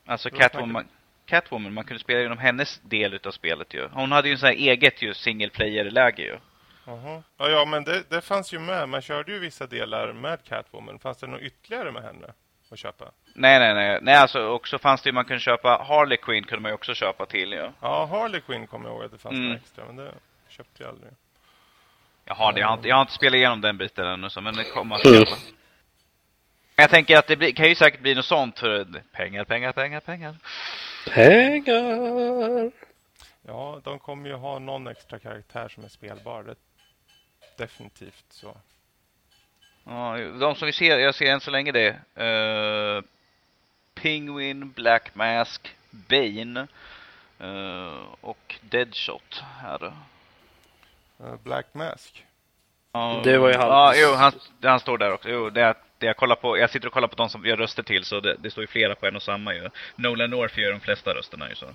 Alltså 0.05 0.29
Catwoman, 0.29 0.87
Catwoman, 1.25 1.73
man 1.73 1.83
kunde 1.83 1.99
spela 2.03 2.19
igenom 2.19 2.37
hennes 2.37 2.79
del 2.83 3.13
utav 3.13 3.31
spelet 3.31 3.73
ju. 3.73 3.87
Hon 3.91 4.11
hade 4.11 4.27
ju 4.27 4.31
en 4.31 4.37
sån 4.39 4.47
här 4.47 4.55
eget 4.55 5.01
ju 5.01 5.13
single 5.13 5.49
player-läge 5.49 6.21
ju. 6.23 6.37
Jaha. 6.85 7.23
Ja, 7.37 7.49
ja, 7.49 7.65
men 7.65 7.83
det, 7.83 8.09
det 8.09 8.21
fanns 8.21 8.53
ju 8.53 8.59
med. 8.59 8.89
Man 8.89 9.01
körde 9.01 9.31
ju 9.31 9.39
vissa 9.39 9.67
delar 9.67 10.13
med 10.13 10.43
Catwoman. 10.43 10.99
Fanns 10.99 11.17
det 11.17 11.27
något 11.27 11.41
ytterligare 11.41 11.91
med 11.91 12.03
henne? 12.03 12.33
att 12.71 12.79
köpa. 12.79 13.11
Nej, 13.33 13.59
nej, 13.59 13.73
nej. 13.73 13.99
Nej, 14.01 14.15
alltså 14.15 14.47
också 14.47 14.79
fanns 14.79 15.01
det 15.01 15.09
ju 15.09 15.13
man 15.13 15.25
kunde 15.25 15.39
köpa 15.39 15.83
Harley 15.87 16.17
Quinn 16.17 16.43
kunde 16.43 16.61
man 16.61 16.69
ju 16.71 16.75
också 16.75 16.93
köpa 16.93 17.25
till 17.25 17.51
ju. 17.51 17.57
Ja. 17.57 17.71
Ja, 17.81 18.05
Harley 18.05 18.41
Quinn 18.41 18.67
kommer 18.67 18.89
jag 18.89 18.95
ihåg 18.95 19.03
att 19.05 19.11
det 19.11 19.17
fanns 19.17 19.33
Mm. 19.35 19.51
extra, 19.55 19.85
men 19.85 19.95
det 19.95 20.11
köpte 20.47 20.83
jag 20.83 20.89
aldrig. 20.89 21.11
Jaha, 22.25 22.51
det, 22.51 22.59
jag, 22.59 22.67
har 22.67 22.73
inte, 22.73 22.87
jag 22.87 22.95
har 22.95 23.01
inte 23.01 23.13
spelat 23.13 23.35
igenom 23.35 23.61
den 23.61 23.77
biten 23.77 24.07
ännu, 24.07 24.29
så, 24.29 24.41
men 24.41 24.55
det 24.55 24.63
kommer 24.63 24.95
att 24.95 25.05
Mm. 25.05 25.23
jag 26.75 26.89
tänker 26.89 27.17
att 27.17 27.27
det 27.27 27.35
blir, 27.37 27.51
kan 27.51 27.69
ju 27.69 27.75
säkert 27.75 28.01
bli 28.01 28.15
något 28.15 28.25
sånt 28.25 28.59
för 28.59 28.85
pengar, 29.11 29.43
pengar, 29.43 29.71
pengar, 29.71 29.99
pengar. 29.99 30.35
Pengar! 31.09 32.71
Ja, 33.47 33.81
de 33.83 33.99
kommer 33.99 34.29
ju 34.29 34.35
ha 34.35 34.59
någon 34.59 34.87
extra 34.87 35.19
karaktär 35.19 35.67
som 35.69 35.83
är 35.83 35.89
spelbar. 35.89 36.43
Det, 36.43 36.55
definitivt 37.57 38.25
så. 38.29 38.57
Ja, 39.83 40.17
de 40.17 40.55
som 40.55 40.65
vi 40.65 40.71
ser, 40.71 40.99
jag 40.99 41.15
ser 41.15 41.31
än 41.31 41.41
så 41.41 41.51
länge 41.51 41.71
det. 41.71 41.89
Uh, 42.23 43.03
Penguin, 43.95 44.71
Black 44.71 45.15
Mask, 45.15 45.75
Bane 45.89 46.67
eh, 47.39 48.03
och 48.21 48.55
Deadshot 48.61 49.43
här. 49.61 49.93
Eh, 51.19 51.35
Black 51.43 51.65
Mask. 51.73 52.25
Det 53.23 53.37
var 53.37 53.47
ju 53.47 53.57
han. 53.57 53.67
Ja, 53.67 53.93
jo, 53.95 54.13
han, 54.13 54.31
han 54.63 54.79
står 54.79 54.97
där 54.97 55.11
också. 55.11 55.29
Jo, 55.29 55.49
det 55.49 55.61
är, 55.61 55.73
det 55.73 55.79
jag 55.99 56.17
kollar 56.17 56.35
på. 56.35 56.57
Jag 56.57 56.69
sitter 56.69 56.87
och 56.87 56.93
kollar 56.93 57.07
på 57.07 57.15
de 57.15 57.29
som 57.29 57.45
gör 57.45 57.57
röster 57.57 57.83
till, 57.83 58.03
så 58.03 58.19
det, 58.19 58.35
det 58.39 58.51
står 58.51 58.63
ju 58.63 58.67
flera 58.67 58.95
på 58.95 59.05
en 59.05 59.15
och 59.15 59.23
samma 59.23 59.53
ju. 59.53 59.69
Nolan 59.95 60.29
North 60.29 60.59
gör 60.59 60.71
de 60.71 60.79
flesta 60.79 61.13
rösterna 61.13 61.49
ju 61.49 61.55
så. 61.55 61.65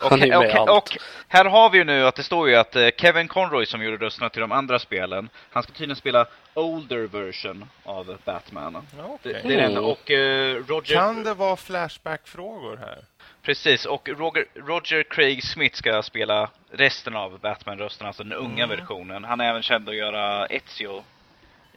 Och, 0.00 0.12
och, 0.68 0.76
och 0.76 0.96
här 1.28 1.44
har 1.44 1.70
vi 1.70 1.78
ju 1.78 1.84
nu 1.84 2.06
att 2.06 2.14
det 2.14 2.22
står 2.22 2.48
ju 2.48 2.56
att 2.56 2.76
eh, 2.76 2.88
Kevin 2.96 3.28
Conroy 3.28 3.66
som 3.66 3.82
gjorde 3.82 4.04
rösterna 4.06 4.28
till 4.28 4.40
de 4.40 4.52
andra 4.52 4.78
spelen, 4.78 5.28
han 5.50 5.62
ska 5.62 5.72
tydligen 5.72 5.96
spela 5.96 6.26
older 6.54 7.06
version 7.06 7.64
av 7.84 8.18
Batman. 8.24 8.86
ja 8.98 9.18
Det, 9.22 9.32
det 9.32 9.38
är 9.38 9.42
det 9.56 9.62
enda. 9.62 9.78
Mm. 9.78 9.84
Och 9.90 10.10
eh, 10.10 10.54
Roger... 10.68 10.94
Kan 10.94 11.24
det 11.24 11.34
vara 11.34 11.56
Flashback-frågor 11.56 12.76
här? 12.76 12.98
Precis, 13.42 13.86
och 13.86 14.08
Roger, 14.08 14.44
Roger 14.54 15.02
Craig 15.02 15.44
Smith 15.44 15.76
ska 15.76 16.02
spela 16.02 16.50
resten 16.70 17.16
av 17.16 17.38
Batman-rösterna, 17.40 18.06
alltså 18.08 18.22
den 18.24 18.32
unga 18.32 18.64
Mm. 18.64 18.78
versionen. 18.78 19.24
Han 19.24 19.40
är 19.40 19.50
även 19.50 19.62
känd 19.62 19.88
att 19.88 19.94
göra 19.96 20.46
Ezio 20.46 21.02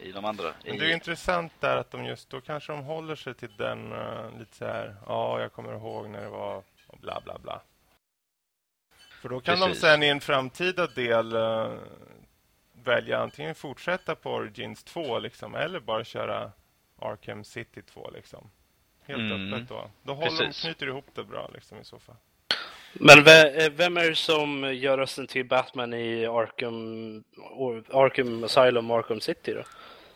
i 0.02 0.12
de 0.12 0.26
andra. 0.26 0.54
Men 0.66 0.78
det 0.78 0.86
är 0.86 0.94
intressant 0.94 1.54
där 1.60 1.78
att 1.78 1.92
de 1.92 2.06
just 2.06 2.30
då 2.30 2.42
kanske 2.42 2.72
de 2.74 2.84
håller 2.84 3.16
sig 3.16 3.34
till 3.34 3.58
den 3.58 3.92
eh, 3.92 4.40
lite 4.40 4.56
så 4.56 4.66
här. 4.66 4.96
Ja, 5.08 5.42
jag 5.42 5.54
kommer 5.54 5.74
ihåg 5.74 6.10
när 6.10 6.22
det 6.22 6.30
var 6.30 6.64
och 6.88 7.00
bla 7.00 7.22
bla 7.26 7.38
bla. 7.40 7.62
För 9.22 9.30
då 9.30 9.40
kan 9.40 9.58
Precis. 9.58 9.82
de 9.82 9.88
sen 9.88 10.04
i 10.04 10.08
en 10.08 10.22
framtida 10.22 10.88
del 10.88 11.36
eh, 11.36 11.72
välja 12.84 13.20
antingen 13.20 13.56
fortsätta 13.56 14.16
på 14.16 14.32
Origins 14.32 14.84
2 14.84 15.20
liksom 15.20 15.56
eller 15.56 15.80
bara 15.80 16.04
köra 16.04 16.52
Arkham 17.00 17.44
City 17.44 17.82
2 17.82 18.10
liksom. 18.14 18.50
Helt 19.06 19.20
Mm. 19.20 19.54
öppet 19.54 19.70
då. 19.70 19.90
Då 20.04 20.14
håller 20.14 20.46
de, 20.46 20.52
knyter 20.54 20.88
ihop 20.88 21.06
det 21.14 21.24
bra 21.24 21.50
liksom 21.54 21.78
i 21.80 21.84
så 21.86 22.00
fall. 22.00 22.16
Men 22.94 23.18
eh, 23.20 23.72
vem 23.72 23.98
är 23.98 24.10
det 24.10 24.16
som 24.16 24.76
gör 24.76 24.98
rösten 24.98 25.28
till 25.28 25.46
Batman 25.46 25.94
i 25.94 26.26
Arkham, 26.26 27.24
Arkham 27.92 28.44
Asylum 28.44 28.92
Arkham 28.92 29.22
City 29.22 29.54
då? 29.54 29.64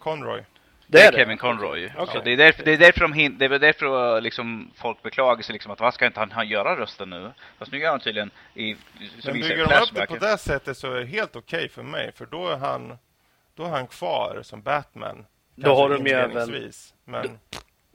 Conroy. 0.10 0.44
det 0.88 1.02
är 1.02 1.12
det? 1.12 1.18
Kevin 1.18 1.38
Conroy. 1.38 1.92
Så 2.08 2.22
det 2.24 2.32
är 2.32 2.38
därför, 2.38 2.64
det 2.64 2.74
är 2.74 2.78
därför, 2.78 3.00
de 3.02 3.14
hin- 3.14 3.38
det 3.38 3.46
är 3.46 3.60
därför 3.60 4.22
liksom, 4.22 4.72
folk 4.76 5.02
beklagar 5.02 5.42
sig 5.44 5.54
liksom 5.54 5.72
att 5.72 5.80
vad 5.80 5.94
ska 5.94 6.06
inte 6.06 6.20
han, 6.20 6.32
han 6.32 6.48
göra 6.48 6.76
rösten 6.80 7.10
nu? 7.10 7.32
Fast 7.60 7.72
nu 7.72 7.78
gör 7.80 7.92
han 7.92 8.00
tydligen 8.00 8.32
i, 8.54 8.76
som 9.20 9.32
Men 9.32 9.34
bygger 9.42 9.58
de 9.68 9.82
upp 9.84 9.94
det 9.94 10.06
på 10.08 10.16
det 10.16 10.38
sättet 10.38 10.78
så 10.78 10.92
är 10.94 11.00
det 11.00 11.06
helt 11.06 11.36
okej 11.36 11.70
för 11.70 11.84
mig. 11.84 12.12
För 12.16 12.26
då 12.26 12.48
är 12.48 12.58
han, 12.58 12.98
då 13.56 13.64
är 13.66 13.70
han 13.70 13.88
kvar 13.88 14.40
som 14.44 14.62
Batman. 14.62 15.26
Då 15.56 15.76
har 15.76 15.90
de 15.90 15.96
även- 15.96 16.08
inledningsvis, 16.32 16.94
Men 17.06 17.40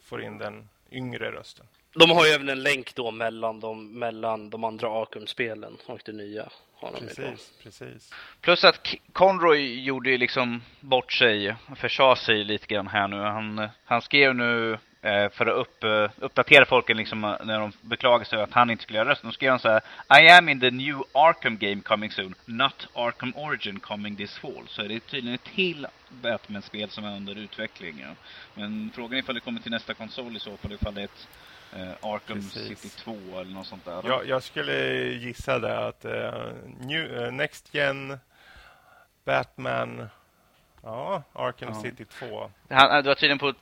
får 0.05 0.23
in 0.23 0.39
den 0.39 0.69
yngre 0.91 1.33
rösten. 1.33 1.67
De 1.95 2.11
har 2.11 2.27
ju 2.27 2.33
även 2.33 2.49
en 2.49 2.63
länk 2.63 2.95
då 2.95 3.11
mellan 3.11 3.61
de, 3.61 3.99
mellan 3.99 4.51
de 4.51 4.65
andra 4.65 4.89
Arkham-spelen 4.89 5.77
och 5.87 6.01
det 6.05 6.13
nya. 6.13 6.49
Precis, 6.91 7.53
precis. 7.63 8.15
Plus 8.41 8.65
att 8.65 8.95
Conroy 9.13 9.85
gjorde 9.85 10.11
ju 10.11 10.19
liksom 10.19 10.63
bort 10.81 11.13
sig, 11.13 11.55
försade 11.77 12.17
sig 12.17 12.45
lite 12.45 12.67
grann 12.67 12.87
här 12.87 13.09
nu. 13.09 13.17
Han, 13.17 13.69
han 13.85 14.03
skrev 14.03 14.35
nu 14.35 14.73
eh, 15.03 15.29
för 15.31 15.47
att 15.47 15.57
upp, 15.57 15.85
eh, 15.85 16.11
uppdatera 16.19 16.67
folken 16.67 16.97
liksom 16.97 17.25
eh, 17.25 17.37
när 17.45 17.61
de 17.61 17.73
beklagade 17.81 18.25
sig 18.25 18.43
att 18.43 18.53
han 18.53 18.71
inte 18.71 18.83
skulle 18.83 18.99
göra 18.99 19.11
rösten. 19.11 19.29
Då 19.29 19.33
skrev 19.33 19.51
han 19.51 19.59
så 19.59 19.69
här 19.69 19.83
I 20.23 20.31
am 20.31 20.49
in 20.49 20.61
the 20.61 20.71
new 20.71 21.03
Arkham 21.13 21.59
game 21.59 21.81
coming 21.81 22.11
soon, 22.11 22.35
not 22.45 22.89
Arkham 22.95 23.33
Origin 23.37 23.81
coming 23.81 24.17
this 24.17 24.39
fall. 24.39 24.65
Så 24.69 24.83
det 24.83 24.95
är 24.95 24.99
tydligen 25.01 25.35
ett 25.35 25.55
till 25.55 25.87
Batman-spel 26.09 26.91
som 26.91 27.05
är 27.05 27.17
under 27.17 27.39
utveckling. 27.39 28.01
Ja. 28.01 28.15
Men 28.55 28.91
frågan 28.95 29.13
är 29.13 29.19
ifall 29.19 29.35
det 29.35 29.41
kommer 29.41 29.61
till 29.61 29.71
nästa 29.71 29.95
konsol 29.95 30.37
i 30.37 30.41
så 30.41 30.57
fall, 30.57 30.73
ifall 30.73 30.95
det 30.95 31.01
är 31.01 31.05
ett 31.05 31.29
Arkham 32.01 32.37
Precis. 32.41 32.81
City 32.81 32.89
2 33.05 33.13
eller 33.41 33.53
något 33.55 33.67
sånt 33.67 33.85
där. 33.85 34.03
Jag, 34.05 34.27
jag 34.29 34.43
skulle 34.43 34.95
gissa 35.05 35.59
det 35.59 35.87
att 35.87 36.05
uh, 36.05 36.53
new, 36.81 37.23
eh, 37.23 37.33
Next 37.33 37.75
Gen 37.75 38.19
Batman 39.25 40.09
Ja, 40.83 41.23
Arkham 41.33 41.69
Ja. 41.75 41.83
City 41.83 42.05
2. 42.05 42.51
Han, 42.71 43.03
det 43.03 43.09
var 43.09 43.15
tydligen 43.15 43.39
på 43.39 43.55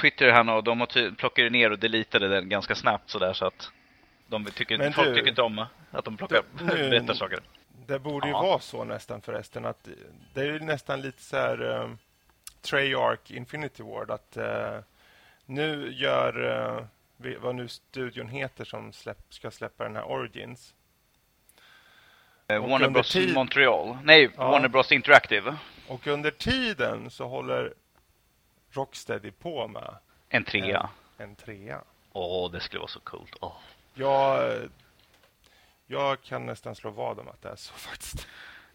Twitter 0.00 0.28
han 0.30 0.48
och 0.48 0.64
de 0.64 0.86
plockade 1.18 1.50
ner 1.50 1.70
och 1.70 1.78
deletade 1.78 2.28
den 2.28 2.48
ganska 2.48 2.74
snabbt 2.74 3.10
sådär 3.10 3.32
så 3.32 3.46
att 3.46 3.70
de 4.26 4.44
tycker, 4.44 4.78
Men 4.78 4.92
folk 4.92 5.08
du- 5.08 5.14
tycker 5.14 5.28
inte 5.28 5.42
om 5.42 5.66
att 5.90 6.04
de 6.04 6.16
plockar, 6.16 6.42
Du- 6.58 6.64
berättar 6.90 7.14
saker. 7.14 7.40
Det 7.86 7.98
borde 7.98 8.26
ju 8.26 8.32
Ja. 8.32 8.42
vara 8.42 8.58
så 8.58 8.84
nästan 8.84 9.20
förresten 9.20 9.64
att 9.64 9.88
det 10.34 10.40
är 10.40 10.44
ju 10.44 10.58
nästan 10.60 11.00
lite 11.00 11.22
så 11.22 11.36
här 11.36 11.62
um, 11.62 11.98
Treyarch 12.60 13.30
Infinity 13.30 13.82
Ward 13.82 14.10
att 14.10 14.36
eh, 14.36 14.78
nu 15.46 15.92
gör 15.92 16.50
eh, 16.50 16.76
vi- 16.80 16.86
vad 17.40 17.54
nu 17.54 17.68
studion 17.68 18.28
heter 18.28 18.64
som 18.64 18.92
släpp, 18.92 19.18
ska 19.34 19.50
släppa 19.50 19.84
den 19.84 19.96
här 19.96 20.04
Origins. 20.04 20.74
Eh, 22.48 22.66
Warner 22.68 22.88
Bros 22.88 23.16
Montreal. 23.34 23.98
Nej, 24.04 24.30
Ja. 24.36 24.50
Warner 24.50 24.68
Bros 24.68 24.92
Interactive. 24.92 25.56
Och 25.88 26.06
under 26.06 26.30
tiden 26.30 27.10
så 27.10 27.28
håller 27.28 27.74
Rocksteady 28.72 29.30
på 29.30 29.68
med 29.68 29.94
En 30.28 30.44
trea. 30.44 30.88
en 31.18 31.36
trea. 31.36 31.80
Åh, 32.12 32.50
det 32.50 32.60
skulle 32.60 32.78
vara 32.80 32.88
så 32.88 33.00
coolt. 33.00 33.36
Åh. 33.40 33.56
Jag, 33.94 34.52
jag 35.86 36.22
kan 36.22 36.46
nästan 36.46 36.74
slå 36.74 36.90
vad 36.90 37.18
om 37.18 37.28
att 37.28 37.42
det 37.42 37.48
är 37.48 37.56
så 37.56 37.74
faktiskt. 37.74 38.26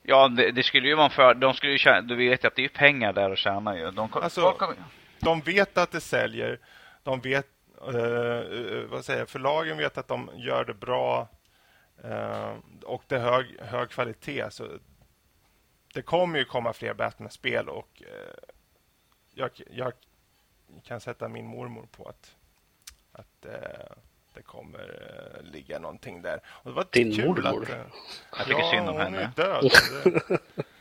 Ja, 0.04 0.28
det, 0.28 0.52
det 0.52 0.64
skulle 0.64 0.88
ju 0.88 0.96
vara 0.96 1.10
för, 1.10 1.34
de 1.34 1.54
skulle 1.54 1.72
ju 1.72 1.78
tjäna, 1.78 2.02
du 2.02 2.16
vet 2.16 2.44
ju 2.44 2.48
att 2.48 2.56
det 2.56 2.66
är 2.66 2.70
pengar 2.70 3.14
där 3.14 3.32
att 3.32 3.38
tjäna 3.38 3.78
ju. 3.78 3.92
De, 3.92 4.10
kom- 4.10 4.24
Alltså- 4.24 4.52
kommer- 4.52 4.76
De 5.20 5.42
vet 5.42 5.78
att 5.78 5.92
det 5.92 6.02
säljer. 6.02 6.60
De 7.04 7.20
vet, 7.20 7.48
eh, 7.88 7.96
eh, 7.98 8.84
vad 8.86 9.06
säger 9.06 9.20
jag, 9.20 9.30
förlagen 9.30 9.78
vet 9.78 9.98
att 9.98 10.08
de 10.08 10.30
gör 10.34 10.66
det 10.66 10.74
bra. 10.74 11.28
eh, 12.04 12.54
och 12.84 13.04
det 13.08 13.16
är 13.16 13.20
hög, 13.20 13.60
hög 13.60 13.90
kvalitet. 13.90 14.52
Så 14.52 14.68
det 15.94 16.02
kommer 16.02 16.40
ju 16.40 16.46
komma 16.46 16.74
fler 16.74 16.94
Batman-spel 16.94 17.70
och 17.70 18.02
eh, 18.06 18.34
jag, 19.34 19.50
jag 19.72 19.94
kan 20.84 21.00
sätta 21.00 21.28
min 21.28 21.46
mormor 21.48 21.88
på 21.92 22.10
att, 22.10 22.36
att 23.12 23.46
eh, 23.46 23.96
det 24.34 24.42
kommer 24.42 24.80
eh, 25.36 25.52
ligga 25.52 25.80
någonting 25.80 26.22
där. 26.22 26.40
Och 26.48 26.70
det 26.70 26.76
var 26.76 26.86
Din 26.92 27.16
kul 27.16 27.26
mormor? 27.44 27.64
Att, 27.64 27.70
eh, 27.70 27.86
Jag 28.38 28.46
tycker 28.46 28.60
ja, 28.60 28.72
synd 28.72 28.90
om 28.90 28.96
hon 28.96 29.02
henne. 29.04 29.18
är 29.18 29.22
ju 29.22 29.44
död. 29.44 29.72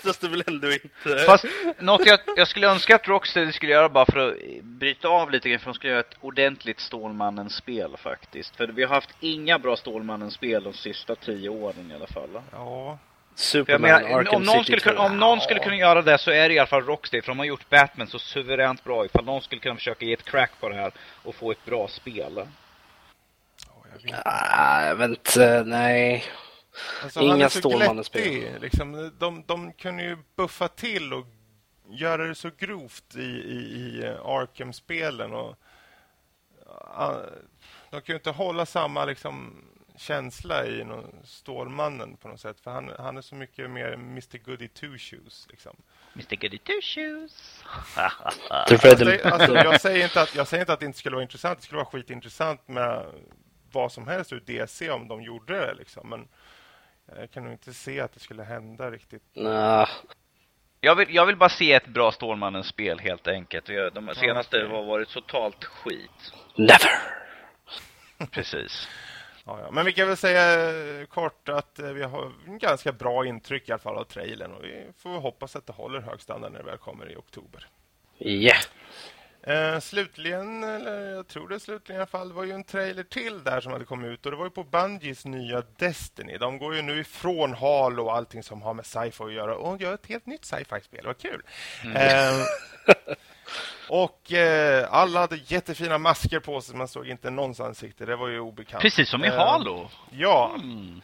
Räknas 0.00 0.18
det 0.18 0.28
väl 0.28 0.42
ändå 0.46 0.72
inte? 0.72 1.24
Fast 1.26 1.44
något 1.78 2.06
jag, 2.06 2.18
jag 2.36 2.48
skulle 2.48 2.66
önska 2.68 2.94
att 2.94 3.08
Rocksteady 3.08 3.52
skulle 3.52 3.72
göra 3.72 3.88
bara 3.88 4.06
för 4.06 4.28
att 4.28 4.62
bryta 4.62 5.08
av 5.08 5.30
lite 5.30 5.48
grann, 5.48 5.58
för 5.58 5.66
de 5.66 5.74
skulle 5.74 5.90
göra 5.90 6.00
ett 6.00 6.16
ordentligt 6.20 6.80
Stålmannen-spel 6.80 7.96
faktiskt. 7.96 8.56
För 8.56 8.66
vi 8.66 8.82
har 8.82 8.94
haft 8.94 9.10
inga 9.20 9.58
bra 9.58 9.76
Stålmannen-spel 9.76 10.64
de 10.64 10.72
sista 10.72 11.14
tio 11.16 11.48
åren 11.48 11.90
i 11.90 11.94
alla 11.94 12.06
fall. 12.06 12.42
ja, 12.52 12.98
Superman 13.34 13.80
menar, 14.02 14.18
Arkham 14.20 14.34
om 14.36 14.42
någon, 14.42 14.64
City 14.64 14.64
skulle 14.64 14.80
2. 14.80 14.90
kunna, 14.90 15.00
om 15.00 15.18
någon 15.18 15.40
skulle 15.40 15.60
kunna 15.60 15.76
göra 15.76 16.02
det 16.02 16.18
så 16.18 16.30
är 16.30 16.48
det 16.48 16.54
i 16.54 16.58
alla 16.58 16.66
fall 16.66 16.82
Rocksteady, 16.82 17.22
för 17.22 17.28
de 17.32 17.38
har 17.38 17.46
gjort 17.46 17.70
Batman 17.70 18.06
så 18.06 18.18
suveränt 18.18 18.84
bra. 18.84 19.04
Ifall 19.04 19.24
någon 19.24 19.42
skulle 19.42 19.60
kunna 19.60 19.74
försöka 19.76 20.04
ge 20.04 20.12
ett 20.12 20.24
crack 20.24 20.50
på 20.60 20.68
det 20.68 20.74
här 20.74 20.92
och 21.22 21.34
få 21.34 21.50
ett 21.50 21.64
bra 21.64 21.88
spel. 21.88 22.32
ja, 22.36 22.44
jag 23.92 24.02
vet 24.10 24.20
Ah, 24.24 24.84
jag 24.86 24.94
vet 24.94 25.08
inte, 25.10 25.62
nej. 25.66 26.24
Alltså, 27.02 27.20
Inga 27.20 27.50
Stålmannen-spel. 27.50 28.60
Liksom, 28.60 29.12
de, 29.18 29.44
de 29.46 29.72
kunde 29.72 30.02
ju 30.02 30.16
buffa 30.36 30.68
till 30.68 31.12
och 31.12 31.26
göra 31.88 32.26
det 32.26 32.34
så 32.34 32.50
grovt 32.58 33.16
i, 33.16 33.20
i, 33.20 33.56
i 33.56 34.04
eh, 34.04 34.26
Arkham-spelen. 34.26 35.32
Och, 35.32 35.56
de 37.90 38.00
kan 38.00 38.12
ju 38.12 38.14
inte 38.14 38.30
hålla 38.30 38.66
samma 38.66 39.04
liksom, 39.04 39.64
känsla 39.96 40.66
i 40.66 40.84
någon 40.84 41.14
Stålmannen 41.24 42.16
på 42.16 42.28
något 42.28 42.40
sätt. 42.40 42.60
För 42.60 42.70
han, 42.70 42.92
han 42.98 43.16
är 43.16 43.22
så 43.22 43.34
mycket 43.34 43.70
mer 43.70 43.92
Mr 43.92 44.38
Goody 44.38 44.68
Two 44.68 44.98
Shoes. 44.98 45.46
Liksom. 45.50 45.76
Mr 46.14 46.36
Goody 46.36 46.58
Two 46.58 46.80
Shoes. 46.82 47.64
Säger, 48.80 49.26
alltså, 49.26 49.54
jag, 49.54 49.80
säger 49.80 50.04
inte 50.04 50.22
att, 50.22 50.34
jag 50.34 50.48
säger 50.48 50.62
inte 50.62 50.72
att 50.72 50.80
det 50.80 50.86
inte 50.86 50.98
skulle 50.98 51.16
vara 51.16 51.22
intressant. 51.22 51.58
Det 51.58 51.64
skulle 51.64 51.76
vara 51.76 51.90
skitintressant 51.90 52.68
med 52.68 53.06
vad 53.72 53.92
som 53.92 54.08
helst 54.08 54.32
ur 54.32 54.40
DC 54.40 54.90
om 54.90 55.08
de 55.08 55.22
gjorde 55.22 55.58
det. 55.58 55.74
Liksom. 55.74 56.08
Men 56.08 56.28
jag 57.16 57.30
kan 57.30 57.44
nog 57.44 57.52
inte 57.52 57.74
se 57.74 58.00
att 58.00 58.12
det 58.12 58.20
skulle 58.20 58.42
hända 58.42 58.90
riktigt. 58.90 59.22
Nah. 59.34 59.88
Jag 60.80 60.94
vill, 60.94 61.14
jag 61.14 61.26
vill 61.26 61.36
bara 61.36 61.48
se 61.48 61.72
ett 61.72 61.86
bra 61.86 62.12
Stålmannen-spel 62.12 62.98
helt 62.98 63.28
enkelt. 63.28 63.66
De 63.66 64.14
senaste 64.14 64.56
okej. 64.56 64.76
har 64.76 64.84
varit 64.84 65.08
totalt 65.08 65.64
skit. 65.64 66.32
Never! 66.56 66.90
Precis. 68.30 68.88
Ja, 69.46 69.60
ja. 69.60 69.70
Men 69.70 69.84
vi 69.84 69.92
kan 69.92 70.08
väl 70.08 70.16
säga 70.16 70.70
eh, 70.70 71.06
kort 71.06 71.48
att 71.48 71.78
eh, 71.78 71.92
vi 71.92 72.02
har 72.02 72.32
en 72.46 72.58
ganska 72.58 72.92
bra 72.92 73.26
intryck 73.26 73.68
i 73.68 73.72
alla 73.72 73.78
fall 73.78 73.96
av 73.96 74.04
trailern 74.04 74.52
och 74.52 74.64
vi 74.64 74.86
får 74.98 75.10
hoppas 75.10 75.56
att 75.56 75.66
det 75.66 75.72
håller 75.72 76.00
hög 76.00 76.20
standard 76.20 76.52
när 76.52 76.58
det 76.58 76.64
väl 76.64 76.78
kommer 76.78 77.12
i 77.12 77.16
oktober. 77.16 77.68
Yeah. 78.18 78.62
Eh, 79.42 79.80
slutligen, 79.80 80.64
eller 80.64 81.10
jag 81.10 81.28
tror 81.28 81.48
det 81.48 81.60
slutligen 81.60 81.96
i 81.98 82.02
alla 82.02 82.06
fall, 82.06 82.32
var 82.32 82.44
ju 82.44 82.52
en 82.52 82.64
trailer 82.64 83.02
till 83.02 83.44
där 83.44 83.60
som 83.60 83.72
hade 83.72 83.84
kommit 83.84 84.08
ut 84.10 84.24
och 84.26 84.30
det 84.32 84.36
var 84.38 84.44
ju 84.44 84.50
på 84.50 84.64
Bungies 84.64 85.24
nya 85.24 85.62
Destiny. 85.78 86.38
De 86.38 86.58
går 86.58 86.74
ju 86.76 86.82
nu 86.82 87.00
ifrån 87.00 87.54
Halo 87.54 88.04
och 88.04 88.16
allting 88.16 88.42
som 88.42 88.62
har 88.62 88.74
med 88.74 88.86
sci-fi 88.86 89.24
att 89.24 89.32
göra 89.32 89.56
och 89.56 89.80
gör 89.80 89.94
ett 89.94 90.06
helt 90.06 90.26
nytt 90.26 90.44
sci-fi-spel. 90.44 91.06
Vad 91.06 91.18
kul! 91.18 91.42
Eh, 91.94 92.44
och 93.88 94.32
eh, 94.32 94.88
alla 94.94 95.20
hade 95.20 95.36
jättefina 95.46 95.98
masker 95.98 96.40
på 96.40 96.60
sig, 96.60 96.76
man 96.76 96.88
såg 96.88 97.08
inte 97.08 97.30
någons 97.30 97.60
ansikte. 97.60 98.04
Det 98.06 98.16
var 98.16 98.28
ju 98.28 98.40
obekant. 98.40 98.82
Precis 98.82 99.08
som 99.10 99.24
i 99.24 99.28
Eh, 99.28 99.34
Halo. 99.36 99.88
Ja, 100.10 100.54
Mm. 100.54 101.00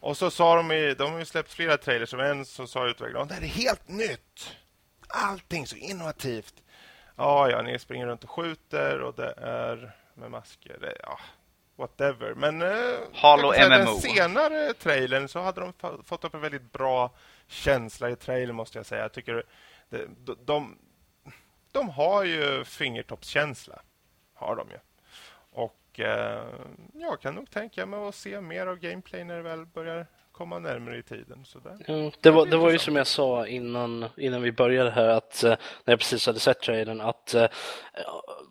och 0.00 0.16
så 0.16 0.30
sa 0.30 0.56
de 0.56 0.72
i, 0.72 0.94
de 0.94 1.12
har 1.12 1.18
ju 1.18 1.24
släppt 1.24 1.52
flera 1.52 1.76
trailers, 1.76 2.08
som 2.10 2.20
en 2.20 2.44
så 2.44 2.66
sa 2.66 2.86
utvecklaren 2.88 3.28
det 3.28 3.34
här 3.34 3.42
är 3.42 3.46
helt 3.46 3.88
nytt. 3.88 4.56
Allting 5.08 5.66
så 5.66 5.76
innovativt. 5.76 6.54
Ja, 7.22 7.50
ja, 7.50 7.62
ni 7.62 7.78
springer 7.78 8.06
runt 8.06 8.24
och 8.24 8.30
skjuter 8.30 9.00
och 9.00 9.14
det 9.14 9.34
är 9.36 9.92
med 10.14 10.30
masker. 10.30 10.78
Det, 10.80 10.96
ja, 11.02 11.18
whatever. 11.76 12.34
Men 12.34 12.62
eh, 12.62 12.98
Halo 13.12 13.52
säga, 13.52 13.68
den 13.68 13.86
senare 13.86 14.72
trailern 14.72 15.28
så 15.28 15.40
hade 15.40 15.60
de 15.60 15.72
fått 16.04 16.24
upp 16.24 16.34
en 16.34 16.40
väldigt 16.40 16.72
bra 16.72 17.10
känsla 17.46 18.10
i 18.10 18.16
trailern 18.16 18.56
måste 18.56 18.78
jag 18.78 18.86
säga. 18.86 19.02
Jag 19.02 19.12
tycker 19.12 19.42
det, 19.88 20.06
de, 20.24 20.36
de, 20.44 20.78
de 21.72 21.88
har 21.88 22.24
ju 22.24 22.64
fingertoppskänsla. 22.64 23.82
Har 24.34 24.56
de 24.56 24.70
ju. 24.70 24.78
Och 25.50 26.00
eh, 26.00 26.44
jag 26.92 27.20
kan 27.20 27.34
nog 27.34 27.50
tänka 27.50 27.86
mig 27.86 28.08
att 28.08 28.14
se 28.14 28.40
mer 28.40 28.66
av 28.66 28.76
gameplay 28.76 29.24
när 29.24 29.36
det 29.36 29.42
väl 29.42 29.66
börjar 29.66 30.06
komma 30.42 30.58
närmare 30.58 30.98
i 30.98 31.02
tiden. 31.02 31.44
Så. 31.44 31.60
Ja, 31.86 32.10
det, 32.20 32.30
var, 32.30 32.46
det 32.46 32.56
var 32.56 32.70
ju 32.70 32.78
som 32.78 32.96
jag 32.96 33.06
sa 33.06 33.46
innan, 33.46 34.06
innan 34.16 34.42
vi 34.42 34.52
började 34.52 34.90
här, 34.90 35.08
att 35.08 35.44
eh, 35.44 35.50
när 35.84 35.92
jag 35.92 35.98
precis 35.98 36.26
hade 36.26 36.40
sett 36.40 36.60
trailern, 36.60 37.00
att 37.00 37.34
eh, 37.34 37.48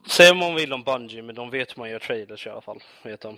säga 0.07 0.29
vad 0.29 0.37
man 0.37 0.55
vill 0.55 0.73
om 0.73 0.83
Bungie, 0.83 1.21
men 1.21 1.35
de 1.35 1.49
vet 1.49 1.77
hur 1.77 1.79
man 1.79 1.89
gör 1.89 1.99
trailers 1.99 2.47
i 2.47 2.49
alla 2.49 2.61
fall. 2.61 2.83
Vet 3.03 3.21
de. 3.21 3.37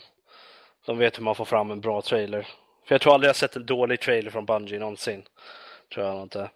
de 0.85 0.97
vet 0.97 1.17
hur 1.17 1.23
man 1.23 1.35
får 1.35 1.45
fram 1.45 1.71
en 1.71 1.81
bra 1.81 2.01
trailer. 2.01 2.41
För 2.87 2.95
jag 2.95 3.01
tror 3.01 3.13
aldrig 3.13 3.29
jag 3.29 3.35
sett 3.35 3.55
en 3.55 3.65
dålig 3.65 3.99
trailer 3.99 4.31
från 4.31 4.45
Bungie 4.45 4.79
någonsin. 4.79 5.23
Tror 5.93 6.05
jag 6.05 6.23
inte. 6.23 6.49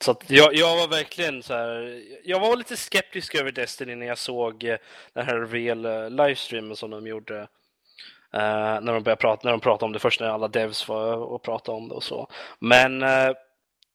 Så 0.00 0.16
jag, 0.26 0.54
jag 0.54 0.76
var 0.76 0.88
verkligen 0.88 1.42
så 1.42 1.54
här, 1.54 2.02
jag 2.24 2.40
var 2.40 2.56
lite 2.56 2.76
skeptisk 2.76 3.34
över 3.34 3.52
Destiny 3.52 3.94
när 3.94 4.06
jag 4.06 4.18
såg 4.18 4.64
eh, 4.64 4.76
den 5.12 5.26
här 5.26 5.46
real 5.46 6.12
livestreamen 6.16 6.76
som 6.76 6.90
de 6.90 7.06
gjorde. 7.06 7.48
Eh, 8.36 8.80
när 8.80 8.92
de 8.92 9.02
började 9.02 9.16
prata, 9.20 9.40
när 9.44 9.50
de 9.50 9.60
pratade 9.60 9.84
om 9.84 9.92
det 9.92 9.98
först 9.98 10.20
när 10.20 10.26
alla 10.28 10.48
devs 10.48 10.88
var 10.88 11.16
och 11.16 11.42
pratade 11.42 11.76
om 11.78 11.88
det 11.88 11.94
och 11.94 12.02
så. 12.04 12.28
Men 12.58 13.02
eh, 13.02 13.32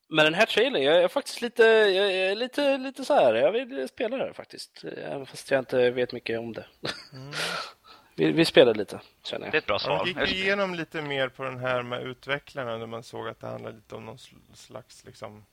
med 0.09 0.25
den 0.25 0.33
här 0.33 0.45
trailern, 0.45 0.83
jag 0.83 1.03
är 1.03 1.07
faktiskt 1.07 1.41
lite, 1.41 1.63
jag 1.63 2.11
är 2.13 2.35
lite, 2.35 2.77
lite 2.77 3.05
så 3.05 3.13
här, 3.13 3.33
jag 3.33 3.51
vill 3.51 3.87
spela 3.89 4.17
det 4.17 4.33
faktiskt. 4.33 4.83
Även 4.97 5.25
fast 5.25 5.51
jag 5.51 5.59
inte 5.59 5.89
vet 5.91 6.11
mycket 6.13 6.39
om 6.39 6.53
det. 6.53 6.65
vi, 8.15 8.31
vi 8.31 8.45
spelar 8.45 8.73
lite, 8.73 8.99
känner 9.23 9.45
Det 9.45 9.49
är 9.49 9.53
jag. 9.53 9.55
ett 9.61 9.65
bra 9.65 9.75
Ja, 9.75 9.79
svar. 9.79 10.05
de 10.05 10.09
gick 10.09 10.31
igenom 10.35 10.75
lite 10.75 11.01
mer 11.01 11.27
på 11.29 11.43
den 11.43 11.57
här 11.59 11.81
med 11.81 12.01
utvecklarna 12.03 12.77
där 12.77 12.85
man 12.85 13.03
såg 13.03 13.27
att 13.27 13.39
det 13.39 13.47
handlade 13.47 13.75
lite 13.75 13.95
om 13.95 14.05
någon 14.05 14.17
sl- 14.17 14.53
slags 14.55 15.05
liksom... 15.05 15.45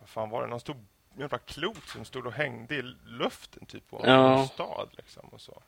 Vad 0.00 0.08
fan 0.08 0.30
var 0.30 0.42
det? 0.42 0.48
Någon 0.48 0.60
stor 0.60 0.76
jävla 1.18 1.38
klot 1.38 1.88
som 1.88 2.04
stod 2.04 2.26
och 2.26 2.32
hängde 2.32 2.74
i 2.74 2.82
luften 3.06 3.66
typ 3.66 3.90
på 3.90 4.00
Ja. 4.04 4.38
en 4.38 4.46
stad 4.48 4.88
liksom 4.92 5.28
och 5.28 5.40
så. 5.40 5.62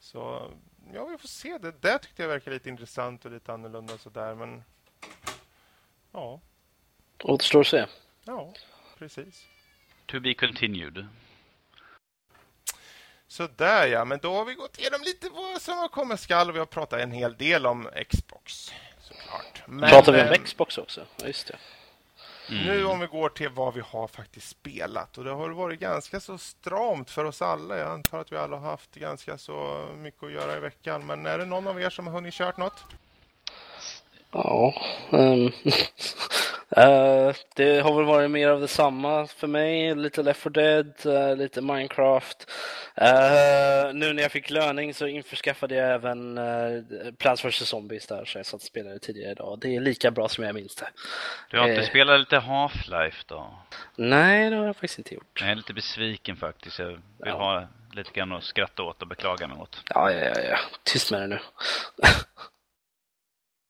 Så 0.00 0.50
ja, 0.92 1.04
vi 1.04 1.18
får 1.18 1.28
se. 1.28 1.58
Det 1.58 1.82
där 1.82 1.98
tyckte 1.98 2.22
jag 2.22 2.28
verkar 2.28 2.50
lite 2.50 2.68
intressant 2.68 3.24
och 3.24 3.30
lite 3.30 3.52
annorlunda 3.52 3.98
sådär 3.98 4.34
men... 4.34 4.64
Ja, 6.12 6.40
Återstår 7.22 7.60
att 7.60 7.66
se. 7.66 7.86
ja, 8.24 8.52
precis. 8.98 9.46
To 10.06 10.20
be 10.20 10.34
continued. 10.34 11.06
Så 13.28 13.46
där 13.56 13.86
ja, 13.86 14.04
men 14.04 14.18
då 14.22 14.34
har 14.34 14.44
vi 14.44 14.54
gått 14.54 14.78
igenom 14.78 15.00
lite 15.04 15.28
vad 15.28 15.62
som 15.62 15.78
har 15.78 15.88
kommit 15.88 16.20
skall 16.20 16.48
och 16.48 16.54
vi 16.54 16.58
har 16.58 16.66
pratat 16.66 17.00
en 17.00 17.12
hel 17.12 17.36
del 17.36 17.66
om 17.66 17.88
Xbox 18.08 18.72
såklart. 19.00 19.62
Men, 19.66 19.90
Pratar 19.90 20.12
vi 20.12 20.20
om 20.20 20.28
eh, 20.28 20.42
Xbox 20.42 20.78
också? 20.78 21.06
Ja, 21.16 21.26
just 21.26 21.46
det. 21.46 21.56
Nu 22.48 22.84
om 22.84 23.00
vi 23.00 23.06
går 23.06 23.28
till 23.28 23.48
vad 23.48 23.74
vi 23.74 23.80
har 23.80 24.08
faktiskt 24.08 24.48
spelat 24.48 25.18
och 25.18 25.24
det 25.24 25.30
har 25.30 25.48
varit 25.48 25.80
ganska 25.80 26.20
så 26.20 26.38
stramt 26.38 27.10
för 27.10 27.24
oss 27.24 27.42
alla. 27.42 27.78
Jag 27.78 27.88
antar 27.90 28.20
att 28.20 28.32
vi 28.32 28.36
alla 28.36 28.56
har 28.56 28.70
haft 28.70 28.94
ganska 28.94 29.38
så 29.38 29.86
mycket 29.96 30.22
att 30.22 30.32
göra 30.32 30.56
i 30.56 30.60
veckan. 30.60 31.06
Men 31.06 31.26
är 31.26 31.38
det 31.38 31.44
någon 31.44 31.66
av 31.66 31.82
er 31.82 31.90
som 31.90 32.06
har 32.06 32.14
hunnit 32.14 32.34
kört 32.34 32.56
något? 32.56 32.84
Ja. 34.30 34.74
ehm, 35.10 35.50
eh, 36.70 37.34
det 37.56 37.80
har 37.80 37.96
väl 37.96 38.04
varit 38.04 38.30
mer 38.30 38.48
av 38.48 38.60
detsamma 38.60 39.26
för 39.26 39.46
mig. 39.46 39.94
Lite 39.94 40.22
Left 40.22 40.40
4 40.40 40.50
Dead, 40.50 40.92
eh, 41.06 41.36
lite 41.36 41.60
Minecraft. 41.60 42.50
Eh, 42.94 43.92
nu 43.94 44.12
när 44.12 44.22
jag 44.22 44.32
fick 44.32 44.50
löning 44.50 44.94
så 44.94 45.06
införskaffade 45.06 45.74
jag 45.74 45.94
även 45.94 46.38
uh, 46.38 46.82
Plants 47.18 47.44
vs 47.44 47.68
Zombies 47.68 48.06
där, 48.06 48.24
så 48.24 48.38
jag 48.38 48.46
satt 48.46 48.54
och 48.60 48.66
spelade 48.66 48.98
tidigare 48.98 49.32
idag. 49.32 49.58
Det 49.60 49.76
är 49.76 49.80
lika 49.80 50.10
bra 50.10 50.28
som 50.28 50.44
jag 50.44 50.54
minns 50.54 50.74
det. 50.74 50.88
Du 51.50 51.58
har 51.58 51.68
inte 51.68 51.82
spelat 51.86 52.20
lite 52.20 52.36
Half-Life 52.38 53.24
då? 53.26 53.54
Nej, 53.96 54.50
det 54.50 54.56
har 54.56 54.66
jag 54.66 54.76
faktiskt 54.76 54.98
inte 54.98 55.14
gjort. 55.14 55.40
Jag 55.40 55.50
är 55.50 55.54
lite 55.54 55.74
besviken 55.74 56.36
faktiskt. 56.36 56.78
Jag 56.78 56.86
vill 56.86 56.98
Ja. 57.18 57.32
ha 57.32 57.68
lite 57.92 58.10
grann 58.10 58.32
att 58.32 58.44
skratta 58.44 58.82
åt 58.82 59.02
och 59.02 59.08
beklaga 59.08 59.46
mig 59.46 59.56
åt. 59.58 59.82
Ja, 59.94 60.12
ja, 60.12 60.18
ja, 60.34 60.40
ja. 60.50 60.58
Tyst 60.84 61.10
med 61.10 61.20
det 61.20 61.26
nu. 61.26 61.38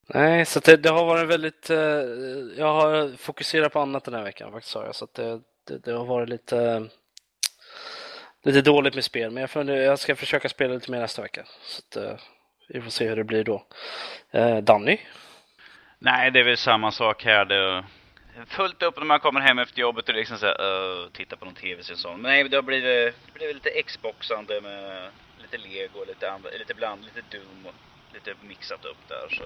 Nej, 0.07 0.47
så 0.47 0.61
det, 0.61 0.77
det 0.77 0.91
har 0.91 1.05
varit 1.05 1.29
väldigt... 1.29 1.71
eh, 1.71 1.79
jag 2.57 2.73
har 2.73 3.17
fokuserat 3.17 3.73
på 3.73 3.81
annat 3.81 4.05
den 4.05 4.15
här 4.15 4.23
veckan 4.23 4.53
faktiskt, 4.53 4.73
sa 4.73 4.85
jag. 4.85 4.95
Så 4.95 5.05
att 5.05 5.15
det, 5.15 5.41
det, 5.67 5.79
det 5.79 5.93
har 5.93 6.05
varit 6.05 6.29
lite... 6.29 6.89
lite 8.45 8.63
dåligt 8.63 8.95
med 8.95 9.05
spel, 9.05 9.31
men 9.31 9.41
jag, 9.41 9.51
får, 9.51 9.71
jag 9.71 9.99
ska 9.99 10.17
försöka 10.17 10.49
spela 10.49 10.75
lite 10.75 10.91
mer 10.91 11.01
nästa 11.01 11.23
vecka. 11.23 11.45
Så 11.63 11.83
att, 11.83 11.97
eh, 11.97 12.19
vi 12.69 12.81
får 12.81 12.91
se 12.91 13.09
hur 13.09 13.17
det 13.17 13.25
blir 13.25 13.45
då. 13.45 13.67
Eh, 14.31 14.59
Danny? 14.59 14.99
Nej, 15.99 16.31
det 16.31 16.41
är 16.41 16.45
väl 16.45 16.57
samma 16.57 16.91
sak 16.93 17.25
här. 17.25 17.45
Det 17.45 17.57
är 17.57 17.85
fullt 18.47 18.83
upp 18.83 18.99
när 18.99 19.05
man 19.05 19.21
kommer 19.21 19.41
hem 19.41 19.59
efter 19.59 19.81
jobbet 19.81 20.09
och 20.09 20.15
liksom 20.15 20.39
så 20.39 20.47
här, 20.47 20.63
uh, 20.63 21.09
titta 21.13 21.37
på 21.37 21.45
någon 21.45 21.55
tv 21.55 21.81
och 21.81 21.99
sånt. 21.99 22.21
Men 22.21 22.31
nej, 22.31 22.49
det 22.49 22.57
har 22.57 22.63
blivit, 22.63 22.85
det 22.85 23.33
blivit 23.35 23.55
lite 23.55 23.83
Xboxande 23.83 24.61
med 24.61 25.09
lite 25.43 25.57
Lego, 25.59 26.05
lite, 26.05 26.31
andra, 26.31 26.51
lite 26.59 26.75
bland, 26.75 27.05
lite 27.05 27.23
Doom 27.31 27.67
och 27.67 27.75
lite 28.15 28.35
mixat 28.41 28.85
upp 28.85 29.09
där 29.09 29.37
så. 29.37 29.45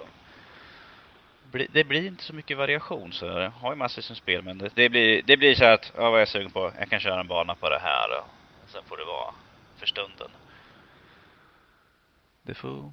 Det 1.51 1.85
blir 1.85 2.07
inte 2.07 2.25
så 2.25 2.33
mycket 2.33 2.57
variation 2.59 3.13
så 3.13 3.27
jag 3.27 3.51
har 3.51 3.73
ju 3.73 3.77
massor 3.77 4.03
som 4.03 4.17
spel 4.17 4.43
men 4.43 4.59
det, 4.59 4.71
det 4.75 4.89
blir, 4.89 5.23
det 5.23 5.37
blir 5.37 5.55
så 5.55 5.65
här 5.65 5.73
att, 5.73 5.93
ja 5.97 6.11
vad 6.11 6.15
är 6.15 6.19
jag 6.19 6.29
sugen 6.29 6.51
på? 6.51 6.73
Jag 6.79 6.91
kan 6.91 7.01
köra 7.01 7.21
en 7.21 7.29
bana 7.29 7.55
på 7.55 7.69
det 7.69 7.79
här 7.79 8.19
och 8.19 8.25
sen 8.71 8.83
får 8.87 8.97
det 8.97 9.05
vara 9.05 9.35
för 9.77 9.87
stunden. 9.87 10.31
Det 12.43 12.55
får, 12.55 12.93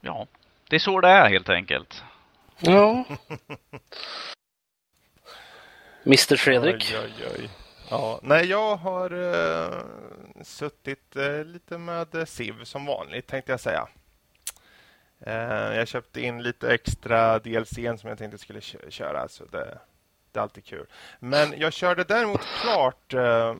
ja. 0.00 0.26
Det 0.68 0.76
är 0.76 0.80
så 0.80 1.00
det 1.00 1.08
är 1.08 1.28
helt 1.28 1.48
enkelt. 1.48 2.04
Ja. 2.58 3.04
Mr 6.06 6.36
Fredrik? 6.36 6.94
Oj, 6.94 7.12
oj, 7.18 7.26
oj. 7.38 7.50
Ja, 7.90 8.20
nej, 8.22 8.46
jag 8.46 8.76
har 8.76 9.10
eh, 9.10 9.84
suttit 10.42 11.16
eh, 11.16 11.44
lite 11.44 11.78
med 11.78 12.28
Civ 12.28 12.64
som 12.64 12.86
vanligt 12.86 13.26
tänkte 13.26 13.52
jag 13.52 13.60
säga. 13.60 13.88
Eh, 15.20 15.76
jag 15.76 15.88
köpte 15.88 16.20
in 16.20 16.42
lite 16.42 16.74
extra 16.74 17.38
DLC 17.38 17.74
som 18.00 18.08
jag 18.08 18.18
tänkte 18.18 18.38
skulle 18.38 18.60
kö- 18.60 18.90
köra, 18.90 19.28
så 19.28 19.44
det, 19.44 19.78
det 20.32 20.38
är 20.38 20.42
alltid 20.42 20.64
kul. 20.64 20.86
Men 21.20 21.54
jag 21.60 21.72
körde 21.72 22.04
däremot 22.04 22.40
klart 22.62 23.14
eh, 23.14 23.54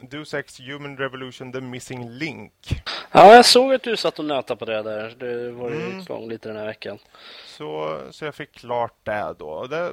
Deus 0.00 0.34
Ex 0.34 0.60
Human 0.60 0.96
Revolution 0.96 1.52
The 1.52 1.60
Missing 1.60 2.10
Link. 2.10 2.82
Ja, 3.12 3.34
jag 3.34 3.44
såg 3.44 3.74
att 3.74 3.82
du 3.82 3.96
satt 3.96 4.18
och 4.18 4.24
nötade 4.24 4.58
på 4.58 4.64
det 4.64 4.82
där. 4.82 5.14
Det 5.18 5.50
var 5.52 5.70
ju 5.70 5.82
Mm. 5.82 6.00
igång 6.00 6.28
lite 6.28 6.48
den 6.48 6.56
här 6.56 6.66
veckan. 6.66 6.98
Så, 7.46 8.00
så 8.10 8.24
jag 8.24 8.34
fick 8.34 8.52
klart 8.52 8.94
det 9.02 9.34
då. 9.38 9.66
Det, 9.66 9.92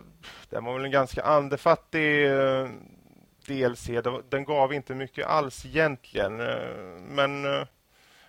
det 0.49 0.59
var 0.59 0.73
väl 0.73 0.85
en 0.85 0.91
ganska 0.91 1.23
andefattig 1.23 2.25
eh, 2.31 2.67
DLC. 3.47 3.89
Den 4.29 4.45
gav 4.45 4.73
inte 4.73 4.95
mycket 4.95 5.25
alls 5.27 5.65
egentligen. 5.65 6.37
Men 7.15 7.45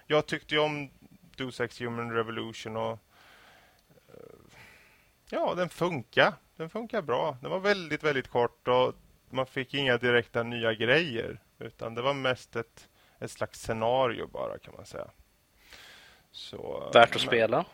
jag 0.06 0.26
tyckte 0.26 0.54
ju 0.54 0.60
om 0.60 0.90
Deus 1.38 1.60
Ex 1.60 1.80
Human 1.80 2.12
Revolution 2.12 2.76
och 2.76 2.98
eh, 4.08 4.14
ja, 5.30 5.54
den 5.54 5.68
funkar. 5.68 6.34
Den 6.56 6.70
funkar 6.70 7.02
bra. 7.02 7.36
Den 7.42 7.50
var 7.50 7.58
väldigt, 7.60 8.02
väldigt 8.04 8.28
kort 8.28 8.68
och 8.68 8.94
man 9.30 9.46
fick 9.46 9.74
inga 9.74 9.96
direkta 9.96 10.42
nya 10.42 10.74
grejer. 10.74 11.40
Utan 11.58 11.94
det 11.94 12.02
var 12.02 12.14
mest 12.14 12.56
ett, 12.56 12.88
ett 13.18 13.30
slags 13.30 13.60
scenario 13.62 14.26
bara 14.26 14.58
kan 14.58 14.74
man 14.76 14.86
säga. 14.86 15.06
Så, 16.30 16.90
Värt 16.94 17.08
att 17.08 17.10
men- 17.10 17.20
spela. 17.20 17.64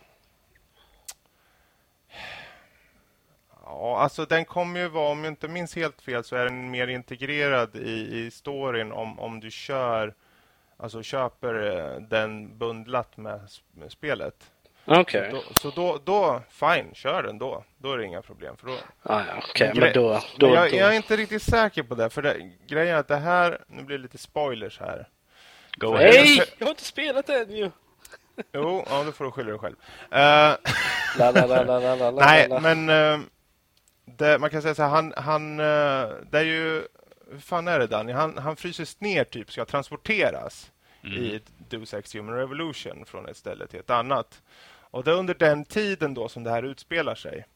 Ja, 3.65 3.99
alltså 3.99 4.25
den 4.25 4.45
kommer 4.45 4.81
ju 4.81 4.89
vara, 4.89 5.11
om 5.11 5.25
jag 5.25 5.33
inte 5.33 5.49
minns 5.49 5.77
helt 5.77 6.03
fel, 6.03 6.25
så 6.25 6.37
är 6.37 6.45
den 6.45 6.71
mer 6.71 6.89
integrerad 6.89 7.77
i, 7.77 8.19
i 8.19 8.31
storyn 8.31 8.93
om, 8.93 9.21
om 9.21 9.41
du 9.41 9.51
kör, 9.51 10.15
alltså 10.85 11.03
köper 11.03 11.55
eh, 11.95 12.01
den 12.01 12.59
bundlat 12.59 13.17
med, 13.17 13.41
med 13.73 13.93
spelet. 13.93 14.51
Okej. 14.85 15.31
Då, 15.33 15.43
så 15.61 15.71
då, 15.71 15.99
då, 16.05 16.43
fine, 16.51 16.95
kör 16.95 17.23
den 17.23 17.39
då. 17.39 17.65
Då 17.79 17.93
är 17.93 17.99
det 17.99 18.05
inga 18.05 18.23
problem. 18.23 18.57
För 18.57 18.67
då, 18.67 18.73
Ah, 19.03 19.21
ja, 19.29 19.43
okej, 19.51 19.71
Gre- 19.75 19.81
men 19.81 19.93
då... 19.93 20.21
då, 20.39 20.55
jag, 20.55 20.71
då. 20.71 20.77
jag 20.77 20.93
är 20.93 20.97
inte 20.97 21.17
riktigt 21.17 21.43
säker 21.43 21.83
på 21.83 21.95
det, 21.95 22.11
för 22.11 22.23
det, 22.23 22.37
grejen 22.67 22.95
är 22.95 22.99
att 23.01 23.09
det 23.09 23.17
här, 23.17 23.59
nu 23.69 23.83
blir 23.83 23.97
det 23.99 24.03
lite 24.03 24.19
spoilers 24.19 24.81
här. 24.81 25.09
Go 25.77 25.93
Nej. 25.93 25.97
ahead. 26.09 26.13
Nej! 26.25 26.43
Jag 26.59 26.67
har 26.67 26.71
inte 26.71 26.85
spelat 26.85 27.29
än 27.29 27.51
ju! 27.57 27.71
Jo, 28.53 28.85
ja, 28.91 29.03
då 29.05 29.13
får 29.13 29.25
du 29.25 29.31
skylla 29.31 29.51
dig 29.51 29.59
själv. 29.59 29.77
Nej, 32.17 32.49
men 32.61 32.89
eh, 32.89 33.21
det, 34.05 34.39
man 34.39 34.51
kan 34.51 34.63
säga 34.63 34.75
så 34.75 34.83
här, 34.83 34.91
han, 34.91 35.15
han 35.17 35.61
eh, 35.61 36.09
det 36.31 36.39
är 36.39 36.45
ju, 36.45 36.83
hur 37.31 37.39
fan 37.41 37.69
är 37.69 37.79
det 37.79 37.87
Danny? 37.87 38.13
Han, 38.13 38.39
han 38.39 38.57
fryses 38.57 39.01
ner 39.01 39.25
typ, 39.25 39.53
ska 39.53 39.65
transporteras 39.65 40.71
i 41.07 41.41
Deus 41.69 41.95
Ex 41.95 42.15
Human 42.15 42.35
Revolution 42.35 43.05
från 43.07 43.29
ett 43.29 43.37
ställe 43.37 43.67
till 43.67 43.81
ett 43.81 43.91
annat. 43.91 44.43
Och 44.91 45.05
det 45.05 45.11
är 45.11 45.15
under 45.15 45.35
den 45.35 45.65
tiden 45.65 46.15
då 46.15 46.29
som 46.29 46.45
det 46.45 46.51
här 46.51 46.63
utspelar 46.63 47.15
sig. 47.15 47.47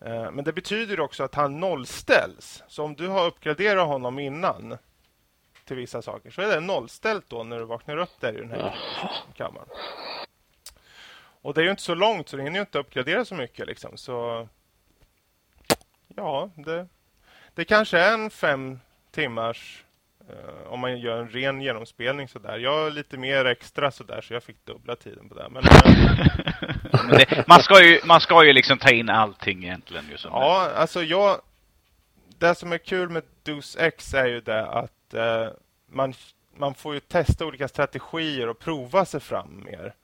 Eh, 0.00 0.30
Men 0.30 0.44
det 0.44 0.52
betyder 0.52 1.00
också 1.00 1.22
att 1.24 1.34
han 1.34 1.60
nollställs. 1.60 2.62
Så 2.68 2.84
om 2.84 2.94
du 2.94 3.08
har 3.08 3.26
uppgraderat 3.26 3.86
honom 3.86 4.18
innan 4.18 4.78
till 5.64 5.76
vissa 5.76 6.02
saker 6.02 6.30
så 6.30 6.42
är 6.42 6.46
det 6.46 6.60
nollställt 6.60 7.30
då 7.30 7.42
när 7.44 7.58
du 7.58 7.64
vaknar 7.64 7.96
upp 7.96 8.20
där 8.20 8.32
i 8.32 8.40
den 8.40 8.50
här 8.50 8.74
kammaren. 9.36 9.68
Och 11.42 11.54
det 11.54 11.60
är 11.60 11.64
ju 11.64 11.70
inte 11.70 11.82
så 11.82 11.94
långt 11.94 12.28
så 12.28 12.36
det 12.36 12.42
hinner 12.42 12.56
ju 12.56 12.60
inte 12.60 12.78
uppgradera 12.78 13.24
så 13.24 13.34
mycket 13.34 13.66
liksom. 13.66 13.96
Så 13.96 14.48
ja, 16.16 16.50
det, 16.54 16.88
det 17.54 17.64
kanske 17.64 17.98
är 17.98 18.14
en 18.14 18.30
fem 18.30 18.80
timmars 19.10 19.84
om 20.66 20.80
man 20.80 20.98
gör 20.98 21.18
en 21.18 21.28
ren 21.28 21.60
genomspelning 21.60 22.28
sådär. 22.28 22.58
Jag 22.58 22.86
är 22.86 22.90
lite 22.90 23.16
mer 23.16 23.44
extra 23.44 23.90
sådär 23.90 24.20
så 24.20 24.34
jag 24.34 24.42
fick 24.42 24.64
dubbla 24.64 24.96
tiden 24.96 25.28
på 25.28 25.34
det. 25.34 25.48
Men 25.50 25.64
eh, 25.64 25.74
Men 27.08 27.18
det, 27.18 27.44
man, 27.48 27.62
ska 27.62 27.84
ju, 27.84 28.00
man 28.04 28.20
ska 28.20 28.44
ju 28.44 28.52
liksom 28.52 28.78
ta 28.78 28.90
in 28.90 29.08
allting 29.08 29.64
egentligen. 29.64 30.04
Ju 30.10 30.16
ja, 30.22 30.70
alltså 30.74 31.02
jag... 31.02 31.40
Det 32.38 32.54
som 32.54 32.72
är 32.72 32.78
kul 32.78 33.08
med 33.08 33.22
Deus 33.42 33.76
Ex 33.76 34.14
är 34.14 34.26
ju 34.26 34.40
det 34.40 34.66
att 34.66 35.14
eh, 35.14 35.48
man, 35.86 36.14
man 36.56 36.74
får 36.74 36.94
ju 36.94 37.00
testa 37.00 37.46
olika 37.46 37.68
strategier 37.68 38.48
och 38.48 38.58
prova 38.58 39.04
sig 39.04 39.20
fram 39.20 39.64
mer. 39.64 39.94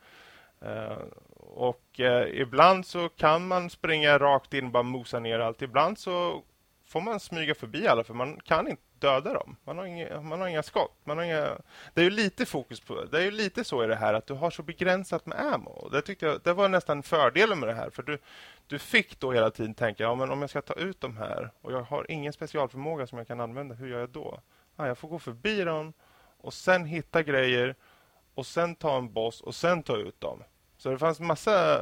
Eh, 0.63 0.99
och 1.37 2.01
eh, 2.01 2.41
ibland 2.41 2.87
så 2.87 3.09
kan 3.09 3.49
man 3.49 3.71
springa 3.71 4.19
rakt 4.19 4.55
in 4.55 4.65
och 4.65 4.71
bara 4.71 4.83
mosa 4.83 5.19
ner 5.19 5.39
allt. 5.39 5.63
Ibland 5.63 5.99
så 5.99 6.43
får 6.87 7.01
man 7.01 7.21
smyga 7.21 7.55
förbi 7.55 7.89
alla 7.89 8.05
för 8.05 8.15
man 8.15 8.41
kan 8.41 8.69
inte 8.69 8.83
döda 9.01 9.33
dem. 9.33 9.57
Man 9.65 9.79
har 9.79 9.85
inga, 9.85 10.21
man 10.21 10.41
har 10.41 10.49
inga 10.49 10.63
skott. 10.63 10.97
Man 11.05 11.17
har 11.17 11.25
inga, 11.25 11.59
det 11.95 12.01
är 12.01 12.05
ju 12.05 12.11
lite 12.11 12.47
fokus 12.47 12.81
på 12.81 13.05
det. 13.05 13.19
är 13.19 13.23
ju 13.23 13.31
lite 13.31 13.65
så 13.65 13.85
i 13.85 13.87
det 13.87 13.97
här 13.97 14.15
att 14.15 14.27
du 14.27 14.35
har 14.35 14.51
så 14.51 14.63
begränsat 14.63 15.27
med 15.27 15.41
ammo. 15.41 15.89
Det 15.93 16.03
tyckte 16.03 16.27
jag, 16.27 16.41
det 16.45 16.53
var 16.53 16.69
nästan 16.69 17.03
fördelen 17.03 17.61
med 17.61 17.69
det 17.69 17.75
här. 17.75 17.91
För 17.91 18.03
du, 18.03 18.19
du 18.67 18.79
fick 18.79 19.21
då 19.21 19.33
hela 19.33 19.51
tiden 19.51 19.75
tänka, 19.75 20.03
ja 20.03 20.15
men 20.15 20.31
om 20.31 20.41
jag 20.41 20.51
ska 20.51 20.63
ta 20.63 20.75
ut 20.75 21.01
de 21.01 21.17
här 21.17 21.51
och 21.61 21.73
jag 21.73 21.83
har 21.83 22.11
ingen 22.11 22.33
specialförmåga 22.33 23.07
som 23.07 23.19
jag 23.19 23.27
kan 23.27 23.41
använda, 23.41 23.75
hur 23.75 23.89
gör 23.89 24.01
jag 24.01 24.11
då? 24.11 24.41
Ja, 24.77 24.87
jag 24.87 24.99
får 24.99 25.09
gå 25.09 25.19
förbi 25.19 25.65
dem 25.65 25.93
och 26.39 26.55
sen 26.55 26.87
hitta 26.87 27.23
grejer 27.23 27.75
och 28.35 28.47
sen 28.47 28.75
ta 28.75 28.99
en 28.99 29.13
boss 29.13 29.41
och 29.41 29.55
sen 29.55 29.83
ta 29.83 29.97
ut 29.97 30.21
dem. 30.21 30.43
Så 30.77 30.91
det 30.91 30.99
fanns 30.99 31.21
massa 31.21 31.81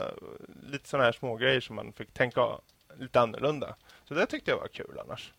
lite 0.63 0.89
sådana 0.89 1.05
här 1.05 1.13
små 1.13 1.37
grejer 1.37 1.61
som 1.61 1.77
man 1.77 1.93
fick 1.93 2.13
tänka 2.13 2.61
lite 2.97 3.21
annorlunda. 3.21 3.77
Så 4.05 4.15
det 4.15 4.27
tyckte 4.27 4.51
jag 4.51 4.59
var 4.59 4.69
kul 4.69 4.99
annars. 5.05 5.33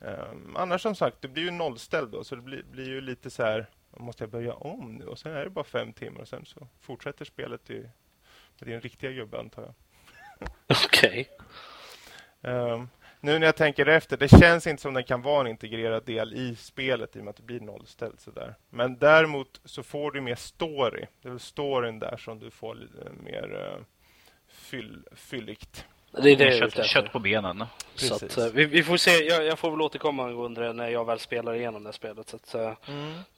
Um, 0.00 0.56
annars 0.56 0.82
som 0.82 0.94
sagt, 0.94 1.16
det 1.20 1.28
blir 1.28 1.42
ju 1.42 1.50
nollställd 1.50 2.10
då, 2.10 2.24
så 2.24 2.34
det 2.34 2.42
blir, 2.42 2.62
blir 2.62 2.88
ju 2.88 3.00
lite 3.00 3.30
så 3.30 3.42
här, 3.42 3.66
måste 3.96 4.24
jag 4.24 4.30
börja 4.30 4.54
om 4.54 4.94
nu? 4.94 5.04
Och 5.04 5.18
sen 5.18 5.32
är 5.32 5.44
det 5.44 5.50
bara 5.50 5.64
fem 5.64 5.92
timmar 5.92 6.20
och 6.20 6.28
sen 6.28 6.44
så 6.44 6.68
fortsätter 6.80 7.24
spelet 7.24 7.70
i, 7.70 7.90
med 8.58 8.68
din 8.68 8.80
riktiga 8.80 9.10
gubbe 9.10 9.38
antar 9.38 9.62
jag. 9.62 9.74
Okej. 10.86 11.28
Um, 12.40 12.88
nu 13.20 13.38
när 13.38 13.46
jag 13.46 13.56
tänker 13.56 13.86
efter, 13.86 14.16
det 14.16 14.28
känns 14.28 14.66
inte 14.66 14.82
som 14.82 14.94
den 14.94 15.04
kan 15.04 15.22
vara 15.22 15.40
en 15.40 15.46
integrerad 15.46 16.04
del 16.04 16.34
i 16.34 16.56
spelet 16.56 17.16
i 17.16 17.20
och 17.20 17.24
med 17.24 17.30
att 17.30 17.36
det 17.36 17.42
blir 17.42 17.60
nollställt 17.60 18.20
sådär. 18.20 18.54
Men 18.70 18.98
däremot 18.98 19.60
så 19.64 19.82
får 19.82 20.12
du 20.12 20.20
mer 20.20 20.34
story. 20.34 21.06
Det 21.22 21.28
är 21.28 21.30
väl 21.30 21.40
storyn 21.40 21.98
där 21.98 22.16
som 22.16 22.38
du 22.38 22.50
får 22.50 22.78
mer 23.22 23.76
uh, 23.76 23.84
fyll, 24.48 25.06
fylligt. 25.12 25.86
Det 26.12 26.30
är 26.30 26.36
det 26.36 26.58
kött, 26.58 26.86
kött 26.86 27.12
på 27.12 27.18
benen. 27.18 27.64
Så 27.94 28.14
att, 28.14 28.20
Precis. 28.20 28.38
eh, 28.38 28.52
vi, 28.52 28.64
vi 28.64 28.82
får 28.82 28.96
se. 28.96 29.10
Jag, 29.10 29.44
jag 29.44 29.58
får 29.58 29.70
väl 29.70 29.80
återkomma 29.80 30.24
angående 30.26 30.60
det 30.60 30.72
när 30.72 30.88
jag 30.88 31.04
väl 31.04 31.18
spelar 31.18 31.54
igenom 31.54 31.82
det 31.82 31.88
här 31.88 31.92
spelet. 31.92 32.28
Så 32.28 32.36
att, 32.36 32.54
eh, 32.54 32.72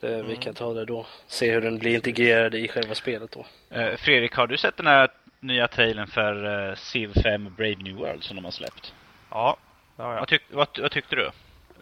det, 0.00 0.22
vi 0.22 0.36
kan 0.36 0.54
ta 0.54 0.74
det 0.74 0.84
då. 0.84 1.06
Se 1.26 1.52
hur 1.52 1.60
den 1.60 1.78
blir 1.78 1.94
integrerad 1.94 2.54
i 2.54 2.68
själva 2.68 2.94
spelet 2.94 3.30
då. 3.32 3.46
Eh, 3.76 3.96
Fredrik, 3.96 4.34
har 4.34 4.46
du 4.46 4.56
sett 4.56 4.76
den 4.76 4.86
här 4.86 5.10
nya 5.40 5.68
trailern 5.68 6.06
för 6.06 6.68
uh, 6.68 6.74
Civ 6.74 7.12
5 7.22 7.54
Brave 7.56 7.76
New 7.76 7.94
World 7.96 8.24
som 8.24 8.36
de 8.36 8.44
har 8.44 8.52
släppt? 8.52 8.94
Ja, 9.30 9.56
det 9.96 10.02
har 10.02 10.12
jag. 10.12 10.18
Vad, 10.18 10.28
tyck, 10.28 10.42
vad, 10.50 10.68
vad 10.78 10.90
tyckte 10.90 11.16
du? 11.16 11.30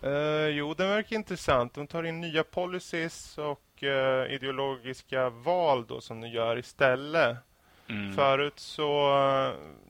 Eh, 0.02 0.48
jo, 0.48 0.74
den 0.74 0.88
verkar 0.88 1.16
intressant. 1.16 1.74
De 1.74 1.86
tar 1.86 2.02
in 2.02 2.20
nya 2.20 2.44
policies 2.44 3.38
och 3.38 3.84
eh, 3.84 4.32
ideologiska 4.32 5.30
val 5.30 5.86
då 5.86 6.00
som 6.00 6.20
de 6.20 6.28
gör 6.28 6.58
istället. 6.58 7.36
Mm. 7.90 8.12
Förut 8.12 8.58
så, 8.58 9.12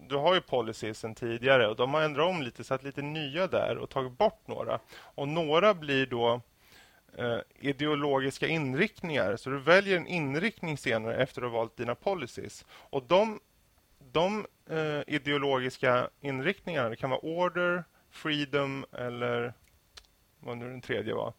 du 0.09 0.17
har 0.17 0.35
ju 0.35 0.41
policies 0.41 0.99
sen 0.99 1.15
tidigare 1.15 1.69
och 1.69 1.77
de 1.77 1.95
har 1.95 2.03
ändrat 2.03 2.27
om 2.27 2.43
lite, 2.43 2.65
satt 2.65 2.83
lite 2.83 3.03
nya 3.03 3.47
där 3.47 3.79
och 3.79 3.91
tagit 3.91 4.19
bort 4.19 4.47
några. 4.47 4.79
Och 4.93 5.29
några 5.29 5.75
blir 5.75 6.07
då 6.07 6.41
eh, 7.17 7.39
ideologiska 7.59 8.47
inriktningar. 8.47 9.37
Så 9.37 9.51
du 9.51 9.59
väljer 9.59 9.97
en 9.97 10.07
inriktning 10.07 10.79
senare 10.79 11.17
efter 11.17 11.43
att 11.43 11.51
ha 11.51 11.59
valt 11.59 11.77
dina 11.77 11.95
policies. 11.95 12.65
Och 12.71 13.03
de, 13.03 13.41
de 14.13 14.47
eh, 14.71 15.01
ideologiska 15.07 16.09
inriktningarna, 16.21 16.89
det 16.89 16.97
kan 16.97 17.11
vara 17.11 17.21
order, 17.21 17.85
freedom 18.11 18.85
eller 18.93 19.53
vad 20.41 20.57
nu 20.59 20.69
den 20.69 20.81
tredje 20.81 21.15
var. 21.15 21.33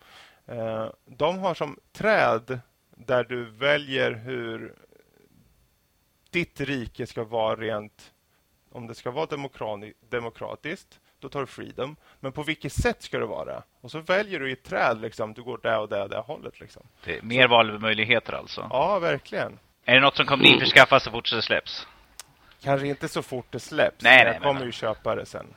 Eh, 0.46 0.90
de 1.06 1.40
har 1.40 1.54
som 1.54 1.80
träd 1.92 2.60
där 2.96 3.24
du 3.24 3.46
väljer 3.46 4.12
hur 4.12 4.76
ditt 6.32 6.62
rike 6.62 7.08
ska 7.08 7.24
vara 7.24 7.56
rent, 7.56 8.12
om 8.72 8.88
det 8.88 8.96
ska 8.96 9.12
vara 9.12 9.26
demokrati, 9.26 9.94
demokratiskt, 10.10 11.00
då 11.20 11.30
tar 11.30 11.40
du 11.40 11.48
freedom. 11.48 11.96
Men 12.20 12.32
på 12.32 12.44
vilket 12.44 12.74
sätt 12.74 13.02
ska 13.04 13.20
det 13.20 13.26
vara? 13.26 13.64
Och 13.82 13.92
så 13.92 14.00
väljer 14.00 14.40
du 14.40 14.50
i 14.50 14.54
ett 14.54 14.64
träd, 14.64 15.02
liksom, 15.02 15.34
du 15.34 15.44
går 15.44 15.60
där 15.64 15.80
och 15.80 15.90
där 15.90 16.02
och 16.04 16.10
där 16.10 16.22
hållet. 16.22 16.60
Liksom. 16.60 16.82
Det 17.06 17.18
är 17.18 17.22
mer 17.22 17.48
valmöjligheter 17.48 18.34
alltså. 18.34 18.68
Ja, 18.70 19.00
verkligen. 19.00 19.60
Är 19.86 19.94
det 19.94 20.00
något 20.02 20.16
som 20.18 20.26
kommer 20.26 20.46
införskaffas 20.46 21.04
så 21.04 21.12
fort 21.12 21.32
det 21.32 21.42
släpps? 21.42 21.88
Kanske 22.64 22.88
inte 22.88 23.08
så 23.08 23.22
fort 23.22 23.46
det 23.50 23.60
släpps. 23.60 24.04
Nej, 24.04 24.18
men 24.18 24.26
nej, 24.26 24.34
jag 24.34 24.42
men- 24.42 24.54
kommer 24.54 24.66
ju 24.66 24.72
köpa 24.72 25.16
det 25.16 25.26
sen. 25.26 25.48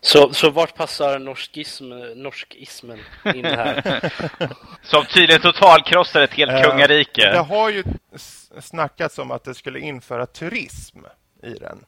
Så, 0.00 0.32
så 0.32 0.50
vart 0.50 0.74
passar 0.76 1.18
norskism, 1.18 1.88
norskismen 2.14 2.98
in 3.34 3.42
det 3.42 3.56
här? 3.56 4.12
Som 4.82 5.04
tydligen 5.04 5.40
totalkrossar 5.42 6.20
ett 6.22 6.34
helt 6.34 6.52
Eh, 6.52 6.62
kungarike. 6.70 7.30
Det 7.32 7.38
har 7.38 7.70
ju 7.70 7.84
snackats 8.60 9.18
om 9.18 9.30
att 9.30 9.44
det 9.44 9.54
skulle 9.54 9.80
införa 9.80 10.26
turism 10.26 10.98
i 11.42 11.54
den. 11.54 11.84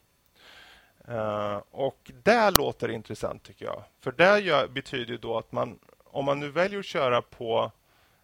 Eh, 1.07 1.61
och 1.71 2.11
det 2.23 2.51
låter 2.51 2.89
intressant 2.89 3.43
tycker 3.43 3.65
jag. 3.65 3.83
För 3.99 4.11
det 4.11 4.67
betyder 4.71 5.11
ju 5.11 5.17
då 5.17 5.37
att 5.37 5.51
man, 5.51 5.79
om 6.03 6.25
man 6.25 6.39
nu 6.39 6.49
väljer 6.49 6.79
att 6.79 6.85
köra 6.85 7.21
på 7.21 7.71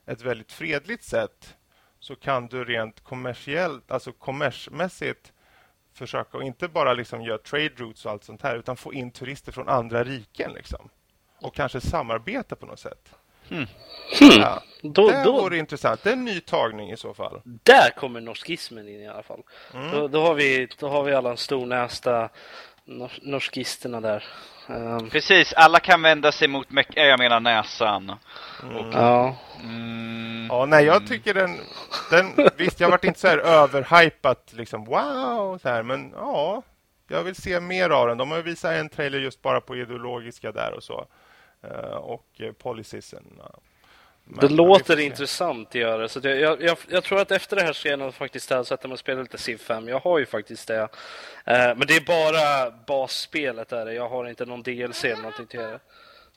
ett 0.05 0.21
väldigt 0.21 0.51
fredligt 0.51 1.03
sätt 1.03 1.55
så 1.99 2.15
kan 2.15 2.47
du 2.47 2.63
rent 2.63 3.03
kommersiellt, 3.03 3.91
alltså 3.91 4.11
kommersmässigt 4.11 5.33
försöka 5.93 6.37
och 6.37 6.43
inte 6.43 6.67
bara 6.67 6.93
liksom 6.93 7.21
göra 7.21 7.37
trade 7.37 7.69
routes 7.77 8.05
och 8.05 8.11
allt 8.11 8.23
sånt 8.23 8.41
här 8.41 8.55
utan 8.55 8.77
få 8.77 8.93
in 8.93 9.11
turister 9.11 9.51
från 9.51 9.69
andra 9.69 10.03
riken 10.03 10.53
liksom. 10.53 10.89
Och 11.41 11.55
kanske 11.55 11.81
samarbeta 11.81 12.55
på 12.55 12.65
något 12.65 12.79
sätt. 12.79 13.15
Hmm. 13.49 13.65
Ja, 14.19 14.63
Då, 14.81 15.09
det 15.09 15.23
då, 15.23 15.31
vore 15.41 15.57
intressant. 15.57 16.03
Det 16.03 16.09
är 16.09 16.13
en 16.13 16.25
ny 16.25 16.39
tagning 16.39 16.91
i 16.91 16.97
så 16.97 17.13
fall. 17.13 17.41
där 17.43 17.89
kommer 17.89 18.21
norskismen 18.21 18.87
in 18.87 19.01
i 19.01 19.07
alla 19.07 19.23
fall. 19.23 19.41
Mm. 19.73 19.91
Då, 19.91 20.07
då, 20.07 20.21
har 20.21 20.33
vi, 20.33 20.67
då 20.79 20.87
har 20.89 21.03
vi 21.03 21.13
alla 21.13 21.29
en 21.31 21.37
stornästa 21.37 22.29
nor- 22.85 23.19
norskisterna 23.21 24.01
där. 24.01 24.23
Ehm, 24.67 25.09
Precis, 25.09 25.53
alla 25.53 25.79
kan 25.79 26.01
vända 26.01 26.31
sig 26.31 26.47
mot, 26.47 26.67
jag 26.95 27.19
menar 27.19 27.39
näsan. 27.39 28.11
ja. 28.93 29.35
Mm. 29.63 30.47
Ja, 30.49 30.65
nej, 30.65 30.85
jag 30.85 31.07
tycker 31.07 31.33
den... 31.33 31.57
den 32.11 32.49
visst, 32.57 32.79
jag 32.79 32.89
varit 32.89 33.03
inte 33.03 33.19
så 33.19 33.27
här 33.27 33.37
överhypat, 33.37 34.53
liksom 34.53 34.85
wow, 34.85 35.57
så 35.61 35.69
här, 35.69 35.83
men 35.83 36.11
ja, 36.15 36.63
jag 37.07 37.23
vill 37.23 37.35
se 37.35 37.59
mer 37.59 37.89
av 37.89 38.07
den. 38.07 38.17
De 38.17 38.31
har 38.31 38.39
visat 38.41 38.71
en 38.71 38.89
trailer 38.89 39.19
just 39.19 39.41
bara 39.41 39.61
på 39.61 39.75
ideologiska 39.75 40.51
där 40.51 40.73
och 40.73 40.83
så. 40.83 41.05
Eh, 41.63 41.95
och 41.95 42.41
policisen. 42.57 43.23
ja. 43.37 43.59
Men- 44.25 44.35
Det 44.35 44.41
men 44.41 44.49
vi 44.49 44.55
låter 44.55 44.99
intressant 44.99 45.67
att 45.67 45.75
göra 45.75 46.07
så 46.07 46.19
jag, 46.23 46.61
jag, 46.61 46.77
jag, 46.89 47.03
tror 47.03 47.19
att 47.19 47.31
efter 47.31 47.55
det 47.55 47.61
här 47.61 47.73
ska 47.73 47.89
jag 47.89 47.99
nog 47.99 48.13
faktiskt 48.13 48.47
sätta 48.47 48.87
mig 48.87 48.93
och 48.93 48.99
spela 48.99 49.21
lite 49.21 49.37
Civ 49.37 49.57
5. 49.57 49.87
Jag 49.87 49.99
har 49.99 50.19
ju 50.19 50.25
faktiskt 50.25 50.67
det. 50.67 50.81
Eh, 51.45 51.75
men 51.75 51.79
det 51.87 51.95
är 51.95 52.05
bara 52.05 52.71
basspelet 52.87 53.69
där. 53.69 53.87
Jag 53.87 54.09
har 54.09 54.25
inte 54.29 54.45
någon 54.45 54.63
DLC 54.63 55.03
eller 55.05 55.15
någonting 55.15 55.47
till 55.47 55.59
det. 55.59 55.79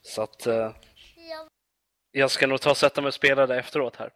Så 0.02 0.22
att 0.22 0.46
eh, 0.46 0.70
jag 2.16 2.30
ska 2.30 2.46
nog 2.46 2.60
ta 2.60 2.70
och 2.70 2.76
sätta 2.76 3.00
mig 3.00 3.08
och 3.08 3.14
spela 3.14 3.46
det 3.46 3.56
efteråt 3.58 3.96
här. 3.96 4.10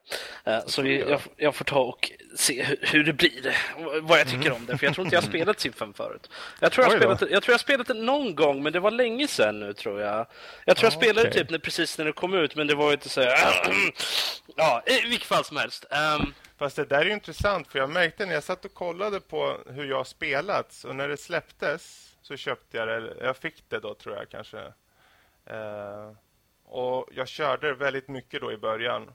Eh, 0.45 0.67
så 0.67 0.87
jag, 0.87 1.21
jag 1.37 1.55
får 1.55 1.65
ta 1.65 1.81
och 1.81 2.11
se 2.37 2.63
hur, 2.81 3.05
det 3.05 3.13
blir, 3.13 3.57
vad 4.01 4.21
jag 4.21 4.29
tycker 4.29 4.53
om 4.53 4.67
det. 4.67 4.79
För 4.79 4.87
jag 4.87 4.95
tror 4.95 5.07
inte 5.07 5.17
jag 5.17 5.23
har 5.23 5.29
spelat 5.29 5.63
5 5.79 5.93
förut. 5.95 6.31
Jag 6.61 6.73
tror 6.73 6.87
jag, 6.87 6.97
spelat, 6.97 7.21
jag 7.31 7.43
tror 7.43 7.53
jag 7.53 7.61
spelat 7.61 7.87
det 7.87 7.95
någon 7.95 8.35
gång, 8.35 8.63
men 8.63 8.73
det 8.73 8.81
var 8.81 8.91
länge 8.91 9.29
sedan 9.29 9.61
nu 9.61 9.73
tror 9.73 10.01
jag. 10.01 10.27
Jag 10.65 10.77
tror 10.77 10.87
jag 10.93 10.97
Ah, 10.97 11.01
spelade 11.01 11.29
okej. 11.29 11.41
typ 11.41 11.51
när, 11.51 11.59
precis 11.59 11.99
när 11.99 12.05
det 12.05 12.13
kom 12.13 12.35
ut, 12.35 12.57
men 12.57 12.67
det 12.67 12.75
var 12.75 12.87
ju 12.87 12.93
inte 12.93 13.09
så 13.09 13.21
ja, 14.57 14.83
i 14.87 15.01
vilket 15.09 15.29
fall 15.29 15.45
som 15.45 15.57
helst. 15.57 15.85
Ehm, 15.91 16.35
Fast 16.59 16.77
det 16.77 16.85
där 16.85 17.01
är 17.01 17.05
ju 17.05 17.13
intressant, 17.13 17.69
för 17.73 17.79
jag 17.79 17.91
märkte 17.91 18.27
när 18.27 18.35
jag 18.35 18.43
satt 18.43 18.65
och 18.65 18.75
kollade 18.75 19.21
på 19.21 19.59
hur 19.67 19.85
jag 19.85 20.07
spelat, 20.07 20.85
och 20.89 20.97
när 20.97 21.09
det 21.09 21.17
släpptes 21.17 22.11
så 22.23 22.37
köpte 22.37 22.77
jag 22.77 22.89
det. 22.89 23.15
Jag 23.21 23.37
fick 23.37 23.65
det 23.69 23.81
då, 23.81 23.95
tror 23.95 24.17
jag 24.17 24.29
kanske. 24.29 24.59
Eh, 25.47 26.11
och 26.71 27.09
jag 27.13 27.29
körde 27.29 27.75
väldigt 27.75 28.09
mycket 28.09 28.41
då 28.41 28.53
i 28.53 28.57
början. 28.57 29.13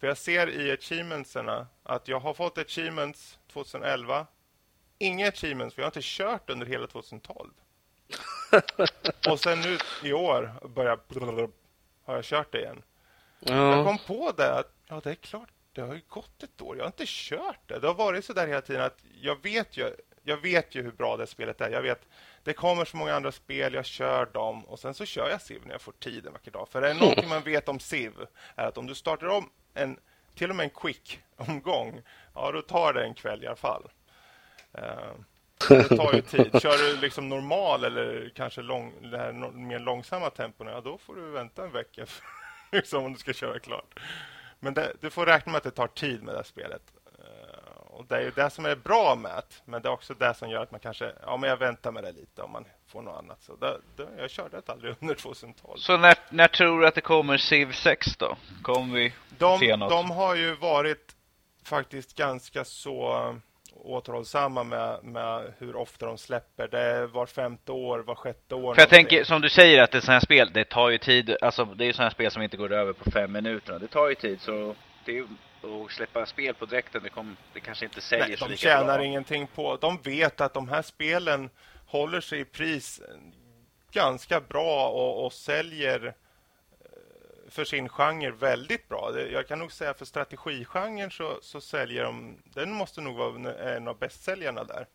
För 0.00 0.06
jag 0.06 0.16
ser 0.16 0.50
i 0.50 0.72
achievementsarna 0.72 1.66
att 1.82 2.08
jag 2.08 2.20
har 2.20 2.34
fått 2.34 2.58
achievements 2.58 3.38
2011. 3.52 4.26
Inga 4.98 5.28
achievements, 5.28 5.74
för 5.74 5.82
jag 5.82 5.86
har 5.86 5.90
inte 5.90 6.00
kört 6.02 6.50
under 6.50 6.66
hela 6.66 6.86
2012. 6.86 7.50
och 9.30 9.40
sen 9.40 9.60
nu 9.60 9.78
i 10.02 10.12
år 10.12 10.68
börjar 10.68 10.98
har 12.04 12.14
jag 12.14 12.24
kört 12.24 12.52
det 12.52 12.60
igen. 12.60 12.82
Jag 13.40 13.78
ja. 13.78 13.84
kom 13.84 13.98
på 13.98 14.32
det 14.36 14.58
att 14.58 14.72
ja, 14.88 15.00
det 15.04 15.10
är 15.10 15.14
klart, 15.14 15.48
det 15.72 15.80
har 15.80 15.94
ju 15.94 16.00
gått 16.08 16.42
ett 16.42 16.62
år. 16.62 16.76
Jag 16.76 16.84
har 16.84 16.88
inte 16.88 17.04
kört 17.06 17.60
det. 17.66 17.78
Det 17.78 17.86
har 17.86 17.94
varit 17.94 18.24
så 18.24 18.32
där 18.32 18.46
hela 18.46 18.60
tiden 18.60 18.82
att 18.82 18.98
jag 19.20 19.42
vet 19.42 19.76
ju, 19.76 19.94
jag 20.22 20.36
vet 20.36 20.74
ju 20.74 20.82
hur 20.82 20.92
bra 20.92 21.16
det 21.16 21.26
spelet 21.26 21.60
är. 21.60 21.70
Jag 21.70 21.82
vet, 21.82 22.00
det 22.44 22.52
kommer 22.52 22.84
så 22.84 22.96
många 22.96 23.14
andra 23.14 23.32
spel, 23.32 23.74
jag 23.74 23.84
kör 23.84 24.26
dem 24.26 24.64
och 24.64 24.78
sen 24.78 24.94
så 24.94 25.04
kör 25.04 25.30
jag 25.30 25.42
Civ 25.42 25.60
när 25.64 25.72
jag 25.72 25.80
får 25.80 25.92
tid 25.92 26.26
en 26.26 26.32
vacker 26.32 26.50
dag. 26.50 26.68
För 26.68 26.80
det 26.80 26.90
är 26.90 26.94
någonting 26.94 27.28
man 27.28 27.42
vet 27.42 27.68
om 27.68 27.80
Civ 27.80 28.12
är 28.54 28.66
att 28.66 28.78
om 28.78 28.86
du 28.86 28.94
startar 28.94 29.26
om 29.26 29.50
en, 29.74 29.98
till 30.34 30.50
och 30.50 30.56
med 30.56 30.64
en 30.64 30.70
quick-omgång, 30.70 32.02
ja 32.34 32.52
då 32.52 32.62
tar 32.62 32.92
det 32.92 33.04
en 33.04 33.14
kväll 33.14 33.44
i 33.44 33.46
alla 33.46 33.56
fall. 33.56 33.82
Uh, 34.78 35.14
det 35.68 35.96
tar 35.96 36.14
ju 36.14 36.22
tid. 36.22 36.62
Kör 36.62 36.78
du 36.78 37.00
liksom 37.00 37.28
normal 37.28 37.84
eller 37.84 38.32
kanske 38.34 38.62
lång, 38.62 38.92
det 39.10 39.18
här 39.18 39.32
mer 39.52 39.78
långsamma 39.78 40.30
tempon, 40.30 40.66
ja, 40.66 40.80
då 40.80 40.98
får 40.98 41.14
du 41.14 41.30
vänta 41.30 41.64
en 41.64 41.72
vecka 41.72 42.06
liksom, 42.72 43.04
om 43.04 43.12
du 43.12 43.18
ska 43.18 43.32
köra 43.32 43.58
klart. 43.58 44.00
Men 44.60 44.74
det, 44.74 44.92
du 45.00 45.10
får 45.10 45.26
räkna 45.26 45.52
med 45.52 45.56
att 45.56 45.64
det 45.64 45.70
tar 45.70 45.86
tid 45.86 46.22
med 46.22 46.34
det 46.34 46.38
här 46.38 46.44
spelet. 46.44 46.82
Och 47.98 48.06
Det 48.08 48.16
är 48.16 48.20
ju 48.20 48.30
det 48.30 48.50
som 48.50 48.66
är 48.66 48.76
bra 48.76 49.14
med 49.14 49.30
det, 49.48 49.54
men 49.64 49.82
det 49.82 49.88
är 49.88 49.92
också 49.92 50.14
det 50.14 50.34
som 50.34 50.50
gör 50.50 50.62
att 50.62 50.70
man 50.70 50.80
kanske, 50.80 51.12
ja 51.22 51.36
men 51.36 51.50
jag 51.50 51.56
väntar 51.56 51.92
med 51.92 52.04
det 52.04 52.12
lite 52.12 52.42
om 52.42 52.50
man 52.52 52.64
får 52.88 53.02
något 53.02 53.18
annat. 53.18 53.42
Så 53.42 53.56
det, 53.56 53.80
det, 53.96 54.08
jag 54.18 54.30
körde 54.30 54.56
det 54.66 54.72
aldrig 54.72 54.94
under 55.00 55.14
2012. 55.14 55.78
Så 55.78 55.96
när, 55.96 56.14
när 56.30 56.48
tror 56.48 56.80
du 56.80 56.86
att 56.86 56.94
det 56.94 57.00
kommer 57.00 57.36
Civ 57.38 57.72
6 57.72 58.16
då? 58.16 58.36
Kommer 58.62 58.94
vi 58.94 59.12
De, 59.38 59.58
se 59.58 59.76
något? 59.76 59.90
de 59.90 60.10
har 60.10 60.34
ju 60.34 60.54
varit 60.54 61.12
faktiskt 61.64 62.16
ganska 62.16 62.64
så 62.64 63.12
eh, 63.12 63.34
återhållsamma 63.74 64.64
med, 64.64 65.04
med 65.04 65.52
hur 65.58 65.76
ofta 65.76 66.06
de 66.06 66.18
släpper. 66.18 66.68
Det 66.68 66.80
är 66.80 67.06
var 67.06 67.26
femte 67.26 67.72
år, 67.72 67.98
var 67.98 68.14
sjätte 68.14 68.54
år. 68.54 68.60
För 68.60 68.66
jag 68.66 68.76
någonting. 68.76 68.88
tänker, 68.88 69.24
som 69.24 69.40
du 69.40 69.48
säger, 69.48 69.82
att 69.82 69.90
det 69.90 69.98
är 69.98 70.00
sådana 70.00 70.14
här 70.14 70.20
spel, 70.24 70.50
det 70.54 70.64
tar 70.64 70.88
ju 70.90 70.98
tid. 70.98 71.36
Alltså, 71.42 71.64
det 71.64 71.84
är 71.84 71.92
sådana 71.92 72.08
här 72.08 72.14
spel 72.14 72.30
som 72.30 72.42
inte 72.42 72.56
går 72.56 72.72
över 72.72 72.92
på 72.92 73.10
fem 73.10 73.32
minuter. 73.32 73.78
Det 73.78 73.88
tar 73.88 74.08
ju 74.08 74.14
tid, 74.14 74.40
så 74.40 74.74
det 75.04 75.18
är 75.18 75.24
att 75.64 75.92
släppa 75.92 76.26
spel 76.26 76.54
på 76.54 76.66
direkten, 76.66 77.02
det, 77.02 77.10
kom, 77.10 77.36
det 77.52 77.60
kanske 77.60 77.84
inte 77.84 78.00
säljer 78.00 78.28
Nej, 78.28 78.36
så 78.36 78.44
de 78.44 78.50
lika 78.50 78.60
tjänar 78.60 78.98
bra. 78.98 79.04
ingenting 79.04 79.46
på. 79.46 79.76
De 79.76 79.98
vet 80.02 80.40
att 80.40 80.54
de 80.54 80.68
här 80.68 80.82
spelen 80.82 81.50
håller 81.86 82.20
sig 82.20 82.40
i 82.40 82.44
pris 82.44 83.00
ganska 83.92 84.40
bra 84.40 84.88
och, 84.88 85.24
och 85.24 85.32
säljer 85.32 86.06
eh, 86.06 86.12
för 87.48 87.64
sin 87.64 87.88
genre 87.88 88.30
väldigt 88.30 88.88
bra. 88.88 89.20
Jag 89.32 89.48
kan 89.48 89.58
nog 89.58 89.72
säga 89.72 89.94
för 89.94 90.04
strategigenren 90.04 91.10
så, 91.10 91.38
så 91.42 91.60
säljer 91.60 92.04
de... 92.04 92.42
Den 92.44 92.72
måste 92.72 93.00
nog 93.00 93.16
vara 93.16 93.54
en 93.54 93.88
av 93.88 93.98
bästsäljarna 93.98 94.64
där. 94.64 94.86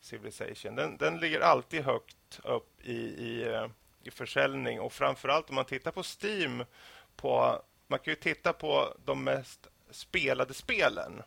Civilization. 0.00 0.76
Den, 0.76 0.96
den 0.96 1.18
ligger 1.18 1.40
alltid 1.40 1.84
högt 1.84 2.40
upp 2.44 2.80
i, 2.82 2.96
i, 2.96 3.52
eh, 3.52 3.66
i 4.02 4.10
försäljning 4.10 4.80
och 4.80 4.92
framförallt 4.92 5.48
om 5.48 5.54
man 5.54 5.64
tittar 5.64 5.90
på 5.90 6.02
Steam 6.02 6.64
på... 7.16 7.62
Man 7.88 7.98
kan 7.98 8.12
ju 8.12 8.16
titta 8.16 8.52
på 8.52 8.94
de 9.04 9.24
mest 9.24 9.68
spelade 9.96 10.54
spelen. 10.54 11.22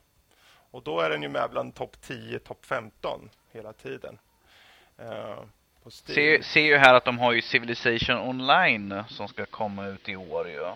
Och 0.72 0.84
då 0.84 1.00
är 1.00 1.10
den 1.10 1.22
ju 1.24 1.30
med 1.30 1.50
bland 1.52 1.76
topp 1.76 2.02
10, 2.02 2.40
topp 2.40 2.66
15 2.66 3.30
hela 3.52 3.74
tiden. 3.74 4.20
På 5.84 5.90
Steam. 5.90 6.16
Ser, 6.16 6.42
ser 6.42 6.62
ju 6.62 6.78
här 6.78 6.94
att 6.94 7.06
de 7.06 7.20
har 7.20 7.32
ju 7.34 7.42
Civilization 7.42 8.18
Online 8.18 9.04
som 9.08 9.28
ska 9.28 9.46
komma 9.46 9.88
ut 9.88 10.10
i 10.10 10.16
år 10.16 10.50
ju. 10.50 10.72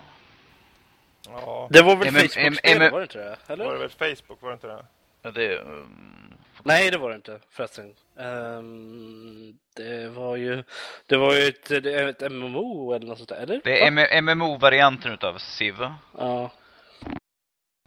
Ja, 1.30 1.68
Det 1.72 1.82
var 1.82 1.96
väl 1.96 2.08
M- 2.08 2.56
M- 2.64 2.92
var 2.92 3.00
det 3.00 3.04
inte 3.04 3.18
det? 3.18 3.38
Eller? 3.48 3.66
var 3.66 3.74
det 3.74 3.80
väl 3.80 3.90
Facebook, 3.90 4.42
var 4.42 4.50
det 4.50 4.54
inte 4.54 4.68
det? 4.68 4.86
Ja, 5.22 5.32
det, 5.32 5.58
um, 5.58 6.34
Nej, 6.64 6.92
det 6.92 6.98
var 6.98 7.10
det 7.10 7.16
inte 7.16 7.40
förresten. 7.50 7.94
Ehm, 8.18 9.58
det 9.76 10.08
var 10.10 10.36
ju, 10.36 10.64
det 11.08 11.18
var 11.18 11.34
ju 11.34 11.48
ett, 11.48 11.72
ett 11.72 12.32
MMO 12.32 12.94
eller 12.94 13.08
något 13.08 13.18
sånt 13.18 13.30
där, 13.30 13.36
eller? 13.36 13.62
det 13.64 13.84
är 13.84 14.22
MMO-varianten 14.22 15.12
utav 15.14 15.38
Civ. 15.38 15.76
Ja. 16.18 16.52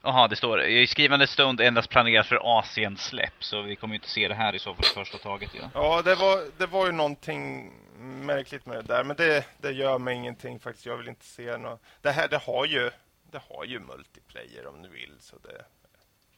Jaha, 0.07 0.28
det 0.28 0.37
står 0.37 0.62
i 0.62 0.87
skrivande 0.87 1.27
stund 1.27 1.61
endast 1.61 1.91
planerat 1.91 2.27
för 2.27 2.59
Asien-släpp, 2.59 3.45
så 3.45 3.62
vi 3.62 3.77
kommer 3.77 3.95
ju 3.95 3.97
inte 3.97 4.09
se 4.09 4.28
det 4.28 4.35
här 4.35 4.55
i 4.55 4.59
så 4.59 4.74
fall 4.74 4.85
första 4.85 5.19
taget 5.19 5.51
Ja, 5.55 5.70
Ja, 5.74 6.03
det 6.03 6.15
var, 6.15 6.59
det 6.59 6.66
var 6.66 6.87
ju 6.87 6.93
någonting 6.93 7.73
märkligt 7.99 8.66
med 8.66 8.77
det 8.77 8.83
där. 8.83 9.05
Men 9.05 9.16
det, 9.16 9.47
det 9.59 9.70
gör 9.70 9.99
mig 9.99 10.15
ingenting 10.15 10.61
faktiskt. 10.61 10.87
Jag 10.87 10.97
vill 10.97 11.09
inte 11.09 11.24
se 11.24 11.57
något. 11.57 11.83
Det 12.03 12.11
här 12.11 12.28
det 12.28 12.37
har 12.37 12.66
ju, 12.66 12.91
det 13.31 13.41
har 13.49 13.65
ju 13.65 13.81
multiplayer 13.81 14.66
om 14.66 14.83
du 14.83 14.89
vill. 14.89 15.12
Så 15.20 15.37
det, 15.39 15.65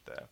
det. 0.05 0.23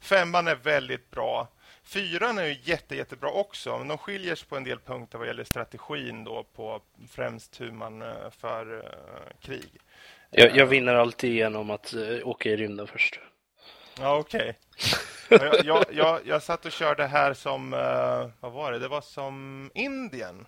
Femman 0.00 0.48
är 0.48 0.54
väldigt 0.54 1.10
bra. 1.10 1.48
Fyran 1.82 2.38
är 2.38 2.44
ju 2.44 2.56
jätte, 2.62 2.96
jättebra 2.96 3.30
också. 3.30 3.78
Men 3.78 3.88
de 3.88 3.98
skiljer 3.98 4.34
sig 4.34 4.48
på 4.48 4.56
en 4.56 4.64
del 4.64 4.78
punkter 4.78 5.18
vad 5.18 5.26
gäller 5.26 5.44
strategin 5.44 6.24
då 6.24 6.44
på 6.54 6.80
främst 7.10 7.60
hur 7.60 7.72
man 7.72 8.02
eh, 8.02 8.30
för 8.30 8.76
eh, 8.78 9.36
krig. 9.40 9.70
Jag, 10.36 10.56
jag 10.56 10.66
vinner 10.66 10.94
alltid 10.94 11.34
genom 11.34 11.70
att 11.70 11.94
uh, 11.94 12.28
åka 12.28 12.48
i 12.48 12.56
rymden 12.56 12.86
först. 12.86 13.20
Ja, 13.98 14.16
okej. 14.18 14.58
Ja, 15.28 15.38
jag, 15.44 15.64
jag, 15.64 15.84
jag, 15.92 16.20
jag 16.26 16.42
satt 16.42 16.64
och 16.64 16.72
körde 16.72 17.06
här 17.06 17.34
som, 17.34 17.74
eh, 17.74 18.28
vad 18.40 18.52
var 18.52 18.72
det? 18.72 18.78
Det 18.78 18.88
var 18.88 19.00
som 19.00 19.70
Indien 19.74 20.46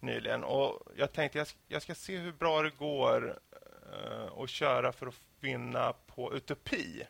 nyligen. 0.00 0.44
Och 0.44 0.82
jag 0.96 1.12
tänkte 1.12 1.38
jag, 1.38 1.46
jag 1.68 1.82
ska 1.82 1.94
se 1.94 2.16
hur 2.16 2.32
bra 2.32 2.62
det 2.62 2.70
går 2.70 3.38
uh, 3.92 4.42
att 4.42 4.50
köra 4.50 4.92
för 4.92 5.06
att 5.06 5.20
vinna 5.40 5.92
på 6.06 6.34
utopi. 6.34 7.06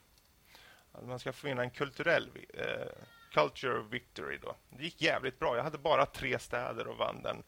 Att 0.92 1.06
man 1.06 1.18
ska 1.18 1.32
få 1.32 1.46
vinna 1.46 1.62
en 1.62 1.70
kulturell 1.70 2.28
eh, 2.54 2.86
culture 3.32 3.82
victory 3.90 4.38
då. 4.42 4.56
Det 4.70 4.84
gick 4.84 5.02
jävligt 5.02 5.38
bra. 5.38 5.56
Jag 5.56 5.62
hade 5.62 5.78
bara 5.78 6.06
tre 6.06 6.38
städer 6.38 6.86
och 6.86 6.96
vann 6.96 7.22
den 7.22 7.42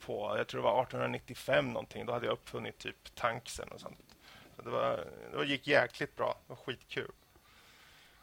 på, 0.00 0.34
jag 0.36 0.46
tror 0.46 0.60
det 0.60 0.64
var 0.64 0.82
1895 0.82 1.68
någonting. 1.68 2.06
Då 2.06 2.12
hade 2.12 2.26
jag 2.26 2.32
uppfunnit 2.32 2.78
typ 2.78 3.14
tanksen 3.14 3.68
och 3.68 3.80
sånt. 3.80 3.98
Så 4.56 4.62
det, 4.62 4.70
var, 4.70 5.04
det 5.32 5.44
gick 5.44 5.66
jäkligt 5.66 6.16
bra. 6.16 6.38
Det 6.46 6.52
var 6.52 6.56
skitkul. 6.56 7.10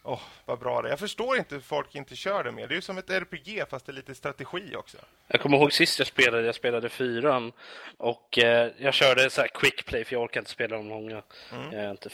Åh, 0.03 0.21
vad 0.45 0.59
bra 0.59 0.81
det. 0.81 0.89
Jag 0.89 0.99
förstår 0.99 1.37
inte 1.37 1.55
hur 1.55 1.61
folk 1.61 1.95
inte 1.95 2.15
kör 2.15 2.43
det 2.43 2.51
mer. 2.51 2.67
Det 2.67 2.73
är 2.73 2.75
ju 2.75 2.81
som 2.81 2.97
ett 2.97 3.09
RPG 3.09 3.63
fast 3.69 3.85
det 3.85 3.91
är 3.91 3.93
lite 3.93 4.15
strategi 4.15 4.75
också. 4.75 4.97
Jag 5.27 5.41
kommer 5.41 5.57
ihåg 5.57 5.73
sist 5.73 5.99
jag 5.99 6.07
spelade, 6.07 6.45
jag 6.45 6.55
spelade 6.55 6.89
fyran 6.89 7.51
och 7.97 8.39
eh, 8.39 8.71
jag 8.77 8.93
körde 8.93 9.29
så 9.29 9.41
här 9.41 9.47
quick 9.47 9.85
play 9.85 10.03
för 10.03 10.15
jag 10.15 10.23
orkar 10.23 10.41
inte 10.41 10.51
spela 10.51 10.77
de 10.77 10.89
långa. 10.89 11.21
Mm. 11.51 11.73
Jag 11.73 11.83
är 11.83 11.91
inte... 11.91 12.09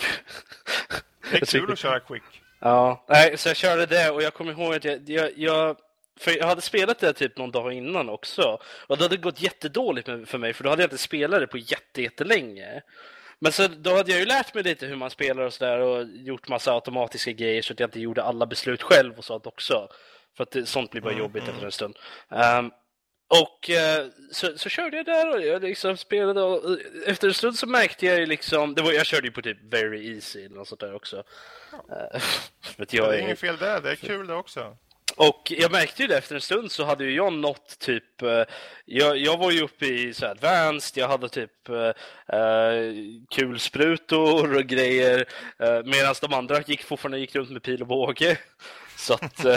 Det 1.32 1.42
är 1.42 1.46
kul 1.46 1.72
att 1.72 1.80
köra 1.80 2.00
quick. 2.00 2.42
Ja, 2.60 3.06
nej, 3.08 3.38
så 3.38 3.50
jag 3.50 3.56
körde 3.56 3.86
det 3.86 4.12
och 4.12 4.24
jag 4.24 4.34
kommer 4.34 4.52
ihåg 4.52 4.76
att 4.76 4.84
jag, 4.84 5.10
jag, 5.10 5.32
jag, 5.36 5.78
för 6.18 6.38
jag 6.38 6.48
hade 6.48 6.62
spelat 6.62 7.00
det 7.00 7.14
typ 7.14 7.38
någon 7.38 7.52
dag 7.52 7.74
innan 7.74 8.10
också. 8.10 8.60
Och 8.88 8.98
det 8.98 9.04
hade 9.04 9.18
gått 9.18 9.42
jättedåligt 9.42 10.10
för 10.26 10.38
mig 10.38 10.54
för 10.54 10.64
då 10.64 10.70
hade 10.70 10.82
jag 10.82 10.88
inte 10.88 10.98
spelat 10.98 11.40
det 11.40 11.48
på 11.48 11.58
jätte, 11.58 12.02
jättelänge. 12.02 12.82
Men 13.40 13.52
så, 13.52 13.68
då 13.68 13.96
hade 13.96 14.12
jag 14.12 14.20
ju 14.20 14.26
lärt 14.26 14.54
mig 14.54 14.64
lite 14.64 14.86
hur 14.86 14.96
man 14.96 15.10
spelar 15.10 15.44
och 15.44 15.54
sådär 15.54 15.80
och 15.80 16.06
gjort 16.14 16.48
massa 16.48 16.74
automatiska 16.74 17.32
grejer 17.32 17.62
så 17.62 17.74
att 17.74 17.80
jag 17.80 17.88
inte 17.88 18.00
gjorde 18.00 18.24
alla 18.24 18.46
beslut 18.46 18.82
själv 18.82 19.18
och 19.18 19.26
sånt 19.26 19.48
också. 19.48 19.90
För 20.38 20.44
att 20.44 20.52
det, 20.52 20.66
sånt 20.66 20.92
blir 20.92 21.02
bara 21.02 21.12
Mm, 21.12 21.24
jobbigt 21.24 21.44
mm. 21.44 21.54
efter 21.54 21.66
en 21.66 21.72
stund. 21.72 21.98
Ehm, 22.30 22.72
och 23.28 23.70
eh, 23.70 24.06
så, 24.32 24.58
så 24.58 24.70
körde 24.70 24.98
jag 24.98 25.06
där 25.06 25.36
och 25.36 25.42
jag 25.42 25.64
liksom 25.64 25.98
spelade 25.98 26.42
och 26.42 26.72
eh, 26.72 26.78
efter 27.06 27.28
en 27.28 27.34
stund 27.34 27.58
så 27.58 27.68
märkte 27.68 28.06
jag 28.06 28.20
ju 28.20 28.26
liksom, 28.26 28.76
det 28.76 28.82
var, 28.82 28.92
jag 28.92 29.06
körde 29.06 29.28
ju 29.28 29.34
på 29.34 29.42
typ 29.42 29.74
very 29.74 30.14
easy 30.16 30.46
eller 30.46 30.56
något 30.56 30.68
sånt 30.68 30.82
där 30.82 30.94
också. 30.94 31.24
Att 32.78 32.78
det 32.90 32.94
jag 32.94 33.08
är 33.08 33.14
är, 33.14 33.20
inget 33.20 33.40
fel 33.40 33.58
där. 33.58 33.82
Det 33.82 33.92
är 33.92 33.96
kul 33.96 34.28
det 34.28 34.36
också. 34.36 34.78
Och 35.18 35.54
jag 35.58 35.72
märkte 35.72 36.02
ju 36.02 36.08
det 36.08 36.18
efter 36.18 36.36
en 36.36 36.42
stund 36.42 36.72
så 36.72 36.86
hade 36.86 37.04
ju 37.04 37.16
jag 37.16 37.34
nått 37.34 37.80
typ, 37.80 38.22
eh, 38.22 38.44
jag, 38.86 39.18
jag 39.18 39.38
var 39.38 39.52
ju 39.52 39.62
uppe 39.62 39.86
i 39.86 40.14
så 40.14 40.26
advanced, 40.26 41.02
jag 41.02 41.08
hade 41.08 41.30
typ 41.30 41.70
uh, 41.70 41.92
kulsprutor 43.36 44.56
och 44.56 44.64
grejer, 44.64 45.20
uh, 45.64 45.84
medan 45.86 46.16
de 46.22 46.34
andra 46.34 46.62
gick 46.62 46.84
fortfarande 46.84 47.20
gick 47.20 47.36
runt 47.36 47.50
med 47.50 47.64
pil 47.64 47.82
och 47.82 47.88
båge. 47.88 48.38
Så 48.98 49.14
att... 49.14 49.46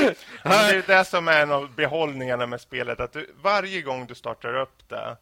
Uh, 0.00 0.10
det 0.42 0.50
är 0.50 0.74
ju 0.74 0.82
det 0.86 1.04
som 1.04 1.28
är 1.28 1.42
en 1.42 1.50
av 1.50 1.74
behållningarna 1.74 2.46
med 2.46 2.60
spelet, 2.60 3.00
att 3.00 3.12
du, 3.12 3.34
varje 3.42 3.82
gång 3.82 4.06
du 4.06 4.14
startar 4.14 4.60
upp 4.60 4.88
det 4.88 5.16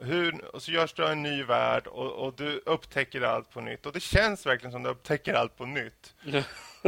hur, 0.00 0.44
och 0.54 0.62
så 0.62 0.70
görs 0.70 0.94
det 0.94 1.08
en 1.08 1.22
ny 1.22 1.42
värld 1.42 1.86
och, 1.86 2.12
och, 2.12 2.34
du 2.36 2.62
upptäcker 2.66 3.20
allt 3.20 3.50
på 3.50 3.60
nytt. 3.60 3.86
Och 3.86 3.92
det 3.92 4.00
känns 4.00 4.46
verkligen 4.46 4.72
som 4.72 4.82
du 4.82 4.90
upptäcker 4.90 5.34
allt 5.34 5.56
på 5.56 5.66
nytt. 5.66 6.14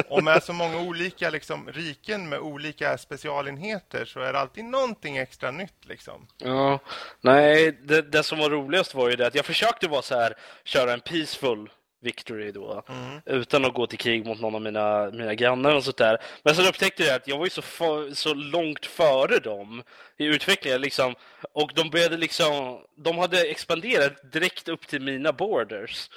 och 0.09 0.25
med 0.25 0.43
så 0.43 0.53
många 0.53 0.81
olika 0.81 1.31
liksom, 1.31 1.69
riken 1.73 2.29
med 2.29 2.39
olika 2.39 2.99
specialenheter 2.99 4.05
så 4.05 4.21
är 4.21 4.33
det 4.33 4.39
alltid 4.39 4.65
någonting 4.65 5.17
extra 5.17 5.51
nytt. 5.51 5.85
Liksom. 5.85 6.27
Ja, 6.39 6.79
nej, 7.21 7.79
det, 7.83 8.03
det 8.03 8.23
som 8.23 8.39
var 8.39 8.51
roligast 8.51 8.95
var 8.95 9.11
ju 9.11 9.17
det 9.17 9.27
att 9.27 9.35
jag 9.35 9.45
försökte 9.45 9.89
vara 9.89 10.03
så 10.03 10.15
här, 10.15 10.35
köra 10.65 10.93
en 10.93 11.01
peaceful 11.01 11.71
victory 12.01 12.53
då. 12.53 12.83
Mm. 12.89 13.21
Utan 13.27 13.65
att 13.65 13.75
gå 13.75 13.87
till 13.87 13.99
krig 13.99 14.27
mot 14.27 14.41
någon 14.41 14.55
av 14.55 14.63
mina, 14.63 15.11
mina 15.11 15.35
grannar 15.35 15.75
och 15.75 15.85
sånt 15.85 15.97
där. 15.97 16.19
Men 16.43 16.55
sen 16.55 16.67
upptäckte 16.67 17.03
jag 17.05 17.17
att 17.17 17.29
jag 17.29 17.39
var 17.39 17.47
ju 17.47 17.51
så, 17.51 17.63
för, 17.63 18.15
så 18.15 18.35
långt 18.35 18.87
före 18.87 19.39
dem 19.39 19.83
i 20.19 20.25
utvecklingen 20.25 20.81
liksom. 20.81 21.15
Och 21.53 21.71
de 21.75 21.91
började 21.91 22.17
liksom, 22.17 22.81
de 22.97 23.19
hade 23.19 23.41
expanderat 23.41 24.33
direkt 24.33 24.69
upp 24.69 24.87
till 24.87 25.03
mina 25.03 25.33
borders. 25.33 26.11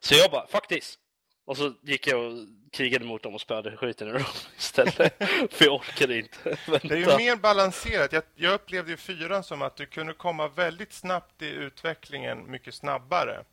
Så 0.00 0.14
jag 0.14 0.30
bara, 0.30 0.46
faktiskt. 0.46 0.98
Och 1.50 1.56
så 1.56 1.72
gick 1.82 2.06
jag 2.06 2.20
och 2.20 2.46
krigade 2.70 3.04
mot 3.04 3.22
dem 3.22 3.34
och 3.34 3.40
spöade 3.40 3.76
skiten 3.76 4.08
ur 4.08 4.12
dem 4.12 4.24
istället. 4.58 4.96
För 5.50 5.64
jag 5.64 5.74
orkade 5.74 6.18
inte 6.18 6.58
vänta. 6.66 6.88
Det 6.88 6.94
är 6.94 7.10
ju 7.10 7.16
mer 7.16 7.36
balanserat. 7.36 8.12
Jag, 8.12 8.22
jag 8.34 8.54
upplevde 8.54 8.90
ju 8.90 8.96
fyran 8.96 9.44
som 9.44 9.62
att 9.62 9.76
du 9.76 9.86
kunde 9.86 10.12
komma 10.12 10.48
väldigt 10.48 10.92
snabbt 10.92 11.42
i 11.42 11.48
utvecklingen 11.48 12.50
mycket 12.50 12.74
snabbare. 12.74 13.44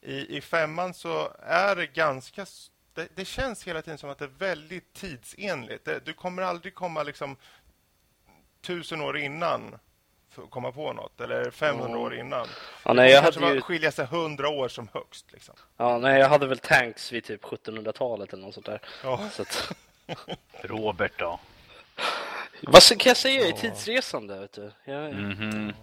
I, 0.00 0.36
I 0.36 0.40
femman 0.40 0.94
så 0.94 1.32
är 1.42 1.76
det 1.76 1.86
ganska... 1.86 2.46
Det, 2.94 3.08
det, 3.14 3.24
känns 3.24 3.64
hela 3.64 3.82
tiden 3.82 3.98
som 3.98 4.10
att 4.10 4.18
det 4.18 4.24
är 4.24 4.38
väldigt 4.38 4.92
tidsenligt. 4.92 5.84
Det, 5.84 6.00
du 6.04 6.12
kommer 6.12 6.42
aldrig 6.42 6.74
komma 6.74 7.02
liksom 7.02 7.36
tusen 8.60 9.00
år 9.00 9.18
innan 9.18 9.78
komma 10.50 10.72
på 10.72 10.92
något, 10.92 11.20
eller 11.20 11.50
500 11.50 11.88
mm. 11.88 12.00
år 12.00 12.14
innan. 12.14 12.46
Ja, 12.84 12.92
nej, 12.92 13.10
jag 13.10 13.22
hade 13.22 13.54
ju... 13.54 13.60
skilja 13.60 13.92
sig 13.92 14.04
100 14.04 14.48
år 14.48 14.68
som 14.68 14.88
högst. 14.94 15.32
Liksom. 15.32 15.54
Ja, 15.76 15.98
nej, 15.98 16.20
jag 16.20 16.28
hade 16.28 16.46
väl 16.46 16.58
tanks 16.58 17.12
vid 17.12 17.24
typ 17.24 17.44
1700-talet 17.44 18.32
eller 18.32 18.42
något 18.42 18.54
sånt 18.54 18.66
där. 18.66 18.80
Ja. 19.02 19.28
Så 19.32 19.42
att... 19.42 19.72
Robert 20.62 21.18
då? 21.18 21.40
Vad 22.62 22.82
kan 22.82 23.10
jag 23.10 23.16
säga? 23.16 23.40
Jag 23.40 23.48
är 23.48 23.52
tidsresande, 23.52 24.38
vet 24.38 24.52
du. 24.52 24.72
Jag... 24.84 25.04
Mm 25.04 25.32
-hmm. 25.32 25.74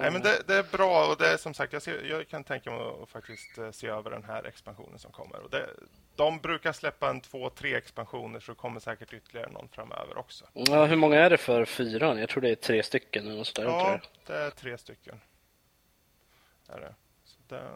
Nej, 0.00 0.10
men 0.10 0.22
det, 0.22 0.42
det, 0.46 0.54
är 0.54 0.62
bra 0.62 1.06
och 1.06 1.16
det 1.16 1.28
är 1.28 1.36
som 1.36 1.54
sagt, 1.54 1.72
jag, 1.72 1.82
ser, 1.82 2.04
jag 2.04 2.28
kan 2.28 2.44
tänka 2.44 2.70
mig 2.70 2.80
att 3.02 3.08
faktiskt 3.08 3.58
eh, 3.58 3.70
se 3.70 3.86
över 3.86 4.10
den 4.10 4.24
här 4.24 4.44
expansionen 4.44 4.98
som 4.98 5.12
kommer. 5.12 5.40
Och 5.40 5.50
det, 5.50 5.66
de 6.16 6.38
brukar 6.38 6.72
släppa 6.72 7.10
en 7.10 7.20
två, 7.20 7.50
tre 7.50 7.74
expansioner 7.74 8.40
så 8.40 8.52
det 8.52 8.56
kommer 8.56 8.80
säkert 8.80 9.12
ytterligare 9.12 9.50
någon 9.50 9.68
framöver 9.68 10.18
också. 10.18 10.44
Ja, 10.52 10.84
hur 10.84 10.96
många 10.96 11.20
är 11.20 11.30
det 11.30 11.36
för 11.36 11.64
fyran? 11.64 12.18
Jag 12.18 12.28
tror 12.28 12.40
det 12.40 12.50
är 12.50 12.54
tre 12.54 12.82
stycken. 12.82 13.28
Eller 13.28 13.44
så 13.44 13.62
där, 13.62 13.68
ja, 13.68 14.00
det 14.26 14.34
är 14.34 14.50
tre 14.50 14.78
stycken. 14.78 15.20
Är 16.68 16.80
det. 16.80 16.94
det. 17.48 17.70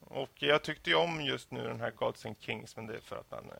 och 0.00 0.30
jag 0.34 0.62
tyckte 0.62 0.90
ju 0.90 0.96
om 0.96 1.20
just 1.20 1.50
nu 1.50 1.62
den 1.62 1.80
här 1.80 1.90
Gods 1.90 2.26
and 2.26 2.36
Kings, 2.40 2.76
men 2.76 2.86
det 2.86 2.94
är 2.94 3.00
för 3.00 3.16
att 3.16 3.30
man 3.30 3.52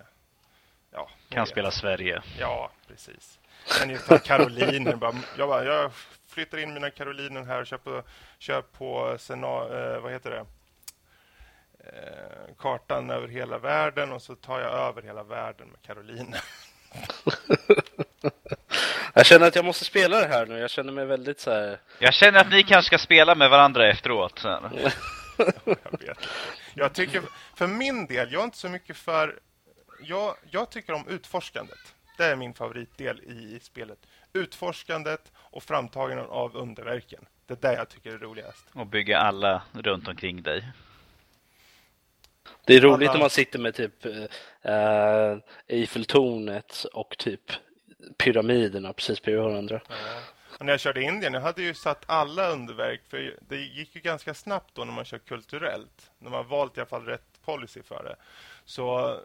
ja, 0.91 1.09
kan 1.29 1.47
spela 1.47 1.71
Sverige. 1.71 2.23
Ja, 2.39 2.71
precis. 2.89 3.39
Kan 3.79 3.91
ju 3.91 3.99
ta 3.99 4.19
Karoliner. 4.19 4.97
bara, 4.97 5.15
jag, 5.39 5.49
bara, 5.49 5.65
jag 5.65 5.93
flyttar 6.29 6.59
in 6.59 6.75
mina 6.75 6.91
Karoliner 6.91 7.45
här 7.45 7.61
och 7.61 7.67
kör 7.67 7.79
på, 7.79 8.03
kör 8.39 8.63
på 8.63 9.17
sena, 9.19 9.47
eh, 9.47 10.01
vad 10.01 10.13
heter 10.13 10.31
det? 10.31 10.45
Eh, 11.87 12.55
kartan 12.59 13.11
över 13.11 13.29
hela 13.29 13.59
världen 13.59 14.13
och 14.13 14.23
så 14.23 14.35
tar 14.35 14.61
jag 14.61 14.73
över 14.73 15.03
hela 15.03 15.23
världen 15.23 15.69
med 15.69 15.83
Karoliner. 15.83 16.41
jag 19.15 19.27
känner 19.27 19.47
att 19.47 19.57
jag 19.57 19.65
måste 19.65 19.85
spela 19.85 20.21
det 20.21 20.27
här 20.27 20.47
nu. 20.47 20.59
Jag 20.59 20.71
känner 20.71 20.93
mig 20.93 21.07
väldigt 21.07 21.41
så 21.41 21.51
här... 21.51 21.81
Jag 21.99 22.15
känner 22.15 22.41
att 22.41 22.51
ni 22.51 22.63
kanske 22.63 22.87
ska 22.87 22.99
spela 22.99 23.35
med 23.35 23.51
varandra 23.51 23.91
efteråt. 23.91 24.41
jag 24.45 25.99
vet. 26.01 26.19
Jag 26.75 26.93
tycker, 26.93 27.23
för 27.55 27.67
min 27.67 28.07
del, 28.07 28.33
jag 28.33 28.41
är 28.41 28.45
inte 28.45 28.59
så 28.59 28.69
mycket 28.69 28.97
för... 28.97 29.39
Jag, 30.01 30.37
jag 30.51 30.71
tycker 30.71 30.93
om 30.93 31.09
utforskandet. 31.09 31.95
Det 32.17 32.25
är 32.25 32.37
min 32.37 32.55
favoritdel 32.55 33.21
i 33.21 33.59
spelet. 33.63 33.99
Utforskandet 34.33 35.33
och 35.37 35.63
framtagandet 35.63 36.29
av 36.29 36.57
underverken. 36.57 37.27
Det 37.47 37.65
är 37.65 37.71
det 37.71 37.77
jag 37.77 37.89
tycker 37.89 38.13
är 38.13 38.19
roligast. 38.19 38.67
Och 38.73 38.87
bygga 38.87 39.19
alla 39.19 39.63
runt 39.73 40.09
omkring 40.09 40.43
dig. 40.43 40.65
Det 42.65 42.75
är 42.75 42.81
roligt 42.81 43.09
alla... 43.09 43.19
när 43.19 43.25
man 43.25 43.31
sitter 43.31 43.59
med 43.59 43.75
typ 43.75 44.05
äh, 44.63 45.37
Eiffeltornet 45.67 46.87
och 46.93 47.19
typ 47.19 47.53
pyramiderna 48.17 48.93
precis 48.93 49.23
bredvid 49.23 49.45
varandra. 49.45 49.81
Ja. 49.89 50.65
när 50.65 50.73
jag 50.73 50.81
körde 50.81 51.03
Indien, 51.03 51.35
jag 51.35 51.41
hade 51.41 51.63
ju 51.63 51.75
satt 51.75 52.05
alla 52.07 52.51
underverk, 52.51 53.01
för 53.09 53.37
det 53.49 53.57
gick 53.57 53.95
ju 53.95 54.01
ganska 54.01 54.35
snabbt 54.35 54.75
då 54.75 54.85
när 54.85 54.93
man 54.93 55.05
kör 55.05 55.19
kulturellt. 55.19 56.11
När 56.19 56.31
man 56.31 56.49
valt 56.49 56.77
i 56.77 56.81
alla 56.81 56.89
fall 56.89 57.05
rätt 57.05 57.43
policy 57.45 57.83
för 57.83 58.05
det. 58.05 58.17
Så 58.65 59.17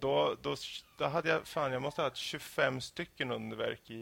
då, 0.00 0.36
då, 0.42 0.56
då 0.98 1.04
hade 1.04 1.28
jag, 1.28 1.46
fan 1.46 1.72
jag 1.72 1.82
måste 1.82 2.00
ha 2.00 2.08
haft 2.08 2.16
25 2.16 2.80
stycken 2.80 3.32
underverk 3.32 3.90
i, 3.90 3.94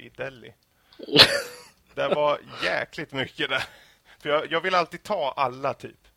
i 0.00 0.12
Delhi. 0.16 0.54
det 1.94 2.08
var 2.08 2.38
jäkligt 2.64 3.12
mycket 3.12 3.48
där. 3.48 3.64
För 4.18 4.28
jag, 4.28 4.52
jag 4.52 4.60
vill 4.60 4.74
alltid 4.74 5.02
ta 5.02 5.34
alla 5.36 5.74
typ. 5.74 6.08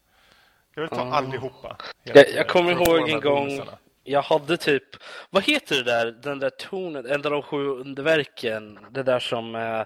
Jag 0.76 0.82
vill 0.82 0.90
ta 0.90 1.02
mm. 1.02 1.14
allihopa. 1.14 1.78
Jag, 2.04 2.30
jag 2.30 2.48
kommer 2.48 2.72
ihåg 2.72 3.10
en 3.10 3.22
gång, 3.22 3.48
bonusarna. 3.48 3.78
jag 4.04 4.22
hade 4.22 4.58
typ, 4.58 4.84
vad 5.30 5.44
heter 5.44 5.76
det 5.76 5.84
där, 5.84 6.12
den 6.12 6.40
där 6.40 6.50
tonen, 6.50 7.06
en 7.06 7.26
av 7.26 7.32
de 7.32 7.42
sju 7.42 7.68
underverken, 7.68 8.80
det 8.92 9.04
där 9.04 9.20
som 9.20 9.56
eh, 9.56 9.86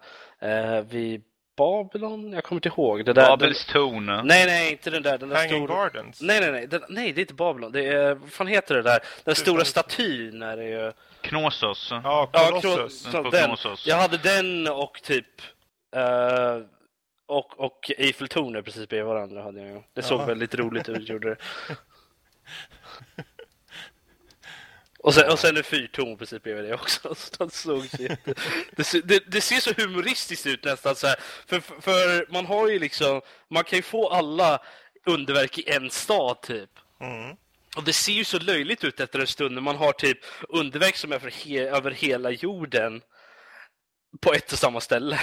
eh 0.50 0.82
vi 0.82 1.22
Babylon? 1.58 2.32
Jag 2.34 2.44
kommer 2.44 2.58
inte 2.58 2.70
ihåg. 2.70 3.06
Det 3.06 3.14
där, 3.14 3.28
Babels 3.28 3.66
torn? 3.66 4.06
Nej, 4.06 4.46
nej, 4.46 4.72
inte 4.72 4.90
den 4.90 5.04
där. 5.04 5.18
Den 5.18 5.30
där 5.30 5.36
Hanging 5.36 5.68
stora... 5.68 5.84
Gardens? 5.84 6.22
Nej, 6.22 6.40
nej, 6.42 6.52
nej. 6.52 6.68
Den, 6.68 6.82
nej, 6.90 7.14
det 7.14 7.20
är 7.20 7.22
inte 7.22 7.34
Babylon. 7.34 7.72
Det 7.72 7.88
är, 7.88 8.14
vad 8.16 8.32
fan 8.32 8.48
heter 8.48 8.76
det 8.76 8.82
där? 8.82 9.00
Den 9.24 9.36
stora 9.36 9.66
statyn 9.66 10.42
är 10.42 10.58
det 10.58 10.70
ju... 10.70 10.92
Knossos. 11.22 11.90
Ja, 11.92 12.30
Knossos. 12.62 13.10
Ja, 13.14 13.22
den. 13.32 13.58
Jag 13.86 13.98
hade 13.98 14.18
den 14.18 14.68
och 14.68 15.02
typ... 15.04 15.42
Uh, 15.96 16.66
och, 17.28 17.60
och 17.60 17.92
Eiffeltornet 17.98 18.66
precis 18.66 18.90
bredvid 18.90 19.08
varandra 19.14 19.44
hade 19.44 19.62
jag. 19.62 19.84
Det 19.94 20.02
såg 20.02 20.22
ja. 20.22 20.26
väldigt 20.26 20.56
roligt 20.56 20.90
ut, 20.90 21.10
gjorde 21.10 21.30
det. 21.30 21.38
Och 25.04 25.14
sen, 25.14 25.32
och 25.32 25.40
sen 25.40 25.58
är 25.58 25.62
fyrtorn 25.62 26.18
precis 26.18 26.44
bredvid 26.44 26.66
det 26.66 26.74
också. 26.74 27.16
Så 27.38 27.50
såg 27.50 27.88
det, 28.76 29.04
det, 29.04 29.24
det, 29.32 29.42
ser 29.42 29.60
så 29.60 29.74
humoristiskt 29.82 30.46
ut 30.46 30.64
nästan 30.64 30.96
så 30.96 31.08
här. 31.08 31.16
För, 31.46 31.60
för, 31.60 32.32
man 32.32 32.46
har 32.46 32.70
ju 32.70 32.80
liksom, 32.80 33.22
man 33.50 33.64
kan 33.64 33.78
ju 33.78 33.84
få 33.84 34.10
alla 34.10 34.62
underverk 35.06 35.58
i 35.58 35.70
en 35.70 35.90
stad 35.90 36.42
typ. 36.42 36.70
Mm. 37.02 37.36
Och 37.76 37.84
det 37.84 37.94
ser 37.94 38.14
ju 38.14 38.24
så 38.24 38.40
löjligt 38.40 38.84
ut 38.84 39.00
efter 39.00 39.20
en 39.20 39.28
stund 39.28 39.56
när 39.56 39.62
man 39.62 39.76
har 39.76 39.92
typ 39.92 40.20
underverk 40.50 40.96
som 40.96 41.12
är 41.12 41.46
he 41.46 41.60
över 41.60 41.92
hela 41.92 42.32
jorden 42.32 43.02
på 44.22 44.34
ett 44.34 44.52
och 44.52 44.60
samma 44.60 44.82
ställe. 44.82 45.20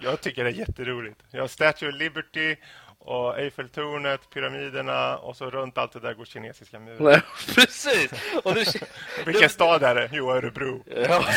Jag 0.00 0.20
tycker 0.20 0.44
det 0.44 0.50
är 0.50 0.54
jätteroligt. 0.54 1.20
Jag 1.30 1.40
har 1.40 1.48
Statue 1.48 1.88
of 1.88 1.94
Liberty 1.94 2.56
och 3.04 3.38
Eiffeltornet, 3.38 4.30
pyramiderna 4.30 5.16
och 5.16 5.36
så 5.36 5.50
runt 5.50 5.78
allt 5.78 5.92
det 5.92 6.00
där 6.00 6.14
går 6.14 6.24
kinesiska 6.24 6.78
muren. 6.78 6.96
Nej, 7.00 7.20
precis! 7.54 8.12
Och 8.42 8.54
du... 8.54 8.64
Vilken 9.26 9.48
stad 9.48 9.82
är 9.82 9.94
det? 9.94 10.10
Jo, 10.12 10.30
Örebro. 10.30 10.84
Ja. 11.08 11.24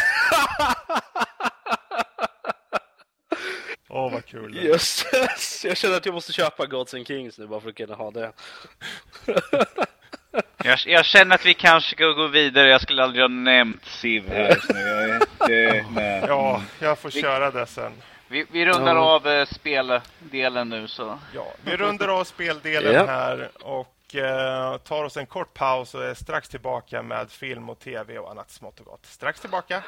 Åh, 3.89 4.07
oh, 4.07 4.14
vad 4.14 4.26
kul. 4.26 4.41
Cool 4.41 4.65
Jösses! 4.65 5.65
Jag 5.65 5.77
känner 5.77 5.98
att 5.98 6.06
jag 6.06 6.14
måste 6.14 6.34
köpa 6.34 6.65
Gods 6.65 6.94
and 6.94 7.07
Kings 7.07 7.38
nu 7.38 7.48
bara 7.48 7.61
för 7.61 7.69
att 7.69 7.76
kunna 7.76 7.95
ha 7.95 8.11
det. 8.11 8.31
jag, 10.64 10.80
jag, 10.85 11.06
känner 11.06 11.35
att 11.35 11.45
vi 11.45 11.53
kanske 11.53 11.95
ska 11.95 12.06
gå 12.06 12.27
vidare. 12.27 12.69
Jag 12.69 12.81
skulle 12.81 13.03
aldrig 13.03 13.23
ha 13.23 13.27
nämnt 13.27 13.85
Civ 13.85 14.30
här. 14.30 14.56
Så 14.56 14.77
jag 14.77 15.03
är 15.03 15.15
inte. 15.15 16.26
Ja, 16.27 16.61
jag 16.80 16.99
får 16.99 17.10
köra 17.10 17.52
det 17.52 17.65
sen. 17.65 17.91
Vi, 18.28 18.45
vi 18.52 18.66
rundar 18.66 18.95
ja. 18.95 19.16
av 19.16 19.28
eh, 19.28 19.45
speldelen 19.45 20.70
nu. 20.70 20.88
Så. 20.88 21.20
Ja, 21.34 21.54
vi 21.64 21.78
rundar 21.78 22.08
av 22.08 22.24
speldelen 22.24 22.94
ja. 22.94 23.06
här 23.06 23.49
och 23.62 24.16
eh, 24.16 24.78
tar 24.78 25.04
oss 25.04 25.18
en 25.18 25.26
kort 25.26 25.54
paus 25.54 25.95
och 25.95 26.04
är 26.04 26.14
strax 26.14 26.49
tillbaka 26.49 27.02
med 27.02 27.32
film 27.32 27.70
och 27.70 27.80
tv 27.80 28.20
och 28.20 28.32
annat 28.32 28.52
smått 28.52 28.80
och 28.80 28.86
gott. 28.86 29.06
Strax 29.06 29.41
tillbaka. 29.41 29.84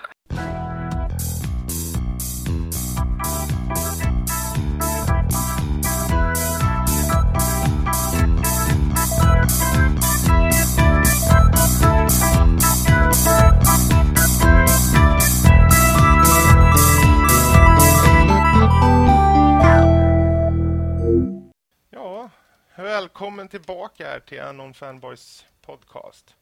Välkommen 23.00 23.48
tillbaka 23.48 24.08
här 24.08 24.20
till 24.20 24.42
Anon 24.42 24.74
Fanboys 24.74 25.46
podcast. 25.62 26.36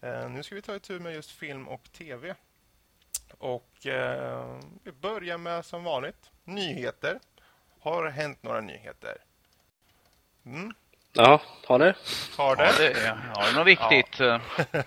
Eh, 0.00 0.28
nu 0.30 0.42
ska 0.42 0.54
vi 0.54 0.62
ta 0.62 0.76
itu 0.76 1.00
med 1.00 1.14
just 1.14 1.30
film 1.30 1.68
och 1.68 1.92
tv. 1.92 2.34
Och 3.38 3.86
eh, 3.86 4.58
vi 4.82 4.92
börjar 4.92 5.38
med 5.38 5.64
som 5.64 5.84
vanligt 5.84 6.30
nyheter. 6.44 7.20
Har 7.80 8.08
hänt 8.08 8.42
några 8.42 8.60
nyheter? 8.60 9.16
Mm. 10.46 10.74
Ja, 11.12 11.40
har 11.66 11.78
det? 11.78 11.94
Har 12.36 12.56
det? 12.56 12.64
Ja, 12.64 12.78
det 12.78 13.18
har 13.34 13.50
det 13.50 13.58
något 13.58 13.66
viktigt? 13.66 14.20
Ja. 14.20 14.40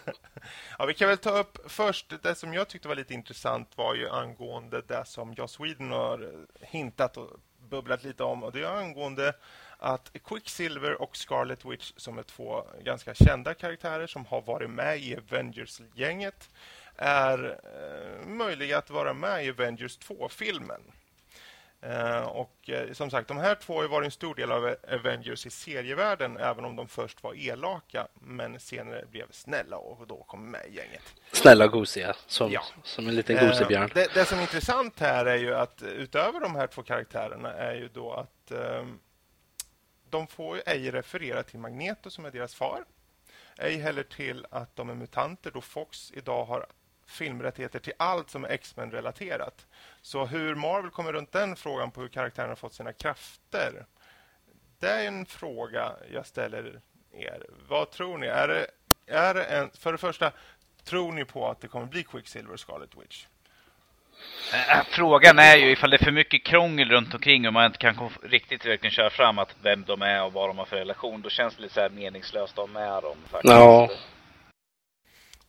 ja. 0.80 0.86
vi 0.86 0.94
kan 0.94 1.08
väl 1.08 1.18
ta 1.18 1.40
upp 1.40 1.72
först 1.72 2.14
det 2.24 2.36
som 2.36 2.54
jag 2.54 2.68
tyckte 2.68 2.88
var 2.88 2.96
lite 2.96 3.14
intressant 3.14 3.78
var 3.78 3.96
ju 3.96 4.10
angående 4.10 4.82
det 4.82 5.06
som 5.06 5.34
Joss 5.34 5.52
Sweden 5.52 5.92
har 5.92 6.46
hintat 6.62 7.18
och 7.18 7.30
bubblat 7.70 8.04
lite 8.04 8.24
om 8.24 8.44
och 8.44 8.52
det 8.52 8.62
är 8.62 8.78
angående 8.78 9.34
att 9.80 10.12
Quicksilver 10.24 11.02
och 11.02 11.18
Scarlet 11.18 11.66
Witch 11.66 11.92
som 11.96 12.18
är 12.18 12.24
två 12.24 12.64
ganska 12.84 13.14
kända 13.14 13.54
karaktärer 13.54 14.08
som 14.08 14.26
har 14.26 14.42
varit 14.42 14.70
med 14.70 15.00
i 15.00 15.16
Avengers-gänget 15.16 16.50
är 16.96 17.60
eh, 17.64 18.28
möjliga 18.28 18.78
att 18.78 18.90
vara 18.90 19.14
med 19.14 19.46
i 19.46 19.50
Avengers 19.50 20.00
2-filmen. 20.00 20.82
Eh, 21.82 22.22
och 22.22 22.70
eh, 22.70 22.94
som 22.94 23.10
sagt, 23.10 23.28
de 23.28 23.38
här 23.38 23.56
två 23.56 23.82
har 23.82 23.88
varit 23.88 24.06
en 24.06 24.12
stor 24.12 24.36
del 24.36 24.52
av 24.52 24.76
Avengers 24.94 25.46
i 25.46 25.50
serievärlden 25.50 26.38
även 26.38 26.66
om 26.66 26.76
de 26.76 26.88
först 26.88 27.24
var 27.24 27.34
elaka 27.36 28.08
men 28.14 28.60
senare 28.60 29.06
blev 29.12 29.32
snälla 29.32 29.78
och 29.78 30.08
då 30.08 30.24
kom 30.24 30.52
med 30.52 30.62
i 30.70 30.76
gänget. 30.76 31.16
Snälla 31.32 31.66
och 31.66 31.72
gosiga, 31.72 32.16
som, 32.28 32.52
ja. 32.52 32.64
som 32.84 33.08
en 33.08 33.16
liten 33.16 33.48
gosebjörn. 33.48 33.84
Eh, 33.84 33.90
det, 33.94 34.14
det, 34.14 34.26
som 34.26 34.38
är 34.38 34.42
intressant 34.42 35.00
här 35.00 35.26
är 35.26 35.38
ju 35.38 35.56
att 35.56 35.84
utöver 35.84 36.40
de 36.40 36.56
här 36.56 36.68
två 36.68 36.84
karaktärerna 36.84 37.54
är 37.54 37.76
ju 37.76 37.88
då 37.88 38.14
att 38.14 38.52
eh, 38.52 38.86
de 40.10 40.28
får 40.28 40.56
ju 40.56 40.64
ej 40.66 40.92
referera 40.92 41.44
till 41.44 41.60
Magneto 41.60 42.10
som 42.10 42.26
är 42.26 42.32
deras 42.32 42.56
far. 42.56 42.84
Ej 43.58 43.78
heller 43.78 44.04
till 44.04 44.46
att 44.52 44.76
de 44.76 44.90
är 44.90 44.96
mutanter 44.96 45.52
då 45.52 45.62
Fox 45.62 46.12
idag 46.12 46.46
har 46.46 46.68
filmrättigheter 47.06 47.80
till 47.80 47.94
allt 47.98 48.30
som 48.30 48.46
är 48.46 48.50
X-Men-relaterat. 48.50 49.66
Så 50.02 50.26
hur 50.26 50.56
Marvel 50.56 50.92
kommer 50.92 51.14
runt 51.14 51.32
den 51.32 51.56
frågan 51.56 51.92
på 51.92 52.02
hur 52.02 52.08
karaktärerna 52.08 52.56
fått 52.56 52.74
sina 52.74 52.94
krafter, 52.94 53.86
det 54.80 54.90
är 54.90 55.08
en 55.08 55.26
fråga 55.26 55.96
jag 56.12 56.26
ställer 56.26 56.82
er. 57.12 57.46
Vad 57.68 57.92
tror 57.92 58.18
ni? 58.18 58.28
Är 58.28 58.48
det, 58.48 58.68
är 59.06 59.34
det 59.34 59.44
en, 59.44 59.70
för 59.70 59.92
det 59.92 59.98
första, 59.98 60.32
tror 60.84 61.12
ni 61.12 61.26
på 61.26 61.48
att 61.48 61.62
det 61.62 61.68
kommer 61.68 61.86
bli 61.86 62.04
Quicksilver 62.04 62.54
och 62.54 62.60
Scarlet 62.60 62.98
Witch? 62.98 63.26
Äh, 64.54 64.84
frågan 64.90 65.40
är 65.40 65.58
ju 65.58 65.72
ifall 65.72 65.90
det 65.90 66.02
är 66.02 66.06
för 66.06 66.12
mycket 66.12 66.44
krångel 66.44 66.90
runt 66.90 67.14
omkring 67.14 67.48
och 67.48 67.54
man 67.54 67.66
inte 67.66 67.78
kan 67.78 68.10
riktigt 68.24 68.66
verkligen 68.66 68.92
köra 68.92 69.10
fram 69.10 69.40
att 69.40 69.56
vem 69.62 69.84
de 69.84 70.02
är 70.02 70.24
och 70.24 70.34
vad 70.34 70.50
de 70.50 70.58
har 70.58 70.66
för 70.66 70.76
relation. 70.76 71.22
Då 71.22 71.30
känns 71.30 71.56
det 71.56 71.62
lite 71.62 71.74
så 71.74 71.82
här 71.82 71.90
meningslöst 71.90 72.54
att 72.54 72.58
ha 72.58 72.68
med 72.68 73.04
dem 73.04 73.18
faktiskt. 73.32 73.54
Ja. 73.54 73.90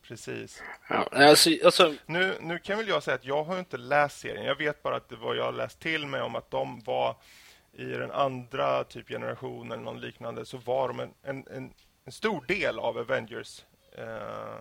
Precis. 0.07 0.63
Ja, 0.89 1.07
alltså, 1.11 1.49
alltså... 1.65 1.93
Nu, 2.05 2.37
nu 2.41 2.59
kan 2.59 2.77
väl 2.77 2.87
jag 2.87 3.03
säga 3.03 3.15
att 3.15 3.25
jag 3.25 3.43
har 3.43 3.59
inte 3.59 3.77
läst 3.77 4.19
serien. 4.19 4.45
Jag 4.45 4.55
vet 4.55 4.83
bara 4.83 4.95
att 4.95 5.09
det 5.09 5.15
var 5.15 5.35
jag 5.35 5.43
har 5.43 5.51
läst 5.51 5.79
till 5.79 6.05
mig 6.05 6.21
om 6.21 6.35
att 6.35 6.51
de 6.51 6.79
var 6.79 7.15
i 7.73 7.85
den 7.85 8.11
andra 8.11 8.83
typ 8.83 9.07
generationen 9.07 9.71
eller 9.71 9.83
någon 9.83 10.01
liknande 10.01 10.45
så 10.45 10.57
var 10.57 10.87
de 10.87 10.99
en, 10.99 11.13
en, 11.23 11.47
en, 11.47 11.73
en 12.05 12.11
stor 12.11 12.45
del 12.47 12.79
av 12.79 12.97
Avengers 12.97 13.61
eh, 13.97 14.59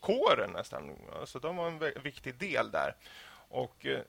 kåren 0.00 0.50
nästan. 0.52 0.96
Alltså 1.20 1.38
de 1.38 1.56
var 1.56 1.66
en 1.66 2.02
viktig 2.02 2.34
del 2.34 2.70
där. 2.70 2.94
Och 3.56 3.86
eh, 3.86 4.00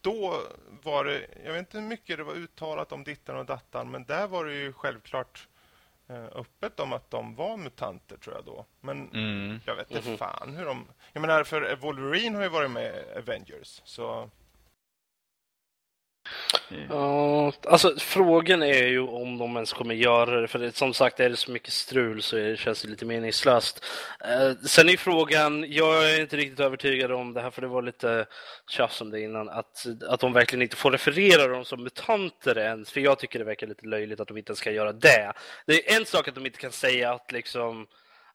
då 0.00 0.42
var 0.82 1.04
det, 1.04 1.26
jag 1.44 1.52
vet 1.52 1.58
inte 1.58 1.78
hur 1.78 1.86
mycket 1.86 2.16
det 2.16 2.24
var 2.24 2.34
uttalat 2.34 2.92
om 2.92 3.04
dittan 3.04 3.36
och 3.36 3.46
dattan, 3.46 3.90
men 3.90 4.04
där 4.04 4.26
var 4.26 4.44
det 4.44 4.54
ju 4.54 4.72
självklart 4.72 5.48
eh, 6.08 6.24
öppet 6.24 6.80
om 6.80 6.92
att 6.92 7.10
de 7.10 7.34
var 7.34 7.56
mutanter 7.56 8.16
tror 8.16 8.34
jag 8.36 8.44
då. 8.44 8.66
Men 8.80 9.10
mm. 9.10 9.60
jag 9.66 9.76
vet 9.76 9.90
inte 9.90 10.08
mm 10.08 10.14
-hmm. 10.14 10.18
fan 10.18 10.54
hur 10.54 10.64
de... 10.64 10.86
Jag 11.12 11.20
menar, 11.20 11.44
för 11.44 11.76
Wolverine 11.76 12.36
har 12.36 12.42
ju 12.42 12.48
varit 12.48 12.70
med 12.70 12.84
i 12.84 13.18
Avengers, 13.18 13.82
så... 13.84 14.30
Eh. 16.70 16.78
Ja, 16.88 17.52
alltså 17.66 17.94
frågan 17.98 18.62
är 18.62 18.86
ju 18.86 19.00
om 19.00 19.38
de 19.38 19.56
ens 19.56 19.72
kommer 19.72 19.94
göra 19.94 20.40
det. 20.40 20.48
För 20.48 20.58
det, 20.58 20.76
som 20.76 20.94
sagt, 20.94 21.20
är 21.20 21.30
det 21.30 21.36
så 21.36 21.50
mycket 21.50 21.72
strul 21.72 22.22
så 22.22 22.36
det 22.36 22.56
känns 22.58 22.82
det 22.82 22.88
lite 22.88 23.04
meningslöst. 23.04 23.84
Eh, 24.24 24.52
sen 24.66 24.88
är 24.88 24.96
frågan, 24.96 25.72
jag 25.72 26.10
är 26.10 26.20
inte 26.20 26.36
riktigt 26.36 26.60
övertygad 26.60 27.12
om 27.12 27.34
det 27.34 27.40
här 27.40 27.50
för 27.50 27.62
det 27.62 27.68
var 27.68 27.82
lite 27.82 28.26
tjafs 28.70 29.00
om 29.00 29.10
det 29.10 29.20
innan, 29.20 29.48
att, 29.48 29.86
att 30.08 30.20
de 30.20 30.32
verkligen 30.32 30.62
inte 30.62 30.76
får 30.76 30.90
referera 30.90 31.46
dem 31.48 31.64
som 31.64 31.82
mutanter 31.82 32.58
ens. 32.58 32.90
För 32.90 33.00
jag 33.00 33.18
tycker 33.18 33.38
det 33.38 33.44
verkar 33.44 33.66
lite 33.66 33.86
löjligt 33.86 34.20
att 34.20 34.28
de 34.28 34.36
inte 34.36 34.50
ens 34.50 34.58
ska 34.58 34.70
göra 34.70 34.92
det. 34.92 35.32
Det 35.66 35.92
är 35.92 35.96
en 35.96 36.06
sak 36.06 36.28
att 36.28 36.34
de 36.34 36.46
inte 36.46 36.58
kan 36.58 36.72
säga 36.72 37.12
att 37.12 37.32
liksom 37.32 37.86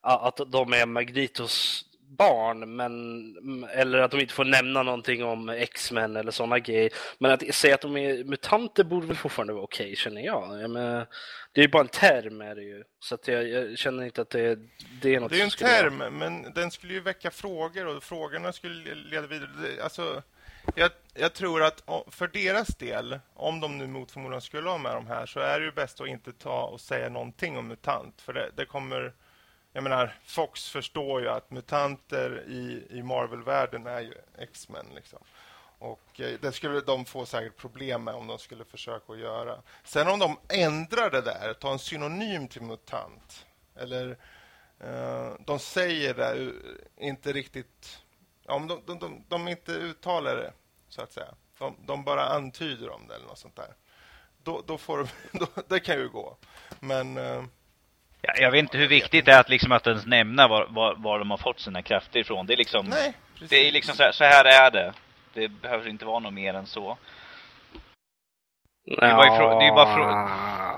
att 0.01 0.39
de 0.47 0.73
är 0.73 0.85
Magritos 0.85 1.85
barn, 2.17 2.75
men, 2.75 3.67
eller 3.73 3.99
att 3.99 4.11
de 4.11 4.19
inte 4.19 4.33
får 4.33 4.45
nämna 4.45 4.83
någonting 4.83 5.23
om 5.23 5.49
X-Men 5.49 6.15
eller 6.15 6.31
sådana 6.31 6.59
grejer. 6.59 6.91
Men 7.17 7.31
att 7.31 7.55
säga 7.55 7.75
att 7.75 7.81
de 7.81 7.97
är 7.97 8.23
mutanter 8.23 8.83
borde 8.83 9.07
väl 9.07 9.15
fortfarande 9.15 9.53
vara 9.53 9.63
okej, 9.63 9.85
okay, 9.85 9.95
känner 9.95 10.21
jag. 10.21 10.61
jag 10.61 10.69
menar, 10.69 11.07
det 11.51 11.61
är 11.61 11.65
ju 11.65 11.71
bara 11.71 11.83
en 11.83 11.87
term, 11.87 12.41
är 12.41 12.55
det 12.55 12.61
ju. 12.61 12.83
Så 12.99 13.15
att 13.15 13.27
jag, 13.27 13.49
jag 13.49 13.77
känner 13.77 14.03
inte 14.05 14.21
att 14.21 14.29
det, 14.29 14.59
det 15.01 15.15
är 15.15 15.19
något 15.19 15.31
Det 15.31 15.41
är 15.41 15.43
en 15.43 15.49
term, 15.49 15.99
vara... 15.99 16.09
men 16.09 16.53
den 16.53 16.71
skulle 16.71 16.93
ju 16.93 16.99
väcka 16.99 17.31
frågor 17.31 17.87
och 17.87 18.03
frågorna 18.03 18.53
skulle 18.53 18.95
leda 18.95 19.27
vidare. 19.27 19.83
Alltså, 19.83 20.23
jag, 20.75 20.91
jag, 21.13 21.33
tror 21.33 21.63
att 21.63 21.83
för 22.07 22.27
deras 22.27 22.67
del, 22.67 23.19
om 23.33 23.59
de 23.59 23.77
nu 23.77 23.87
mot 23.87 24.11
förmodan 24.11 24.41
skulle 24.41 24.69
ha 24.69 24.77
med 24.77 24.95
de 24.95 25.07
här, 25.07 25.25
så 25.25 25.39
är 25.39 25.59
det 25.59 25.65
ju 25.65 25.71
bäst 25.71 26.01
att 26.01 26.07
inte 26.07 26.33
ta 26.33 26.63
och 26.63 26.81
säga 26.81 27.09
någonting 27.09 27.57
om 27.57 27.67
mutant. 27.67 28.21
För 28.21 28.33
det, 28.33 28.49
det 28.55 28.65
kommer 28.65 29.13
jag 29.73 29.83
menar, 29.83 30.15
Fox 30.23 30.69
förstår 30.69 31.21
ju 31.21 31.29
att 31.29 31.51
mutanter 31.51 32.43
i, 32.47 32.87
i 32.89 33.03
Marvel-världen 33.03 33.87
är 33.87 33.99
ju 33.99 34.13
X-Men. 34.37 34.85
Liksom. 34.95 35.19
Och 35.79 36.21
eh, 36.21 36.39
det 36.41 36.51
skulle 36.51 36.81
de 36.81 37.05
få 37.05 37.25
säkert 37.25 37.57
problem 37.57 38.03
med 38.03 38.13
om 38.13 38.27
de 38.27 38.39
skulle 38.39 38.65
försöka 38.65 39.13
att 39.13 39.19
göra. 39.19 39.61
Sen 39.83 40.07
om 40.07 40.19
de 40.19 40.37
ändrar 40.49 41.09
det 41.09 41.21
där, 41.21 41.53
tar 41.53 41.71
en 41.71 41.79
synonym 41.79 42.47
till 42.47 42.61
mutant. 42.61 43.45
Eller 43.75 44.17
eh, 44.79 45.33
de 45.39 45.59
säger 45.59 46.13
det 46.13 46.53
inte 46.97 47.33
riktigt... 47.33 48.03
Om 48.45 48.67
de, 48.67 48.81
de, 48.85 48.99
de, 48.99 49.25
de, 49.27 49.47
inte 49.47 49.71
uttalar 49.71 50.35
det, 50.35 50.53
så 50.87 51.01
att 51.01 51.11
säga. 51.11 51.35
De, 51.57 51.75
de 51.85 52.03
bara 52.03 52.25
antyder 52.25 52.89
om 52.89 53.07
det 53.07 53.15
eller 53.15 53.27
något 53.27 53.39
sånt 53.39 53.55
där. 53.55 53.75
Då, 54.43 54.63
då 54.65 54.77
får 54.77 55.09
då, 55.31 55.47
det 55.67 55.79
kan 55.79 55.97
ju 55.97 56.09
gå. 56.09 56.37
Men... 56.79 57.17
Eh, 57.17 57.43
Ja, 58.21 58.33
jag 58.35 58.51
vet 58.51 58.59
inte 58.59 58.77
hur 58.77 58.87
viktigt 58.87 59.25
det 59.25 59.31
är 59.31 59.39
att, 59.39 59.49
liksom, 59.49 59.71
att 59.71 59.87
ens 59.87 60.05
nämna 60.05 60.47
var, 60.47 60.67
var, 60.69 60.95
var 60.95 61.19
de 61.19 61.31
har 61.31 61.37
fått 61.37 61.59
sina 61.59 61.81
krafter 61.81 62.19
ifrån. 62.19 62.45
Det 62.45 62.53
är 62.53 62.57
liksom, 62.57 62.85
Nej, 62.85 63.13
det 63.49 63.67
är 63.67 63.71
liksom 63.71 63.95
så 63.95 64.03
här, 64.03 64.11
så 64.11 64.23
här 64.23 64.45
är 64.45 64.71
det. 64.71 64.93
Det 65.33 65.47
behöver 65.47 65.89
inte 65.89 66.05
vara 66.05 66.19
något 66.19 66.33
mer 66.33 66.53
än 66.53 66.65
så. 66.65 66.97
Det 68.85 69.05
är 69.05 69.15
bara, 69.15 69.59
det 69.59 69.65
är 69.65 69.73
bara 69.73 69.95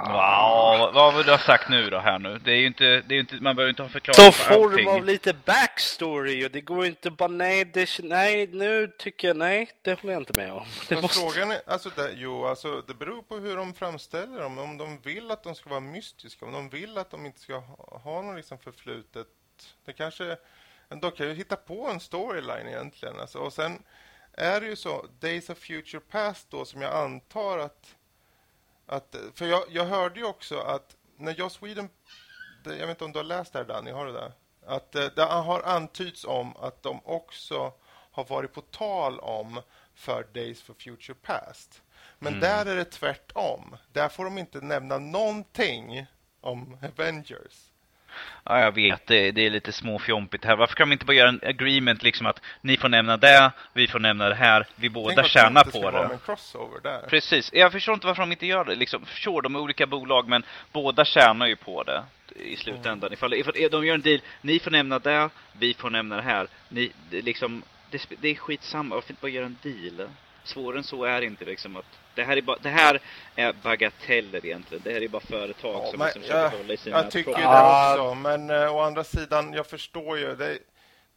wow, 0.07 0.93
vad 0.93 1.13
har 1.13 1.23
du 1.23 1.37
sagt 1.37 1.69
nu 1.69 1.89
då 1.89 1.99
här 1.99 2.19
nu? 2.19 2.37
Det 2.37 2.51
är 2.51 2.55
ju 2.55 2.67
inte, 2.67 3.01
det 3.01 3.15
är 3.15 3.19
inte 3.19 3.35
man 3.35 3.55
behöver 3.55 3.69
inte 3.69 3.81
ha 3.81 3.89
förklarat 3.89 4.15
Så 4.15 4.31
form 4.31 4.87
av 4.87 5.05
lite 5.05 5.33
backstory 5.33 6.45
och 6.45 6.51
det 6.51 6.61
går 6.61 6.85
inte 6.85 7.11
bara 7.11 7.27
nej, 7.29 7.65
det, 7.65 7.89
nej, 8.03 8.47
nu 8.47 8.87
tycker 8.87 9.27
jag 9.27 9.37
nej, 9.37 9.69
det 9.81 10.01
håller 10.01 10.13
jag 10.13 10.21
inte 10.21 10.41
med 10.41 10.53
om. 10.53 10.65
Det 10.89 11.01
måste... 11.01 11.19
Frågan 11.19 11.51
är, 11.51 11.61
alltså 11.67 11.89
det, 11.95 12.11
jo, 12.15 12.45
alltså 12.45 12.81
det 12.81 12.93
beror 12.93 13.21
på 13.21 13.35
hur 13.35 13.57
de 13.57 13.73
framställer 13.73 14.39
dem. 14.39 14.59
Om 14.59 14.77
de 14.77 14.99
vill 15.01 15.31
att 15.31 15.43
de 15.43 15.55
ska 15.55 15.69
vara 15.69 15.79
mystiska, 15.79 16.45
om 16.45 16.51
de 16.51 16.69
vill 16.69 16.97
att 16.97 17.11
de 17.11 17.25
inte 17.25 17.39
ska 17.39 17.57
ha, 17.57 17.99
ha 18.03 18.21
något 18.21 18.35
liksom 18.35 18.57
förflutet. 18.57 19.27
Det 19.85 19.93
kanske, 19.93 20.37
de 20.89 21.11
kan 21.11 21.27
ju 21.27 21.33
hitta 21.33 21.55
på 21.55 21.87
en 21.87 21.99
storyline 21.99 22.67
egentligen. 22.67 23.19
Alltså, 23.19 23.39
och 23.39 23.53
sen 23.53 23.83
är 24.33 24.61
det 24.61 24.67
ju 24.67 24.75
så, 24.75 25.05
Days 25.19 25.49
of 25.49 25.57
Future 25.57 26.01
Past 26.11 26.51
då, 26.51 26.65
som 26.65 26.81
jag 26.81 26.95
antar 26.95 27.57
att 27.57 27.95
att, 28.91 29.15
för 29.35 29.45
jag, 29.45 29.63
jag 29.69 29.85
hörde 29.85 30.19
ju 30.19 30.25
också 30.25 30.59
att 30.59 30.95
när 31.17 31.31
Joss 31.31 31.53
Sweden, 31.53 31.89
jag 32.63 32.73
vet 32.73 32.89
inte 32.89 33.05
om 33.05 33.11
du 33.11 33.19
har 33.19 33.23
läst 33.23 33.53
det 33.53 33.59
här 33.59 33.65
Danny, 33.65 33.91
har 33.91 34.05
du 34.05 34.11
det? 34.11 34.31
Att 34.65 34.95
eh, 34.95 35.05
det 35.15 35.23
har 35.23 35.61
antyds 35.61 36.25
om 36.25 36.57
att 36.57 36.83
de 36.83 37.01
också 37.03 37.73
har 38.11 38.25
varit 38.25 38.53
på 38.53 38.61
tal 38.61 39.19
om 39.19 39.61
för 39.95 40.27
Days 40.33 40.61
for 40.61 40.73
Future 40.73 41.17
Past. 41.21 41.81
Men 42.19 42.33
mm. 42.33 42.39
där 42.39 42.65
är 42.65 42.75
det 42.75 42.85
tvärtom. 42.85 43.77
Där 43.91 44.09
får 44.09 44.23
de 44.23 44.37
inte 44.37 44.61
nämna 44.61 44.97
någonting 44.97 46.05
om 46.41 46.77
Avengers. 46.83 47.70
Ja, 48.43 48.59
jag 48.59 48.75
vet. 48.75 49.07
Det, 49.07 49.31
det 49.31 49.45
är 49.45 49.49
lite 49.49 49.71
småfjompigt 49.71 50.45
här. 50.45 50.55
Varför 50.55 50.75
kan 50.75 50.89
de 50.89 50.93
inte 50.93 51.05
bara 51.05 51.13
göra 51.13 51.29
en 51.29 51.39
agreement 51.43 52.03
liksom 52.03 52.25
att 52.25 52.41
ni 52.61 52.77
får 52.77 52.89
nämna 52.89 53.17
det, 53.17 53.51
vi 53.73 53.87
får 53.87 53.99
nämna 53.99 54.29
det 54.29 54.35
här, 54.35 54.67
vi 54.75 54.89
båda 54.89 55.23
tjänar 55.23 55.63
på 55.63 55.91
det. 55.91 56.13
En 56.13 56.19
crossover 56.25 56.79
där. 56.83 57.01
Precis. 57.09 57.49
Jag 57.53 57.71
förstår 57.71 57.93
inte 57.93 58.07
varför 58.07 58.21
de 58.21 58.31
inte 58.31 58.45
gör 58.45 58.65
det. 58.65 58.75
Liksom, 58.75 59.05
sure, 59.05 59.41
de 59.41 59.55
är 59.55 59.59
olika 59.59 59.85
bolag, 59.85 60.27
men 60.27 60.43
båda 60.71 61.05
tjänar 61.05 61.47
ju 61.47 61.55
på 61.55 61.83
det 61.83 62.03
i 62.35 62.55
slutändan. 62.55 63.07
Mm. 63.07 63.13
Ifall, 63.13 63.33
ifall 63.33 63.53
de 63.71 63.85
gör 63.85 63.95
en 63.95 64.01
deal, 64.01 64.21
ni 64.41 64.59
får 64.59 64.71
nämna 64.71 64.99
det, 64.99 65.29
vi 65.53 65.73
får 65.73 65.89
nämna 65.89 66.15
det 66.15 66.21
här. 66.21 66.47
Ni, 66.69 66.91
det, 67.09 67.21
liksom, 67.21 67.63
det, 67.91 68.05
det 68.21 68.29
är 68.29 68.35
skitsamma. 68.35 68.95
Varför 68.95 69.11
inte 69.11 69.21
bara 69.21 69.31
göra 69.31 69.45
en 69.45 69.57
deal? 69.61 70.09
Svårare 70.43 70.77
än 70.77 70.83
så 70.83 71.03
är 71.03 71.21
det 71.21 71.27
inte 71.27 71.45
liksom 71.45 71.75
att 71.77 72.00
Det 72.15 72.23
här 72.23 72.37
är, 72.37 72.41
bara, 72.41 72.57
det 72.61 72.69
här 72.69 72.99
är 73.35 73.53
bagateller 73.63 74.45
egentligen. 74.45 74.81
Det 74.83 74.93
här 74.93 75.03
är 75.03 75.07
bara 75.07 75.21
företag 75.21 75.81
Ja, 75.85 75.89
som 75.89 75.97
men 75.99 76.05
liksom 76.07 76.21
försöker 76.21 76.41
jag, 76.41 76.49
hålla 76.49 76.73
i 76.73 76.77
sina 76.77 76.97
jag 76.97 77.11
tycker 77.11 77.31
profit. 77.31 77.47
det 77.49 78.01
också, 78.01 78.15
men 78.15 78.49
eh, 78.49 78.75
å 78.75 78.79
andra 78.81 79.03
sidan, 79.03 79.53
jag 79.53 79.67
förstår 79.67 80.17
ju. 80.19 80.35
Det, 80.35 80.57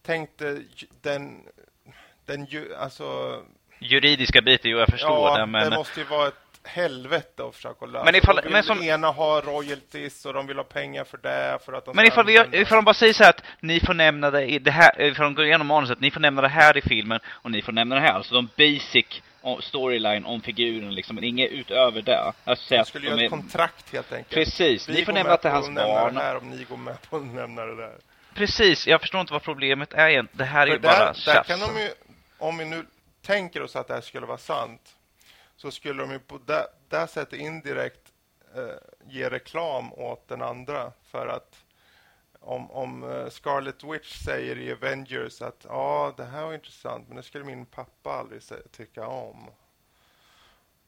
tänk 0.05 0.37
dig 0.37 0.65
den, 1.01 1.41
den 2.25 2.45
ju, 2.45 2.75
alltså, 2.75 3.39
Juridiska 3.79 4.41
biten, 4.41 4.71
jo 4.71 4.77
jag 4.77 4.89
förstår 4.89 5.29
ja, 5.29 5.37
det, 5.37 5.45
men... 5.45 5.69
det 5.69 5.77
måste 5.77 5.99
ju 5.99 6.05
vara 6.05 6.27
ett 6.27 6.33
helvete 6.63 7.45
att 7.45 7.55
försöka 7.55 7.85
lösa. 7.85 8.05
Men 8.05 8.15
ifall- 8.15 8.35
de 8.35 8.41
vill 8.41 8.51
men 8.51 8.63
som- 8.63 8.83
ena 8.83 9.07
ha 9.11 9.41
royalties 9.41 10.25
och 10.25 10.33
de 10.33 10.47
vill 10.47 10.57
ha 10.57 10.63
pengar 10.63 11.03
för 11.03 11.17
det. 11.17 11.59
För 11.65 11.73
att 11.73 11.85
de 11.85 11.95
Men 11.95 12.05
ifall, 12.05 12.25
vi, 12.25 12.33
ifall 12.51 12.75
de 12.77 12.85
bara 12.85 12.93
säger 12.93 13.13
så 13.13 13.23
här 13.23 13.29
att 13.29 13.43
ni 13.59 13.79
får 13.79 13.93
nämna 13.93 14.31
det 14.31 14.45
i 14.45 14.59
det 14.59 14.71
här, 14.71 15.01
ifall 15.01 15.23
de 15.25 15.35
går 15.35 15.45
igenom 15.45 15.67
manuset, 15.67 15.99
ni 15.99 16.11
får 16.11 16.19
nämna 16.19 16.41
det 16.41 16.47
här 16.47 16.77
i 16.77 16.81
filmen 16.81 17.19
och 17.27 17.51
ni 17.51 17.61
får 17.61 17.71
nämna 17.71 17.95
det 17.95 18.01
här. 18.01 18.13
Alltså 18.13 18.33
de 18.33 18.49
basic 18.57 19.21
storyline 19.61 20.25
om 20.25 20.41
figuren 20.41 20.95
liksom, 20.95 21.15
men 21.15 21.23
inget 21.23 21.51
utöver 21.51 22.01
det. 22.01 22.33
Alltså 22.43 22.67
säga 22.67 22.85
skulle 22.85 23.07
göra 23.07 23.21
är, 23.21 23.25
ett 23.25 23.29
kontrakt 23.29 23.93
helt 23.93 24.11
enkelt. 24.11 24.33
Precis, 24.33 24.89
Vi 24.89 24.93
ni 24.93 25.05
får 25.05 25.13
nämna 25.13 25.33
att 25.33 25.41
det 25.41 25.49
är 25.49 25.53
hans 25.53 25.75
barn. 25.75 26.17
Här, 26.17 26.37
om 26.37 26.49
ni 26.49 26.63
går 26.63 26.77
med 26.77 27.01
på 27.01 27.17
att 27.17 27.25
nämna 27.25 27.65
det 27.65 27.75
där. 27.75 27.97
Precis, 28.33 28.87
jag 28.87 29.01
förstår 29.01 29.21
inte 29.21 29.33
vad 29.33 29.43
problemet 29.43 29.93
är 29.93 30.09
egentligen. 30.09 30.37
Det 30.37 30.45
här 30.45 30.61
är 30.61 30.67
För 30.67 30.73
ju 30.73 30.79
bara 30.79 30.99
där, 30.99 31.05
där 31.05 31.13
tjafs. 31.13 31.47
kan 31.47 31.59
de 31.59 31.81
ju, 31.81 31.89
om 32.37 32.57
vi 32.57 32.65
nu 32.65 32.85
tänker 33.21 33.61
oss 33.61 33.75
att 33.75 33.87
det 33.87 33.93
här 33.93 34.01
skulle 34.01 34.25
vara 34.25 34.37
sant, 34.37 34.95
så 35.55 35.71
skulle 35.71 36.03
de 36.03 36.11
ju 36.11 36.19
på 36.19 36.39
det, 36.45 36.67
det 36.89 37.07
sättet 37.07 37.39
indirekt 37.39 38.01
eh, 38.55 38.63
ge 39.09 39.29
reklam 39.29 39.93
åt 39.93 40.27
den 40.27 40.41
andra. 40.41 40.91
För 41.11 41.27
att 41.27 41.64
om, 42.45 42.71
om 42.71 43.03
eh, 43.11 43.29
Scarlet 43.29 43.83
Witch 43.83 44.11
säger 44.25 44.57
i 44.57 44.71
Avengers 44.71 45.41
att 45.41 45.65
ja, 45.69 46.13
det 46.17 46.25
här 46.25 46.45
var 46.45 46.53
intressant, 46.53 47.07
men 47.07 47.17
det 47.17 47.23
skulle 47.23 47.43
min 47.43 47.65
pappa 47.65 48.09
aldrig 48.09 48.41
tycka 48.77 49.07
om. 49.07 49.49